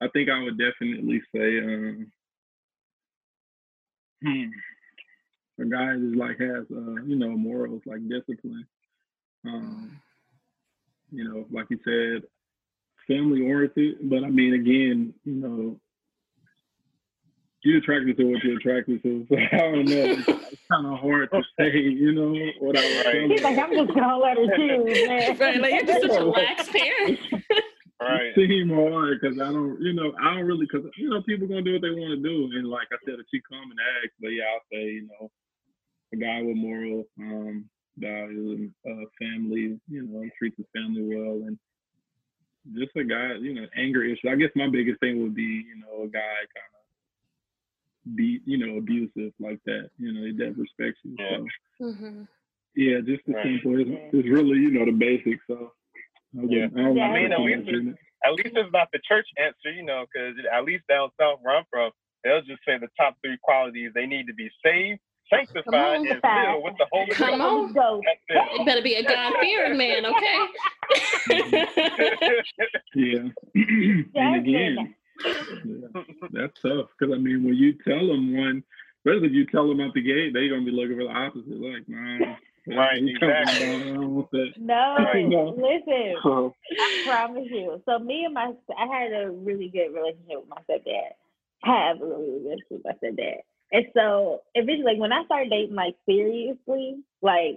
I 0.05 0.09
think 0.13 0.29
I 0.29 0.43
would 0.43 0.59
definitely 0.59 1.21
say, 1.35 1.59
um, 1.59 2.13
hmm, 4.23 5.63
a 5.63 5.65
guy 5.65 5.93
that 5.97 6.15
like 6.17 6.39
has, 6.39 6.65
uh, 6.71 7.03
you 7.09 7.17
know, 7.17 7.31
morals 7.31 7.83
like 7.87 8.07
discipline. 8.09 8.67
Um, 9.45 10.01
you 11.11 11.25
know, 11.25 11.47
like 11.51 11.67
you 11.71 11.79
said, 11.85 12.29
family 13.07 13.43
oriented. 13.43 13.99
But 14.03 14.25
I 14.25 14.31
mean, 14.31 14.55
again, 14.55 15.15
you 15.25 15.35
know, 15.35 15.81
you're 17.63 17.79
attracted 17.79 18.17
to 18.17 18.25
what 18.25 18.43
you're 18.43 18.59
attracted 18.59 19.03
to. 19.03 19.27
So 19.29 19.37
I 19.53 19.57
don't 19.57 19.85
know. 19.85 20.05
It's, 20.05 20.29
it's 20.29 20.63
kind 20.71 20.87
of 20.87 20.99
hard 20.99 21.31
to 21.31 21.43
say, 21.59 21.73
you 21.79 22.13
know, 22.13 22.35
what 22.61 22.77
I 22.77 22.83
would 22.83 23.03
tell 23.03 23.29
he's 23.29 23.43
like 23.43 23.59
i'm 23.59 23.73
just 23.73 23.95
gonna 23.95 24.19
let 24.19 24.37
her 24.37 24.47
choose 24.57 25.09
man 25.09 25.39
Right, 25.39 25.61
like 25.61 25.73
you're 25.75 25.87
just 25.87 26.03
such 26.03 26.21
a 26.21 26.25
lax 26.25 26.69
parent. 26.69 27.21
Right. 28.01 28.33
It 28.35 28.49
seem 28.49 28.69
hard 28.69 29.21
because 29.21 29.39
I 29.39 29.53
don't, 29.53 29.81
you 29.81 29.93
know, 29.93 30.13
I 30.21 30.35
don't 30.35 30.45
really, 30.47 30.67
because 30.67 30.91
you 30.97 31.09
know, 31.09 31.23
people 31.23 31.47
gonna 31.47 31.63
do 31.63 31.75
what 31.75 31.83
they 31.83 31.91
want 31.91 32.21
to 32.21 32.29
do, 32.29 32.51
and 32.59 32.67
like 32.67 32.89
I 32.91 32.97
said, 33.05 33.15
if 33.21 33.27
she 33.33 33.41
come 33.49 33.71
and 33.71 33.79
ask, 34.03 34.11
but 34.21 34.29
yeah, 34.29 34.43
I'll 34.53 34.67
say, 34.73 34.83
you 34.91 35.09
know, 35.09 35.31
a 36.13 36.17
guy 36.17 36.43
with 36.43 36.57
moral 36.57 37.05
um, 37.21 37.71
values 37.99 38.59
and 38.61 38.73
uh, 38.91 39.05
family, 39.21 39.79
you 39.89 40.03
know, 40.07 40.25
treats 40.39 40.57
his 40.57 40.67
family 40.75 41.03
well, 41.15 41.43
and 41.47 41.59
just 42.75 42.95
a 42.97 43.05
guy, 43.05 43.35
you 43.41 43.55
know, 43.55 43.67
anger 43.77 44.05
issue. 44.05 44.29
I 44.31 44.37
guess 44.37 44.51
my 44.55 44.69
biggest 44.69 45.01
thing 45.01 45.23
would 45.23 45.35
be, 45.35 45.43
you 45.67 45.77
know, 45.81 46.05
a 46.05 46.09
guy 46.09 46.21
kind 46.55 46.73
of 46.75 48.17
be, 48.17 48.41
you 48.47 48.59
know, 48.59 48.79
abusive 48.79 49.33
like 49.41 49.61
that. 49.67 49.91
You 49.99 50.13
know, 50.13 50.23
that 50.45 50.57
respects 50.57 51.01
you. 51.05 51.17
Yeah. 51.19 51.39
So 51.81 51.87
Mhm. 51.87 52.29
yeah, 52.75 53.01
just 53.01 53.25
the 53.27 53.35
Right. 53.35 53.45
simple. 53.47 53.81
It's, 53.81 53.91
it's 54.15 54.29
really, 54.29 54.59
you 54.59 54.71
know, 54.71 54.85
the 54.85 54.93
basics. 54.93 55.45
So. 55.47 55.73
I, 56.39 56.43
Yeah. 56.45 56.65
I 56.65 56.69
don't 56.69 56.97
Yeah. 56.97 57.09
want 57.09 57.17
I 57.17 57.21
mean, 57.21 57.31
to 57.31 57.35
at 57.35 57.41
least 57.41 57.69
it's- 57.69 57.99
At 58.25 58.35
least 58.35 58.57
it's 58.57 58.73
not 58.73 58.89
the 58.93 59.01
church 59.01 59.27
answer, 59.37 59.73
you 59.73 59.83
know, 59.83 60.07
because 60.07 60.39
at 60.53 60.65
least 60.65 60.87
down 60.87 61.11
south 61.21 61.41
where 61.43 61.57
I'm 61.57 61.65
from, 61.69 61.91
they'll 62.23 62.41
just 62.43 62.65
say 62.65 62.79
the 62.79 62.87
top 62.97 63.17
three 63.21 63.37
qualities: 63.43 63.93
they 63.95 64.07
need 64.07 64.29
to 64.29 64.33
be 64.35 64.49
saved, 64.65 65.01
sanctified 65.33 65.97
and 65.97 66.07
Sanctified. 66.09 66.47
filled 66.47 66.65
with 66.65 66.75
the 66.79 66.87
Holy 66.93 67.15
Come 67.15 67.39
Ghost. 67.39 67.43
on. 67.43 67.73
Go. 67.73 68.03
That's 68.29 68.65
better 68.67 68.83
be 68.83 68.95
a 68.95 69.03
God 69.03 69.33
fearing 69.41 69.77
man, 69.79 70.07
okay? 70.07 70.39
Yeah. 72.95 73.29
and 73.55 74.37
again, 74.37 74.95
yeah, 75.65 76.03
that's 76.33 76.61
tough 76.61 76.89
because 76.99 77.15
I 77.15 77.19
mean, 77.19 77.45
when 77.45 77.55
you 77.55 77.73
tell 77.87 78.07
them 78.07 78.37
one, 78.37 78.63
especially 78.99 79.29
if 79.29 79.33
you 79.33 79.47
tell 79.47 79.67
them 79.69 79.81
out 79.81 79.95
the 79.95 80.03
gate, 80.03 80.35
they 80.35 80.49
gonna 80.49 80.63
be 80.65 80.71
looking 80.71 80.97
for 80.99 81.05
the 81.05 81.11
opposite. 81.11 81.61
Like, 81.61 81.89
nah, 81.89 82.37
Right, 82.69 83.01
you 83.03 83.19
talking 83.19 83.31
exactly. 83.31 83.67
about, 83.67 83.83
I 83.83 83.95
don't 83.95 84.31
that. 84.31 84.53
No, 84.59 84.97
No. 85.29 85.55
listen. 85.57 86.15
So, 86.23 86.55
I 86.79 87.03
promise 87.05 87.49
you. 87.51 87.83
So 87.87 87.99
me 87.99 88.25
and 88.25 88.35
my, 88.35 88.53
I 88.79 88.87
had 88.87 89.13
a 89.13 89.31
really 89.31 89.69
good 89.69 89.93
relationship 89.95 90.41
with 90.41 90.49
my 90.49 90.59
stepdad. 90.69 91.11
I 91.65 91.89
have 91.89 92.01
a 92.01 92.05
really 92.07 92.27
good 92.27 92.43
relationship 92.45 92.71
with 92.71 92.85
my 92.85 92.93
stepdad. 93.03 93.41
And 93.73 93.87
so 93.97 94.41
eventually, 94.55 94.93
like 94.93 94.99
when 94.99 95.13
I 95.13 95.25
started 95.25 95.51
dating, 95.51 95.75
like 95.75 95.97
seriously, 96.09 96.97
like 97.23 97.57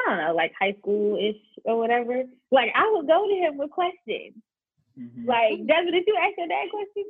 I 0.00 0.10
don't 0.10 0.18
know, 0.18 0.34
like 0.34 0.52
high 0.58 0.76
school 0.78 1.16
ish 1.18 1.40
or 1.64 1.78
whatever, 1.78 2.22
like 2.52 2.70
I 2.74 2.90
would 2.94 3.06
go 3.06 3.26
to 3.26 3.34
him 3.34 3.56
with 3.56 3.70
questions. 3.70 4.34
Mhm. 4.98 5.26
Like, 5.26 5.66
Desmond, 5.66 5.92
did 5.92 6.04
you 6.06 6.16
ask 6.20 6.34
your 6.36 6.48
dad 6.48 6.68
questions? 6.70 7.06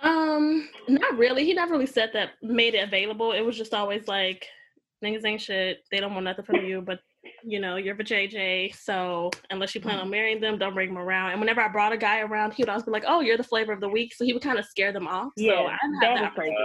Um, 0.00 0.68
not 0.88 1.16
really. 1.16 1.44
He 1.44 1.54
never 1.54 1.72
really 1.72 1.86
said 1.86 2.10
that 2.12 2.30
made 2.42 2.74
it 2.74 2.86
available. 2.86 3.32
It 3.32 3.40
was 3.42 3.56
just 3.56 3.72
always 3.74 4.06
like 4.08 4.46
niggas 5.02 5.24
ain't 5.24 5.40
shit. 5.40 5.84
They 5.90 6.00
don't 6.00 6.12
want 6.12 6.24
nothing 6.24 6.44
from 6.44 6.64
you, 6.64 6.80
but 6.82 7.00
you 7.42 7.60
know, 7.60 7.76
you're 7.76 7.94
a 7.94 8.04
JJ. 8.04 8.74
So 8.74 9.30
unless 9.50 9.74
you 9.74 9.80
plan 9.80 9.98
on 9.98 10.10
marrying 10.10 10.40
them, 10.40 10.58
don't 10.58 10.74
bring 10.74 10.88
them 10.88 10.98
around. 10.98 11.30
And 11.30 11.40
whenever 11.40 11.60
I 11.60 11.68
brought 11.68 11.92
a 11.92 11.96
guy 11.96 12.20
around, 12.20 12.52
he 12.52 12.62
would 12.62 12.68
always 12.68 12.84
be 12.84 12.90
like, 12.90 13.04
Oh, 13.06 13.20
you're 13.20 13.36
the 13.36 13.44
flavor 13.44 13.72
of 13.72 13.80
the 13.80 13.88
week. 13.88 14.14
So 14.14 14.24
he 14.24 14.32
would 14.32 14.42
kind 14.42 14.58
of 14.58 14.64
scare 14.66 14.92
them 14.92 15.06
off. 15.06 15.32
so 15.38 15.44
I 15.50 15.76
didn't 15.82 16.00
that 16.00 16.18
have 16.18 16.32
was 16.36 16.36
crazy. 16.36 16.56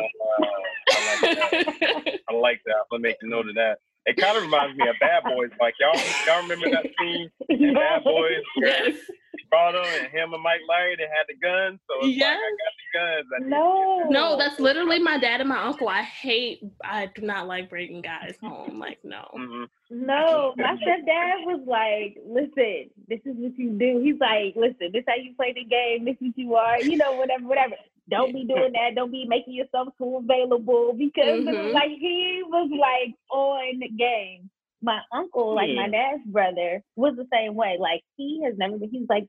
I 0.92 1.22
like 1.22 1.80
that. 1.80 2.20
I 2.30 2.34
like 2.34 2.62
that. 2.66 2.76
I'm 2.76 2.86
gonna 2.92 3.02
make 3.02 3.18
a 3.22 3.28
note 3.28 3.50
of 3.50 3.56
that. 3.56 3.78
It 4.06 4.18
kind 4.18 4.36
of 4.38 4.44
reminds 4.44 4.78
me 4.78 4.88
of 4.88 4.96
Bad 5.00 5.24
Boys. 5.24 5.50
Like 5.60 5.76
y'all, 5.80 5.94
y'all 6.26 6.42
remember 6.42 6.70
that 6.72 6.86
scene 7.00 7.30
in 7.50 7.74
Bad 7.74 8.04
Boys 8.04 8.42
where 8.56 8.68
yes. 8.90 8.96
he 9.38 9.44
brought 9.52 9.76
him 9.76 9.84
and 9.84 10.08
him 10.12 10.34
and 10.34 10.42
Mike 10.42 10.62
Lowrey 10.70 10.98
they 10.98 11.04
had 11.04 11.26
the 11.28 11.36
guns. 11.36 11.80
So 11.88 12.08
it's 12.08 12.18
Yes. 12.18 12.38
like 12.38 13.00
I 13.00 13.04
got 13.04 13.24
the 13.28 13.44
guns. 13.44 13.46
I 13.46 13.50
No. 13.50 14.06
No, 14.10 14.38
that's 14.38 14.60
literally 14.60 15.00
my 15.00 15.20
dad 15.20 15.42
and 15.42 15.50
my 15.50 15.62
uncle. 15.64 15.90
I 15.90 16.02
hate 16.02 16.64
I 16.84 17.10
do 17.14 17.22
not 17.24 17.48
like 17.48 17.70
bringing 17.70 18.02
guys 18.02 18.36
home. 18.42 18.80
Like, 18.80 19.00
no. 19.04 19.28
get- 19.34 19.42
Mhm. 19.42 19.68
No, 19.92 20.54
my 20.58 20.76
stepdad 20.76 21.46
was 21.46 21.62
like, 21.68 22.18
listen, 22.26 22.90
this 23.08 23.20
is 23.26 23.36
what 23.38 23.58
you 23.58 23.72
do. 23.72 24.00
He's 24.04 24.20
like, 24.20 24.56
listen, 24.56 24.92
this 24.94 25.00
is 25.02 25.06
how 25.08 25.16
you 25.16 25.34
play 25.36 25.52
the 25.54 25.66
game. 25.66 26.06
This 26.06 26.14
is 26.22 26.28
what 26.30 26.38
you 26.38 26.56
are. 26.56 26.80
You 26.82 26.98
know, 26.98 27.14
whatever, 27.14 27.46
whatever. 27.48 27.76
Don't 28.10 28.34
be 28.34 28.46
doing 28.46 28.74
that. 28.74 28.96
Don't 28.96 29.12
be 29.12 29.26
making 29.28 29.54
yourself 29.54 29.90
too 29.98 30.18
available 30.18 30.94
because 30.94 31.42
Mhm. 31.46 31.74
like 31.74 31.92
he 31.92 32.42
was 32.46 32.70
like 32.72 33.16
on 33.32 33.80
the 33.80 33.90
game. 33.90 34.50
My 34.82 35.02
uncle, 35.12 35.54
like 35.56 35.70
my 35.76 35.90
dad's 35.90 36.24
brother, 36.26 36.82
was 36.96 37.16
the 37.18 37.28
same 37.32 37.56
way. 37.56 37.78
Like 37.80 38.02
he 38.18 38.42
has 38.44 38.58
never 38.58 38.78
been. 38.78 38.90
He's 38.90 39.10
like 39.10 39.28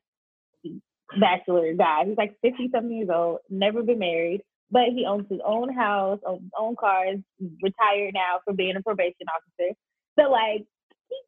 bachelor 1.19 1.73
guy. 1.73 2.05
He's 2.05 2.17
like 2.17 2.35
fifty 2.41 2.69
something 2.71 2.91
years 2.95 3.09
old, 3.13 3.39
never 3.49 3.83
been 3.83 3.99
married, 3.99 4.41
but 4.71 4.89
he 4.89 5.05
owns 5.05 5.27
his 5.29 5.41
own 5.45 5.73
house, 5.73 6.19
owns 6.25 6.41
his 6.41 6.51
own 6.57 6.75
cars. 6.75 7.17
Retired 7.61 8.13
now 8.13 8.39
for 8.45 8.53
being 8.53 8.75
a 8.77 8.81
probation 8.81 9.27
officer. 9.35 9.75
So 10.17 10.29
like, 10.31 10.65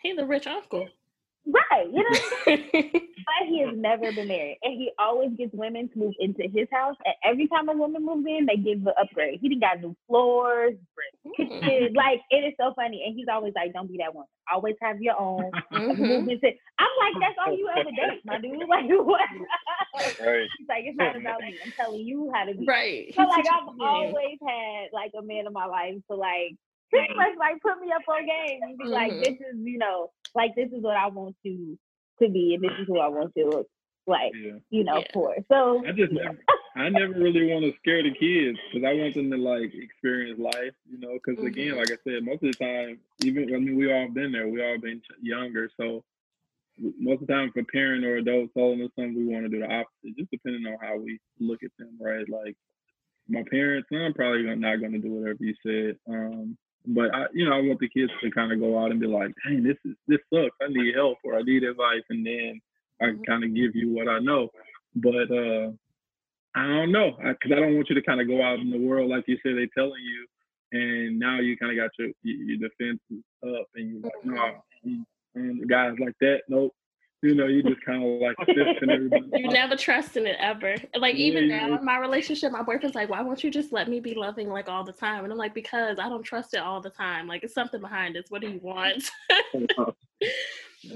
He's 0.02 0.18
a 0.18 0.26
rich 0.26 0.48
uncle. 0.48 0.88
Right, 1.46 1.88
you 1.92 2.04
know. 2.04 2.20
But 3.26 3.48
he 3.48 3.62
has 3.62 3.72
never 3.74 4.12
been 4.12 4.28
married, 4.28 4.58
and 4.64 4.74
he 4.74 4.92
always 5.00 5.32
gets 5.38 5.54
women 5.54 5.88
to 5.90 5.98
move 5.98 6.14
into 6.20 6.44
his 6.44 6.68
house. 6.72 6.96
And 7.06 7.16
every 7.24 7.48
time 7.48 7.70
a 7.70 7.74
woman 7.74 8.04
moves 8.06 8.28
in, 8.28 8.46
they 8.46 8.58
give 8.58 8.84
the 8.84 8.94
upgrade. 9.00 9.40
He 9.42 9.48
didn't 9.48 9.62
got 9.62 9.80
new 9.80 9.96
floors, 10.08 10.74
kitchen. 11.38 11.94
like 11.96 12.20
it 12.32 12.44
is 12.44 12.54
so 12.60 12.74
funny. 12.76 13.04
And 13.08 13.16
he's 13.16 13.28
always 13.32 13.54
like, 13.56 13.72
"Don't 13.72 13.88
be 13.88 13.98
that 14.00 14.14
one. 14.14 14.26
Always 14.52 14.76
have 14.82 15.02
your 15.02 15.16
own." 15.18 15.52
Move 15.72 16.28
Mhm. 16.28 16.32
into. 16.32 16.48
I'm 16.80 16.94
like, 17.00 17.16
"That's 17.22 17.38
all 17.40 17.56
you 17.58 17.70
ever 17.70 17.92
date, 17.92 18.22
my 18.26 18.40
dude." 18.40 18.60
Like 18.68 18.90
what? 18.90 19.22
Right. 20.20 20.50
He's 20.58 20.68
like, 20.68 20.84
"It's 20.86 20.98
not 20.98 21.16
about 21.16 21.42
me. 21.42 21.60
I'm 21.64 21.72
telling 21.80 22.02
you 22.02 22.30
how 22.34 22.44
to 22.46 22.54
be." 22.56 22.66
Right. 22.68 23.14
So 23.16 23.22
like, 23.24 23.46
I've 23.48 23.70
always 23.80 24.38
had 24.46 24.90
like 24.92 25.12
a 25.18 25.22
man 25.22 25.48
in 25.48 25.54
my 25.54 25.66
life 25.66 25.96
to 26.10 26.16
like 26.18 26.56
pretty 27.08 27.14
much 27.16 27.38
like 27.38 27.62
put 27.62 27.80
me 27.82 27.92
up 27.92 28.02
on 28.08 28.26
game 28.26 28.60
and 28.64 28.78
be 28.78 28.86
like, 28.86 29.14
Mhm. 29.14 29.20
"This 29.22 29.36
is 29.42 29.60
you 29.64 29.78
know, 29.78 30.12
like 30.36 30.56
this 30.56 30.72
is 30.72 30.82
what 30.82 30.96
I 30.98 31.08
want 31.08 31.36
you 31.44 31.78
to 32.22 32.30
be, 32.30 32.54
and 32.56 32.64
this 32.64 32.72
is 32.80 32.88
who 32.88 33.00
I 33.00 33.08
want 33.08 33.34
you 33.36 33.50
to 33.50 33.58
look 33.58 33.68
like." 34.08 34.34
Yeah. 34.36 34.60
you 34.70 34.84
know, 34.84 34.98
Yeah. 34.98 35.12
for. 35.14 35.36
So 35.50 35.86
I 35.86 35.92
just 35.92 36.12
never, 36.12 36.38
I 36.76 36.90
never 36.90 37.14
really 37.14 37.46
want 37.52 37.64
to 37.66 37.74
scare 37.80 38.02
the 38.04 38.12
kids 38.14 38.58
because 38.72 38.86
I 38.88 38.94
want 38.94 39.14
them 39.14 39.30
to 39.32 39.38
like 39.38 39.74
experience 39.74 40.40
life, 40.40 40.74
you 40.90 40.98
know. 41.00 41.14
Because 41.14 41.44
again, 41.44 41.74
Mhm. 41.76 41.78
like 41.78 41.92
I 41.92 41.98
said, 42.04 42.24
most 42.24 42.44
of 42.44 42.52
the 42.52 42.58
time, 42.64 43.00
even 43.24 43.54
I 43.54 43.60
mean, 43.60 43.76
we 43.76 43.92
all 43.92 44.08
been 44.10 44.32
there. 44.32 44.48
We 44.48 44.64
all 44.64 44.78
been 44.80 45.02
ch- 45.02 45.22
younger, 45.22 45.70
so 45.78 46.04
most 46.80 47.22
of 47.22 47.28
the 47.28 47.34
time, 47.34 47.52
for 47.52 47.64
parent 47.66 48.04
or 48.04 48.16
adult 48.18 48.52
telling 48.56 48.82
us 48.82 48.90
something, 48.96 49.16
we 49.16 49.32
want 49.32 49.46
to 49.46 49.50
do 49.50 49.60
the 49.60 49.72
opposite. 49.72 50.18
Just 50.18 50.32
depending 50.32 50.66
on 50.66 50.78
how 50.82 50.98
we 50.98 51.20
look 51.40 51.62
at 51.64 51.72
them, 51.78 51.96
right? 52.00 52.28
Like 52.28 52.58
my 53.30 53.44
parents, 53.44 53.88
I'm 53.92 54.14
probably 54.14 54.44
not 54.56 54.78
going 54.78 54.94
to 54.94 55.00
do 55.00 55.12
whatever 55.14 55.38
you 55.44 55.54
said. 55.66 55.98
Um, 56.10 56.58
but 56.86 57.14
I, 57.14 57.26
you 57.34 57.46
know, 57.46 57.54
I 57.56 57.62
want 57.62 57.80
the 57.80 57.90
kids 57.90 58.12
to 58.22 58.32
kind 58.32 58.52
of 58.52 58.60
go 58.60 58.78
out 58.78 58.92
and 58.92 59.00
be 59.00 59.08
like, 59.08 59.32
"Dang, 59.46 59.64
this 59.64 59.78
is 59.86 59.96
this 60.08 60.20
sucks. 60.34 60.56
I 60.62 60.68
need 60.70 60.96
help 60.96 61.18
or 61.24 61.38
I 61.38 61.42
need 61.42 61.64
advice," 61.64 62.04
and 62.10 62.26
then 62.26 62.62
I 63.02 63.06
Mhm. 63.06 63.26
kind 63.26 63.44
of 63.44 63.54
give 63.56 63.76
you 63.76 63.90
what 63.90 64.08
I 64.08 64.20
know. 64.20 64.50
But 64.96 65.32
uh, 65.32 65.72
I 66.56 66.68
don't 66.68 66.92
know 66.92 67.18
because 67.18 67.52
I, 67.52 67.60
don't 67.60 67.76
want 67.76 67.90
you 67.90 67.96
to 67.96 68.02
kind 68.02 68.22
of 68.22 68.28
go 68.28 68.44
out 68.44 68.60
in 68.60 68.70
the 68.70 68.78
world 68.78 69.10
like 69.10 69.28
you 69.28 69.38
said 69.42 69.56
they're 69.58 69.68
telling 69.76 70.02
you, 70.04 70.28
and 70.72 71.20
now 71.20 71.40
you 71.40 71.58
kind 71.58 71.72
of 71.72 71.78
got 71.84 71.92
your 71.98 72.10
your 72.24 72.70
defenses 72.70 73.24
up, 73.44 73.68
and 73.76 73.90
you're 73.90 74.02
like, 74.02 74.26
no, 74.26 74.64
mm, 74.86 75.06
mm, 75.38 75.68
guys 75.68 75.94
like 76.00 76.16
that, 76.22 76.42
nope. 76.50 76.74
You 77.24 77.36
know, 77.36 77.48
you 77.48 77.64
just 77.64 77.80
kind 77.86 78.04
of 78.04 78.20
like 78.22 78.36
assisting 78.42 78.90
everybody. 78.92 79.30
You 79.34 79.48
never 79.48 79.78
trust 79.78 80.18
in 80.18 80.28
it 80.28 80.36
ever. 80.42 80.76
Like 80.98 81.16
Yeah, 81.16 81.22
even 81.28 81.48
now 81.48 81.68
know. 81.68 81.78
in 81.78 81.86
my 81.86 81.98
relationship, 81.98 82.52
my 82.52 82.62
boyfriend's 82.64 82.96
like, 82.96 83.10
"Why 83.10 83.22
won't 83.22 83.46
you 83.46 83.50
just 83.50 83.72
let 83.72 83.88
me 83.90 84.02
be 84.02 84.14
loving 84.14 84.50
like 84.50 84.68
all 84.68 84.84
the 84.84 84.92
time?" 84.92 85.24
And 85.24 85.32
I'm 85.32 85.40
like, 85.40 85.54
"Because 85.54 86.00
I 86.00 86.10
don't 86.10 86.24
trust 86.24 86.54
it 86.54 86.58
all 86.58 86.82
the 86.82 86.90
time. 86.90 87.26
Like 87.28 87.44
it's 87.46 87.54
something 87.54 87.80
behind 87.80 88.16
this. 88.16 88.26
What 88.28 88.42
do 88.42 88.50
you 88.50 88.60
want?" 88.62 89.10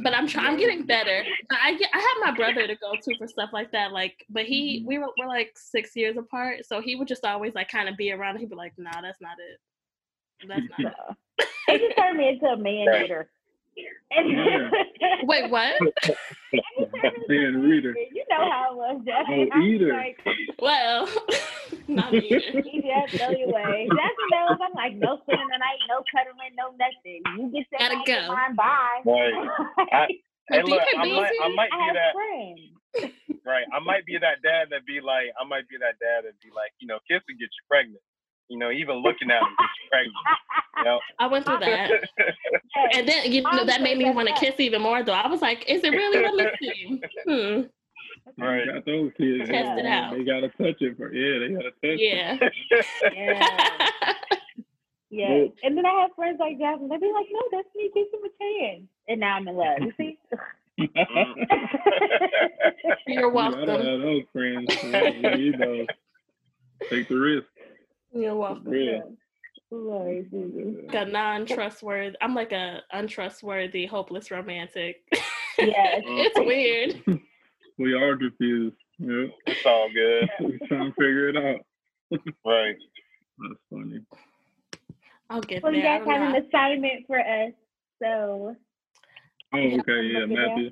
but 0.04 0.14
I'm 0.14 0.28
trying. 0.28 0.48
I'm 0.48 0.58
getting 0.58 0.86
better. 0.86 1.24
I 1.50 1.76
get, 1.78 1.90
I 1.94 1.98
have 2.00 2.30
my 2.34 2.36
brother 2.38 2.68
to 2.68 2.76
go 2.76 2.94
to 3.02 3.18
for 3.18 3.28
stuff 3.28 3.52
like 3.54 3.72
that. 3.72 3.94
Like, 3.94 4.26
but 4.30 4.44
he 4.44 4.80
Mm-hmm. 4.80 4.88
we 4.88 4.98
were 4.98 5.08
we're 5.18 5.28
like 5.30 5.54
six 5.56 5.96
years 5.96 6.18
apart, 6.18 6.66
so 6.66 6.82
he 6.82 6.98
would 6.98 7.08
just 7.08 7.24
always 7.24 7.56
like 7.56 7.70
kind 7.70 7.88
of 7.88 7.96
be 7.96 8.12
around. 8.12 8.38
He'd 8.40 8.50
be 8.50 8.56
like, 8.58 8.74
"Nah, 8.78 9.02
that's 9.02 9.22
not 9.22 9.38
it. 9.40 10.48
That's 10.48 10.66
not 10.78 10.92
it." 11.40 11.48
it 11.70 11.80
just 11.88 11.98
turned 11.98 12.18
me 12.18 12.30
into 12.30 12.48
a 12.48 12.58
man 12.58 12.88
Right. 12.88 13.02
hater. 13.04 13.30
And 14.12 14.30
Yeah. 14.32 14.70
Wait, 15.24 15.50
what? 15.52 15.76
Man, 17.30 17.62
reader. 17.62 17.94
You 18.12 18.24
know 18.30 18.50
how 18.50 18.72
it 18.72 18.78
was, 18.78 19.02
Jeff. 19.06 19.26
Oh, 19.30 19.46
I'm 19.54 19.62
eater. 19.64 19.94
Like, 19.94 20.18
Well, 20.60 21.08
not 21.88 22.12
me. 22.14 22.20
either. 22.32 22.64
yeah, 22.66 23.06
anyway. 23.28 23.88
That's 23.90 24.16
what 24.18 24.30
knows. 24.32 24.58
I'm 24.64 24.74
like, 24.74 24.96
no 24.96 25.20
spending 25.24 25.48
the 25.52 25.60
night, 25.60 25.80
no 25.90 26.02
cuddling, 26.10 26.56
no 26.58 26.72
nothing. 26.80 27.22
You 27.38 27.52
get 27.52 27.68
that 27.72 27.80
Gotta 27.92 27.98
out 28.00 28.08
your 28.08 28.22
go. 28.22 28.34
mind, 28.34 28.56
bye. 28.56 29.02
Right. 29.06 29.34
I, 29.92 30.08
hey, 30.50 30.64
look, 30.64 30.82
I 30.98 31.06
might, 31.06 31.32
I 31.44 31.50
might 31.56 31.72
be 31.72 31.78
have 31.86 31.96
that. 31.96 32.14
friends. 32.16 32.62
Right. 33.46 33.66
I 33.74 33.80
might 33.80 34.06
be 34.06 34.18
that 34.18 34.42
dad 34.42 34.68
that 34.72 34.86
be 34.88 35.00
like, 35.04 35.30
I 35.40 35.44
might 35.48 35.68
be 35.70 35.78
that 35.78 36.00
dad 36.00 36.26
that 36.26 36.40
be 36.42 36.50
like, 36.56 36.72
you 36.80 36.88
know, 36.88 36.98
kiss 37.08 37.22
to 37.28 37.34
get 37.36 37.52
you 37.52 37.64
pregnant. 37.70 38.02
You 38.50 38.58
know, 38.58 38.72
even 38.72 38.98
looking 38.98 39.30
at 39.30 39.42
him 39.42 39.50
gets 39.60 39.74
pregnant. 39.90 40.16
You 40.78 40.84
know? 40.86 41.00
I 41.20 41.28
went 41.28 41.46
through 41.46 41.60
that. 41.60 41.92
And 42.94 43.08
then 43.08 43.32
you 43.32 43.42
know 43.42 43.66
that 43.66 43.82
made 43.82 43.98
me 43.98 44.10
want 44.12 44.28
to 44.30 44.36
kiss 44.36 44.60
even 44.60 44.82
more 44.82 45.04
though. 45.04 45.14
I 45.14 45.28
was 45.28 45.42
like, 45.42 45.66
is 45.68 45.84
it 45.84 45.90
really? 45.90 46.22
Let 46.24 46.36
me 46.36 46.50
see. 46.62 47.02
Hmm. 47.28 47.62
Right. 48.42 48.66
You 48.66 48.74
got 48.74 48.86
those 48.86 49.12
kids. 49.18 49.50
Test 49.50 49.80
it 49.80 49.86
out. 49.86 50.14
They 50.16 50.24
gotta 50.24 50.50
touch 50.50 50.80
it 50.82 50.96
for 50.96 51.12
yeah. 51.12 51.40
They 51.40 51.54
gotta 51.54 51.72
touch 51.72 52.00
it. 52.00 52.00
Yeah. 52.00 52.38
Yeah. 53.14 53.84
Yeah. 55.10 55.46
And 55.64 55.78
then 55.78 55.86
I 55.86 56.02
have 56.02 56.12
friends 56.18 56.38
like 56.38 56.58
Jasmyne. 56.58 56.90
They 56.90 56.98
be 56.98 57.12
like, 57.14 57.28
no, 57.32 57.42
that's 57.52 57.70
me. 57.76 57.90
Give 57.94 58.08
him 58.14 58.20
a 58.26 58.30
chance. 58.44 58.84
And 59.08 59.22
now 59.22 59.36
I'm 59.38 59.48
in 59.48 59.56
love. 59.56 59.78
You 59.80 59.94
see? 59.98 60.18
You're 63.08 63.22
You 63.22 63.30
welcome. 63.30 63.66
gotta 63.66 63.90
have 63.90 64.02
those 64.02 64.24
friends. 64.34 64.66
Yeah, 64.84 65.36
you 65.36 65.58
know, 65.58 65.86
take 66.90 67.08
the 67.08 67.16
risk. 67.16 67.48
You're 68.18 68.36
welcome. 68.36 68.74
Yeah. 68.74 69.00
Lord 69.70 70.28
Like 70.32 71.08
a 71.08 71.10
non-trustworthy. 71.12 72.16
I'm 72.22 72.34
like 72.34 72.52
a 72.52 72.82
untrustworthy, 72.92 73.86
hopeless 73.86 74.32
romantic. 74.32 75.04
Yeah, 75.60 75.66
uh, 75.98 76.02
it's 76.06 76.40
weird. 76.40 77.20
We 77.80 77.94
are 77.94 78.18
confused. 78.18 78.76
Yeah. 78.98 79.28
it's 79.46 79.64
all 79.64 79.88
good. 79.94 80.28
We're 80.40 80.58
trying 80.68 80.92
to 80.92 80.96
figure 80.96 81.30
it 81.30 81.38
out. 81.38 81.60
Right. 82.44 82.76
That's 83.38 83.60
funny. 83.72 84.00
I'll 85.30 85.42
get 85.42 85.62
Well, 85.62 85.76
you 85.76 85.84
there. 85.84 85.92
I 85.92 85.98
guys 86.00 86.08
don't 86.08 86.22
have 86.22 86.36
an 86.36 86.46
assignment 86.48 87.06
for 87.06 87.20
us. 87.20 87.52
So, 88.02 88.56
Oh, 89.54 89.58
okay. 89.60 90.02
Yeah, 90.12 90.20
look 90.22 90.32
it 90.32 90.40
up. 90.40 90.50
Matthew. 90.50 90.72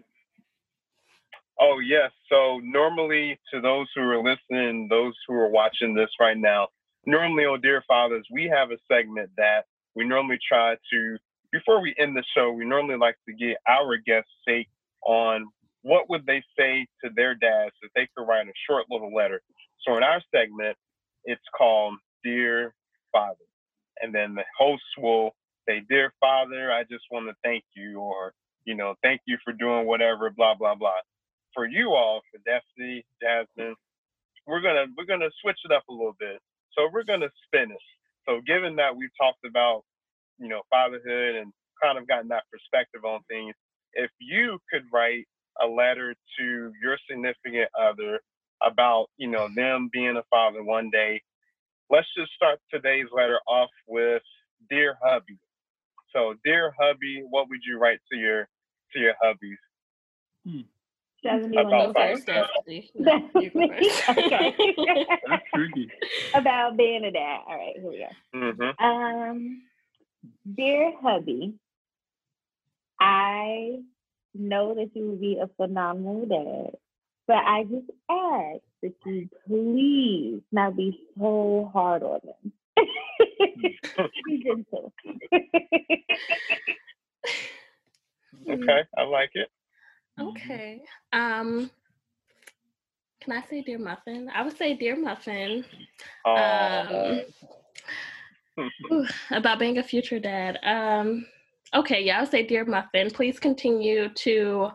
Oh 1.60 1.80
yes. 1.80 2.12
So 2.32 2.60
normally, 2.64 3.40
to 3.54 3.62
those 3.62 3.88
who 3.96 4.02
are 4.02 4.24
listening, 4.24 4.88
those 4.90 5.14
who 5.28 5.36
are 5.36 5.50
watching 5.50 5.94
this 5.94 6.10
right 6.20 6.38
now, 6.38 6.70
normally 7.06 7.46
on 7.46 7.62
Dear 7.62 7.84
Fathers, 7.88 8.26
we 8.32 8.46
have 8.46 8.72
a 8.72 8.78
segment 8.92 9.30
that 9.38 9.66
we 9.96 10.06
normally 10.06 10.40
try 10.48 10.76
to, 10.92 11.18
before 11.52 11.82
we 11.82 11.96
end 11.98 12.16
the 12.16 12.24
show, 12.36 12.52
we 12.52 12.66
normally 12.66 12.98
like 12.98 13.16
to 13.28 13.36
get 13.36 13.58
our 13.68 13.98
guests' 13.98 14.30
take 14.48 14.68
on 15.06 15.48
what 15.84 16.10
would 16.10 16.26
they 16.26 16.42
say 16.58 16.86
to 17.04 17.12
their 17.16 17.36
dads 17.36 17.76
if 17.82 17.92
they 17.96 18.08
could 18.16 18.28
write 18.28 18.48
a 18.48 18.54
short 18.68 18.86
little 18.90 19.14
letter. 19.14 19.42
So 19.88 19.98
in 19.98 20.04
our 20.04 20.22
segment, 20.34 20.76
it's 21.26 21.42
called 21.58 21.96
Dear 22.24 22.74
Father. 23.12 23.36
And 24.02 24.14
then 24.14 24.36
the 24.36 24.44
host 24.58 24.84
will 24.98 25.36
say, 25.68 25.84
Dear 25.88 26.14
Father, 26.20 26.72
I 26.72 26.84
just 26.84 27.06
want 27.12 27.28
to 27.28 27.36
thank 27.44 27.64
you, 27.76 28.00
or, 28.00 28.34
you 28.66 28.76
know, 28.76 28.96
thank 29.04 29.22
you 29.26 29.38
for 29.44 29.54
doing 29.54 29.86
whatever, 29.86 30.30
blah, 30.30 30.56
blah, 30.56 30.76
blah. 30.76 31.00
For 31.54 31.66
you 31.66 31.92
all, 31.92 32.22
for 32.32 32.40
Destini, 32.40 33.04
Jasmyne, 33.24 33.76
we're 34.48 34.62
gonna 34.62 34.86
we're 34.98 35.06
gonna 35.06 35.32
switch 35.42 35.58
it 35.66 35.72
up 35.72 35.84
a 35.90 35.94
little 35.94 36.16
bit. 36.20 36.40
So 36.76 36.90
we're 36.92 37.04
gonna 37.04 37.32
finish. 37.52 37.82
So 38.28 38.42
given 38.46 38.76
that 38.78 38.96
we've 38.96 39.16
talked 39.20 39.46
about, 39.46 39.84
you 40.40 40.48
know, 40.48 40.62
fatherhood 40.70 41.36
and 41.36 41.54
kind 41.82 41.98
of 41.98 42.08
gotten 42.08 42.28
that 42.30 42.44
perspective 42.52 43.06
on 43.06 43.22
things, 43.30 43.56
if 43.94 44.12
you 44.20 44.60
could 44.72 44.84
write 44.92 45.26
a 45.62 45.68
letter 45.68 46.14
to 46.38 46.72
your 46.82 46.98
significant 47.10 47.70
other 47.80 48.20
about, 48.62 49.08
you 49.18 49.30
know, 49.30 49.48
them 49.56 49.90
being 49.92 50.18
a 50.18 50.24
father 50.30 50.64
one 50.64 50.90
day, 50.90 51.22
let's 51.90 52.08
just 52.18 52.32
start 52.34 52.60
today's 52.72 53.08
letter 53.16 53.40
off 53.48 53.70
with 53.88 54.22
Dear 54.70 54.98
hubby. 55.04 55.38
So 56.12 56.36
dear 56.44 56.74
hubby, 56.80 57.24
what 57.30 57.50
would 57.50 57.60
you 57.68 57.78
write 57.78 58.00
to 58.12 58.18
your 58.18 58.48
to 58.94 59.00
your 59.00 59.14
hubbies? 59.24 59.58
Hmm. 60.48 60.62
Seven, 61.26 61.54
you 61.54 61.62
About 61.62 61.96
want 61.96 61.98
to 61.98 62.04
No, 63.00 63.30
you 63.36 63.52
go 63.52 63.62
first. 63.68 63.90
okay. 64.10 64.56
That's 65.28 65.44
tricky. 65.54 65.92
About 66.36 66.78
being 66.78 67.06
a 67.06 67.12
dad. 67.12 67.40
All 67.48 67.58
right, 67.58 67.74
here 67.76 67.90
we 67.92 68.00
go. 68.00 68.30
hmm 68.34 68.86
Um, 68.86 69.64
dear 70.56 70.94
hubby, 71.02 71.56
I 73.00 73.80
know 74.36 74.76
that 74.76 74.92
you 74.96 75.08
will 75.10 75.18
be 75.18 75.40
a 75.42 75.48
phenomenal 75.58 76.26
dad, 76.28 76.78
but 77.28 77.38
I 77.38 77.64
just 77.66 77.90
ask 78.10 78.62
that 78.84 78.94
you 79.06 79.30
please 79.48 80.42
not 80.52 80.76
be 80.78 81.00
so 81.20 81.70
hard 81.74 82.04
on 82.04 82.22
them. 82.24 82.54
be 84.26 84.44
gentle. 84.46 84.94
Okay, 88.50 88.82
I 88.98 89.04
like 89.04 89.32
it. 89.36 89.50
Okay. 90.20 90.82
Um, 91.14 91.70
can 93.22 93.34
I 93.34 93.44
say 93.50 93.62
dear 93.62 93.80
muffin? 93.80 94.30
I 94.34 94.44
would 94.44 94.58
say 94.58 94.76
dear 94.76 94.96
muffin. 94.96 95.66
Um, 96.26 97.22
Ooh, 98.92 99.06
about 99.32 99.60
being 99.60 99.78
a 99.78 99.84
future 99.84 100.20
dad. 100.20 100.60
Um, 100.64 101.26
okay, 101.74 102.04
yeah, 102.04 102.18
I 102.18 102.22
would 102.22 102.32
say, 102.32 102.44
dear 102.44 102.66
Muffin, 102.66 103.10
please 103.12 103.40
continue 103.40 104.10
to 104.10 104.70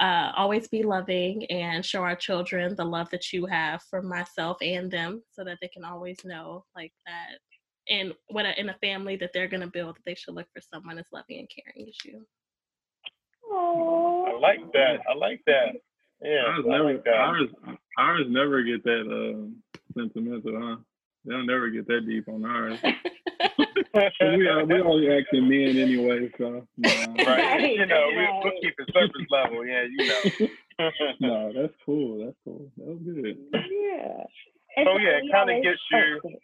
uh, 0.00 0.32
always 0.36 0.68
be 0.68 0.82
loving 0.82 1.44
and 1.46 1.84
show 1.84 2.02
our 2.02 2.16
children 2.16 2.74
the 2.74 2.84
love 2.84 3.10
that 3.10 3.32
you 3.32 3.46
have 3.46 3.82
for 3.82 4.02
myself 4.02 4.56
and 4.62 4.90
them, 4.90 5.22
so 5.30 5.44
that 5.44 5.58
they 5.60 5.68
can 5.68 5.84
always 5.84 6.18
know, 6.24 6.64
like 6.74 6.92
that, 7.06 7.38
and 7.88 8.14
what 8.28 8.46
a, 8.46 8.58
in 8.58 8.70
a 8.70 8.78
family 8.78 9.16
that 9.16 9.30
they're 9.32 9.48
gonna 9.48 9.66
build, 9.66 9.96
that 9.96 10.02
they 10.06 10.14
should 10.14 10.34
look 10.34 10.46
for 10.54 10.60
someone 10.60 10.98
as 10.98 11.06
loving 11.12 11.38
and 11.38 11.48
caring 11.50 11.88
as 11.88 11.96
you. 12.04 12.26
I 13.52 13.54
Aw. 13.54 14.09
Like 14.40 14.72
that. 14.72 14.96
I 15.10 15.14
like 15.16 15.40
that. 15.46 15.76
Yeah, 16.22 16.44
Ours 16.48 16.64
I 16.66 16.70
never, 16.70 16.84
like 16.94 17.04
that. 17.04 17.14
ours, 17.14 17.48
ours 17.98 18.26
never 18.28 18.62
get 18.62 18.84
that 18.84 19.04
uh, 19.08 19.80
sentimental, 19.96 20.52
huh? 20.60 20.76
They 21.24 21.32
don't 21.32 21.46
never 21.46 21.68
get 21.70 21.86
that 21.88 22.06
deep 22.06 22.28
on 22.28 22.44
ours. 22.44 22.78
But 22.82 22.92
we 24.36 24.46
are, 24.46 24.64
we 24.64 24.80
only 24.80 25.08
acting 25.10 25.48
men 25.48 25.80
anyway, 25.80 26.28
so 26.38 26.66
no, 26.76 27.14
right. 27.26 27.72
You 27.74 27.86
know, 27.86 28.08
we, 28.10 28.16
Right. 28.24 28.40
we'll 28.44 28.52
keep 28.62 28.74
it 28.78 28.88
surface 28.92 29.26
level. 29.30 29.64
Yeah, 29.66 29.84
you 29.90 30.06
know. 30.08 30.48
no, 31.20 31.52
that's 31.54 31.74
cool. 31.84 32.24
That's 32.24 32.36
cool. 32.44 32.70
That 32.78 32.86
was 32.86 32.98
good. 33.04 33.36
Yeah. 33.52 34.24
And 34.76 34.88
Oh, 34.88 34.96
yeah, 34.98 35.18
it 35.18 35.24
kinda 35.32 35.60
gets 35.62 35.80
oh, 35.92 35.98
you- 35.98 36.38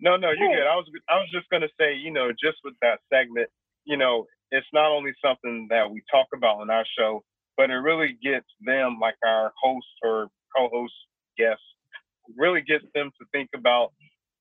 No, 0.00 0.16
no, 0.16 0.30
you're 0.30 0.48
Hey. 0.48 0.56
good. 0.56 0.66
I 0.68 0.76
was 0.76 0.86
I 1.08 1.16
was 1.18 1.28
just 1.32 1.48
gonna 1.50 1.68
say, 1.80 1.94
you 1.96 2.10
know, 2.12 2.30
just 2.30 2.58
with 2.64 2.74
that 2.82 3.00
segment, 3.12 3.48
you 3.88 3.96
know, 3.96 4.26
it's 4.52 4.66
not 4.72 4.92
only 4.92 5.12
something 5.24 5.66
that 5.70 5.90
we 5.90 6.02
talk 6.10 6.28
about 6.34 6.60
on 6.60 6.70
our 6.70 6.84
show, 6.98 7.24
but 7.56 7.70
it 7.70 7.74
really 7.76 8.18
gets 8.22 8.46
them, 8.64 8.98
like 9.00 9.16
our 9.26 9.52
host 9.62 9.86
or 10.04 10.28
co-host 10.56 10.94
guests, 11.38 11.64
really 12.36 12.60
gets 12.62 12.84
them 12.94 13.10
to 13.18 13.26
think 13.32 13.50
about, 13.56 13.92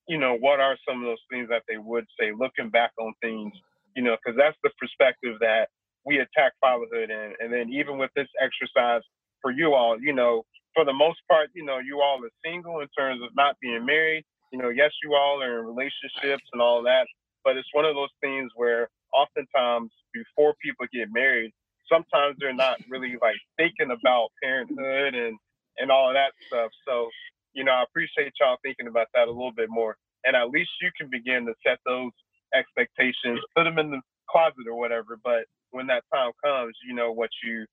you 0.07 0.17
know, 0.19 0.37
what 0.37 0.59
are 0.59 0.77
some 0.87 0.99
of 1.01 1.05
those 1.07 1.23
things 1.31 1.49
that 1.49 1.63
they 1.67 1.77
would 1.77 2.05
say, 2.19 2.31
looking 2.37 2.69
back 2.69 2.91
on 2.99 3.13
things, 3.21 3.53
you 3.95 4.03
know, 4.03 4.17
because 4.23 4.37
that's 4.37 4.57
the 4.63 4.71
perspective 4.79 5.37
that 5.39 5.69
we 6.05 6.19
attack 6.19 6.53
fatherhood 6.61 7.09
in. 7.09 7.33
And 7.39 7.51
then 7.51 7.69
even 7.71 7.97
with 7.97 8.11
this 8.15 8.27
exercise 8.41 9.01
for 9.41 9.51
you 9.51 9.73
all, 9.73 9.97
you 9.99 10.13
know, 10.13 10.43
for 10.75 10.85
the 10.85 10.93
most 10.93 11.19
part, 11.29 11.49
you 11.55 11.65
know, 11.65 11.79
you 11.79 12.01
all 12.01 12.19
are 12.23 12.29
single 12.45 12.81
in 12.81 12.87
terms 12.97 13.21
of 13.23 13.29
not 13.35 13.55
being 13.61 13.85
married 13.85 14.25
you 14.51 14.59
know, 14.59 14.69
yes, 14.69 14.91
you 15.03 15.13
all 15.13 15.41
are 15.41 15.59
in 15.59 15.65
relationships 15.65 16.43
and 16.53 16.61
all 16.61 16.83
that, 16.83 17.07
but 17.47 17.55
it's 17.55 17.69
one 17.71 17.85
of 17.85 17.95
those 17.95 18.11
things 18.19 18.51
where 18.57 18.89
oftentimes 19.13 19.89
before 20.11 20.53
people 20.61 20.85
get 20.91 21.07
married, 21.13 21.53
sometimes 21.87 22.35
they're 22.41 22.53
not 22.53 22.75
really 22.89 23.15
like 23.21 23.37
thinking 23.55 23.95
about 23.95 24.31
parenthood 24.43 25.15
and 25.15 25.39
and 25.77 25.89
all 25.89 26.09
of 26.09 26.15
that 26.15 26.33
stuff. 26.45 26.69
So, 26.85 27.07
you 27.53 27.63
know, 27.63 27.71
I 27.71 27.83
appreciate 27.83 28.33
y'all 28.41 28.57
thinking 28.63 28.87
about 28.87 29.07
that 29.13 29.29
a 29.29 29.31
little 29.31 29.53
bit 29.55 29.69
more, 29.69 29.95
and 30.25 30.35
at 30.35 30.49
least 30.49 30.71
you 30.81 30.91
can 30.99 31.09
begin 31.09 31.45
to 31.45 31.53
set 31.65 31.79
those 31.85 32.11
expectations, 32.53 33.39
put 33.55 33.63
them 33.63 33.79
in 33.79 33.91
the 33.91 34.01
closet 34.29 34.67
or 34.67 34.75
whatever. 34.75 35.17
But 35.23 35.45
when 35.71 35.87
that 35.87 36.03
time 36.13 36.31
comes, 36.43 36.75
you 36.85 36.93
know 36.93 37.13
what 37.13 37.29
you 37.45 37.65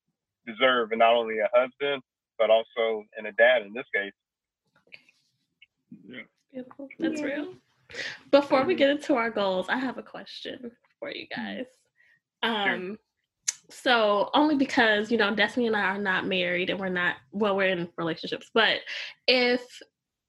deserve, 0.47 0.91
and 0.91 0.99
not 0.99 1.15
only 1.15 1.39
a 1.39 1.49
husband, 1.53 2.01
but 2.39 2.49
also 2.49 3.03
and 3.17 3.27
a 3.27 3.33
dad 3.33 3.63
in 3.63 3.73
this 3.73 3.87
case. 3.93 4.13
Yeah. 6.07 6.21
Beautiful. 6.53 6.87
That's 6.97 7.19
Yeah. 7.19 7.25
real. 7.25 7.53
Before 8.31 8.63
we 8.65 8.75
get 8.75 8.89
into 8.89 9.15
our 9.15 9.29
goals, 9.29 9.67
I 9.69 9.77
have 9.77 9.97
a 9.97 10.03
question 10.03 10.71
for 10.99 11.11
you 11.11 11.27
guys. 11.35 11.65
Um, 12.43 12.97
so 13.69 14.29
only 14.33 14.55
because 14.55 15.11
you 15.11 15.17
know 15.17 15.33
Destini 15.33 15.67
and 15.67 15.75
I 15.75 15.81
are 15.81 15.97
not 15.97 16.27
married 16.27 16.69
and 16.69 16.79
we're 16.79 16.89
not 16.89 17.15
well, 17.31 17.55
we're 17.55 17.69
in 17.69 17.89
relationships. 17.97 18.49
But 18.53 18.79
if 19.27 19.61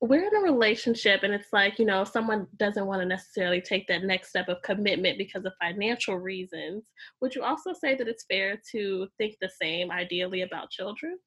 we're 0.00 0.26
in 0.26 0.36
a 0.36 0.40
relationship 0.40 1.22
and 1.22 1.32
it's 1.32 1.52
like 1.52 1.78
you 1.78 1.84
know 1.84 2.04
someone 2.04 2.46
doesn't 2.58 2.86
want 2.86 3.00
to 3.00 3.06
necessarily 3.06 3.60
take 3.60 3.86
that 3.88 4.04
next 4.04 4.28
step 4.28 4.48
of 4.48 4.62
commitment 4.62 5.18
because 5.18 5.44
of 5.44 5.52
financial 5.60 6.16
reasons, 6.16 6.90
would 7.20 7.34
you 7.34 7.42
also 7.42 7.72
say 7.72 7.94
that 7.94 8.08
it's 8.08 8.26
fair 8.30 8.60
to 8.72 9.08
think 9.18 9.36
the 9.40 9.50
same 9.60 9.90
ideally 9.90 10.42
about 10.42 10.70
children? 10.70 11.18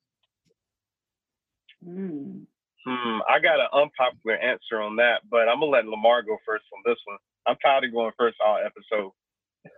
Mm. 1.86 2.46
Hmm, 2.86 3.20
I 3.30 3.40
got 3.40 3.60
an 3.60 3.68
unpopular 3.74 4.38
answer 4.38 4.82
on 4.82 4.96
that, 4.98 5.22
but 5.30 5.50
I'm 5.50 5.60
gonna 5.60 5.72
let 5.72 5.86
Lamar 5.86 6.22
go 6.22 6.38
first 6.46 6.64
on 6.74 6.82
this 6.86 6.98
one. 7.06 7.18
I'm 7.46 7.58
tired 7.58 7.84
of 7.84 7.92
going 7.92 8.12
first 8.18 8.38
all 8.44 8.58
episode. 8.58 9.12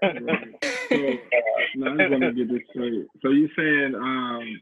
Right. 0.02 0.56
So, 0.92 0.98
no, 0.98 1.94
I 1.94 1.98
just 1.98 2.12
want 2.12 2.24
to 2.24 2.34
get 2.34 2.50
this 2.50 2.64
straight. 2.70 3.06
So 3.22 3.30
you 3.30 3.48
saying, 3.56 3.96
um, 3.96 4.60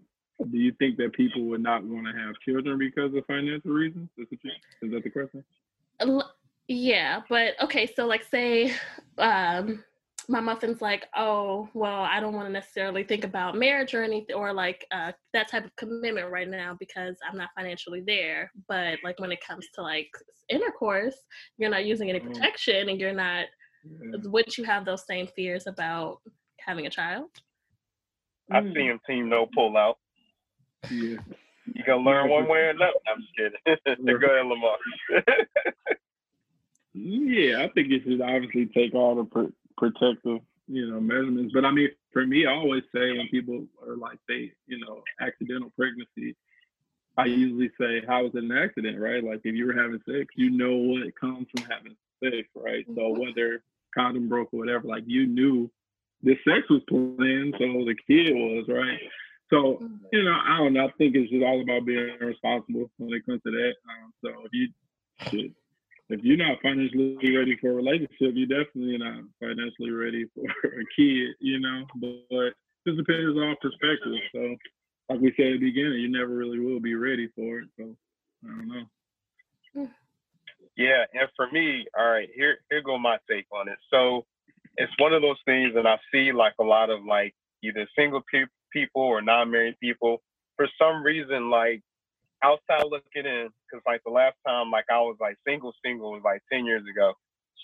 do 0.52 0.58
you 0.60 0.72
think 0.78 0.98
that 0.98 1.14
people 1.14 1.44
would 1.46 1.64
not 1.64 1.84
want 1.84 2.06
to 2.06 2.14
have 2.14 2.36
children 2.48 2.78
because 2.78 3.16
of 3.16 3.26
financial 3.26 3.72
reasons? 3.72 4.10
Is, 4.16 4.28
what 4.80 4.92
that 4.92 5.04
the 5.04 5.10
question? 5.10 5.44
Yeah, 6.68 7.22
but 7.28 7.60
okay, 7.64 7.92
so 7.96 8.06
like 8.06 8.24
say 8.30 8.76
um 9.18 9.84
my 10.30 10.40
muffin's 10.40 10.80
like, 10.80 11.08
oh, 11.18 11.68
well, 11.74 12.02
I 12.04 12.20
don't 12.20 12.34
want 12.34 12.48
to 12.48 12.54
necessarily 12.54 13.04
think 13.04 13.24
about 13.24 13.58
marriage 13.58 13.96
or 13.96 14.04
anything 14.04 14.36
or 14.36 14.54
like 14.54 14.86
uh 14.92 15.12
that 15.34 15.50
type 15.50 15.66
of 15.66 15.76
commitment 15.76 16.30
right 16.32 16.48
now 16.48 16.78
because 16.80 17.18
I'm 17.28 17.36
not 17.36 17.50
financially 17.56 18.04
there. 18.06 18.52
But 18.68 19.00
like 19.04 19.20
when 19.20 19.32
it 19.32 19.44
comes 19.46 19.66
to 19.74 19.82
like 19.82 20.10
intercourse, 20.48 21.16
you're 21.58 21.72
not 21.72 21.86
using 21.86 22.10
any 22.12 22.20
Mm. 22.20 22.28
protection 22.32 22.90
and 22.90 23.00
you're 23.00 23.12
not 23.14 23.48
Yeah. 23.84 24.18
would 24.26 24.56
you 24.58 24.66
have 24.66 24.86
those 24.86 25.06
same 25.08 25.26
fears 25.36 25.66
about 25.66 26.20
having 26.60 26.86
a 26.86 26.90
child? 26.92 27.30
I 28.52 28.62
Mm. 28.62 28.74
see 28.76 28.84
him 28.86 29.00
team 29.08 29.30
no 29.30 29.48
pull 29.48 29.76
out. 29.78 29.98
yeah. 30.92 31.18
You 31.74 31.84
gonna 31.86 32.04
learn 32.04 32.30
one 32.30 32.48
way 32.48 32.60
or 32.60 32.70
another. 32.76 32.94
I'm 33.08 33.22
just 33.22 33.36
kidding. 33.36 34.06
go 34.20 34.28
ahead, 34.28 34.46
Lamar. 34.46 34.78
Yeah, 36.94 37.64
I 37.64 37.70
think 37.70 37.92
it 37.92 38.02
should 38.04 38.20
obviously 38.20 38.66
take 38.66 38.96
all 38.96 39.16
the 39.16 39.24
pr- 39.24 39.54
protective, 39.80 40.40
you 40.68 40.92
know, 40.92 41.00
measurements. 41.00 41.54
But 41.54 41.66
I 41.66 41.72
mean, 41.72 41.90
for 42.14 42.28
me, 42.28 42.46
I 42.46 42.52
always 42.52 42.84
say 42.94 43.18
when 43.18 43.28
people 43.32 43.66
are 43.88 43.96
like, 43.96 44.20
they, 44.28 44.52
you 44.68 44.80
know, 44.80 45.02
accidental 45.20 45.72
pregnancy, 45.76 46.36
I 47.18 47.26
usually 47.26 47.72
say, 47.80 48.02
how 48.08 48.24
was 48.24 48.32
it 48.36 48.44
an 48.44 48.52
accident, 48.52 49.00
right? 49.00 49.24
Like 49.24 49.42
if 49.44 49.56
you 49.56 49.66
were 49.66 49.74
having 49.74 50.00
sex, 50.06 50.28
you 50.36 50.52
know 50.52 50.76
what 50.76 51.20
comes 51.20 51.48
from 51.52 51.64
having 51.64 51.96
sex, 52.24 52.48
right? 52.56 52.86
So 52.96 53.02
Mhm. 53.02 53.20
whether 53.20 53.64
condom 53.94 54.30
broke 54.30 54.54
or 54.54 54.60
whatever, 54.60 54.88
like 54.88 55.04
you 55.08 55.26
knew 55.26 55.72
the 56.22 56.38
sex 56.46 56.70
was 56.70 56.84
planned, 56.84 57.56
so 57.58 57.86
the 57.86 57.96
kid 58.08 58.36
was, 58.36 58.68
right? 58.68 59.00
So 59.50 59.80
Mhm. 59.82 60.00
you 60.12 60.24
know, 60.24 60.40
I 60.44 60.58
don't 60.58 60.74
know. 60.74 60.88
I 60.88 60.92
think 60.92 61.16
it's 61.16 61.32
just 61.32 61.44
all 61.44 61.62
about 61.62 61.86
being 61.86 62.18
responsible 62.20 62.90
when 62.98 63.14
it 63.14 63.26
comes 63.26 63.42
to 63.44 63.52
that. 63.52 63.76
Um, 63.90 64.14
so 64.24 64.30
if 64.46 64.54
you 64.54 64.70
should 65.30 65.56
if 66.10 66.24
you're 66.24 66.38
not 66.38 66.58
financially 66.62 67.38
ready 67.38 67.58
for 67.62 67.72
a 67.72 67.76
relationship, 67.76 68.34
you're 68.34 68.64
definitely 68.64 68.98
not 68.98 69.24
financially 69.40 69.92
ready 69.92 70.26
for 70.34 70.44
a 70.68 70.86
kid, 70.96 71.36
you 71.40 71.60
know. 71.60 71.86
But, 71.96 72.26
but 72.30 72.54
just 72.88 72.98
depends 72.98 73.38
on 73.38 73.56
perspective. 73.62 74.14
So, 74.34 74.56
like 75.10 75.22
we 75.22 75.34
said 75.38 75.54
at 75.54 75.60
the 75.60 75.72
beginning, 75.72 76.00
you 76.00 76.10
never 76.10 76.34
really 76.34 76.60
will 76.60 76.80
be 76.80 76.96
ready 76.96 77.30
for 77.36 77.60
it. 77.60 77.70
So, 77.78 77.96
I 78.46 78.48
don't 78.48 78.68
know. 78.68 78.86
Yeah, 80.76 81.04
and 81.14 81.30
for 81.36 81.52
me, 81.52 81.86
all 81.98 82.10
right, 82.10 82.30
here 82.34 82.60
here 82.70 82.82
go 82.82 82.98
my 82.98 83.18
take 83.30 83.46
on 83.52 83.68
it. 83.68 83.78
So 83.92 84.26
it's 84.78 84.94
one 84.98 85.14
of 85.14 85.22
those 85.22 85.40
things 85.46 85.74
that 85.76 85.86
I 85.86 85.98
see 86.12 86.32
like 86.32 86.54
a 86.60 86.64
lot 86.64 86.90
of 86.90 87.04
like 87.04 87.36
either 87.62 87.86
single 87.98 88.22
pe- 88.32 88.46
people 88.72 89.02
or 89.02 89.22
non-married 89.22 89.80
people. 89.82 90.22
For 90.56 90.68
some 90.80 91.04
reason, 91.04 91.50
like 91.50 91.82
outside 92.44 92.86
looking 92.90 93.26
in, 93.26 93.50
because 93.66 93.84
like 93.88 94.02
the 94.06 94.12
last 94.12 94.36
time 94.48 94.72
like 94.72 94.86
I 94.92 95.00
was 95.00 95.18
like 95.22 95.38
single 95.48 95.74
single 95.86 96.12
was 96.14 96.24
like 96.26 96.42
ten 96.52 96.66
years 96.66 96.84
ago. 96.90 97.14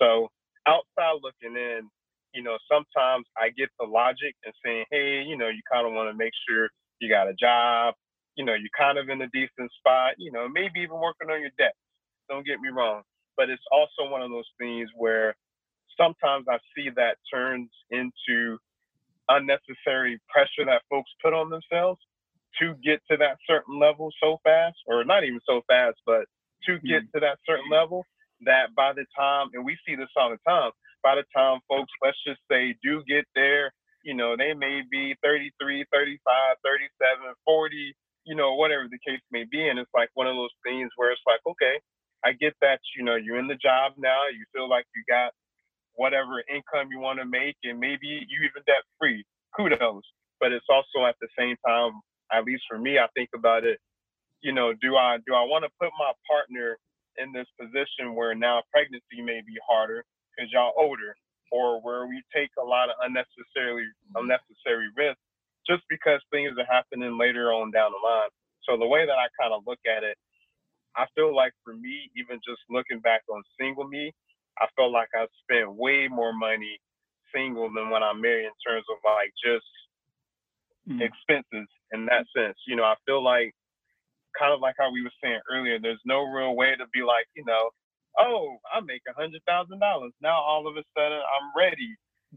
So 0.01 0.29
outside 0.67 1.21
looking 1.23 1.57
in, 1.57 1.89
you 2.33 2.43
know, 2.43 2.57
sometimes 2.71 3.25
I 3.37 3.49
get 3.57 3.69
the 3.79 3.87
logic 3.87 4.35
and 4.45 4.53
saying, 4.65 4.85
hey, 4.91 5.23
you 5.27 5.37
know, 5.37 5.47
you 5.47 5.61
kind 5.71 5.87
of 5.87 5.93
want 5.93 6.09
to 6.11 6.17
make 6.17 6.33
sure 6.47 6.69
you 6.99 7.09
got 7.09 7.27
a 7.29 7.33
job, 7.33 7.95
you 8.35 8.45
know, 8.45 8.53
you're 8.53 8.73
kind 8.77 8.97
of 8.97 9.09
in 9.09 9.21
a 9.21 9.27
decent 9.29 9.71
spot, 9.79 10.15
you 10.17 10.31
know, 10.31 10.47
maybe 10.49 10.81
even 10.81 10.99
working 10.99 11.29
on 11.31 11.41
your 11.41 11.51
debt. 11.57 11.75
Don't 12.29 12.45
get 12.45 12.59
me 12.59 12.69
wrong. 12.69 13.03
But 13.37 13.49
it's 13.49 13.63
also 13.71 14.09
one 14.11 14.21
of 14.21 14.31
those 14.31 14.49
things 14.59 14.89
where 14.97 15.35
sometimes 15.99 16.45
I 16.49 16.57
see 16.75 16.89
that 16.95 17.17
turns 17.33 17.69
into 17.91 18.57
unnecessary 19.29 20.19
pressure 20.29 20.65
that 20.65 20.83
folks 20.89 21.11
put 21.23 21.33
on 21.33 21.49
themselves 21.49 21.99
to 22.59 22.75
get 22.83 23.01
to 23.11 23.17
that 23.17 23.37
certain 23.47 23.79
level 23.79 24.11
so 24.21 24.37
fast, 24.43 24.77
or 24.87 25.03
not 25.03 25.23
even 25.23 25.39
so 25.47 25.61
fast, 25.67 25.97
but 26.05 26.25
to 26.65 26.79
get 26.79 27.03
mm-hmm. 27.03 27.17
to 27.17 27.19
that 27.21 27.37
certain 27.45 27.69
level 27.69 28.05
that 28.45 28.73
by 28.75 28.93
the 28.93 29.05
time, 29.17 29.47
and 29.53 29.65
we 29.65 29.77
see 29.87 29.95
this 29.95 30.09
all 30.15 30.29
the 30.29 30.39
time, 30.47 30.71
by 31.03 31.15
the 31.15 31.23
time 31.35 31.59
folks, 31.69 31.91
let's 32.03 32.17
just 32.25 32.41
say, 32.49 32.75
do 32.83 33.03
get 33.07 33.25
there, 33.35 33.71
you 34.03 34.13
know, 34.13 34.35
they 34.37 34.53
may 34.53 34.81
be 34.89 35.15
33, 35.23 35.85
35, 35.91 36.57
37, 36.63 37.33
40, 37.45 37.95
you 38.25 38.35
know, 38.35 38.55
whatever 38.55 38.85
the 38.89 38.99
case 39.05 39.21
may 39.31 39.45
be. 39.49 39.67
And 39.67 39.79
it's 39.79 39.89
like 39.93 40.09
one 40.13 40.27
of 40.27 40.35
those 40.35 40.53
things 40.63 40.89
where 40.95 41.11
it's 41.11 41.21
like, 41.25 41.41
okay, 41.47 41.79
I 42.23 42.33
get 42.33 42.53
that, 42.61 42.79
you 42.95 43.03
know, 43.03 43.15
you're 43.15 43.39
in 43.39 43.47
the 43.47 43.61
job 43.61 43.93
now, 43.97 44.29
you 44.33 44.45
feel 44.53 44.69
like 44.69 44.85
you 44.95 45.03
got 45.07 45.31
whatever 45.93 46.43
income 46.53 46.89
you 46.91 46.99
want 46.99 47.19
to 47.19 47.25
make, 47.25 47.55
and 47.63 47.79
maybe 47.79 48.07
you 48.27 48.37
even 48.45 48.61
debt 48.65 48.83
free. 48.99 49.23
Kudos. 49.55 50.03
But 50.39 50.51
it's 50.51 50.65
also 50.69 51.05
at 51.07 51.15
the 51.21 51.29
same 51.37 51.55
time, 51.65 51.93
at 52.31 52.45
least 52.45 52.63
for 52.69 52.77
me, 52.77 52.97
I 52.97 53.07
think 53.15 53.29
about 53.35 53.63
it. 53.63 53.79
You 54.41 54.53
know, 54.53 54.73
do 54.81 54.95
I 54.95 55.17
do 55.25 55.33
I 55.33 55.43
want 55.43 55.63
to 55.63 55.71
put 55.79 55.91
my 55.97 56.11
partner 56.29 56.77
in 57.17 57.31
this 57.31 57.47
position 57.59 58.13
where 58.15 58.35
now 58.35 58.61
pregnancy 58.71 59.21
may 59.23 59.41
be 59.45 59.55
harder 59.67 60.03
because 60.31 60.51
y'all 60.51 60.73
older, 60.77 61.15
or 61.51 61.81
where 61.81 62.07
we 62.07 62.21
take 62.35 62.49
a 62.59 62.65
lot 62.65 62.89
of 62.89 62.95
unnecessarily 63.03 63.87
unnecessary 64.15 64.89
risks 64.95 65.21
just 65.67 65.83
because 65.89 66.21
things 66.31 66.53
are 66.59 66.69
happening 66.69 67.17
later 67.17 67.51
on 67.53 67.71
down 67.71 67.91
the 67.91 68.01
line. 68.05 68.29
So 68.67 68.77
the 68.77 68.87
way 68.87 69.05
that 69.05 69.17
I 69.17 69.29
kind 69.39 69.53
of 69.53 69.63
look 69.65 69.79
at 69.85 70.03
it, 70.03 70.17
I 70.95 71.05
feel 71.15 71.35
like 71.35 71.53
for 71.63 71.73
me, 71.73 72.09
even 72.15 72.37
just 72.45 72.61
looking 72.69 72.99
back 72.99 73.21
on 73.29 73.41
single 73.59 73.87
me, 73.87 74.13
I 74.57 74.67
felt 74.75 74.91
like 74.91 75.09
I 75.13 75.27
spent 75.43 75.73
way 75.75 76.07
more 76.07 76.33
money 76.33 76.79
single 77.33 77.69
than 77.73 77.89
when 77.89 78.03
I'm 78.03 78.21
married 78.21 78.45
in 78.45 78.57
terms 78.65 78.85
of 78.89 78.97
like 79.03 79.33
just 79.43 79.67
mm. 80.87 81.01
expenses 81.01 81.67
in 81.91 82.05
that 82.07 82.25
sense. 82.35 82.57
You 82.67 82.75
know, 82.75 82.83
I 82.83 82.95
feel 83.05 83.23
like 83.23 83.53
kind 84.37 84.53
of 84.53 84.59
like 84.61 84.75
how 84.77 84.91
we 84.91 85.03
were 85.03 85.13
saying 85.23 85.39
earlier, 85.51 85.79
there's 85.79 86.01
no 86.05 86.23
real 86.23 86.55
way 86.55 86.75
to 86.75 86.85
be 86.93 87.01
like, 87.01 87.25
you 87.35 87.43
know, 87.45 87.69
oh, 88.19 88.57
I 88.73 88.81
make 88.81 89.01
a 89.07 89.13
hundred 89.13 89.41
thousand 89.47 89.79
dollars. 89.79 90.11
Now 90.21 90.39
all 90.41 90.67
of 90.67 90.75
a 90.77 90.83
sudden 90.97 91.19
I'm 91.19 91.51
ready, 91.55 91.95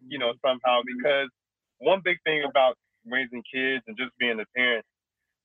you 0.09 0.19
know, 0.19 0.33
somehow 0.45 0.81
mm-hmm. 0.81 0.97
because 0.99 1.29
one 1.79 2.01
big 2.05 2.19
thing 2.25 2.45
about 2.49 2.77
raising 3.07 3.43
kids 3.53 3.83
and 3.87 3.97
just 3.97 4.13
being 4.19 4.41
a 4.41 4.47
parent, 4.57 4.85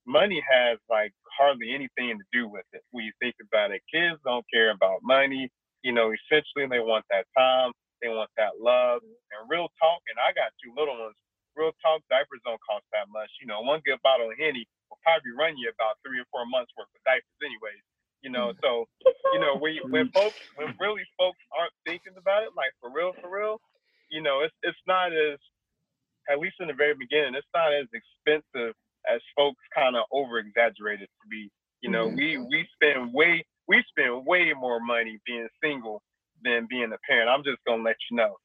money 0.06 0.42
has 0.50 0.78
like 0.90 1.12
hardly 1.38 1.74
anything 1.74 2.18
to 2.18 2.24
do 2.32 2.48
with 2.48 2.64
it. 2.72 2.82
When 2.90 3.04
you 3.04 3.12
think 3.20 3.36
about 3.42 3.72
it, 3.72 3.82
kids 3.92 4.20
don't 4.24 4.44
care 4.52 4.70
about 4.70 5.00
money 5.02 5.50
you 5.84 5.92
know, 5.92 6.10
essentially 6.10 6.66
they 6.66 6.80
want 6.80 7.04
that 7.12 7.28
time, 7.36 7.70
they 8.02 8.08
want 8.08 8.32
that 8.40 8.56
love, 8.58 9.04
and 9.04 9.40
real 9.46 9.68
talk. 9.78 10.00
And 10.08 10.16
I 10.18 10.32
got 10.32 10.50
two 10.58 10.72
little 10.72 10.96
ones. 10.98 11.14
Real 11.54 11.72
talk, 11.80 12.02
diapers 12.10 12.42
don't 12.42 12.60
cost 12.62 12.84
that 12.90 13.06
much. 13.10 13.30
You 13.40 13.46
know, 13.46 13.62
one 13.62 13.80
good 13.86 14.02
bottle 14.02 14.30
of 14.30 14.36
Henny 14.38 14.66
will 14.90 14.98
probably 15.06 15.32
run 15.32 15.54
you 15.56 15.70
about 15.70 16.02
three 16.02 16.18
or 16.18 16.28
four 16.34 16.46
months 16.46 16.74
worth 16.74 16.90
of 16.90 17.02
diapers, 17.06 17.38
anyways. 17.42 17.82
You 18.22 18.32
know, 18.32 18.56
so 18.64 18.88
you 19.36 19.38
know 19.38 19.54
when 19.60 19.76
when 19.92 20.08
folks 20.08 20.40
when 20.56 20.72
really 20.80 21.04
folks 21.20 21.38
aren't 21.52 21.76
thinking 21.84 22.16
about 22.16 22.42
it, 22.42 22.56
like 22.56 22.72
for 22.80 22.88
real, 22.88 23.12
for 23.20 23.28
real, 23.28 23.60
you 24.08 24.22
know, 24.22 24.40
it's 24.40 24.54
it's 24.64 24.80
not 24.88 25.12
as 25.12 25.36
at 26.30 26.38
least 26.40 26.56
in 26.58 26.68
the 26.68 26.74
very 26.74 26.94
beginning, 26.94 27.34
it's 27.34 27.52
not 27.54 27.74
as 27.74 27.84
expensive 27.92 28.74
as 29.04 29.20
folks 29.36 29.60
kind 29.74 29.96
of 29.96 30.04
over 30.12 30.38
exaggerated 30.38 31.08
to 31.08 31.28
be. 31.28 31.50
You 31.82 31.90
know, 31.90 32.08
mm-hmm. 32.08 32.16
we 32.16 32.38
we 32.38 32.68
spend 32.72 33.12
way 33.12 33.44
we 33.68 33.84
spend 33.90 34.24
way 34.24 34.52
more 34.56 34.80
money 34.80 35.18
being 35.26 35.48
single 35.62 36.00
than 36.42 36.66
being 36.68 36.92
a 36.92 36.98
parent. 37.06 37.28
I'm 37.28 37.44
just 37.44 37.58
gonna 37.66 37.82
let 37.82 37.96
you 38.10 38.16
know. 38.16 38.36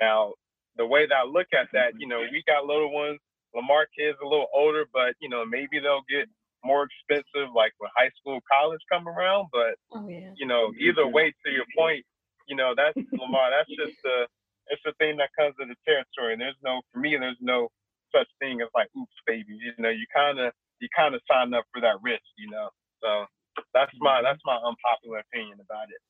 Now, 0.00 0.34
the 0.76 0.86
way 0.86 1.06
that 1.06 1.14
I 1.14 1.26
look 1.26 1.48
at 1.54 1.68
that, 1.72 1.94
you 1.98 2.08
know, 2.08 2.20
mm-hmm. 2.20 2.32
we 2.32 2.42
got 2.46 2.66
little 2.66 2.92
ones. 2.92 3.20
Lamar 3.54 3.86
kids 3.96 4.18
a 4.18 4.26
little 4.26 4.50
older, 4.52 4.84
but 4.92 5.14
you 5.20 5.28
know, 5.28 5.46
maybe 5.46 5.78
they'll 5.78 6.06
get 6.10 6.26
more 6.64 6.88
expensive 6.88 7.52
like 7.54 7.70
when 7.78 7.92
high 7.94 8.10
school, 8.18 8.40
college 8.50 8.80
come 8.90 9.06
around. 9.06 9.46
But 9.52 9.78
oh, 9.94 10.08
yeah. 10.08 10.34
you 10.34 10.46
know, 10.46 10.74
mm-hmm. 10.74 10.82
either 10.90 11.06
way, 11.06 11.30
to 11.30 11.48
your 11.52 11.68
point, 11.76 12.02
you 12.48 12.56
know, 12.56 12.74
that's 12.74 12.96
Lamar. 13.14 13.54
That's 13.54 13.70
just 13.70 13.94
the 14.02 14.26
it's 14.72 14.82
the 14.82 14.96
thing 14.98 15.20
that 15.20 15.30
comes 15.38 15.54
with 15.58 15.68
the 15.68 15.78
territory. 15.84 16.34
There's 16.34 16.58
no 16.64 16.82
for 16.92 16.98
me. 16.98 17.16
There's 17.20 17.40
no 17.40 17.68
such 18.10 18.28
thing 18.40 18.60
as 18.60 18.68
like 18.74 18.88
oops, 18.96 19.14
baby. 19.26 19.54
You 19.54 19.76
know, 19.78 19.92
you 19.92 20.06
kind 20.10 20.40
of 20.40 20.52
you 20.80 20.88
kind 20.96 21.14
of 21.14 21.20
sign 21.30 21.54
up 21.54 21.64
for 21.70 21.80
that 21.80 22.02
risk. 22.02 22.26
You 22.34 22.50
know, 22.50 22.68
so 22.98 23.30
that's 23.72 23.92
mm-hmm. 23.94 24.04
my 24.04 24.22
that's 24.24 24.42
my 24.44 24.58
unpopular 24.58 25.22
opinion 25.22 25.60
about 25.60 25.92
it. 25.92 26.02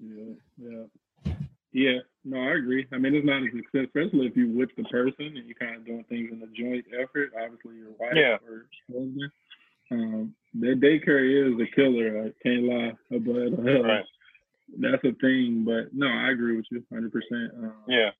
Yeah, 0.00 0.34
yeah, 0.56 0.84
yeah. 1.72 1.98
No, 2.24 2.38
I 2.38 2.52
agree. 2.56 2.86
I 2.92 2.98
mean, 2.98 3.14
it's 3.14 3.26
not 3.26 3.42
as 3.42 3.48
success, 3.52 3.86
especially 3.86 4.26
if 4.26 4.36
you 4.36 4.52
with 4.52 4.70
the 4.76 4.84
person 4.84 5.36
and 5.36 5.46
you're 5.46 5.54
kind 5.54 5.76
of 5.76 5.86
doing 5.86 6.04
things 6.08 6.28
in 6.32 6.42
a 6.42 6.46
joint 6.52 6.84
effort. 6.92 7.32
Obviously, 7.34 7.76
your 7.76 7.92
wife 7.98 8.12
yeah. 8.14 8.36
or 8.46 8.66
husband. 8.92 9.32
Um, 9.90 10.34
that 10.60 10.80
daycare 10.80 11.24
is 11.24 11.58
a 11.60 11.74
killer. 11.74 12.26
I 12.26 12.32
can't 12.42 12.64
lie, 12.64 12.92
but 13.10 13.68
uh, 13.68 13.82
right. 13.82 14.04
that's 14.78 15.04
a 15.04 15.12
thing. 15.20 15.64
But 15.66 15.94
no, 15.94 16.06
I 16.06 16.30
agree 16.30 16.56
with 16.56 16.66
you, 16.70 16.84
hundred 16.92 17.06
um, 17.06 17.10
percent. 17.10 17.74
Yeah. 17.88 18.10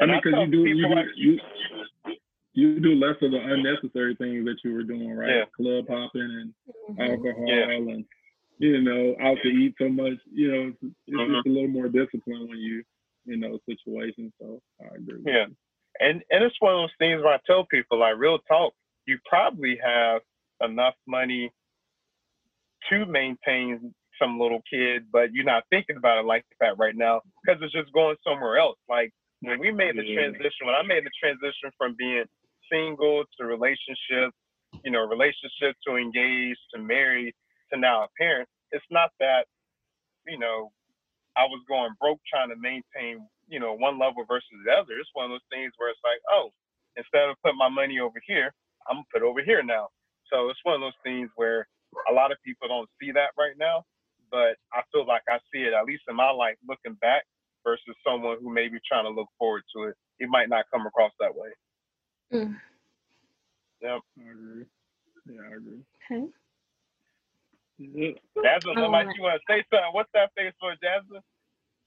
I 0.00 0.06
mean, 0.06 0.20
because 0.22 0.38
you 0.40 0.50
do 0.50 0.58
you, 0.68 0.88
do, 0.88 1.02
you 1.16 1.38
you 2.54 2.80
do 2.80 2.94
less 2.94 3.16
of 3.22 3.30
the 3.30 3.38
unnecessary 3.40 4.16
things 4.16 4.44
that 4.46 4.56
you 4.64 4.74
were 4.74 4.82
doing, 4.82 5.14
right? 5.14 5.28
Yeah. 5.28 5.44
Club 5.56 5.84
hopping 5.88 6.22
and 6.22 6.52
mm-hmm. 6.90 7.00
alcohol 7.00 7.46
yeah. 7.46 7.70
and 7.70 8.04
you 8.58 8.80
know 8.82 9.14
out 9.20 9.38
to 9.42 9.48
eat 9.48 9.74
so 9.80 9.88
much. 9.88 10.14
You 10.32 10.50
know, 10.50 10.68
it's, 10.68 10.94
it's 11.06 11.16
mm-hmm. 11.16 11.34
just 11.34 11.46
a 11.46 11.50
little 11.50 11.68
more 11.68 11.88
discipline 11.88 12.48
when 12.48 12.58
you 12.58 12.82
in 13.26 13.40
those 13.40 13.60
situations. 13.68 14.32
So 14.40 14.60
I 14.80 14.96
agree. 14.96 15.22
yeah, 15.26 15.46
you. 15.46 15.56
and 16.00 16.22
and 16.30 16.44
it's 16.44 16.56
one 16.60 16.74
of 16.74 16.82
those 16.82 16.98
things 16.98 17.22
where 17.22 17.34
I 17.34 17.38
tell 17.46 17.66
people 17.66 17.98
like 17.98 18.16
real 18.16 18.38
talk. 18.48 18.72
You 19.06 19.18
probably 19.28 19.78
have 19.82 20.20
enough 20.60 20.94
money 21.06 21.50
to 22.90 23.06
maintain 23.06 23.94
some 24.20 24.38
little 24.38 24.60
kid, 24.70 25.04
but 25.12 25.32
you're 25.32 25.44
not 25.44 25.64
thinking 25.70 25.96
about 25.96 26.18
it 26.18 26.26
like 26.26 26.44
that 26.60 26.78
right 26.78 26.96
now 26.96 27.20
because 27.44 27.60
it's 27.62 27.72
just 27.72 27.92
going 27.92 28.16
somewhere 28.26 28.58
else. 28.58 28.78
Like 28.88 29.12
when 29.40 29.60
we 29.60 29.70
made 29.70 29.96
the 29.96 30.02
transition, 30.14 30.66
when 30.66 30.74
I 30.74 30.82
made 30.82 31.04
the 31.04 31.10
transition 31.22 31.70
from 31.78 31.94
being 31.98 32.24
single 32.70 33.24
to 33.38 33.46
relationship, 33.46 34.32
you 34.84 34.90
know, 34.90 35.06
relationship 35.06 35.76
to 35.86 35.96
engaged 35.96 36.60
to 36.74 36.80
married 36.80 37.34
to 37.72 37.78
now 37.78 38.04
a 38.04 38.08
parent, 38.18 38.48
it's 38.72 38.84
not 38.90 39.10
that, 39.20 39.46
you 40.26 40.38
know, 40.38 40.70
I 41.36 41.44
was 41.44 41.62
going 41.68 41.94
broke 42.00 42.20
trying 42.28 42.50
to 42.50 42.56
maintain, 42.56 43.26
you 43.48 43.60
know, 43.60 43.74
one 43.74 43.98
level 43.98 44.24
versus 44.26 44.50
the 44.64 44.72
other. 44.72 44.98
It's 44.98 45.10
one 45.14 45.26
of 45.26 45.30
those 45.30 45.50
things 45.50 45.72
where 45.76 45.90
it's 45.90 46.02
like, 46.04 46.20
oh, 46.30 46.50
instead 46.96 47.28
of 47.28 47.36
putting 47.44 47.58
my 47.58 47.68
money 47.68 48.00
over 48.00 48.20
here, 48.26 48.52
I'm 48.88 48.96
gonna 48.96 49.12
put 49.12 49.22
over 49.22 49.42
here 49.42 49.62
now. 49.62 49.88
So 50.32 50.50
it's 50.50 50.60
one 50.64 50.74
of 50.74 50.80
those 50.80 50.98
things 51.04 51.30
where 51.36 51.68
a 52.10 52.12
lot 52.12 52.32
of 52.32 52.38
people 52.44 52.68
don't 52.68 52.90
see 53.00 53.12
that 53.12 53.30
right 53.38 53.56
now, 53.56 53.84
but 54.30 54.56
I 54.72 54.82
feel 54.92 55.06
like 55.06 55.22
I 55.28 55.38
see 55.52 55.62
it 55.62 55.72
at 55.72 55.86
least 55.86 56.02
in 56.08 56.16
my 56.16 56.30
life 56.30 56.56
looking 56.68 56.94
back 57.00 57.24
versus 57.64 57.96
someone 58.06 58.38
who 58.42 58.52
may 58.52 58.68
be 58.68 58.78
trying 58.86 59.04
to 59.04 59.10
look 59.10 59.28
forward 59.38 59.62
to 59.76 59.84
it. 59.84 59.94
It 60.18 60.28
might 60.28 60.48
not 60.48 60.66
come 60.72 60.86
across 60.86 61.12
that 61.20 61.34
way. 61.34 61.48
Mm. 62.32 62.56
Yep. 63.80 64.00
I 64.18 64.30
agree. 64.30 64.64
Yeah, 65.26 65.40
I 65.42 65.56
agree. 65.56 65.82
Okay. 66.10 66.26
Jasmyne, 67.80 68.90
like 68.90 69.06
you 69.16 69.22
want 69.22 69.40
to 69.40 69.44
say 69.48 69.64
something. 69.70 69.90
What's 69.92 70.10
that 70.14 70.30
face 70.36 70.52
for, 70.60 70.72
Jasmyne? 70.72 71.20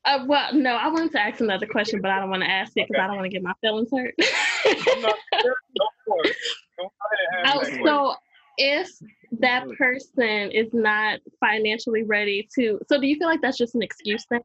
Uh, 0.03 0.25
well, 0.27 0.53
no, 0.53 0.75
I 0.75 0.87
wanted 0.87 1.11
to 1.11 1.21
ask 1.21 1.41
another 1.41 1.67
question, 1.67 2.01
but 2.01 2.09
I 2.09 2.19
don't 2.19 2.29
want 2.29 2.41
to 2.43 2.49
ask 2.49 2.71
it 2.75 2.87
because 2.87 2.99
okay. 2.99 3.03
I 3.03 3.07
don't 3.07 3.17
want 3.17 3.25
to 3.25 3.29
get 3.29 3.43
my 3.43 3.53
feelings 3.61 3.89
hurt. 3.91 4.15
oh, 7.45 7.63
so, 7.85 8.15
if 8.57 8.89
that 9.39 9.67
person 9.77 10.51
is 10.51 10.73
not 10.73 11.19
financially 11.39 12.03
ready 12.03 12.49
to. 12.55 12.79
So, 12.87 12.99
do 12.99 13.05
you 13.05 13.15
feel 13.17 13.27
like 13.27 13.41
that's 13.41 13.57
just 13.57 13.75
an 13.75 13.83
excuse 13.83 14.25
thing? 14.25 14.41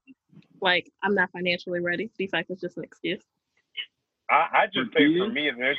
Like, 0.60 0.92
I'm 1.02 1.14
not 1.14 1.30
financially 1.32 1.80
ready. 1.80 2.06
Do 2.06 2.24
you 2.24 2.28
feel 2.28 2.40
like 2.40 2.46
it's 2.50 2.60
just 2.60 2.76
an 2.76 2.84
excuse? 2.84 3.22
I, 4.30 4.46
I 4.52 4.66
just 4.66 4.92
For 4.92 4.98
say 4.98 5.18
for 5.18 5.24
kids? 5.24 5.34
me, 5.34 5.50
there's 5.56 5.78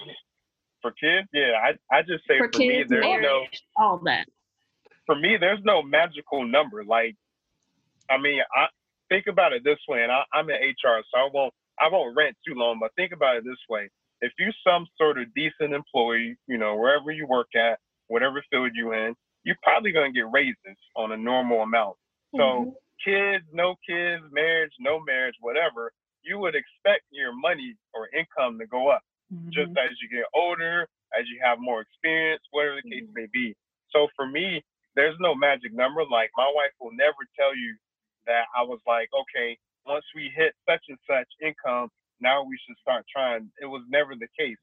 for 0.81 0.91
kids. 0.91 1.27
Yeah, 1.33 1.51
I 1.61 1.95
I 1.95 2.01
just 2.01 2.25
say 2.27 2.39
For 2.39 2.49
for, 2.51 2.59
me, 2.59 2.77
kids, 2.77 2.89
there's 2.89 3.21
no 3.21 3.45
all 3.77 3.99
that. 4.05 4.27
For 5.07 5.15
me, 5.15 5.37
there's 5.39 5.61
no 5.65 5.83
magical 5.83 6.45
number. 6.47 6.85
Like, 6.85 7.15
I 8.11 8.19
mean, 8.19 8.41
I 8.55 8.67
think 9.09 9.27
about 9.27 9.53
it 9.53 9.63
this 9.65 9.79
way, 9.89 10.03
and 10.03 10.11
I, 10.11 10.23
I'm 10.33 10.49
in 10.51 10.57
HR, 10.57 11.03
so 11.11 11.19
I 11.19 11.29
won't 11.33 11.53
I 11.79 11.89
won't 11.89 12.15
rant 12.17 12.37
too 12.47 12.55
long. 12.55 12.79
But 12.81 12.93
think 12.95 13.13
about 13.13 13.37
it 13.37 13.45
this 13.45 13.61
way: 13.69 13.89
if 14.21 14.33
you're 14.39 14.53
some 14.67 14.87
sort 14.97 15.19
of 15.19 15.33
decent 15.35 15.73
employee, 15.73 16.37
you 16.47 16.59
know, 16.59 16.77
wherever 16.77 17.11
you 17.11 17.27
work 17.27 17.55
at, 17.55 17.79
whatever 18.09 18.43
field 18.51 18.73
you 18.75 18.93
in, 18.93 19.15
you're 19.45 19.57
probably 19.63 19.93
gonna 19.93 20.13
get 20.13 20.31
raises 20.31 20.77
on 20.97 21.13
a 21.13 21.17
normal 21.17 21.61
amount. 21.63 21.97
So 22.37 22.67
Mhm. 22.67 22.75
kids, 23.03 23.45
no 23.53 23.75
kids, 23.87 24.23
marriage, 24.31 24.73
no 24.79 24.99
marriage, 25.01 25.35
whatever, 25.41 25.93
you 26.23 26.39
would 26.39 26.55
expect 26.55 27.05
your 27.11 27.33
money 27.33 27.75
or 27.95 28.09
income 28.17 28.59
to 28.59 28.67
go 28.67 28.89
up 28.89 29.01
just 29.53 29.71
Mm-hmm. 29.71 29.77
as 29.77 29.91
you 30.01 30.09
get 30.09 30.25
older, 30.35 30.87
as 31.19 31.25
you 31.29 31.39
have 31.43 31.59
more 31.59 31.81
experience, 31.81 32.43
whatever 32.51 32.77
the 32.77 32.83
case 32.89 33.05
may 33.15 33.27
be. 33.33 33.55
So 33.91 34.07
for 34.15 34.27
me, 34.27 34.63
there's 34.97 35.15
no 35.21 35.35
magic 35.35 35.73
number. 35.73 36.01
Like 36.03 36.31
my 36.35 36.51
wife 36.55 36.73
will 36.81 36.91
never 36.91 37.21
tell 37.39 37.55
you 37.55 37.77
that 38.25 38.45
I 38.57 38.63
was 38.63 38.81
like, 38.87 39.09
okay, 39.13 39.57
once 39.85 40.03
we 40.15 40.31
hit 40.35 40.53
such 40.67 40.81
and 40.89 40.97
such 41.07 41.29
income, 41.41 41.89
now 42.19 42.43
we 42.43 42.59
should 42.65 42.77
start 42.81 43.05
trying. 43.07 43.51
It 43.61 43.67
was 43.67 43.83
never 43.89 44.15
the 44.15 44.27
case. 44.37 44.57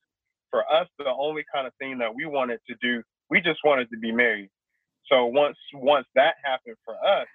For 0.51 0.67
us, 0.71 0.89
the 0.99 1.07
only 1.09 1.45
kind 1.55 1.67
of 1.67 1.73
thing 1.79 1.99
that 1.99 2.15
we 2.15 2.27
wanted 2.27 2.61
to 2.69 2.75
do, 2.83 3.03
we 3.31 3.41
just 3.41 3.61
wanted 3.65 3.89
to 3.91 3.99
be 3.99 4.13
married. 4.13 4.51
So 5.09 5.27
once 5.27 5.57
once 5.73 6.07
that 6.17 6.35
happened 6.45 6.77
for 6.85 6.97
us, 6.97 7.29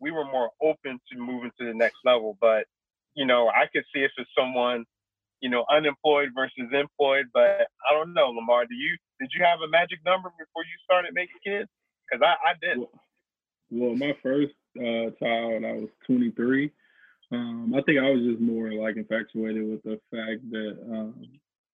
we 0.00 0.12
were 0.12 0.24
more 0.24 0.50
open 0.62 1.00
to 1.12 1.18
moving 1.18 1.50
to 1.60 1.66
the 1.66 1.74
next 1.74 1.98
level. 2.04 2.38
But 2.40 2.66
you 3.14 3.26
know, 3.26 3.48
I 3.48 3.66
could 3.72 3.84
see 3.94 4.02
if 4.02 4.12
it's 4.16 4.30
someone 4.38 4.86
you 5.40 5.50
know, 5.50 5.66
unemployed 5.70 6.30
versus 6.34 6.72
employed. 6.72 7.26
But 7.34 7.68
I 7.84 7.92
don't 7.92 8.14
know, 8.14 8.30
Lamar. 8.30 8.64
Do 8.66 8.74
you 8.74 8.96
did 9.20 9.30
you 9.36 9.44
have 9.44 9.60
a 9.60 9.68
magic 9.68 9.98
number 10.06 10.30
before 10.38 10.62
you 10.64 10.76
started 10.84 11.12
making 11.14 11.36
kids? 11.44 11.68
Because 12.10 12.22
I, 12.22 12.50
I 12.50 12.52
did. 12.60 12.78
Well, 12.78 12.90
well, 13.70 13.96
my 13.96 14.16
first 14.22 14.54
uh, 14.78 15.10
child, 15.18 15.64
I 15.64 15.72
was 15.72 15.88
23. 16.06 16.70
Um, 17.32 17.74
I 17.74 17.82
think 17.82 17.98
I 17.98 18.10
was 18.10 18.22
just 18.22 18.40
more 18.40 18.72
like 18.72 18.96
infatuated 18.96 19.68
with 19.68 19.82
the 19.82 19.98
fact 20.10 20.48
that, 20.50 20.78
um, 20.90 21.14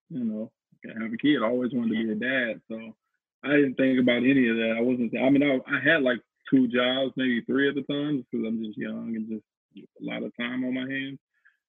you 0.09 0.23
know, 0.23 0.51
I 0.85 1.03
have 1.03 1.13
a 1.13 1.17
kid. 1.17 1.43
I 1.43 1.47
always 1.47 1.73
wanted 1.73 1.95
to 1.95 2.03
be 2.03 2.11
a 2.11 2.15
dad, 2.15 2.61
so 2.67 2.95
I 3.43 3.55
didn't 3.55 3.75
think 3.75 3.99
about 3.99 4.23
any 4.23 4.49
of 4.49 4.55
that. 4.57 4.75
I 4.77 4.81
wasn't. 4.81 5.13
I 5.15 5.29
mean, 5.29 5.43
I, 5.43 5.59
I 5.69 5.79
had 5.79 6.01
like 6.01 6.19
two 6.49 6.67
jobs, 6.67 7.13
maybe 7.15 7.41
three 7.41 7.69
at 7.69 7.75
the 7.75 7.83
time, 7.83 8.25
because 8.31 8.47
I'm 8.47 8.63
just 8.63 8.77
young 8.77 9.15
and 9.15 9.29
just 9.29 9.45
a 9.77 10.03
lot 10.03 10.23
of 10.23 10.35
time 10.37 10.63
on 10.63 10.73
my 10.73 10.89
hands. 10.89 11.19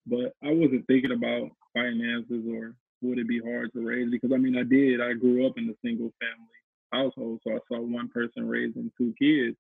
But 0.06 0.32
I 0.42 0.50
wasn't 0.50 0.86
thinking 0.86 1.12
about 1.12 1.50
finances 1.74 2.44
or 2.48 2.74
would 3.02 3.18
it 3.18 3.28
be 3.28 3.40
hard 3.40 3.72
to 3.72 3.86
raise 3.86 4.10
because 4.10 4.32
I 4.32 4.38
mean 4.38 4.56
I 4.56 4.62
did. 4.62 5.00
I 5.00 5.12
grew 5.12 5.46
up 5.46 5.58
in 5.58 5.68
a 5.68 5.76
single 5.86 6.12
family 6.20 6.61
household, 6.92 7.40
so 7.44 7.54
I 7.54 7.58
saw 7.68 7.80
one 7.80 8.08
person 8.08 8.48
raising 8.48 8.92
two 8.98 9.14
kids. 9.18 9.56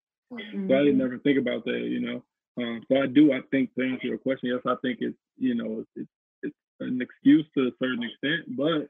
So 0.68 0.74
I 0.74 0.78
Mm-hmm. 0.78 0.84
didn't 0.84 0.98
never 0.98 1.18
think 1.18 1.38
about 1.38 1.64
that, 1.64 1.80
you 1.80 2.00
know. 2.00 2.24
Um, 2.58 2.82
so 2.88 2.98
I 2.98 3.06
do. 3.06 3.32
I 3.32 3.40
think 3.50 3.74
to 3.74 3.84
answer 3.84 4.08
your 4.08 4.18
question, 4.18 4.50
yes, 4.50 4.62
I 4.66 4.74
think 4.82 4.98
it's 5.00 5.16
you 5.38 5.54
know 5.54 5.84
it's 5.96 6.10
it's 6.42 6.56
an 6.80 7.00
excuse 7.00 7.46
to 7.56 7.68
a 7.68 7.72
certain 7.80 8.04
extent, 8.04 8.56
but 8.56 8.88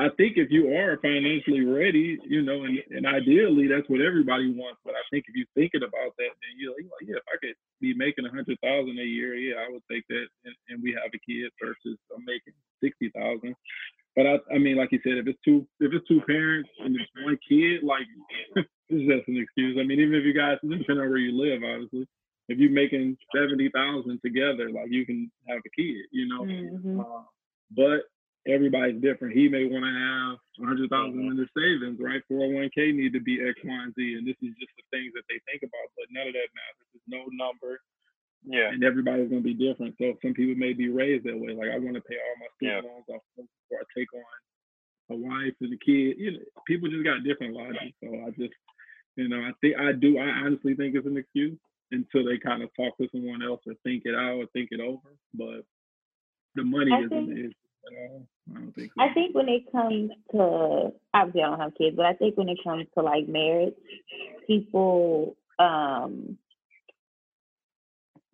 I 0.00 0.08
think 0.16 0.36
if 0.36 0.50
you 0.50 0.74
are 0.76 0.98
financially 1.00 1.64
ready, 1.64 2.18
you 2.26 2.42
know, 2.42 2.64
and, 2.64 2.78
and 2.90 3.06
ideally 3.06 3.66
that's 3.66 3.88
what 3.88 4.00
everybody 4.00 4.52
wants. 4.52 4.80
But 4.84 4.94
I 4.94 5.04
think 5.10 5.24
if 5.28 5.34
you're 5.34 5.54
thinking 5.56 5.82
about 5.86 6.12
that, 6.18 6.32
then 6.36 6.52
you're 6.58 6.72
like, 6.76 7.08
yeah, 7.08 7.16
if 7.16 7.28
I 7.32 7.36
could 7.40 7.56
be 7.80 7.94
making 7.94 8.26
a 8.26 8.30
hundred 8.30 8.58
thousand 8.60 8.98
a 8.98 9.04
year, 9.08 9.34
yeah, 9.36 9.56
I 9.64 9.72
would 9.72 9.84
take 9.90 10.04
that, 10.08 10.26
and, 10.44 10.54
and 10.68 10.82
we 10.82 10.92
have 10.92 11.12
a 11.14 11.20
kid 11.24 11.52
versus 11.62 11.96
I'm 12.12 12.24
making 12.26 12.52
sixty 12.82 13.10
thousand. 13.16 13.54
But 14.16 14.26
I, 14.26 14.36
I 14.54 14.58
mean, 14.58 14.76
like 14.76 14.92
you 14.92 15.00
said, 15.04 15.20
if 15.20 15.26
it's 15.28 15.38
two, 15.44 15.68
if 15.78 15.92
it's 15.92 16.08
two 16.08 16.22
parents 16.26 16.70
and 16.80 16.96
it's 16.96 17.10
one 17.22 17.38
kid, 17.46 17.84
like 17.84 18.08
it's 18.88 19.04
just 19.04 19.28
an 19.28 19.36
excuse. 19.36 19.76
I 19.78 19.84
mean, 19.84 20.00
even 20.00 20.14
if 20.16 20.24
you 20.24 20.32
guys, 20.32 20.56
depending 20.62 21.04
on 21.04 21.10
where 21.12 21.18
you 21.20 21.36
live, 21.36 21.60
obviously, 21.62 22.08
if 22.48 22.58
you're 22.58 22.70
making 22.70 23.16
seventy 23.34 23.68
thousand 23.68 24.20
together, 24.24 24.72
like 24.72 24.88
you 24.88 25.04
can 25.04 25.30
have 25.48 25.60
a 25.60 25.70
kid, 25.76 26.08
you 26.12 26.26
know. 26.28 26.42
Mhm. 26.48 27.00
Uh, 27.00 27.28
but 27.76 28.08
everybody's 28.46 29.02
different. 29.02 29.36
He 29.36 29.48
may 29.50 29.66
want 29.66 29.84
to 29.84 29.92
have 29.92 30.38
a 30.62 30.66
hundred 30.66 30.88
thousand 30.88 31.20
in 31.20 31.36
his 31.36 31.50
savings, 31.52 31.98
right? 32.00 32.22
Four 32.30 32.46
hundred 32.46 32.56
one 32.56 32.70
k 32.72 32.92
need 32.92 33.12
to 33.12 33.20
be 33.20 33.42
X, 33.42 33.58
Y, 33.60 33.74
and 33.74 33.92
Z, 33.94 34.00
and 34.16 34.24
this 34.26 34.38
is 34.40 34.54
just 34.56 34.72
the 34.78 34.86
things 34.94 35.12
that 35.12 35.26
they 35.28 35.42
think 35.44 35.60
about. 35.66 35.92
But 35.98 36.08
none 36.14 36.30
of 36.30 36.34
that 36.34 36.50
matters. 36.56 36.86
There's 36.94 37.10
no 37.10 37.26
number, 37.34 37.82
Yeah. 38.44 38.68
and 38.70 38.84
everybody's 38.84 39.28
gonna 39.30 39.40
be 39.40 39.54
different. 39.54 39.96
So 39.98 40.14
some 40.22 40.34
people 40.34 40.54
may 40.54 40.72
be 40.72 40.88
raised 40.88 41.24
that 41.24 41.38
way. 41.38 41.54
Like 41.54 41.70
I 41.70 41.78
want 41.78 41.94
to 41.96 42.02
pay 42.02 42.16
all 42.16 42.36
my 42.40 42.46
student 42.56 42.84
Yeah. 42.84 42.90
loans 42.90 43.04
off 43.08 43.22
before 43.36 43.78
I 43.80 43.84
take 43.98 44.12
on 44.14 44.22
a 45.10 45.16
wife 45.16 45.54
and 45.60 45.72
a 45.72 45.78
kid. 45.78 46.18
You 46.18 46.32
know, 46.32 46.38
people 46.66 46.88
just 46.90 47.04
got 47.04 47.24
different 47.24 47.54
logic. 47.54 47.94
So 48.02 48.08
I 48.26 48.30
just, 48.30 48.54
you 49.16 49.28
know, 49.28 49.40
I 49.40 49.52
think 49.60 49.76
I 49.78 49.92
do. 49.92 50.18
I 50.18 50.28
honestly 50.46 50.74
think 50.74 50.94
it's 50.94 51.06
an 51.06 51.16
excuse 51.16 51.58
until 51.92 52.24
they 52.24 52.38
kind 52.38 52.62
of 52.62 52.70
talk 52.76 52.96
to 52.98 53.08
someone 53.12 53.42
else 53.42 53.60
or 53.66 53.74
think 53.84 54.02
it 54.04 54.14
out 54.14 54.36
or 54.38 54.46
think 54.52 54.68
it 54.72 54.80
over. 54.80 55.08
But 55.34 55.64
the 56.54 56.64
money 56.64 56.90
I 56.92 56.98
isn't 56.98 57.10
think- 57.10 57.30
an 57.30 57.38
issue 57.38 57.52
at 57.86 58.10
all. 58.10 58.26
I 58.50 58.58
don't 58.60 58.72
think. 58.74 58.92
So. 58.94 59.02
I 59.02 59.12
think 59.14 59.34
when 59.34 59.48
it 59.48 59.70
comes 59.72 60.10
to 60.32 60.92
obviously 61.14 61.42
I 61.42 61.46
don't 61.50 61.60
have 61.60 61.74
kids, 61.76 61.96
but 61.96 62.06
I 62.06 62.14
think 62.14 62.36
when 62.36 62.48
it 62.48 62.58
comes 62.62 62.86
to 62.94 63.02
like 63.02 63.26
marriage, 63.28 63.74
people 64.46 65.36
um 65.58 66.38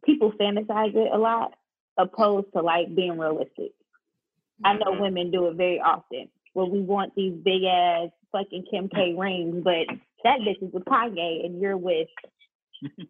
people 0.04 0.32
fantasize 0.32 0.94
it 0.94 1.12
a 1.12 1.18
lot 1.18 1.54
opposed 1.98 2.46
to 2.54 2.62
like 2.62 2.94
being 2.94 3.18
realistic. 3.18 3.72
I 4.64 4.74
know 4.74 4.92
Mhm. 4.92 5.00
women 5.00 5.30
do 5.30 5.46
it 5.48 5.56
very 5.56 5.80
often 5.80 6.28
where 6.54 6.66
we 6.66 6.80
want 6.80 7.14
these 7.14 7.34
big 7.34 7.64
ass 7.64 8.10
fucking 8.32 8.64
Kim 8.70 8.88
K 8.88 9.14
rings, 9.18 9.62
but 9.64 9.86
that 10.24 10.40
bitch 10.40 10.62
is 10.62 10.72
with 10.72 10.84
Kanye 10.84 11.44
and 11.44 11.60
you're 11.60 11.76
with 11.76 12.08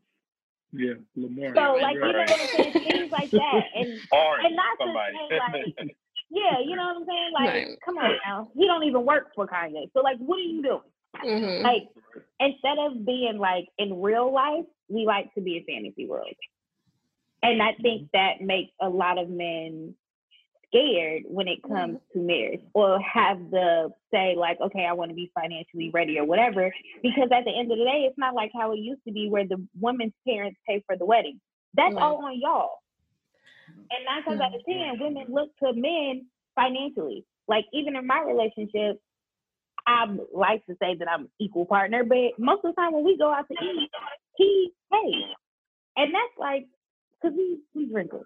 Yeah, 0.74 0.94
Lamar. 1.16 1.55
so 1.55 1.77
like 1.82 1.94
you 1.94 2.01
know 2.01 2.06
Right. 2.19 2.28
what 2.31 2.40
I'm 2.40 2.48
saying? 2.52 2.73
Things 2.82 3.10
like 3.12 3.31
that. 3.32 3.64
And 3.77 4.01
Or 4.12 4.40
and 4.40 4.56
not 4.56 4.78
to 4.81 4.86
say 4.94 5.36
like 5.39 5.89
yeah, 6.31 6.59
you 6.60 6.77
know 6.77 6.86
what 6.86 6.97
I'm 6.97 7.05
saying? 7.06 7.32
Like, 7.35 7.48
Right. 7.51 7.78
come 7.85 7.98
on 7.98 8.10
now. 8.24 8.51
He 8.55 8.66
don't 8.66 8.85
even 8.85 9.05
work 9.05 9.35
for 9.35 9.47
Kanye. 9.47 9.90
So 9.93 10.01
like 10.01 10.16
what 10.19 10.39
are 10.39 10.43
you 10.43 10.62
doing? 10.62 10.81
Mhm. 11.23 11.62
Like 11.62 11.82
instead 12.40 12.78
of 12.78 13.05
being 13.05 13.36
like 13.39 13.69
in 13.78 14.01
real 14.01 14.32
life, 14.32 14.64
we 14.89 15.05
like 15.05 15.32
to 15.35 15.43
be 15.43 15.59
in 15.59 15.64
fantasy 15.64 16.06
world. 16.06 16.35
And 17.43 17.62
I 17.62 17.73
think 17.81 18.02
mm-hmm. 18.02 18.14
that 18.14 18.44
makes 18.44 18.73
a 18.81 18.89
lot 18.89 19.19
of 19.19 19.28
men 19.28 19.94
scared 20.69 21.23
when 21.27 21.48
it 21.48 21.62
comes 21.62 21.97
mm-hmm. 21.97 22.19
to 22.20 22.27
marriage 22.27 22.60
or 22.73 22.98
have 23.01 23.39
the 23.51 23.90
say 24.12 24.35
like, 24.36 24.59
okay, 24.60 24.86
I 24.86 24.93
want 24.93 25.10
to 25.10 25.14
be 25.14 25.31
financially 25.35 25.90
ready 25.93 26.19
or 26.19 26.24
whatever. 26.24 26.73
Because 27.02 27.28
at 27.32 27.44
the 27.44 27.52
end 27.56 27.70
of 27.73 27.78
the 27.78 27.85
day, 27.85 28.06
it's 28.09 28.19
not 28.19 28.35
like 28.35 28.52
how 28.55 28.73
it 28.73 28.78
used 28.78 29.02
to 29.06 29.12
be 29.12 29.28
where 29.28 29.47
the 29.47 29.66
woman's 29.78 30.14
parents 30.27 30.59
pay 30.69 30.82
for 30.86 30.97
the 30.97 31.05
wedding. 31.05 31.40
That's 31.74 31.94
Right. 31.94 32.02
all 32.02 32.24
on 32.24 32.39
y'all. 32.39 32.78
And 33.69 34.05
nine 34.05 34.23
times 34.24 34.40
out 34.40 34.55
of 34.55 34.62
mm-hmm. 34.62 34.98
ten, 34.98 35.01
women 35.01 35.27
look 35.32 35.51
to 35.62 35.73
men 35.73 36.27
financially. 36.55 37.24
Like 37.48 37.66
even 37.73 37.97
in 37.97 38.06
my 38.06 38.23
relationship, 38.23 39.01
I 39.86 40.06
like 40.32 40.64
to 40.66 40.77
say 40.81 40.94
that 40.94 41.09
I'm 41.09 41.28
equal 41.40 41.66
partner, 41.66 42.05
but 42.05 42.39
most 42.39 42.64
of 42.64 42.74
the 42.74 42.81
time 42.81 42.93
when 42.93 43.05
we 43.05 43.19
go 43.19 43.32
out 43.32 43.48
to 43.48 43.55
eat, 43.55 43.90
he 44.36 44.73
pays, 44.93 45.35
and 45.97 46.14
that's 46.14 46.39
like 46.39 46.66
because 47.23 47.36
we 47.36 47.59
we 47.74 47.86
drink 47.86 48.11
it. 48.15 48.23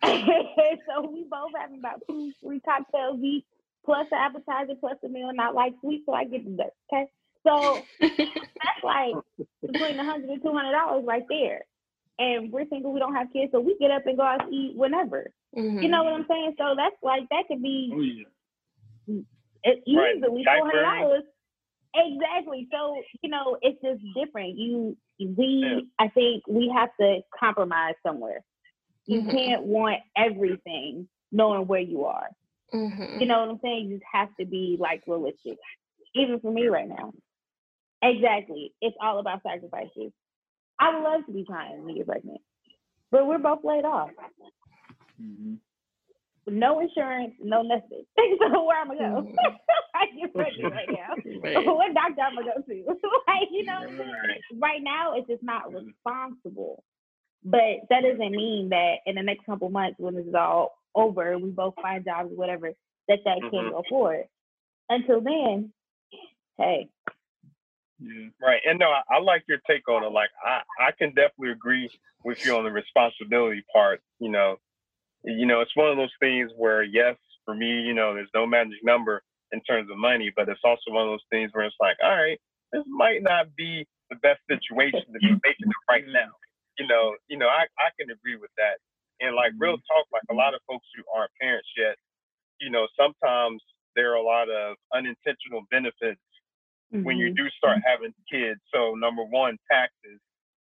so 0.88 1.10
we 1.10 1.24
both 1.30 1.50
having 1.58 1.78
about 1.78 2.00
two, 2.08 2.32
three 2.42 2.60
cocktails 2.60 3.20
each, 3.22 3.44
plus 3.84 4.06
the 4.10 4.16
appetizer, 4.16 4.74
plus 4.78 4.96
the 5.02 5.08
meal. 5.08 5.30
Not 5.34 5.54
like 5.54 5.74
sweet, 5.80 6.02
so 6.06 6.12
I 6.12 6.24
get 6.24 6.44
the 6.44 6.50
dessert. 6.50 6.72
Okay, 6.92 7.06
so 7.46 7.86
that's 8.00 8.84
like 8.84 9.14
between 9.62 9.98
a 9.98 10.04
hundred 10.04 10.30
and 10.30 10.42
two 10.42 10.52
hundred 10.52 10.72
dollars 10.72 11.04
right 11.06 11.24
there. 11.28 11.62
And 12.20 12.50
we're 12.52 12.66
single, 12.68 12.92
we 12.92 12.98
don't 12.98 13.14
have 13.14 13.32
kids, 13.32 13.52
so 13.52 13.60
we 13.60 13.76
get 13.78 13.92
up 13.92 14.04
and 14.06 14.16
go 14.16 14.24
out 14.24 14.38
to 14.48 14.50
eat 14.54 14.76
whenever. 14.76 15.30
Mhm. 15.56 15.82
You 15.82 15.88
know 15.88 16.02
what 16.02 16.14
I'm 16.14 16.26
saying? 16.28 16.54
So 16.58 16.74
that's 16.76 16.96
like 17.02 17.28
that 17.30 17.44
could 17.48 17.62
be 17.62 17.90
Oh 17.94 18.00
yeah. 18.00 18.24
it 19.64 19.82
Right. 19.86 20.16
easily 20.16 20.44
four 20.44 20.66
hundred 20.66 20.84
Diapering. 20.84 21.00
dollars. 21.00 21.22
Exactly. 21.94 22.68
So 22.72 23.00
you 23.22 23.30
know, 23.30 23.56
it's 23.62 23.80
just 23.82 24.02
different. 24.14 24.56
You, 24.58 24.96
we, 25.18 25.56
Yeah. 25.62 25.80
I 25.98 26.08
think 26.08 26.46
we 26.48 26.68
have 26.74 26.90
to 27.00 27.20
compromise 27.38 27.94
somewhere. 28.04 28.44
You 29.06 29.22
Mhm. 29.22 29.30
can't 29.30 29.62
want 29.64 30.00
everything, 30.16 31.08
knowing 31.32 31.66
where 31.66 31.80
you 31.80 32.04
are. 32.04 32.30
Mhm. 32.74 33.20
You 33.20 33.26
know 33.26 33.40
what 33.40 33.48
I'm 33.50 33.60
saying? 33.60 33.88
You 33.88 33.96
just 33.98 34.06
have 34.12 34.28
to 34.38 34.46
be 34.46 34.76
like 34.78 35.02
realistic. 35.06 35.58
Even 36.14 36.40
for 36.40 36.52
me 36.52 36.68
right 36.68 36.88
now. 36.88 37.12
Exactly. 38.02 38.74
It's 38.80 38.96
all 39.00 39.18
about 39.18 39.42
sacrifices. 39.42 40.12
I 40.78 40.94
would 40.94 41.04
love 41.04 41.26
to 41.26 41.32
be 41.32 41.44
trying 41.44 41.86
to 41.86 41.94
get 41.94 42.06
pregnant, 42.06 42.40
but 43.10 43.26
we're 43.26 43.38
both 43.38 43.64
laid 43.64 43.84
off. 43.84 44.10
hmm 45.18 45.54
no 46.50 46.80
insurance, 46.80 47.34
no 47.40 47.62
nothing. 47.62 48.04
so 48.40 48.64
where 48.64 48.80
I'm 48.80 48.90
I 48.90 48.94
go? 48.94 49.22
Mhm. 49.22 49.58
I 49.94 50.06
get 50.18 50.34
pregnant 50.34 50.72
right 50.72 50.90
now. 50.90 51.14
What 51.74 51.94
doctor 51.94 52.22
I'm 52.22 52.34
gonna 52.36 52.46
go 52.56 52.62
to? 52.62 52.84
like, 53.28 53.48
you 53.50 53.64
know, 53.64 53.80
right 54.60 54.82
now 54.82 55.14
it's 55.14 55.28
just 55.28 55.42
not 55.42 55.72
responsible. 55.72 56.82
But 57.44 57.86
that 57.90 58.02
doesn't 58.02 58.32
mean 58.32 58.70
that 58.70 58.96
in 59.06 59.14
the 59.14 59.22
next 59.22 59.46
couple 59.46 59.70
months, 59.70 59.96
when 59.98 60.14
this 60.14 60.26
is 60.26 60.34
all 60.34 60.78
over, 60.94 61.38
we 61.38 61.50
both 61.50 61.74
find 61.80 62.04
jobs, 62.04 62.32
or 62.32 62.36
whatever, 62.36 62.72
that 63.08 63.20
that 63.24 63.42
can 63.50 63.68
Mhm. 63.68 63.70
go 63.70 63.84
forward. 63.88 64.24
Until 64.90 65.20
then, 65.20 65.72
hey, 66.58 66.88
Yeah. 68.00 68.28
Right. 68.40 68.60
And 68.66 68.78
no, 68.78 68.90
I, 68.90 69.02
I 69.16 69.18
like 69.20 69.44
your 69.48 69.58
take 69.66 69.88
on 69.88 70.04
it. 70.04 70.12
Like 70.12 70.30
I, 70.44 70.62
I 70.80 70.92
can 70.92 71.10
definitely 71.10 71.50
agree 71.52 71.90
with 72.24 72.44
you 72.44 72.56
on 72.56 72.64
the 72.64 72.70
responsibility 72.70 73.64
part. 73.72 74.00
You 74.20 74.30
know, 74.30 74.56
you 75.24 75.46
know, 75.46 75.60
it's 75.60 75.76
one 75.76 75.90
of 75.90 75.96
those 75.98 76.14
things 76.20 76.50
where 76.56 76.82
yes, 76.84 77.16
for 77.44 77.54
me, 77.54 77.68
you 77.82 77.94
know, 77.94 78.14
there's 78.14 78.30
no 78.34 78.46
magic 78.46 78.78
number 78.84 79.22
in 79.52 79.60
terms 79.62 79.90
of 79.90 79.98
money, 79.98 80.32
but 80.36 80.48
it's 80.48 80.60
also 80.64 80.90
one 80.92 81.04
of 81.04 81.12
those 81.12 81.26
things 81.30 81.50
where 81.54 81.64
it's 81.66 81.76
like, 81.80 81.96
all 82.04 82.16
right, 82.16 82.38
this 82.72 82.84
might 82.88 83.22
not 83.22 83.54
be 83.56 83.86
the 84.10 84.16
best 84.16 84.40
situation 84.50 85.12
to 85.14 85.20
be 85.20 85.32
making 85.44 85.68
it 85.68 85.82
right 85.90 86.06
now. 86.08 86.32
You 86.78 86.86
know, 86.88 87.16
you 87.28 87.38
know, 87.38 87.48
I, 87.48 87.64
I 87.78 87.90
can 88.00 88.10
agree 88.10 88.36
with 88.36 88.50
that. 88.58 88.78
And 89.20 89.36
like 89.36 89.52
real 89.58 89.76
talk, 89.88 90.06
like 90.12 90.24
a 90.30 90.34
lot 90.34 90.54
of 90.54 90.60
folks 90.68 90.86
who 90.96 91.02
aren't 91.14 91.32
parents 91.40 91.68
yet, 91.76 91.96
you 92.60 92.70
know, 92.70 92.88
sometimes 92.98 93.62
there 93.96 94.12
are 94.12 94.16
a 94.16 94.22
lot 94.24 94.50
of 94.50 94.76
unintentional 94.94 95.62
benefits 95.70 96.20
when 97.02 97.18
you 97.18 97.30
mhm, 97.30 97.36
do 97.36 97.48
start 97.56 97.78
having 97.84 98.12
kids. 98.30 98.60
So 98.74 98.94
number 98.94 99.24
one, 99.24 99.58
taxes. 99.70 100.20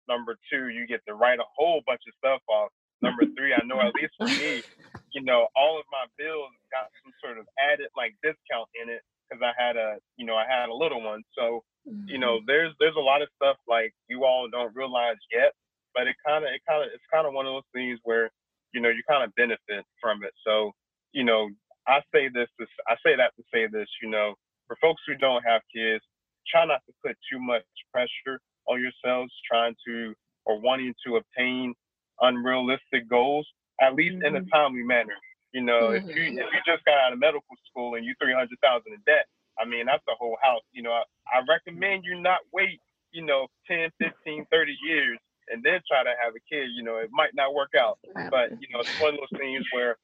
Number 0.10 0.38
two, 0.52 0.70
you 0.70 0.88
get 0.88 1.02
to 1.08 1.16
write 1.16 1.40
a 1.40 1.50
whole 1.58 1.82
bunch 1.88 2.02
of 2.08 2.14
stuff 2.20 2.42
off. 2.50 2.70
Number 3.06 3.26
three, 3.38 3.54
I 3.54 3.62
know 3.66 3.80
at 3.80 3.94
least 3.94 4.14
for 4.18 4.26
me, 4.28 4.66
you 5.14 5.22
know, 5.22 5.48
all 5.56 5.78
of 5.78 5.86
my 5.94 6.06
bills 6.18 6.50
got 6.74 6.90
some 7.04 7.14
sort 7.22 7.38
of 7.38 7.46
added 7.62 7.88
like 7.96 8.18
discount 8.26 8.70
in 8.74 8.90
it 8.90 9.02
because 9.24 9.42
I 9.46 9.54
had 9.54 9.78
a, 9.78 9.98
you 10.18 10.26
know, 10.26 10.36
I 10.36 10.46
had 10.50 10.70
a 10.70 10.74
little 10.74 11.02
one. 11.02 11.24
So 11.38 11.64
you 11.86 12.18
know, 12.18 12.38
mm-hmm. 12.38 12.46
there's 12.48 12.74
there's 12.80 12.98
a 12.98 13.04
lot 13.04 13.22
of 13.22 13.30
stuff 13.38 13.58
like 13.68 13.94
you 14.10 14.26
all 14.26 14.50
don't 14.50 14.76
realize 14.76 15.18
yet, 15.32 15.54
but 15.94 16.08
it 16.08 16.16
kind 16.26 16.44
of 16.44 16.50
it 16.50 16.62
kind 16.68 16.82
of 16.82 16.90
it's 16.94 17.06
kind 17.14 17.28
of 17.28 17.34
one 17.34 17.46
of 17.46 17.54
those 17.54 17.72
things 17.74 18.00
where 18.04 18.30
you 18.74 18.82
know 18.82 18.90
you 18.90 19.04
kind 19.08 19.24
of 19.24 19.34
benefit 19.36 19.86
from 20.02 20.24
it. 20.24 20.34
So 20.46 20.72
you 21.14 21.24
know, 21.24 21.50
I 21.88 22.02
say 22.14 22.28
this, 22.28 22.50
to, 22.60 22.66
I 22.88 22.96
say 23.06 23.16
that 23.16 23.32
to 23.38 23.44
say 23.54 23.68
this, 23.72 23.88
you 24.02 24.10
know, 24.10 24.34
for 24.68 24.76
folks 24.82 25.02
who 25.08 25.16
don't 25.16 25.44
have 25.46 25.62
kids, 25.74 26.04
try 26.50 26.66
not 26.66 26.82
to 26.88 26.94
put 27.06 27.16
too 27.32 27.40
much 27.40 27.64
pressure 27.94 28.42
on 28.68 28.82
yourselves 28.82 29.32
trying 29.50 29.76
to 29.88 30.14
or 30.46 30.60
wanting 30.60 30.94
to 31.06 31.18
obtain 31.18 31.74
unrealistic 32.22 33.10
goals, 33.10 33.48
at 33.82 33.96
least 33.96 34.18
in 34.22 34.36
a 34.36 34.42
Mhm. 34.42 34.52
timely 34.54 34.84
manner. 34.84 35.16
You 35.54 35.62
know, 35.62 35.92
if 35.92 36.04
you 36.16 36.24
if 36.38 36.48
you 36.54 36.60
just 36.66 36.86
got 36.86 36.98
out 37.00 37.14
of 37.14 37.20
medical 37.20 37.56
school 37.70 37.96
and 37.96 38.06
you 38.06 38.14
three 38.22 38.34
hundred 38.34 38.60
thousand 38.62 38.94
in 38.94 39.02
debt, 39.06 39.28
I 39.60 39.66
mean 39.66 39.86
that's 39.88 40.04
the 40.08 40.16
whole 40.20 40.38
house. 40.42 40.64
You 40.72 40.84
know, 40.84 40.92
I, 40.94 41.04
I 41.32 41.42
recommend 41.48 42.04
you 42.06 42.20
not 42.22 42.40
wait, 42.54 42.82
you 43.12 43.24
know, 43.26 43.48
10, 43.68 43.92
15, 44.00 44.46
30 44.52 44.78
years 44.84 45.20
and 45.50 45.64
then 45.64 45.82
try 45.88 46.04
to 46.04 46.14
have 46.22 46.34
a 46.36 46.44
kid. 46.52 46.70
You 46.76 46.84
know, 46.84 46.98
it 46.98 47.10
might 47.12 47.36
not 47.36 47.54
work 47.54 47.72
out. 47.80 48.00
But 48.32 48.52
you 48.60 48.68
know, 48.74 48.82
it's 48.82 48.92
one 48.98 49.14
of 49.16 49.20
those 49.22 49.34
things 49.40 49.64
where 49.72 49.98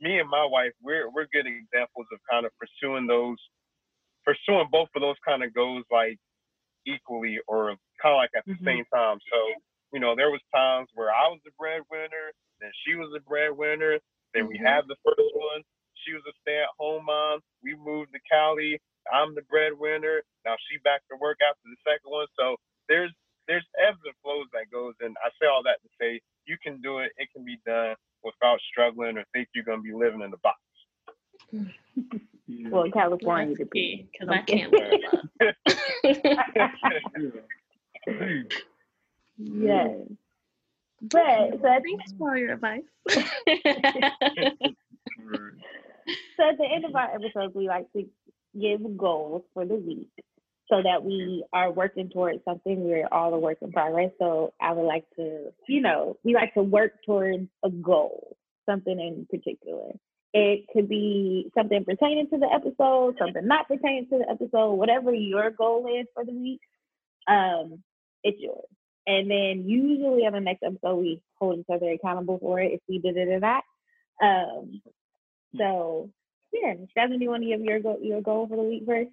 me 0.00 0.18
and 0.20 0.28
my 0.30 0.44
wife, 0.46 0.72
we're 0.82 1.10
we're 1.10 1.26
good 1.32 1.46
examples 1.46 2.06
of 2.12 2.20
kind 2.30 2.46
of 2.46 2.52
pursuing 2.58 3.06
those, 3.06 3.38
pursuing 4.24 4.68
both 4.72 4.88
of 4.96 5.02
those 5.02 5.16
kind 5.26 5.44
of 5.44 5.54
goals 5.54 5.84
like 5.90 6.18
equally 6.86 7.38
or 7.48 7.68
kind 8.02 8.14
of 8.14 8.18
like 8.18 8.30
at 8.36 8.44
the 8.50 8.56
Mhm. 8.56 8.64
same 8.66 8.84
time. 8.94 9.18
So 9.32 9.38
you 9.92 10.00
know, 10.00 10.16
there 10.16 10.30
was 10.30 10.40
times 10.54 10.88
where 10.94 11.10
I 11.10 11.28
was 11.28 11.40
the 11.44 11.52
breadwinner, 11.58 12.32
then 12.60 12.70
she 12.84 12.94
was 12.94 13.10
the 13.12 13.20
breadwinner, 13.20 13.98
then 14.34 14.46
we 14.46 14.58
Mhm. 14.58 14.66
had 14.66 14.88
the 14.88 14.96
first 15.04 15.34
one. 15.34 15.62
She 15.94 16.14
was 16.14 16.24
a 16.26 16.32
stay-at-home 16.40 17.04
mom. 17.04 17.40
We 17.62 17.76
moved 17.76 18.12
to 18.12 18.20
Cali. 18.30 18.80
I'm 19.12 19.34
the 19.34 19.42
breadwinner. 19.42 20.22
Now 20.44 20.56
she 20.68 20.78
back 20.78 21.06
to 21.08 21.16
work 21.16 21.38
after 21.42 21.62
the 21.68 21.76
second 21.84 22.10
one. 22.10 22.26
So 22.38 22.56
there's 22.88 23.12
there's 23.48 23.66
ebbs 23.76 23.98
and 24.04 24.14
flows 24.22 24.46
that 24.52 24.70
goes, 24.70 24.94
and 25.00 25.16
I 25.24 25.28
say 25.40 25.46
all 25.46 25.62
that 25.64 25.82
to 25.82 25.88
say 26.00 26.20
you 26.46 26.56
can 26.62 26.80
do 26.80 27.00
it. 27.00 27.12
It 27.18 27.30
can 27.32 27.44
be 27.44 27.58
done 27.66 27.96
without 28.22 28.60
struggling 28.60 29.18
or 29.18 29.24
think 29.32 29.48
you're 29.54 29.64
gonna 29.64 29.82
be 29.82 29.92
living 29.92 30.22
in 30.22 30.30
the 30.30 30.36
box. 30.38 30.60
Yeah. 32.46 32.68
well, 32.70 32.90
California 32.90 33.56
That's 33.56 33.70
be 33.70 34.08
because 34.12 34.28
I 34.28 34.42
can't 34.42 34.72
live 34.72 35.00
yeah. 39.38 39.84
Hey, 39.84 39.96
yes. 39.98 40.16
But 41.02 41.60
so 41.60 41.68
at, 41.68 41.82
Thanks 41.82 42.12
for 42.16 42.30
all 42.30 42.36
your 42.36 42.52
advice. 42.52 42.82
so 43.08 43.16
at 46.48 46.58
the 46.58 46.68
end 46.72 46.84
of 46.84 46.94
our 46.94 47.14
episodes, 47.14 47.54
we 47.54 47.66
like 47.66 47.92
to 47.92 48.06
give 48.60 48.96
goals 48.96 49.42
for 49.52 49.64
the 49.64 49.74
week 49.74 50.10
so 50.68 50.80
that 50.82 51.04
we 51.04 51.44
are 51.52 51.72
working 51.72 52.08
towards 52.08 52.44
something. 52.44 52.84
We're 52.84 53.08
all 53.10 53.34
a 53.34 53.38
work 53.38 53.58
in 53.62 53.72
progress. 53.72 54.10
So 54.18 54.54
I 54.60 54.72
would 54.72 54.86
like 54.86 55.04
to, 55.16 55.52
you 55.68 55.80
know, 55.80 56.16
we 56.24 56.34
like 56.34 56.54
to 56.54 56.62
work 56.62 56.92
towards 57.04 57.48
a 57.64 57.70
goal, 57.70 58.36
something 58.66 58.98
in 58.98 59.26
particular. 59.28 59.92
It 60.34 60.66
could 60.72 60.88
be 60.88 61.50
something 61.54 61.84
pertaining 61.84 62.30
to 62.30 62.38
the 62.38 62.48
episode, 62.50 63.16
something 63.18 63.46
not 63.46 63.68
pertaining 63.68 64.06
to 64.10 64.18
the 64.18 64.30
episode, 64.30 64.74
whatever 64.74 65.12
your 65.12 65.50
goal 65.50 65.86
is 66.00 66.06
for 66.14 66.24
the 66.24 66.32
week, 66.32 66.60
um, 67.28 67.82
it's 68.24 68.40
yours. 68.40 68.64
And 69.06 69.30
then 69.30 69.64
usually 69.66 70.26
on 70.26 70.32
the 70.32 70.40
next 70.40 70.62
episode, 70.62 70.96
we 70.96 71.20
hold 71.38 71.58
each 71.58 71.66
other 71.72 71.90
accountable 71.90 72.38
for 72.38 72.60
it 72.60 72.72
if 72.72 72.80
we 72.88 72.98
did 72.98 73.16
it 73.16 73.28
or 73.28 73.40
not. 73.40 73.64
Um, 74.22 74.80
so 75.56 76.10
yeah, 76.52 76.74
Stephanie, 76.90 77.18
do 77.18 77.24
you 77.24 77.30
want 77.30 77.42
to 77.42 77.48
give 77.48 77.60
your 77.60 77.80
go- 77.80 77.98
your 78.00 78.20
goal 78.20 78.46
for 78.46 78.56
the 78.56 78.62
week 78.62 78.84
first? 78.86 79.10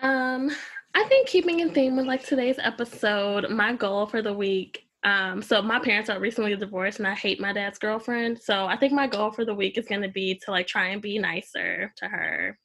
Um, 0.00 0.50
I 0.94 1.04
think 1.04 1.28
keeping 1.28 1.60
in 1.60 1.70
theme 1.70 1.96
with 1.96 2.06
like 2.06 2.24
today's 2.24 2.58
episode, 2.58 3.48
my 3.50 3.74
goal 3.74 4.06
for 4.06 4.22
the 4.22 4.32
week. 4.32 4.86
Um, 5.04 5.42
so 5.42 5.60
my 5.62 5.78
parents 5.80 6.08
are 6.10 6.20
recently 6.20 6.54
divorced, 6.56 6.98
and 6.98 7.06
I 7.08 7.14
hate 7.14 7.40
my 7.40 7.52
dad's 7.52 7.78
girlfriend. 7.78 8.40
So 8.40 8.66
I 8.66 8.76
think 8.76 8.92
my 8.92 9.06
goal 9.06 9.30
for 9.32 9.44
the 9.44 9.54
week 9.54 9.76
is 9.78 9.86
going 9.86 10.02
to 10.02 10.08
be 10.08 10.40
to 10.44 10.50
like 10.50 10.66
try 10.66 10.88
and 10.88 11.02
be 11.02 11.18
nicer 11.18 11.92
to 11.96 12.08
her 12.08 12.58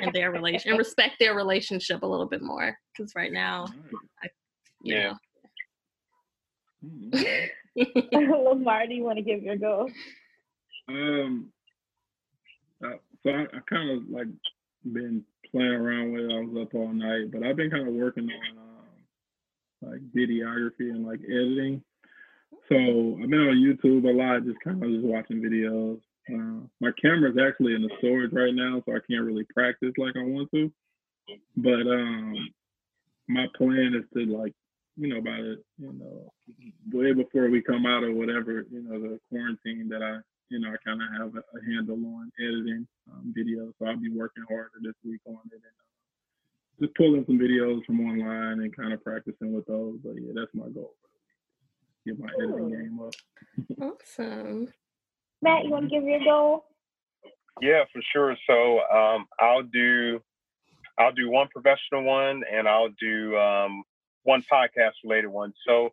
and 0.00 0.12
their 0.12 0.30
relation 0.30 0.70
and 0.70 0.78
respect 0.78 1.16
their 1.18 1.34
relationship 1.34 2.02
a 2.02 2.06
little 2.06 2.26
bit 2.28 2.42
more. 2.42 2.76
Because 2.96 3.12
right 3.16 3.32
now, 3.32 3.66
you 4.82 4.94
Yeah. 4.94 5.10
know, 5.10 5.14
Mhm. 6.84 8.44
Lamar, 8.44 8.86
do 8.86 8.94
you 8.94 9.04
want 9.04 9.18
to 9.18 9.22
give 9.22 9.42
your 9.42 9.56
goal? 9.56 9.90
Um, 10.88 11.52
uh, 12.84 12.96
so 13.22 13.30
I, 13.30 13.42
I 13.42 13.60
kind 13.68 13.90
of 13.90 14.08
like 14.10 14.28
been 14.92 15.24
playing 15.50 15.72
around 15.72 16.12
with 16.12 16.22
it. 16.24 16.32
I 16.32 16.40
was 16.40 16.66
up 16.66 16.74
all 16.74 16.92
night, 16.92 17.30
but 17.32 17.42
I've 17.42 17.56
been 17.56 17.70
kind 17.70 17.88
of 17.88 17.94
working 17.94 18.28
on 18.30 18.58
um, 18.58 19.90
like 19.90 20.00
videography 20.12 20.90
and 20.90 21.06
like 21.06 21.20
editing. 21.24 21.82
So 22.68 22.76
I've 22.76 23.30
been 23.30 23.40
on 23.40 23.56
YouTube 23.56 24.04
a 24.04 24.12
lot, 24.12 24.44
just 24.44 24.60
kind 24.60 24.82
of 24.82 24.90
just 24.90 25.04
watching 25.04 25.42
videos. 25.42 26.00
Uh, 26.32 26.66
my 26.80 26.90
camera's 27.00 27.36
actually 27.38 27.74
in 27.74 27.82
the 27.82 27.90
storage 27.98 28.32
right 28.32 28.54
now, 28.54 28.82
so 28.84 28.92
I 28.92 29.00
can't 29.08 29.24
really 29.24 29.46
practice 29.52 29.92
like 29.98 30.16
I 30.16 30.22
want 30.22 30.50
to. 30.54 30.72
But 31.56 31.86
um, 31.86 32.34
my 33.28 33.46
plan 33.56 33.94
is 33.94 34.04
to 34.14 34.24
like, 34.34 34.54
you 34.96 35.08
know, 35.08 35.20
by 35.20 35.36
the, 35.36 35.62
you 35.78 35.92
know, 35.92 36.32
way 36.92 37.12
before 37.12 37.50
we 37.50 37.62
come 37.62 37.86
out 37.86 38.04
or 38.04 38.12
whatever, 38.12 38.64
you 38.70 38.82
know, 38.82 39.00
the 39.00 39.18
quarantine 39.28 39.88
that 39.88 40.02
I, 40.02 40.18
you 40.50 40.60
know, 40.60 40.68
I 40.68 40.76
kind 40.84 41.00
of 41.02 41.08
have 41.18 41.34
a, 41.34 41.58
a 41.58 41.64
handle 41.64 41.96
on 41.96 42.30
editing 42.38 42.86
um, 43.10 43.34
videos. 43.36 43.72
So 43.78 43.86
I'll 43.86 43.96
be 43.96 44.10
working 44.10 44.44
harder 44.48 44.78
this 44.82 44.94
week 45.04 45.20
on 45.26 45.40
it 45.50 45.54
and 45.54 45.62
uh, 45.64 46.80
just 46.80 46.94
pulling 46.94 47.24
some 47.26 47.38
videos 47.38 47.84
from 47.84 48.00
online 48.00 48.60
and 48.60 48.76
kind 48.76 48.92
of 48.92 49.02
practicing 49.02 49.52
with 49.52 49.66
those. 49.66 49.98
But 50.04 50.14
yeah, 50.14 50.32
that's 50.34 50.54
my 50.54 50.68
goal. 50.68 50.94
Get 52.06 52.18
my 52.18 52.28
editing 52.40 52.70
game 52.70 53.00
up. 53.00 53.14
awesome. 53.82 54.68
Matt, 55.42 55.64
you 55.64 55.70
want 55.70 55.90
to 55.90 55.90
give 55.90 56.04
your 56.04 56.20
goal? 56.20 56.64
Yeah, 57.60 57.84
for 57.92 58.02
sure. 58.12 58.36
So 58.46 58.80
um, 58.96 59.26
I'll 59.40 59.62
do 59.62 60.20
I'll 60.98 61.12
do 61.12 61.30
one 61.30 61.48
professional 61.52 62.04
one 62.04 62.42
and 62.50 62.68
I'll 62.68 62.90
do 63.00 63.36
um, 63.36 63.82
one 64.24 64.42
podcast 64.52 64.92
related 65.04 65.28
one. 65.28 65.52
So 65.66 65.90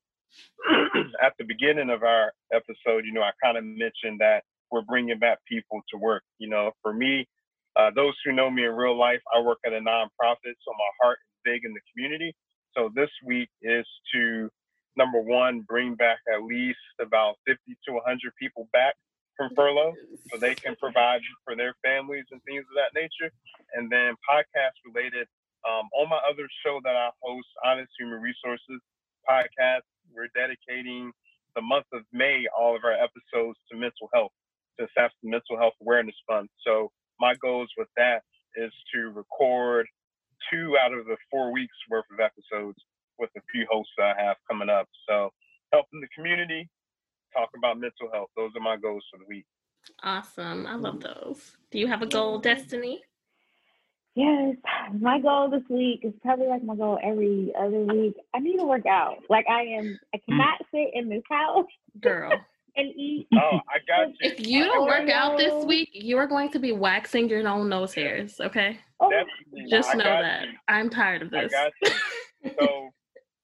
at 1.22 1.34
the 1.38 1.45
beginning 1.45 1.90
of 1.90 2.03
our 2.03 2.34
episode, 2.53 3.06
you 3.06 3.14
know, 3.14 3.22
I 3.22 3.32
kind 3.44 3.58
of 3.58 3.64
mentioned 3.64 4.20
that 4.20 4.44
we're 4.72 4.82
bringing 4.82 5.20
back 5.20 5.40
people 5.48 5.82
to 5.91 5.98
work. 5.98 6.24
You 6.40 6.49
know, 6.49 6.72
for 6.82 6.94
me, 6.94 7.28
uh, 7.76 7.91
those 7.95 8.14
who 8.26 8.32
know 8.32 8.49
me 8.49 8.66
in 8.66 8.72
real 8.72 8.98
life, 8.98 9.22
I 9.34 9.41
work 9.41 9.60
at 9.66 9.74
a 9.74 9.80
nonprofit, 9.80 10.56
so 10.64 10.72
my 10.72 10.91
heart 11.02 11.20
is 11.22 11.40
big 11.44 11.66
in 11.66 11.74
the 11.74 11.82
community. 11.94 12.36
So 12.76 12.90
this 12.95 13.10
week 13.26 13.49
is 13.62 13.86
to 14.14 14.49
number 14.98 15.22
one, 15.22 15.62
bring 15.62 15.95
back 15.95 16.20
at 16.34 16.44
least 16.44 16.80
about 16.99 17.36
50 17.48 17.60
to 17.88 17.94
100 17.94 18.34
people 18.40 18.68
back 18.74 18.95
from 19.38 19.49
furlough 19.56 19.94
so 20.30 20.38
they 20.38 20.56
can 20.56 20.76
provide 20.76 21.22
for 21.45 21.56
their 21.56 21.74
families 21.84 22.26
and 22.32 22.41
things 22.44 22.62
of 22.62 22.76
that 22.76 22.99
nature. 22.99 23.32
And 23.74 23.90
then 23.90 24.16
podcast 24.28 24.76
related, 24.86 25.28
um, 25.68 25.90
on 25.94 26.10
my 26.10 26.20
other 26.30 26.48
show 26.66 26.80
that 26.84 26.96
I 26.96 27.10
host, 27.22 27.48
Honest 27.66 27.92
Human 28.00 28.22
Resources 28.22 28.82
podcast, 29.28 29.86
we're 30.14 30.30
dedicating 30.36 31.12
the 31.56 31.62
month 31.62 31.86
of 31.94 32.02
May, 32.12 32.46
all 32.58 32.76
of 32.76 32.84
our 32.84 32.94
episodes 32.94 33.60
to 33.72 33.78
mental 33.78 34.10
health. 34.14 34.32
to 34.80 34.88
SAF's 34.98 35.14
Mental 35.24 35.58
Health 35.58 35.74
Awareness 35.82 36.16
Fund. 36.28 36.50
So 36.66 36.92
my 37.20 37.36
goals 37.42 37.70
with 37.78 37.90
that 37.98 38.24
is 38.56 38.72
to 38.94 39.12
record 39.12 39.86
two 40.52 40.76
out 40.84 40.94
of 40.94 41.06
the 41.06 41.18
four 41.30 41.52
weeks 41.52 41.76
worth 41.90 42.06
of 42.12 42.20
episodes 42.20 42.78
with 43.20 43.30
a 43.38 43.42
few 43.52 43.68
hosts 43.70 43.94
that 43.98 44.16
I 44.18 44.24
have 44.24 44.38
coming 44.50 44.70
up. 44.70 44.88
So 45.08 45.30
helping 45.72 46.02
the 46.02 46.08
community, 46.16 46.68
talk 47.36 47.50
about 47.56 47.80
mental 47.80 48.10
health. 48.12 48.30
Those 48.36 48.52
are 48.56 48.62
my 48.62 48.78
goals 48.78 49.04
for 49.12 49.20
the 49.20 49.26
week. 49.28 49.46
Awesome. 50.04 50.66
I 50.68 50.76
love 50.76 51.02
those. 51.02 51.56
Do 51.72 51.80
you 51.80 51.88
have 51.88 52.02
a 52.02 52.08
goal, 52.08 52.42
Destini? 52.42 53.00
Yes, 54.16 54.56
my 55.00 55.20
goal 55.22 55.50
this 55.50 55.64
week 55.70 56.02
is 56.04 56.14
probably 56.22 56.48
like 56.48 56.64
my 56.64 56.76
goal 56.76 57.00
every 57.02 57.54
other 57.58 57.80
week. 57.80 58.16
I 58.34 58.40
need 58.40 58.58
to 58.58 58.66
work 58.66 58.86
out. 58.86 59.20
Like 59.30 59.46
I 59.50 59.62
am, 59.62 59.98
I 60.14 60.20
cannot 60.28 60.60
sit 60.74 60.90
in 60.94 61.08
this 61.08 61.24
house 61.30 61.66
Girl. 62.02 62.32
and 62.76 62.88
eat. 62.96 63.28
Oh, 63.34 63.60
I 63.70 63.80
got 63.88 64.10
you. 64.10 64.16
If 64.20 64.46
you 64.46 64.66
don't 64.66 64.86
work 64.86 65.10
out 65.10 65.38
this 65.38 65.66
week, 65.66 65.90
you 65.94 66.18
are 66.18 66.28
going 66.28 66.52
to 66.52 66.60
be 66.60 66.72
waxing 66.72 67.30
your 67.30 67.48
own 67.48 67.70
nose 67.70 67.94
hairs, 67.94 68.40
okay? 68.42 68.80
Oh, 69.00 69.10
Definitely. 69.10 69.70
Just 69.70 69.96
know 69.96 70.04
that. 70.04 70.44
you. 70.44 70.54
I'm 70.68 70.90
tired 70.90 71.22
of 71.22 71.32
this. 71.32 71.52
So, 72.60 72.90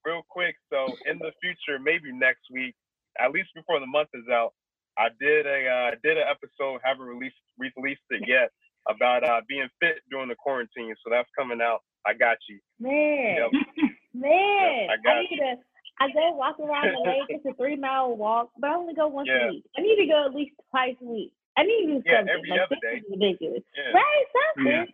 real 0.04 0.24
quick, 0.28 0.56
so 0.74 0.88
in 1.06 1.20
the 1.20 1.30
future, 1.40 1.78
maybe 1.80 2.12
next 2.12 2.42
week, 2.52 2.74
at 3.22 3.30
least 3.30 3.50
before 3.54 3.80
the 3.80 3.86
month 3.86 4.10
is 4.16 4.24
out, 4.28 4.54
I 4.98 5.10
did 5.20 5.46
a 5.46 5.70
uh, 5.70 5.92
did 6.02 6.18
an 6.18 6.24
episode, 6.26 6.82
haven't 6.84 7.06
released 7.06 7.36
released 7.60 8.02
it 8.10 8.24
yet, 8.28 8.50
about 8.90 9.24
uh, 9.24 9.42
being 9.48 9.68
fit 9.80 10.00
during 10.10 10.30
the 10.30 10.36
quarantine. 10.36 10.94
So 11.04 11.10
that's 11.12 11.30
coming 11.38 11.60
out. 11.62 11.82
I 12.06 12.14
got 12.14 12.38
you. 12.50 12.60
man, 12.80 13.36
Yep. 13.38 13.52
man, 14.14 14.88
I 14.90 14.94
I, 14.94 14.98
got 15.04 15.20
need 15.30 15.38
to. 15.38 15.56
I 16.00 16.08
go 16.14 16.32
walk 16.38 16.60
around 16.60 16.94
the 16.94 17.02
lake. 17.10 17.28
It's 17.30 17.46
a 17.46 17.54
three 17.60 17.76
mile 17.76 18.16
walk, 18.16 18.50
but 18.60 18.70
I 18.70 18.76
only 18.76 18.94
go 18.94 19.08
once 19.08 19.28
Yeah. 19.32 19.48
a 19.48 19.52
week. 19.52 19.66
I 19.78 19.82
need 19.82 19.98
to 19.98 20.06
go 20.08 20.26
at 20.26 20.34
least 20.36 20.54
twice 20.72 20.96
a 21.02 21.06
week. 21.06 21.32
I 21.58 21.64
need 21.64 21.88
to 21.88 21.94
do 22.00 22.04
Yeah, 22.06 22.20
something. 22.20 22.36
every 22.38 22.50
like, 22.52 22.62
other 22.62 22.78
day. 22.82 22.98
is 22.98 23.04
ridiculous. 23.12 23.64
Yeah. 23.76 23.92
Right? 23.98 24.26
Something. 24.56 24.72
Yeah. 24.72 24.86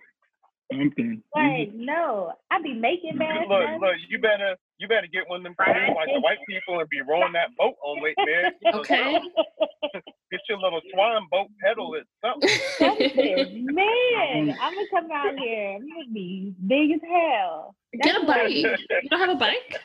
Something. 0.77 1.21
Mm-hmm. 1.35 1.61
Like, 1.61 1.73
no. 1.73 2.33
I 2.51 2.61
be 2.61 2.73
making 2.73 3.17
mad 3.17 3.47
Look, 3.49 3.63
stuff. 3.63 3.81
look, 3.81 3.95
you 4.09 4.19
better 4.19 4.55
you 4.77 4.87
better 4.87 5.07
get 5.07 5.29
one 5.29 5.39
of 5.39 5.43
them 5.43 5.55
canoes 5.59 5.95
like 5.95 6.09
the 6.13 6.19
white 6.19 6.39
people 6.47 6.79
and 6.79 6.89
be 6.89 7.01
rowing 7.01 7.33
that 7.33 7.55
boat 7.57 7.75
on 7.83 8.03
Lake 8.03 8.15
Mary. 8.25 8.51
Okay. 8.73 9.19
Get 10.31 10.41
your 10.49 10.57
little 10.57 10.81
swan 10.91 11.27
boat, 11.29 11.47
pedal 11.63 11.93
it, 11.93 12.07
something. 12.19 12.49
Something. 12.79 13.67
Man, 13.67 14.47
mm-hmm. 14.47 14.61
I'm 14.61 14.73
gonna 14.73 14.87
come 14.89 15.11
out 15.13 15.37
here. 15.37 15.75
I'm 15.75 15.87
gonna 15.87 16.11
be 16.11 16.55
big 16.65 16.91
as 16.91 17.01
hell. 17.07 17.75
Get 18.01 18.15
a 18.15 18.25
That's 18.25 18.27
what 18.27 18.37
I 18.37 18.43
bike. 18.43 18.79
You 19.03 19.09
don't 19.11 19.19
have 19.19 19.29
a 19.29 19.35
bike? 19.35 19.79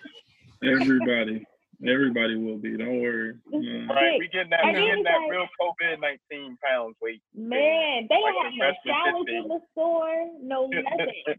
Everybody. 0.65 1.45
Everybody 1.87 2.35
will 2.37 2.59
be. 2.59 2.77
Don't 2.77 3.01
worry. 3.01 3.35
No. 3.51 3.95
Right, 3.95 4.19
we 4.19 4.29
getting 4.29 4.51
that, 4.51 4.65
And 4.65 4.75
we 4.77 4.81
getting 4.83 4.99
it's 5.01 5.05
that 5.09 5.21
like- 5.21 5.31
real 5.31 5.47
COVID 5.61 6.01
nineteen 6.01 6.57
pounds 6.65 6.97
weight. 7.01 7.23
Man, 7.35 8.07
they 8.11 8.17
Like 8.21 8.35
don't 8.35 8.45
have 8.45 8.55
no 8.55 8.73
the 8.85 8.91
showers 8.91 9.27
in 9.29 9.49
the 9.49 9.61
store, 9.73 10.29
no 10.43 10.67
nothing. 10.73 11.39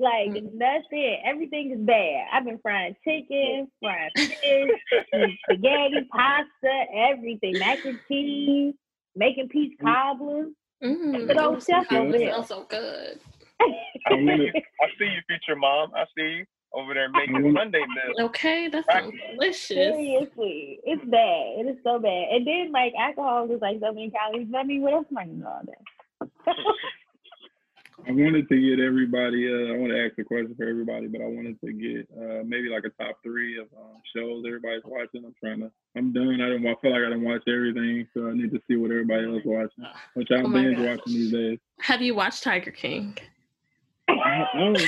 Like 0.00 0.30
Mm. 0.30 0.52
nothing. 0.54 1.22
Everything 1.24 1.70
is 1.72 1.80
bad. 1.80 2.26
I've 2.32 2.44
been 2.44 2.58
frying 2.60 2.96
chicken, 3.04 3.68
frying 3.80 4.10
fish, 4.16 5.38
spaghetti, 5.44 6.08
pasta, 6.12 6.84
everything, 6.94 7.58
mac 7.58 7.84
and 7.84 7.98
cheese, 8.08 8.74
making 9.16 9.48
peach 9.48 9.74
cobbler. 9.80 10.46
Mm, 10.82 11.26
Good 11.26 11.38
old 11.38 11.62
chef 11.64 11.86
some 11.88 11.96
over 11.98 12.12
cobbler 12.12 12.18
smells 12.18 12.48
so 12.48 12.64
good. 12.68 13.20
I 13.60 13.64
I 14.06 14.14
wanna- 14.14 14.44
I 14.80 14.86
see 14.98 15.04
you, 15.06 15.20
future 15.28 15.56
mom. 15.56 15.90
I 15.94 16.04
see 16.16 16.22
you 16.38 16.44
over 16.72 16.94
there 16.94 17.08
making 17.10 17.34
wanna- 17.34 17.52
Monday 17.52 17.80
meals. 17.80 18.28
Okay, 18.30 18.68
that 18.68 18.84
sounds 18.90 19.14
delicious. 19.32 19.66
Seriously, 19.68 20.78
it's 20.84 21.04
bad. 21.06 21.58
It 21.60 21.66
is 21.76 21.82
so 21.82 21.98
bad. 21.98 22.28
And 22.32 22.46
then 22.46 22.72
like 22.72 22.92
alcohol 22.98 23.50
is 23.50 23.60
like 23.60 23.78
so 23.80 23.92
many 23.92 24.10
calories. 24.10 24.48
I 24.56 24.62
mean, 24.64 24.82
what 24.82 24.92
else 24.94 25.06
am 25.10 25.18
I 25.18 25.22
eating 25.24 25.44
all 25.44 25.62
day? 25.66 26.22
I 28.06 28.12
wanted 28.12 28.48
to 28.48 28.56
get 28.76 28.82
everybody. 28.82 29.48
Uh, 29.48 29.74
I 29.74 29.76
want 29.76 29.90
to 29.92 30.02
ask 30.04 30.16
a 30.18 30.24
question 30.24 30.54
for 30.56 30.64
everybody, 30.68 31.08
but 31.08 31.20
I 31.20 31.26
wanted 31.26 31.60
to 31.60 31.72
get 31.72 32.06
uh, 32.16 32.42
maybe 32.46 32.68
like 32.68 32.84
a 32.84 32.90
top 33.02 33.18
three 33.24 33.58
of 33.58 33.66
um, 33.76 34.00
shows 34.14 34.44
everybody's 34.46 34.82
watching. 34.84 35.24
I'm 35.24 35.34
trying 35.42 35.60
to. 35.60 35.70
I'm 35.96 36.12
done. 36.12 36.40
I 36.40 36.48
don't. 36.48 36.64
I 36.66 36.74
feel 36.80 36.92
like 36.92 37.02
I 37.04 37.10
don't 37.10 37.24
watch 37.24 37.42
everything, 37.48 38.06
so 38.14 38.28
I 38.28 38.34
need 38.34 38.52
to 38.52 38.62
see 38.68 38.76
what 38.76 38.92
everybody 38.92 39.26
else 39.26 39.42
watching. 39.44 39.84
Which 40.14 40.28
I'm 40.30 40.46
Oh 40.46 40.50
binge 40.52 40.76
gosh. 40.76 40.86
watching 40.98 41.12
these 41.12 41.32
days. 41.32 41.58
Have 41.80 42.00
you 42.00 42.14
watched 42.14 42.44
Tiger 42.44 42.70
King? 42.70 43.18
I, 44.08 44.14
I 44.14 44.46
don't, 44.58 44.78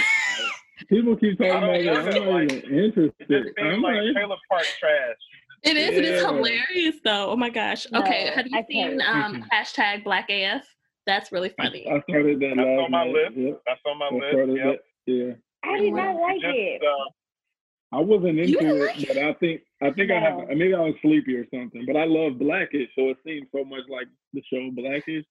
people 0.89 1.17
keep 1.17 1.39
talking 1.39 1.53
about 1.53 1.75
it. 1.77 1.89
I'm 1.89 2.05
not 2.05 2.27
like, 2.35 2.53
even 2.53 2.85
interested. 2.85 3.15
It 3.29 3.43
just 3.45 3.57
seems 3.57 3.75
I'm 3.75 3.83
like 3.83 3.95
not. 3.97 4.13
trailer 4.15 4.37
park 4.49 4.65
trash. 4.79 5.17
It 5.63 5.77
is. 5.77 5.99
It 5.99 6.05
is 6.05 6.23
hilarious, 6.25 6.97
though. 7.05 7.31
Oh 7.31 7.37
my 7.37 7.51
gosh. 7.51 7.87
Okay. 7.95 8.27
No, 8.31 8.33
Have 8.35 8.47
you 8.47 8.59
I 8.59 8.65
seen 8.71 9.01
um, 9.03 9.45
hashtag 9.53 10.05
Black 10.05 10.31
AF? 10.31 10.63
That's 11.07 11.33
really 11.33 11.51
funny. 11.51 11.87
I 11.91 12.01
started 12.09 12.41
that 12.41 12.55
That's 12.57 12.81
on 12.85 12.91
my 12.91 13.05
list. 13.07 13.37
Yep. 13.37 13.63
That's 13.67 13.81
on 13.87 13.99
my 13.99 14.07
I 14.07 14.11
list. 14.15 14.57
Yep. 14.57 14.85
that. 15.07 15.13
Yeah. 15.13 15.33
I 15.71 15.79
did 15.79 15.93
not 15.93 16.17
like 16.17 16.41
Just, 16.41 16.55
it. 16.57 16.83
uh, 16.83 17.97
I 17.97 18.01
wasn't 18.01 18.39
into 18.39 18.53
didn't 18.59 18.77
it, 19.01 19.09
but 19.09 19.17
I 19.19 19.33
think 19.35 19.61
I 19.83 19.91
think 19.91 20.11
I 20.11 20.21
have 20.21 20.49
maybe 20.49 20.73
I 20.75 20.81
was 20.81 20.95
sleepy 21.03 21.35
or 21.37 21.45
something. 21.53 21.85
But 21.87 21.97
I 21.97 22.05
love 22.05 22.39
Blackish, 22.39 22.89
so 22.97 23.09
it 23.11 23.19
seems 23.27 23.49
so 23.55 23.65
much 23.65 23.83
like 23.91 24.07
the 24.33 24.43
show 24.51 24.71
Blackish. 24.75 25.25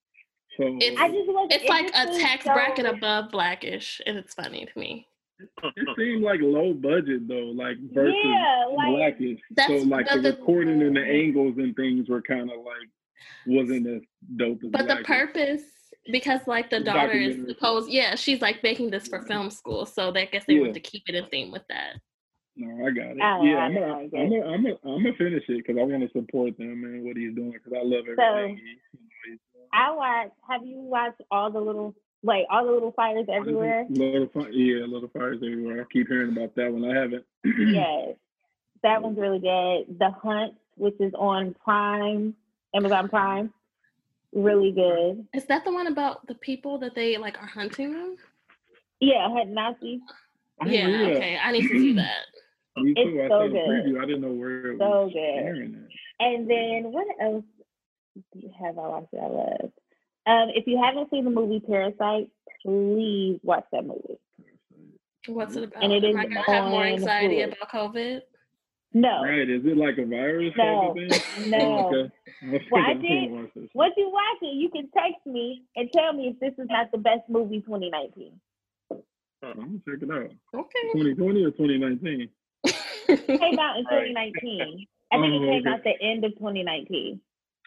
So 0.58 0.76
It's- 0.80 0.96
I 0.98 1.08
just. 1.08 1.28
It's 1.50 1.68
like 1.68 1.90
a 1.94 2.06
seemed 2.12 2.20
tax 2.20 2.44
so- 2.44 2.52
bracket 2.52 2.86
above 2.86 3.30
Blackish, 3.32 4.00
and 4.06 4.16
it's 4.18 4.34
funny 4.34 4.66
to 4.66 4.78
me. 4.78 5.06
It 5.76 5.88
seemed 5.96 6.22
like 6.22 6.40
low 6.42 6.72
budget 6.72 7.26
though, 7.28 7.52
like 7.54 7.76
versus 7.92 8.14
Yeah, 8.24 8.64
like 8.76 8.88
Blackish. 9.18 9.40
so 9.66 9.74
like 9.88 10.08
the 10.08 10.20
the- 10.20 10.30
recording 10.32 10.82
and 10.82 10.96
the 10.96 11.02
angles 11.04 11.56
and 11.58 11.74
things 11.76 12.08
were 12.08 12.22
kind 12.22 12.50
of 12.50 12.58
like 12.58 12.88
wasn't 13.46 13.86
as 13.86 14.02
dope 14.36 14.58
as 14.64 14.70
But 14.70 14.88
the 14.88 14.96
purpose, 15.04 15.62
because 16.10 16.40
like 16.46 16.70
the 16.70 16.78
The 16.78 16.84
daughter 16.86 17.12
is 17.12 17.28
documentary. 17.36 17.54
supposed, 17.54 17.90
yeah, 17.90 18.14
she's 18.14 18.40
like 18.40 18.62
making 18.62 18.90
this 18.90 19.08
for 19.08 19.22
film 19.22 19.50
school, 19.50 19.84
so 19.86 20.10
they 20.10 20.22
I 20.22 20.26
guess 20.26 20.44
they 20.46 20.54
Yeah. 20.54 20.62
want 20.62 20.74
to 20.74 20.80
keep 20.80 21.02
it 21.08 21.14
in 21.14 21.26
theme 21.26 21.50
with 21.50 21.66
that. 21.68 21.96
No, 22.56 22.86
I 22.86 22.90
got 22.90 23.16
it. 23.16 23.20
I- 23.20 23.42
yeah, 23.44 23.56
I 23.56 23.64
I'm 23.64 23.74
gonna, 23.74 23.86
like 23.92 24.10
I'm 24.14 24.30
gonna, 24.30 24.46
I'm 24.46 24.62
gonna, 24.62 24.76
I'm 24.84 25.02
gonna 25.02 25.14
finish 25.16 25.44
it 25.48 25.58
because 25.66 25.76
I 25.78 25.82
want 25.82 26.02
to 26.02 26.10
support 26.18 26.56
them 26.58 26.84
and 26.84 27.04
what 27.04 27.16
he's 27.16 27.34
doing 27.34 27.52
because 27.52 27.72
I 27.72 27.82
love 27.82 28.04
everything. 28.08 28.56
he, 28.56 28.62
you 28.62 28.76
know, 28.94 29.00
he's 29.26 29.38
doing. 29.54 29.66
I 29.72 29.90
watched. 29.94 30.32
Have 30.48 30.64
you 30.66 30.78
watched 30.80 31.20
all 31.30 31.50
the 31.50 31.60
little 31.60 31.94
like 32.22 32.46
all 32.50 32.66
the 32.66 32.72
little 32.72 32.92
fires 32.92 33.26
everywhere? 33.32 33.86
Little 33.88 34.28
fi- 34.32 34.50
yeah, 34.50 34.84
little 34.86 35.08
fires 35.08 35.38
everywhere. 35.38 35.82
I 35.82 35.92
keep 35.92 36.08
hearing 36.08 36.36
about 36.36 36.54
that 36.56 36.72
one. 36.72 36.84
I 36.90 36.94
haven't. 36.94 37.24
yes, 37.44 38.16
that 38.82 39.02
one's 39.02 39.18
really 39.18 39.38
good. 39.38 39.98
The 39.98 40.10
Hunt, 40.22 40.54
which 40.76 40.96
is 41.00 41.12
on 41.14 41.54
Prime, 41.64 42.34
Amazon 42.74 43.08
Prime, 43.08 43.52
really 44.32 44.72
good. 44.72 45.26
Is 45.34 45.46
that 45.46 45.64
the 45.64 45.72
one 45.72 45.86
about 45.86 46.26
the 46.26 46.34
people 46.34 46.78
that 46.78 46.94
they 46.94 47.16
like 47.16 47.40
are 47.40 47.46
hunting 47.46 47.92
them? 47.92 48.16
Yeah, 49.00 49.28
Hunt 49.30 49.50
Nazi, 49.50 50.00
Oh, 50.62 50.66
yeah, 50.68 50.86
okay, 50.86 51.38
I 51.42 51.52
need 51.52 51.62
to 51.62 51.68
see 51.68 51.92
that. 51.94 52.26
Me 52.76 52.92
It's 52.96 53.10
too. 53.10 53.22
I 53.22 53.28
so 53.28 53.38
saw 53.38 53.42
the 53.44 53.48
good. 53.50 53.68
preview. 53.68 53.98
I 54.02 54.06
didn't 54.06 54.20
know 54.20 54.32
where 54.32 54.72
it 54.72 54.78
so 54.78 55.04
was 55.04 55.12
good. 55.12 55.18
airing 55.20 55.74
at. 55.74 56.26
And 56.26 56.50
then 56.50 56.92
what 56.92 57.06
else 57.20 57.44
have 58.62 58.78
I 58.78 58.88
watched 58.88 59.10
that 59.12 59.20
I 59.22 59.26
love? 59.26 59.72
Um, 60.26 60.48
if 60.54 60.66
you 60.66 60.80
haven't 60.82 61.10
seen 61.10 61.24
the 61.24 61.30
movie 61.30 61.60
Parasite, 61.60 62.28
please 62.64 63.40
watch 63.42 63.64
that 63.72 63.84
movie. 63.86 64.18
What's 65.26 65.56
it 65.56 65.64
about? 65.64 65.82
And 65.82 65.92
it 65.92 66.04
Am 66.04 66.16
I 66.18 66.24
gonna 66.24 66.42
have 66.46 66.70
more 66.70 66.84
anxiety 66.84 67.36
Hulu. 67.36 67.46
about 67.56 67.70
COVID? 67.94 68.20
No, 68.92 69.22
Right? 69.22 69.48
Is 69.48 69.62
it 69.64 69.76
like 69.76 69.98
a 69.98 70.04
virus? 70.04 70.52
No, 70.58 70.94
type 70.94 71.12
of 71.12 71.22
thing? 71.22 71.50
no. 71.50 72.10
Okay. 72.42 72.66
Well, 72.72 72.82
I 72.82 72.94
did- 72.94 73.30
watch 73.30 73.50
this. 73.54 73.68
Once 73.74 73.94
you 73.98 74.08
watch 74.10 74.38
it, 74.42 74.54
you 74.54 74.70
can 74.70 74.88
text 74.96 75.24
me 75.26 75.62
and 75.76 75.90
tell 75.92 76.12
me 76.14 76.28
if 76.28 76.40
this 76.40 76.54
is 76.58 76.68
not 76.70 76.90
the 76.90 76.96
best 76.98 77.20
movie 77.28 77.60
2019. 77.60 78.32
I'm 78.90 79.54
gonna 79.54 79.68
check 79.86 80.02
it 80.02 80.10
out. 80.10 80.32
Okay. 80.54 80.92
2020 80.92 81.44
or 81.44 81.50
2019? 81.50 82.28
It 83.08 83.26
came 83.26 83.58
out 83.58 83.76
in 83.76 83.84
2019. 83.84 84.86
I 85.12 85.16
think 85.16 85.32
Oh, 85.34 85.42
it 85.42 85.46
came 85.50 85.60
okay. 85.66 85.68
out 85.68 85.84
the 85.84 86.00
end 86.00 86.24
of 86.24 86.32
2019, 86.38 87.20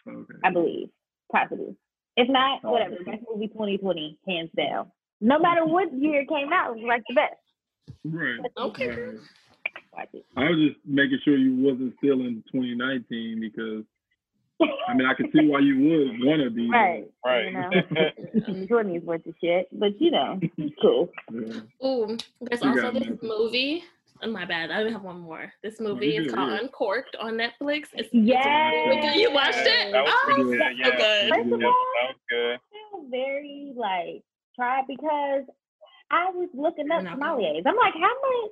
Okay. 0.08 0.34
I 0.42 0.50
believe, 0.50 0.88
possibly. 1.30 1.76
If 2.16 2.28
not, 2.28 2.60
Oh, 2.64 2.70
whatever. 2.72 2.94
okay. 2.94 3.12
Best 3.12 3.24
movie 3.32 3.48
2020, 3.48 4.18
hands 4.26 4.50
down. 4.56 4.90
No 5.20 5.38
matter 5.38 5.64
what 5.64 5.92
year 5.92 6.20
it 6.20 6.28
came 6.28 6.52
out, 6.52 6.70
it 6.70 6.76
was 6.80 6.84
like 6.86 7.02
the 7.08 7.14
best. 7.14 7.34
Right. 8.04 8.38
Okay. 8.58 8.88
Right. 9.96 10.08
I 10.36 10.50
was 10.50 10.58
just 10.58 10.80
making 10.86 11.18
sure 11.24 11.36
you 11.36 11.54
wasn't 11.56 11.94
still 11.98 12.20
in 12.20 12.42
2019 12.52 13.40
because 13.40 13.84
I 14.88 14.94
mean 14.94 15.06
I 15.06 15.14
could 15.14 15.26
see 15.32 15.46
why 15.46 15.60
you 15.60 15.76
would 15.78 16.26
want 16.26 16.42
to 16.42 16.50
be. 16.50 16.68
Right. 16.68 17.04
Right. 17.24 17.46
You 17.46 17.52
know, 17.52 17.70
in 18.48 18.60
the 18.62 18.66
20s 18.66 19.04
worth 19.04 19.26
of 19.26 19.34
shit, 19.40 19.68
but 19.72 20.00
you 20.00 20.10
know, 20.10 20.38
it's 20.42 20.74
cool. 20.82 21.10
yeah. 21.32 21.86
Ooh, 21.86 22.16
there's 22.40 22.62
You 22.62 22.68
also 22.70 22.92
this 22.92 23.08
me. 23.08 23.18
movie. 23.22 23.84
Oh, 24.22 24.30
my 24.30 24.44
bad. 24.44 24.70
I 24.70 24.78
only 24.80 24.92
have 24.92 25.02
one 25.02 25.20
more. 25.20 25.52
This 25.62 25.80
movie 25.80 26.16
is 26.16 26.32
called. 26.32 26.52
Uncorked 26.52 27.16
on 27.20 27.34
Netflix. 27.34 27.88
It's, 27.94 28.08
Yes. 28.12 28.42
it's 28.42 29.06
good. 29.06 29.20
You 29.20 29.32
watched 29.32 29.58
it? 29.58 29.92
That 29.92 30.04
was 30.04 30.12
oh, 30.14 30.22
pretty 30.24 30.42
so 30.42 30.50
good. 30.50 30.78
Yeah. 30.78 30.96
good. 30.96 31.30
First 31.34 31.46
of 31.46 31.52
all, 31.52 31.58
that 31.60 32.08
was 32.08 32.16
good. 32.30 32.60
feel 32.70 33.10
very 33.10 33.72
like 33.76 34.22
tried 34.56 34.84
because 34.88 35.44
I 36.10 36.30
was 36.30 36.48
looking 36.54 36.90
up 36.90 37.02
You're 37.02 37.12
sommeliers. 37.12 37.62
I'm 37.66 37.76
like, 37.76 37.94
how 37.94 38.00
much? 38.00 38.50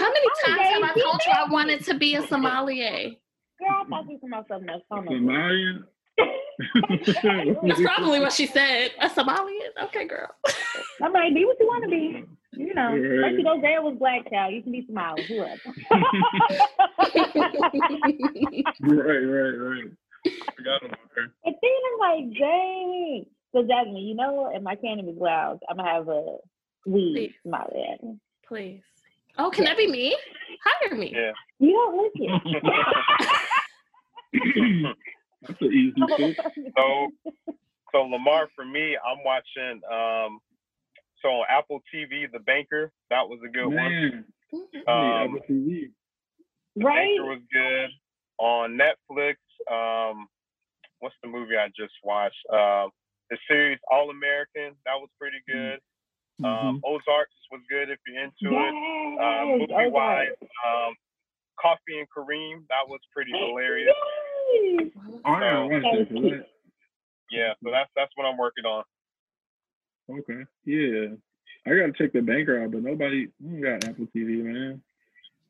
How 0.00 0.08
many 0.12 0.26
times 0.44 0.68
have 0.74 0.82
I 0.82 0.92
sommeliers 0.94 1.02
told 1.02 1.20
you 1.26 1.32
I 1.32 1.50
wanted 1.50 1.84
to 1.86 1.94
be 1.94 2.14
a 2.16 2.26
sommelier? 2.28 3.10
Girl, 3.58 3.68
I 3.70 3.84
thought 3.88 4.04
you 4.10 4.18
were 4.22 4.28
talking 4.28 4.68
about 4.68 4.82
something 4.88 5.26
else. 6.18 6.28
Hold 6.74 6.84
on. 6.90 6.98
Somalian. 6.98 7.68
That's 7.68 7.80
probably 7.82 8.20
what 8.20 8.32
she 8.32 8.46
said. 8.46 8.90
A 9.00 9.08
Somalian? 9.08 9.70
Okay, 9.84 10.06
girl. 10.06 10.28
I'm 11.02 11.12
like, 11.12 11.34
be 11.34 11.44
what 11.44 11.56
you 11.60 11.66
want 11.66 11.84
to 11.84 11.90
be. 11.90 12.24
You 12.56 12.72
know, 12.74 12.96
Right. 12.96 13.20
like 13.20 13.32
you 13.32 13.42
go 13.42 13.60
there 13.60 13.82
was 13.82 13.96
black 13.98 14.30
child. 14.30 14.54
You 14.54 14.62
can 14.62 14.70
be 14.72 14.86
Somali. 14.86 15.24
Whoever. 15.24 15.60
right, 18.80 19.24
right, 19.24 19.58
right. 19.58 19.90
Forgot 20.56 20.84
about 20.84 20.98
her. 21.16 21.24
And 21.44 21.54
then 21.60 21.80
I'm 21.92 21.98
like, 21.98 22.24
dang. 22.38 23.26
So 23.52 23.62
Jasmyne, 23.64 24.06
you 24.08 24.14
know, 24.14 24.50
if 24.54 24.62
my 24.62 24.76
candy 24.76 25.02
was 25.04 25.16
loud, 25.18 25.58
I'm 25.68 25.76
gonna 25.76 25.90
have 25.90 26.08
a 26.08 26.36
weed 26.86 27.14
Please. 27.14 27.34
Somali. 27.42 28.18
Please. 28.46 28.80
Oh, 29.38 29.50
can 29.50 29.64
that 29.64 29.76
be 29.76 29.88
me? 29.90 30.16
Hire 30.64 30.94
me. 30.96 31.12
Yeah. 31.14 31.32
You 31.58 31.72
don't 31.72 31.96
listen. 32.14 32.40
That's 35.46 35.60
an 35.60 35.72
easy 35.72 35.94
fix. 36.16 36.40
So, 36.78 37.08
so 37.92 38.02
Lamar, 38.02 38.48
for 38.56 38.64
me, 38.64 38.96
I'm 38.96 39.18
watching. 39.24 39.80
Um, 39.90 40.40
so 41.22 41.28
on 41.30 41.46
Apple 41.48 41.80
TV, 41.94 42.30
The 42.30 42.40
Banker, 42.40 42.90
that 43.10 43.26
was 43.28 43.38
a 43.44 43.48
good 43.48 43.66
one. 43.66 43.74
Man, 43.76 44.24
Mhm. 44.52 44.88
I 44.88 44.92
Um, 44.92 45.32
need 45.32 45.40
Apple 45.40 45.54
TV. 45.54 45.90
The 46.76 46.84
right? 46.84 46.96
Banker 47.16 47.24
was 47.24 47.40
good. 47.52 47.90
On 48.38 48.76
Netflix, 48.78 49.36
um, 49.70 50.26
what's 50.98 51.14
the 51.22 51.28
movie 51.28 51.56
I 51.56 51.68
just 51.68 51.94
watched? 52.02 52.44
Um, 52.50 52.90
the 53.30 53.38
series 53.48 53.78
All 53.90 54.10
American, 54.10 54.74
that 54.84 54.94
was 54.98 55.08
pretty 55.18 55.38
good. 55.46 55.78
Um, 56.42 56.80
Ozarks 56.84 57.32
was 57.52 57.60
good 57.70 57.90
if 57.90 57.98
you're 58.06 58.20
into 58.22 58.34
it. 58.58 59.20
Uh, 59.22 59.44
movie 59.46 59.90
wise, 59.90 60.28
um, 60.66 60.94
Coffee 61.60 62.00
and 62.00 62.08
Kareem, 62.10 62.66
that 62.68 62.86
was 62.88 62.98
pretty 63.14 63.30
hilarious. 63.30 63.94
Yes. 63.96 64.23
Oh, 65.24 65.30
I 65.32 65.40
gotta 65.40 65.66
watch 65.66 65.82
that. 65.82 66.08
for 66.08 66.20
that. 66.22 66.46
Yeah, 67.30 67.52
so 67.62 67.70
that's 67.70 67.90
that's 67.96 68.12
what 68.16 68.24
I'm 68.26 68.36
working 68.38 68.64
on. 68.64 68.84
Okay. 70.10 70.44
Yeah. 70.64 71.14
I 71.66 71.70
gotta 71.70 71.92
check 71.96 72.12
the 72.12 72.20
banker 72.20 72.62
out, 72.62 72.72
but 72.72 72.82
nobody 72.82 73.28
got 73.62 73.84
Apple 73.84 74.06
TV, 74.14 74.42
man. 74.44 74.82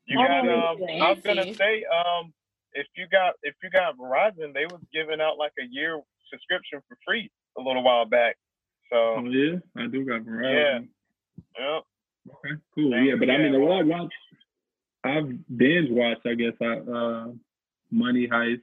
You 0.07 0.19
Oh, 0.19 0.23
got 0.23 0.47
um 0.47 0.81
okay. 0.81 0.99
I 0.99 1.09
was 1.11 1.19
gonna 1.23 1.53
say, 1.53 1.83
um 1.85 2.33
if 2.73 2.87
you 2.95 3.07
got 3.11 3.33
if 3.43 3.55
you 3.63 3.69
got 3.69 3.97
Verizon, 3.97 4.53
they 4.53 4.65
was 4.65 4.81
giving 4.93 5.19
out 5.21 5.37
like 5.37 5.53
a 5.59 5.65
year 5.69 5.99
subscription 6.31 6.79
for 6.87 6.97
free 7.05 7.29
a 7.57 7.61
little 7.61 7.83
while 7.83 8.05
back. 8.05 8.37
Oh 8.93 9.21
So 9.23 9.25
yeah, 9.29 9.57
I 9.77 9.87
do 9.87 10.05
got 10.05 10.21
Verizon. 10.21 10.87
yeah. 11.59 11.79
Okay, 12.27 12.55
cool. 12.73 12.91
Yeah, 12.91 13.11
Yeah, 13.11 13.15
but 13.19 13.29
I 13.29 13.37
mean, 13.37 13.53
yeah. 13.53 13.59
what 13.59 13.71
I 13.79 13.83
watch, 13.83 14.13
I've 15.03 15.57
binge 15.57 15.89
watched. 15.91 16.25
I 16.25 16.33
guess 16.33 16.53
I 16.61 16.65
uh, 16.91 17.27
Money 17.91 18.27
Heist. 18.27 18.61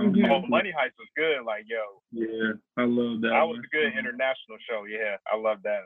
Um, 0.00 0.14
Mhm. 0.14 0.30
Oh, 0.30 0.46
Money 0.48 0.72
Heist 0.72 0.96
was 0.98 1.08
good. 1.16 1.42
Like, 1.44 1.64
yo, 1.68 2.02
Yeah, 2.12 2.52
I 2.76 2.84
love 2.84 3.20
that. 3.20 3.28
that 3.30 3.42
was 3.48 3.58
a 3.58 3.68
good 3.68 3.92
Um, 3.92 3.98
international 3.98 4.58
show. 4.68 4.84
Yeah, 4.84 5.16
I 5.30 5.36
love 5.36 5.62
that. 5.62 5.82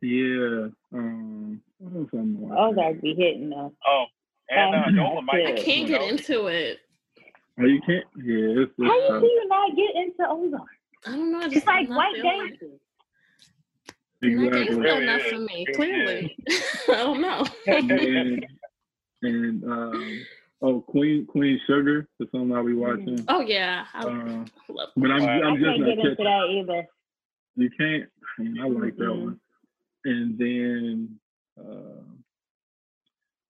Yeah. 0.00 0.68
Um, 0.92 1.62
what 1.78 1.96
else 2.00 2.08
I'm 2.12 2.36
Oh, 2.52 2.70
watching? 2.70 2.76
that'd 2.76 3.00
be 3.00 3.14
hitting 3.14 3.52
us. 3.52 3.72
Oh, 3.86 4.06
and 4.50 4.74
uh, 4.74 4.78
Um, 4.88 4.96
Dolomite. 4.96 5.46
I 5.46 5.52
I 5.52 5.56
can't 5.56 5.86
get 5.88 6.00
though. 6.00 6.08
into 6.08 6.46
it. 6.48 6.80
Oh, 7.60 7.64
you 7.64 7.80
can't. 7.82 8.04
Yeah, 8.16 8.62
it's, 8.62 8.72
How 8.78 8.98
it's 8.98 9.14
you 9.14 9.20
do 9.20 9.26
you 9.26 9.48
not 9.48 9.76
get 9.76 9.94
into 9.96 10.28
Ozark? 10.28 10.68
I 11.06 11.10
don't 11.12 11.32
know. 11.32 11.38
I 11.38 11.44
just 11.44 11.56
It's 11.58 11.66
like 11.66 11.88
white 11.88 12.14
feeling 12.14 12.46
gangsters. 12.48 12.80
Not 14.20 14.30
exactly. 14.30 14.76
gangsta 14.76 14.82
Really 14.82 15.02
enough 15.04 15.20
is. 15.20 15.32
for 15.32 15.38
me. 15.38 15.64
It 15.68 15.74
Clearly, 15.76 16.36
I 16.88 16.92
don't 16.96 17.20
know. 17.20 17.46
and 17.66 18.46
and 19.22 19.64
um, 19.64 20.26
oh, 20.62 20.80
Queen 20.80 21.26
Queen 21.26 21.60
Sugar. 21.66 22.08
That's 22.18 22.30
something 22.32 22.54
I'll 22.54 22.64
be 22.66 22.74
watching. 22.74 23.24
Oh 23.28 23.40
yeah, 23.40 23.84
I 23.94 24.04
Uh, 24.04 24.44
love. 24.68 24.88
but 24.96 25.10
I'm 25.10 25.22
Wow. 25.22 25.28
I 25.28 25.46
I'm 25.46 25.54
just 25.56 25.66
can't 25.66 25.80
not 25.80 25.86
get 25.86 25.98
into 25.98 26.10
catching. 26.10 26.24
that 26.24 26.46
either. 26.50 26.86
You 27.56 27.70
can't. 27.78 28.04
Man, 28.38 28.58
I 28.60 28.68
like 28.68 28.96
that 28.96 29.04
Mm-mm. 29.04 29.24
one. 29.24 29.40
And 30.04 30.38
then 30.38 31.20
uh, 31.58 32.02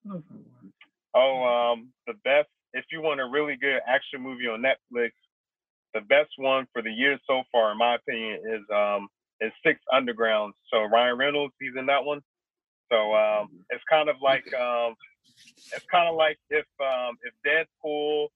what 0.03 0.15
else 0.15 0.25
I 0.31 0.35
watched? 0.35 0.75
Oh, 1.15 1.45
um, 1.73 1.89
the 2.07 2.15
best 2.25 2.49
if 2.75 2.85
you 2.93 3.01
want 3.03 3.21
a 3.21 3.27
really 3.27 3.57
good 3.57 3.81
action 3.87 4.23
movie 4.23 4.47
on 4.47 4.63
Netflix, 4.63 5.11
the 5.95 6.01
best 6.03 6.31
one 6.37 6.67
for 6.73 6.83
the 6.83 6.91
year 6.91 7.19
so 7.27 7.43
far, 7.51 7.73
in 7.73 7.79
my 7.79 7.97
opinion, 7.97 8.41
is 8.55 8.63
um 8.75 9.09
is 9.41 9.53
Six 9.65 9.81
Underground. 9.93 10.55
So 10.73 10.85
Ryan 10.85 11.19
Reynolds, 11.19 11.55
he's 11.61 11.77
in 11.79 11.87
that 11.87 12.05
one. 12.05 12.21
So 12.91 13.15
um, 13.15 13.49
it's 13.71 13.85
kind 13.91 14.09
of 14.09 14.17
like 14.23 14.45
um, 14.55 14.95
it's 15.75 15.85
kind 15.91 16.09
of 16.09 16.17
like 16.17 16.39
if 16.51 16.67
um, 16.81 17.17
if 17.23 17.35
Deadpool 17.45 18.29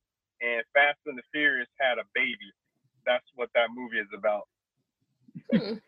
and 0.43 0.62
Fast 0.74 0.98
and 1.06 1.16
the 1.16 1.23
Furious 1.32 1.69
had 1.78 1.98
a 1.98 2.05
baby. 2.14 2.51
That's 3.06 3.24
what 3.35 3.48
that 3.55 3.69
movie 3.74 3.98
is 3.98 4.10
about. 4.16 4.48
Hmm. 5.52 5.74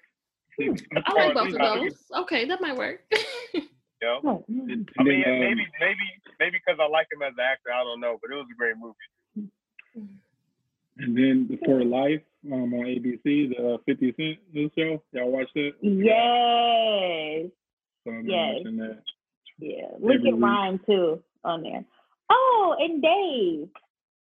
And 0.56 0.80
I 1.04 1.12
like 1.12 1.34
both 1.34 1.52
of 1.52 1.80
those. 1.80 1.96
Okay, 2.22 2.46
that 2.46 2.60
might 2.60 2.76
work. 2.76 3.00
You 4.02 4.08
know? 4.08 4.20
Oh, 4.24 4.44
then, 4.48 4.86
I 4.98 5.02
mean, 5.02 5.24
um, 5.26 5.40
maybe 5.40 5.66
maybe 5.80 6.06
maybe 6.38 6.58
because 6.58 6.78
I 6.78 6.86
like 6.88 7.06
him 7.10 7.22
as 7.22 7.32
an 7.38 7.44
actor, 7.44 7.70
I 7.72 7.82
don't 7.84 8.00
know, 8.00 8.18
but 8.20 8.30
it 8.30 8.34
was 8.34 8.46
a 8.52 8.56
great 8.58 8.74
movie. 8.76 9.50
and 10.98 11.16
then 11.16 11.58
For 11.64 11.82
Life 11.84 12.20
um, 12.52 12.74
on 12.74 12.84
ABC, 12.84 13.22
the 13.24 13.78
50 13.86 14.14
Cent 14.16 14.38
new 14.52 14.70
show. 14.76 15.02
Y'all 15.12 15.30
watch 15.30 15.48
that? 15.54 15.72
Yes. 15.80 17.50
So 18.04 18.10
I'm 18.10 18.28
Yes. 18.28 18.98
Watching 19.60 19.76
that. 19.78 19.82
Yeah. 19.82 19.88
Look 20.00 20.14
Every 20.16 20.28
at 20.28 20.34
week. 20.34 20.42
Ryan 20.44 20.80
too 20.86 21.22
on 21.44 21.62
there. 21.62 21.84
Oh, 22.30 22.76
and 22.78 23.02
Dave. 23.02 23.68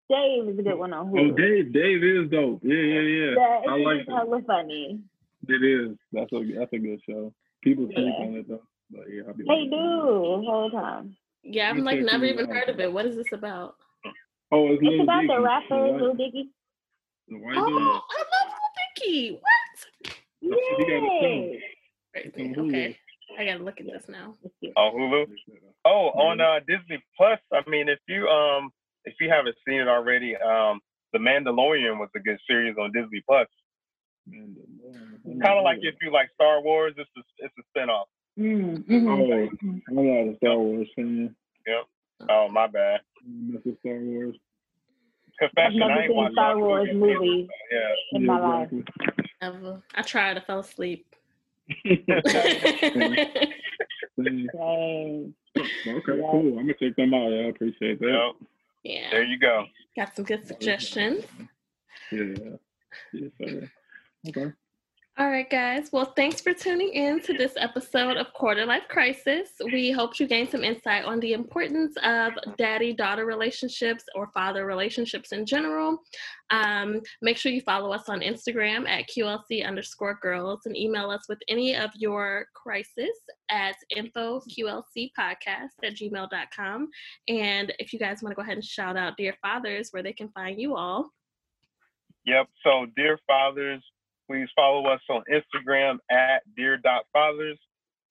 Dave 0.09 0.49
is 0.49 0.59
a 0.59 0.63
good 0.63 0.77
one 0.77 0.91
on 0.93 1.07
Hulu. 1.07 1.19
Oh, 1.19 1.33
Hulu. 1.33 1.37
Dave, 1.37 1.73
Dave 1.73 2.03
is 2.03 2.29
dope. 2.31 2.59
Yeah, 2.63 2.75
yeah, 2.75 3.01
yeah. 3.01 3.33
That 3.35 3.69
I 3.69 3.77
is 3.77 3.85
like 3.85 3.99
it. 4.01 4.09
hella 4.09 4.41
funny. 4.45 4.99
It 5.47 5.63
is. 5.63 5.97
That's 6.11 6.31
a 6.33 6.43
that's 6.59 6.73
a 6.73 6.77
good 6.77 6.99
show. 7.07 7.33
People 7.63 7.85
sleep 7.93 8.13
Yeah. 8.19 8.25
on 8.25 8.33
it 8.35 8.47
though. 8.49 8.61
But 8.91 9.05
yeah, 9.09 9.21
I'll 9.27 9.33
be 9.33 9.43
They 9.45 9.67
do 9.69 9.77
it. 9.77 10.41
the 10.41 10.45
whole 10.51 10.69
time. 10.71 11.15
yeah, 11.43 11.69
I'm 11.69 11.83
like 11.85 11.99
never 12.01 12.25
even 12.25 12.49
heard 12.49 12.67
of 12.69 12.79
it. 12.79 12.91
What 12.91 13.05
is 13.05 13.15
this 13.15 13.31
about? 13.31 13.75
Oh, 14.51 14.67
it's, 14.67 14.81
It's 14.81 14.91
Lil 14.91 15.01
about 15.03 15.23
the 15.27 15.39
rapper 15.39 15.69
the 15.69 15.93
Lil 15.97 16.07
white, 16.09 16.17
Dicky. 16.17 16.49
the 17.29 17.37
white 17.37 17.55
Oh, 17.57 17.61
I 17.63 18.19
love 18.19 18.51
Lil 18.51 18.71
Dicky. 19.07 19.39
What? 19.39 19.87
He 20.41 20.49
got 20.49 20.57
a 20.57 21.19
show. 21.21 21.51
Yes. 21.53 21.61
Crazy. 22.33 22.49
on 22.49 22.53
Hulu. 22.55 22.67
Okay, 22.67 22.97
I 23.39 23.45
gotta 23.45 23.63
look 23.63 23.79
at 23.79 23.85
this 23.87 24.03
now. 24.09 24.35
On 24.75 24.93
Hulu. 24.93 25.25
Oh, 25.85 26.09
on 26.11 26.41
uh, 26.41 26.59
Disney 26.67 27.03
Plus. 27.17 27.39
I 27.53 27.67
mean, 27.69 27.89
if 27.89 27.99
you 28.07 28.27
um 28.27 28.71
if 29.05 29.15
you 29.19 29.29
haven't 29.29 29.55
seen 29.67 29.79
it 29.81 29.87
already, 29.87 30.35
um, 30.35 30.79
The 31.13 31.19
Mandalorian 31.19 31.97
was 31.97 32.09
a 32.15 32.19
good 32.19 32.37
series 32.47 32.75
on 32.77 32.91
Disney 32.91 33.21
Plus. 33.27 33.47
Kind 34.31 35.57
of 35.57 35.63
like 35.63 35.79
if 35.81 35.95
you 36.01 36.11
like 36.11 36.29
Star 36.35 36.61
Wars, 36.61 36.93
it's 36.97 37.09
a 37.17 37.21
it's 37.39 37.53
a 37.57 37.79
spinoff. 37.79 38.05
Mm, 38.39 38.83
Oh. 38.89 39.49
I'm 39.89 39.95
not 39.95 40.33
a 40.33 40.35
Star 40.37 40.57
Wars 40.57 40.87
fan. 40.95 41.35
Oh, 42.29 42.47
my 42.49 42.67
bad. 42.67 43.01
That's 43.51 43.65
a 43.65 43.71
Star 43.79 43.99
Wars. 43.99 44.35
I've 45.57 45.73
never 45.73 45.91
I 45.91 45.97
ain't 46.03 46.07
seen 46.09 46.15
watched 46.17 46.33
Star 46.33 46.57
Wars 46.59 46.89
movie, 46.93 47.13
movies 47.15 47.49
Yeah. 47.71 47.89
in 48.17 48.25
my 48.27 48.39
life. 48.39 48.69
exactly. 48.71 49.23
Never. 49.41 49.81
I 49.95 50.01
tried. 50.03 50.37
I 50.37 50.41
fell 50.41 50.59
asleep. 50.59 51.15
Dang. 51.69 53.15
Dang. 54.17 55.33
Okay, 55.57 56.03
cool. 56.05 56.57
I'm 56.59 56.67
gonna 56.67 56.73
check 56.79 56.95
them 56.95 57.13
out. 57.13 57.29
Yeah, 57.29 57.45
I 57.45 57.49
appreciate 57.49 57.99
that. 57.99 58.31
Yeah, 58.83 59.09
There 59.11 59.23
you 59.23 59.37
go. 59.39 59.65
got 59.95 60.15
some 60.15 60.25
good 60.25 60.47
suggestions. 60.47 61.25
Yeah. 62.11 62.57
Yes, 63.13 63.31
sir. 63.37 63.69
Okay. 64.27 64.51
All 65.17 65.29
right, 65.29 65.49
guys. 65.49 65.89
Well, 65.91 66.13
thanks 66.15 66.39
for 66.39 66.53
tuning 66.53 66.93
in 66.93 67.19
to 67.23 67.33
this 67.33 67.51
episode 67.57 68.15
of 68.15 68.31
Quarter 68.31 68.65
Life 68.65 68.87
Crisis. 68.87 69.49
We 69.61 69.91
hope 69.91 70.17
you 70.21 70.25
gained 70.25 70.49
some 70.49 70.63
insight 70.63 71.03
on 71.03 71.19
the 71.19 71.33
importance 71.33 71.97
of 72.01 72.31
daddy 72.57 72.93
daughter 72.93 73.25
relationships 73.25 74.05
or 74.15 74.31
father 74.33 74.65
relationships 74.65 75.33
in 75.33 75.45
general. 75.45 76.01
Um, 76.49 77.01
make 77.21 77.37
sure 77.37 77.51
you 77.51 77.59
follow 77.59 77.91
us 77.91 78.07
on 78.07 78.21
Instagram 78.21 78.87
at 78.87 79.09
QLC 79.09 79.67
underscore 79.67 80.17
girls 80.21 80.61
and 80.65 80.77
email 80.77 81.09
us 81.09 81.25
with 81.27 81.39
any 81.49 81.75
of 81.75 81.89
your 81.93 82.45
crisis 82.55 83.11
at 83.49 83.75
infoqlcpodcast 83.93 85.75
at 85.83 85.93
gmail.com. 85.93 86.87
And 87.27 87.73
if 87.79 87.91
you 87.91 87.99
guys 87.99 88.23
want 88.23 88.31
to 88.31 88.35
go 88.37 88.43
ahead 88.43 88.55
and 88.55 88.65
shout 88.65 88.95
out 88.95 89.17
Dear 89.17 89.35
Fathers, 89.41 89.89
where 89.91 90.03
they 90.03 90.13
can 90.13 90.29
find 90.29 90.57
you 90.57 90.77
all. 90.77 91.11
Yep. 92.25 92.47
So, 92.63 92.85
dear 92.95 93.19
fathers, 93.27 93.83
please 94.31 94.47
follow 94.55 94.87
us 94.87 95.01
on 95.09 95.23
Instagram 95.29 95.97
at 96.09 96.41
dear.fathers. 96.55 97.59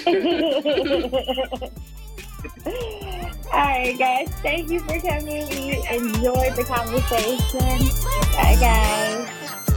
All 3.50 3.64
right, 3.64 3.96
guys. 3.98 4.28
Thank 4.42 4.70
you 4.70 4.80
for 4.80 5.00
coming. 5.00 5.48
We 5.48 5.76
enjoyed 5.90 6.56
the 6.56 6.64
conversation. 6.64 7.88
Bye, 8.34 8.56
guys. 8.60 9.67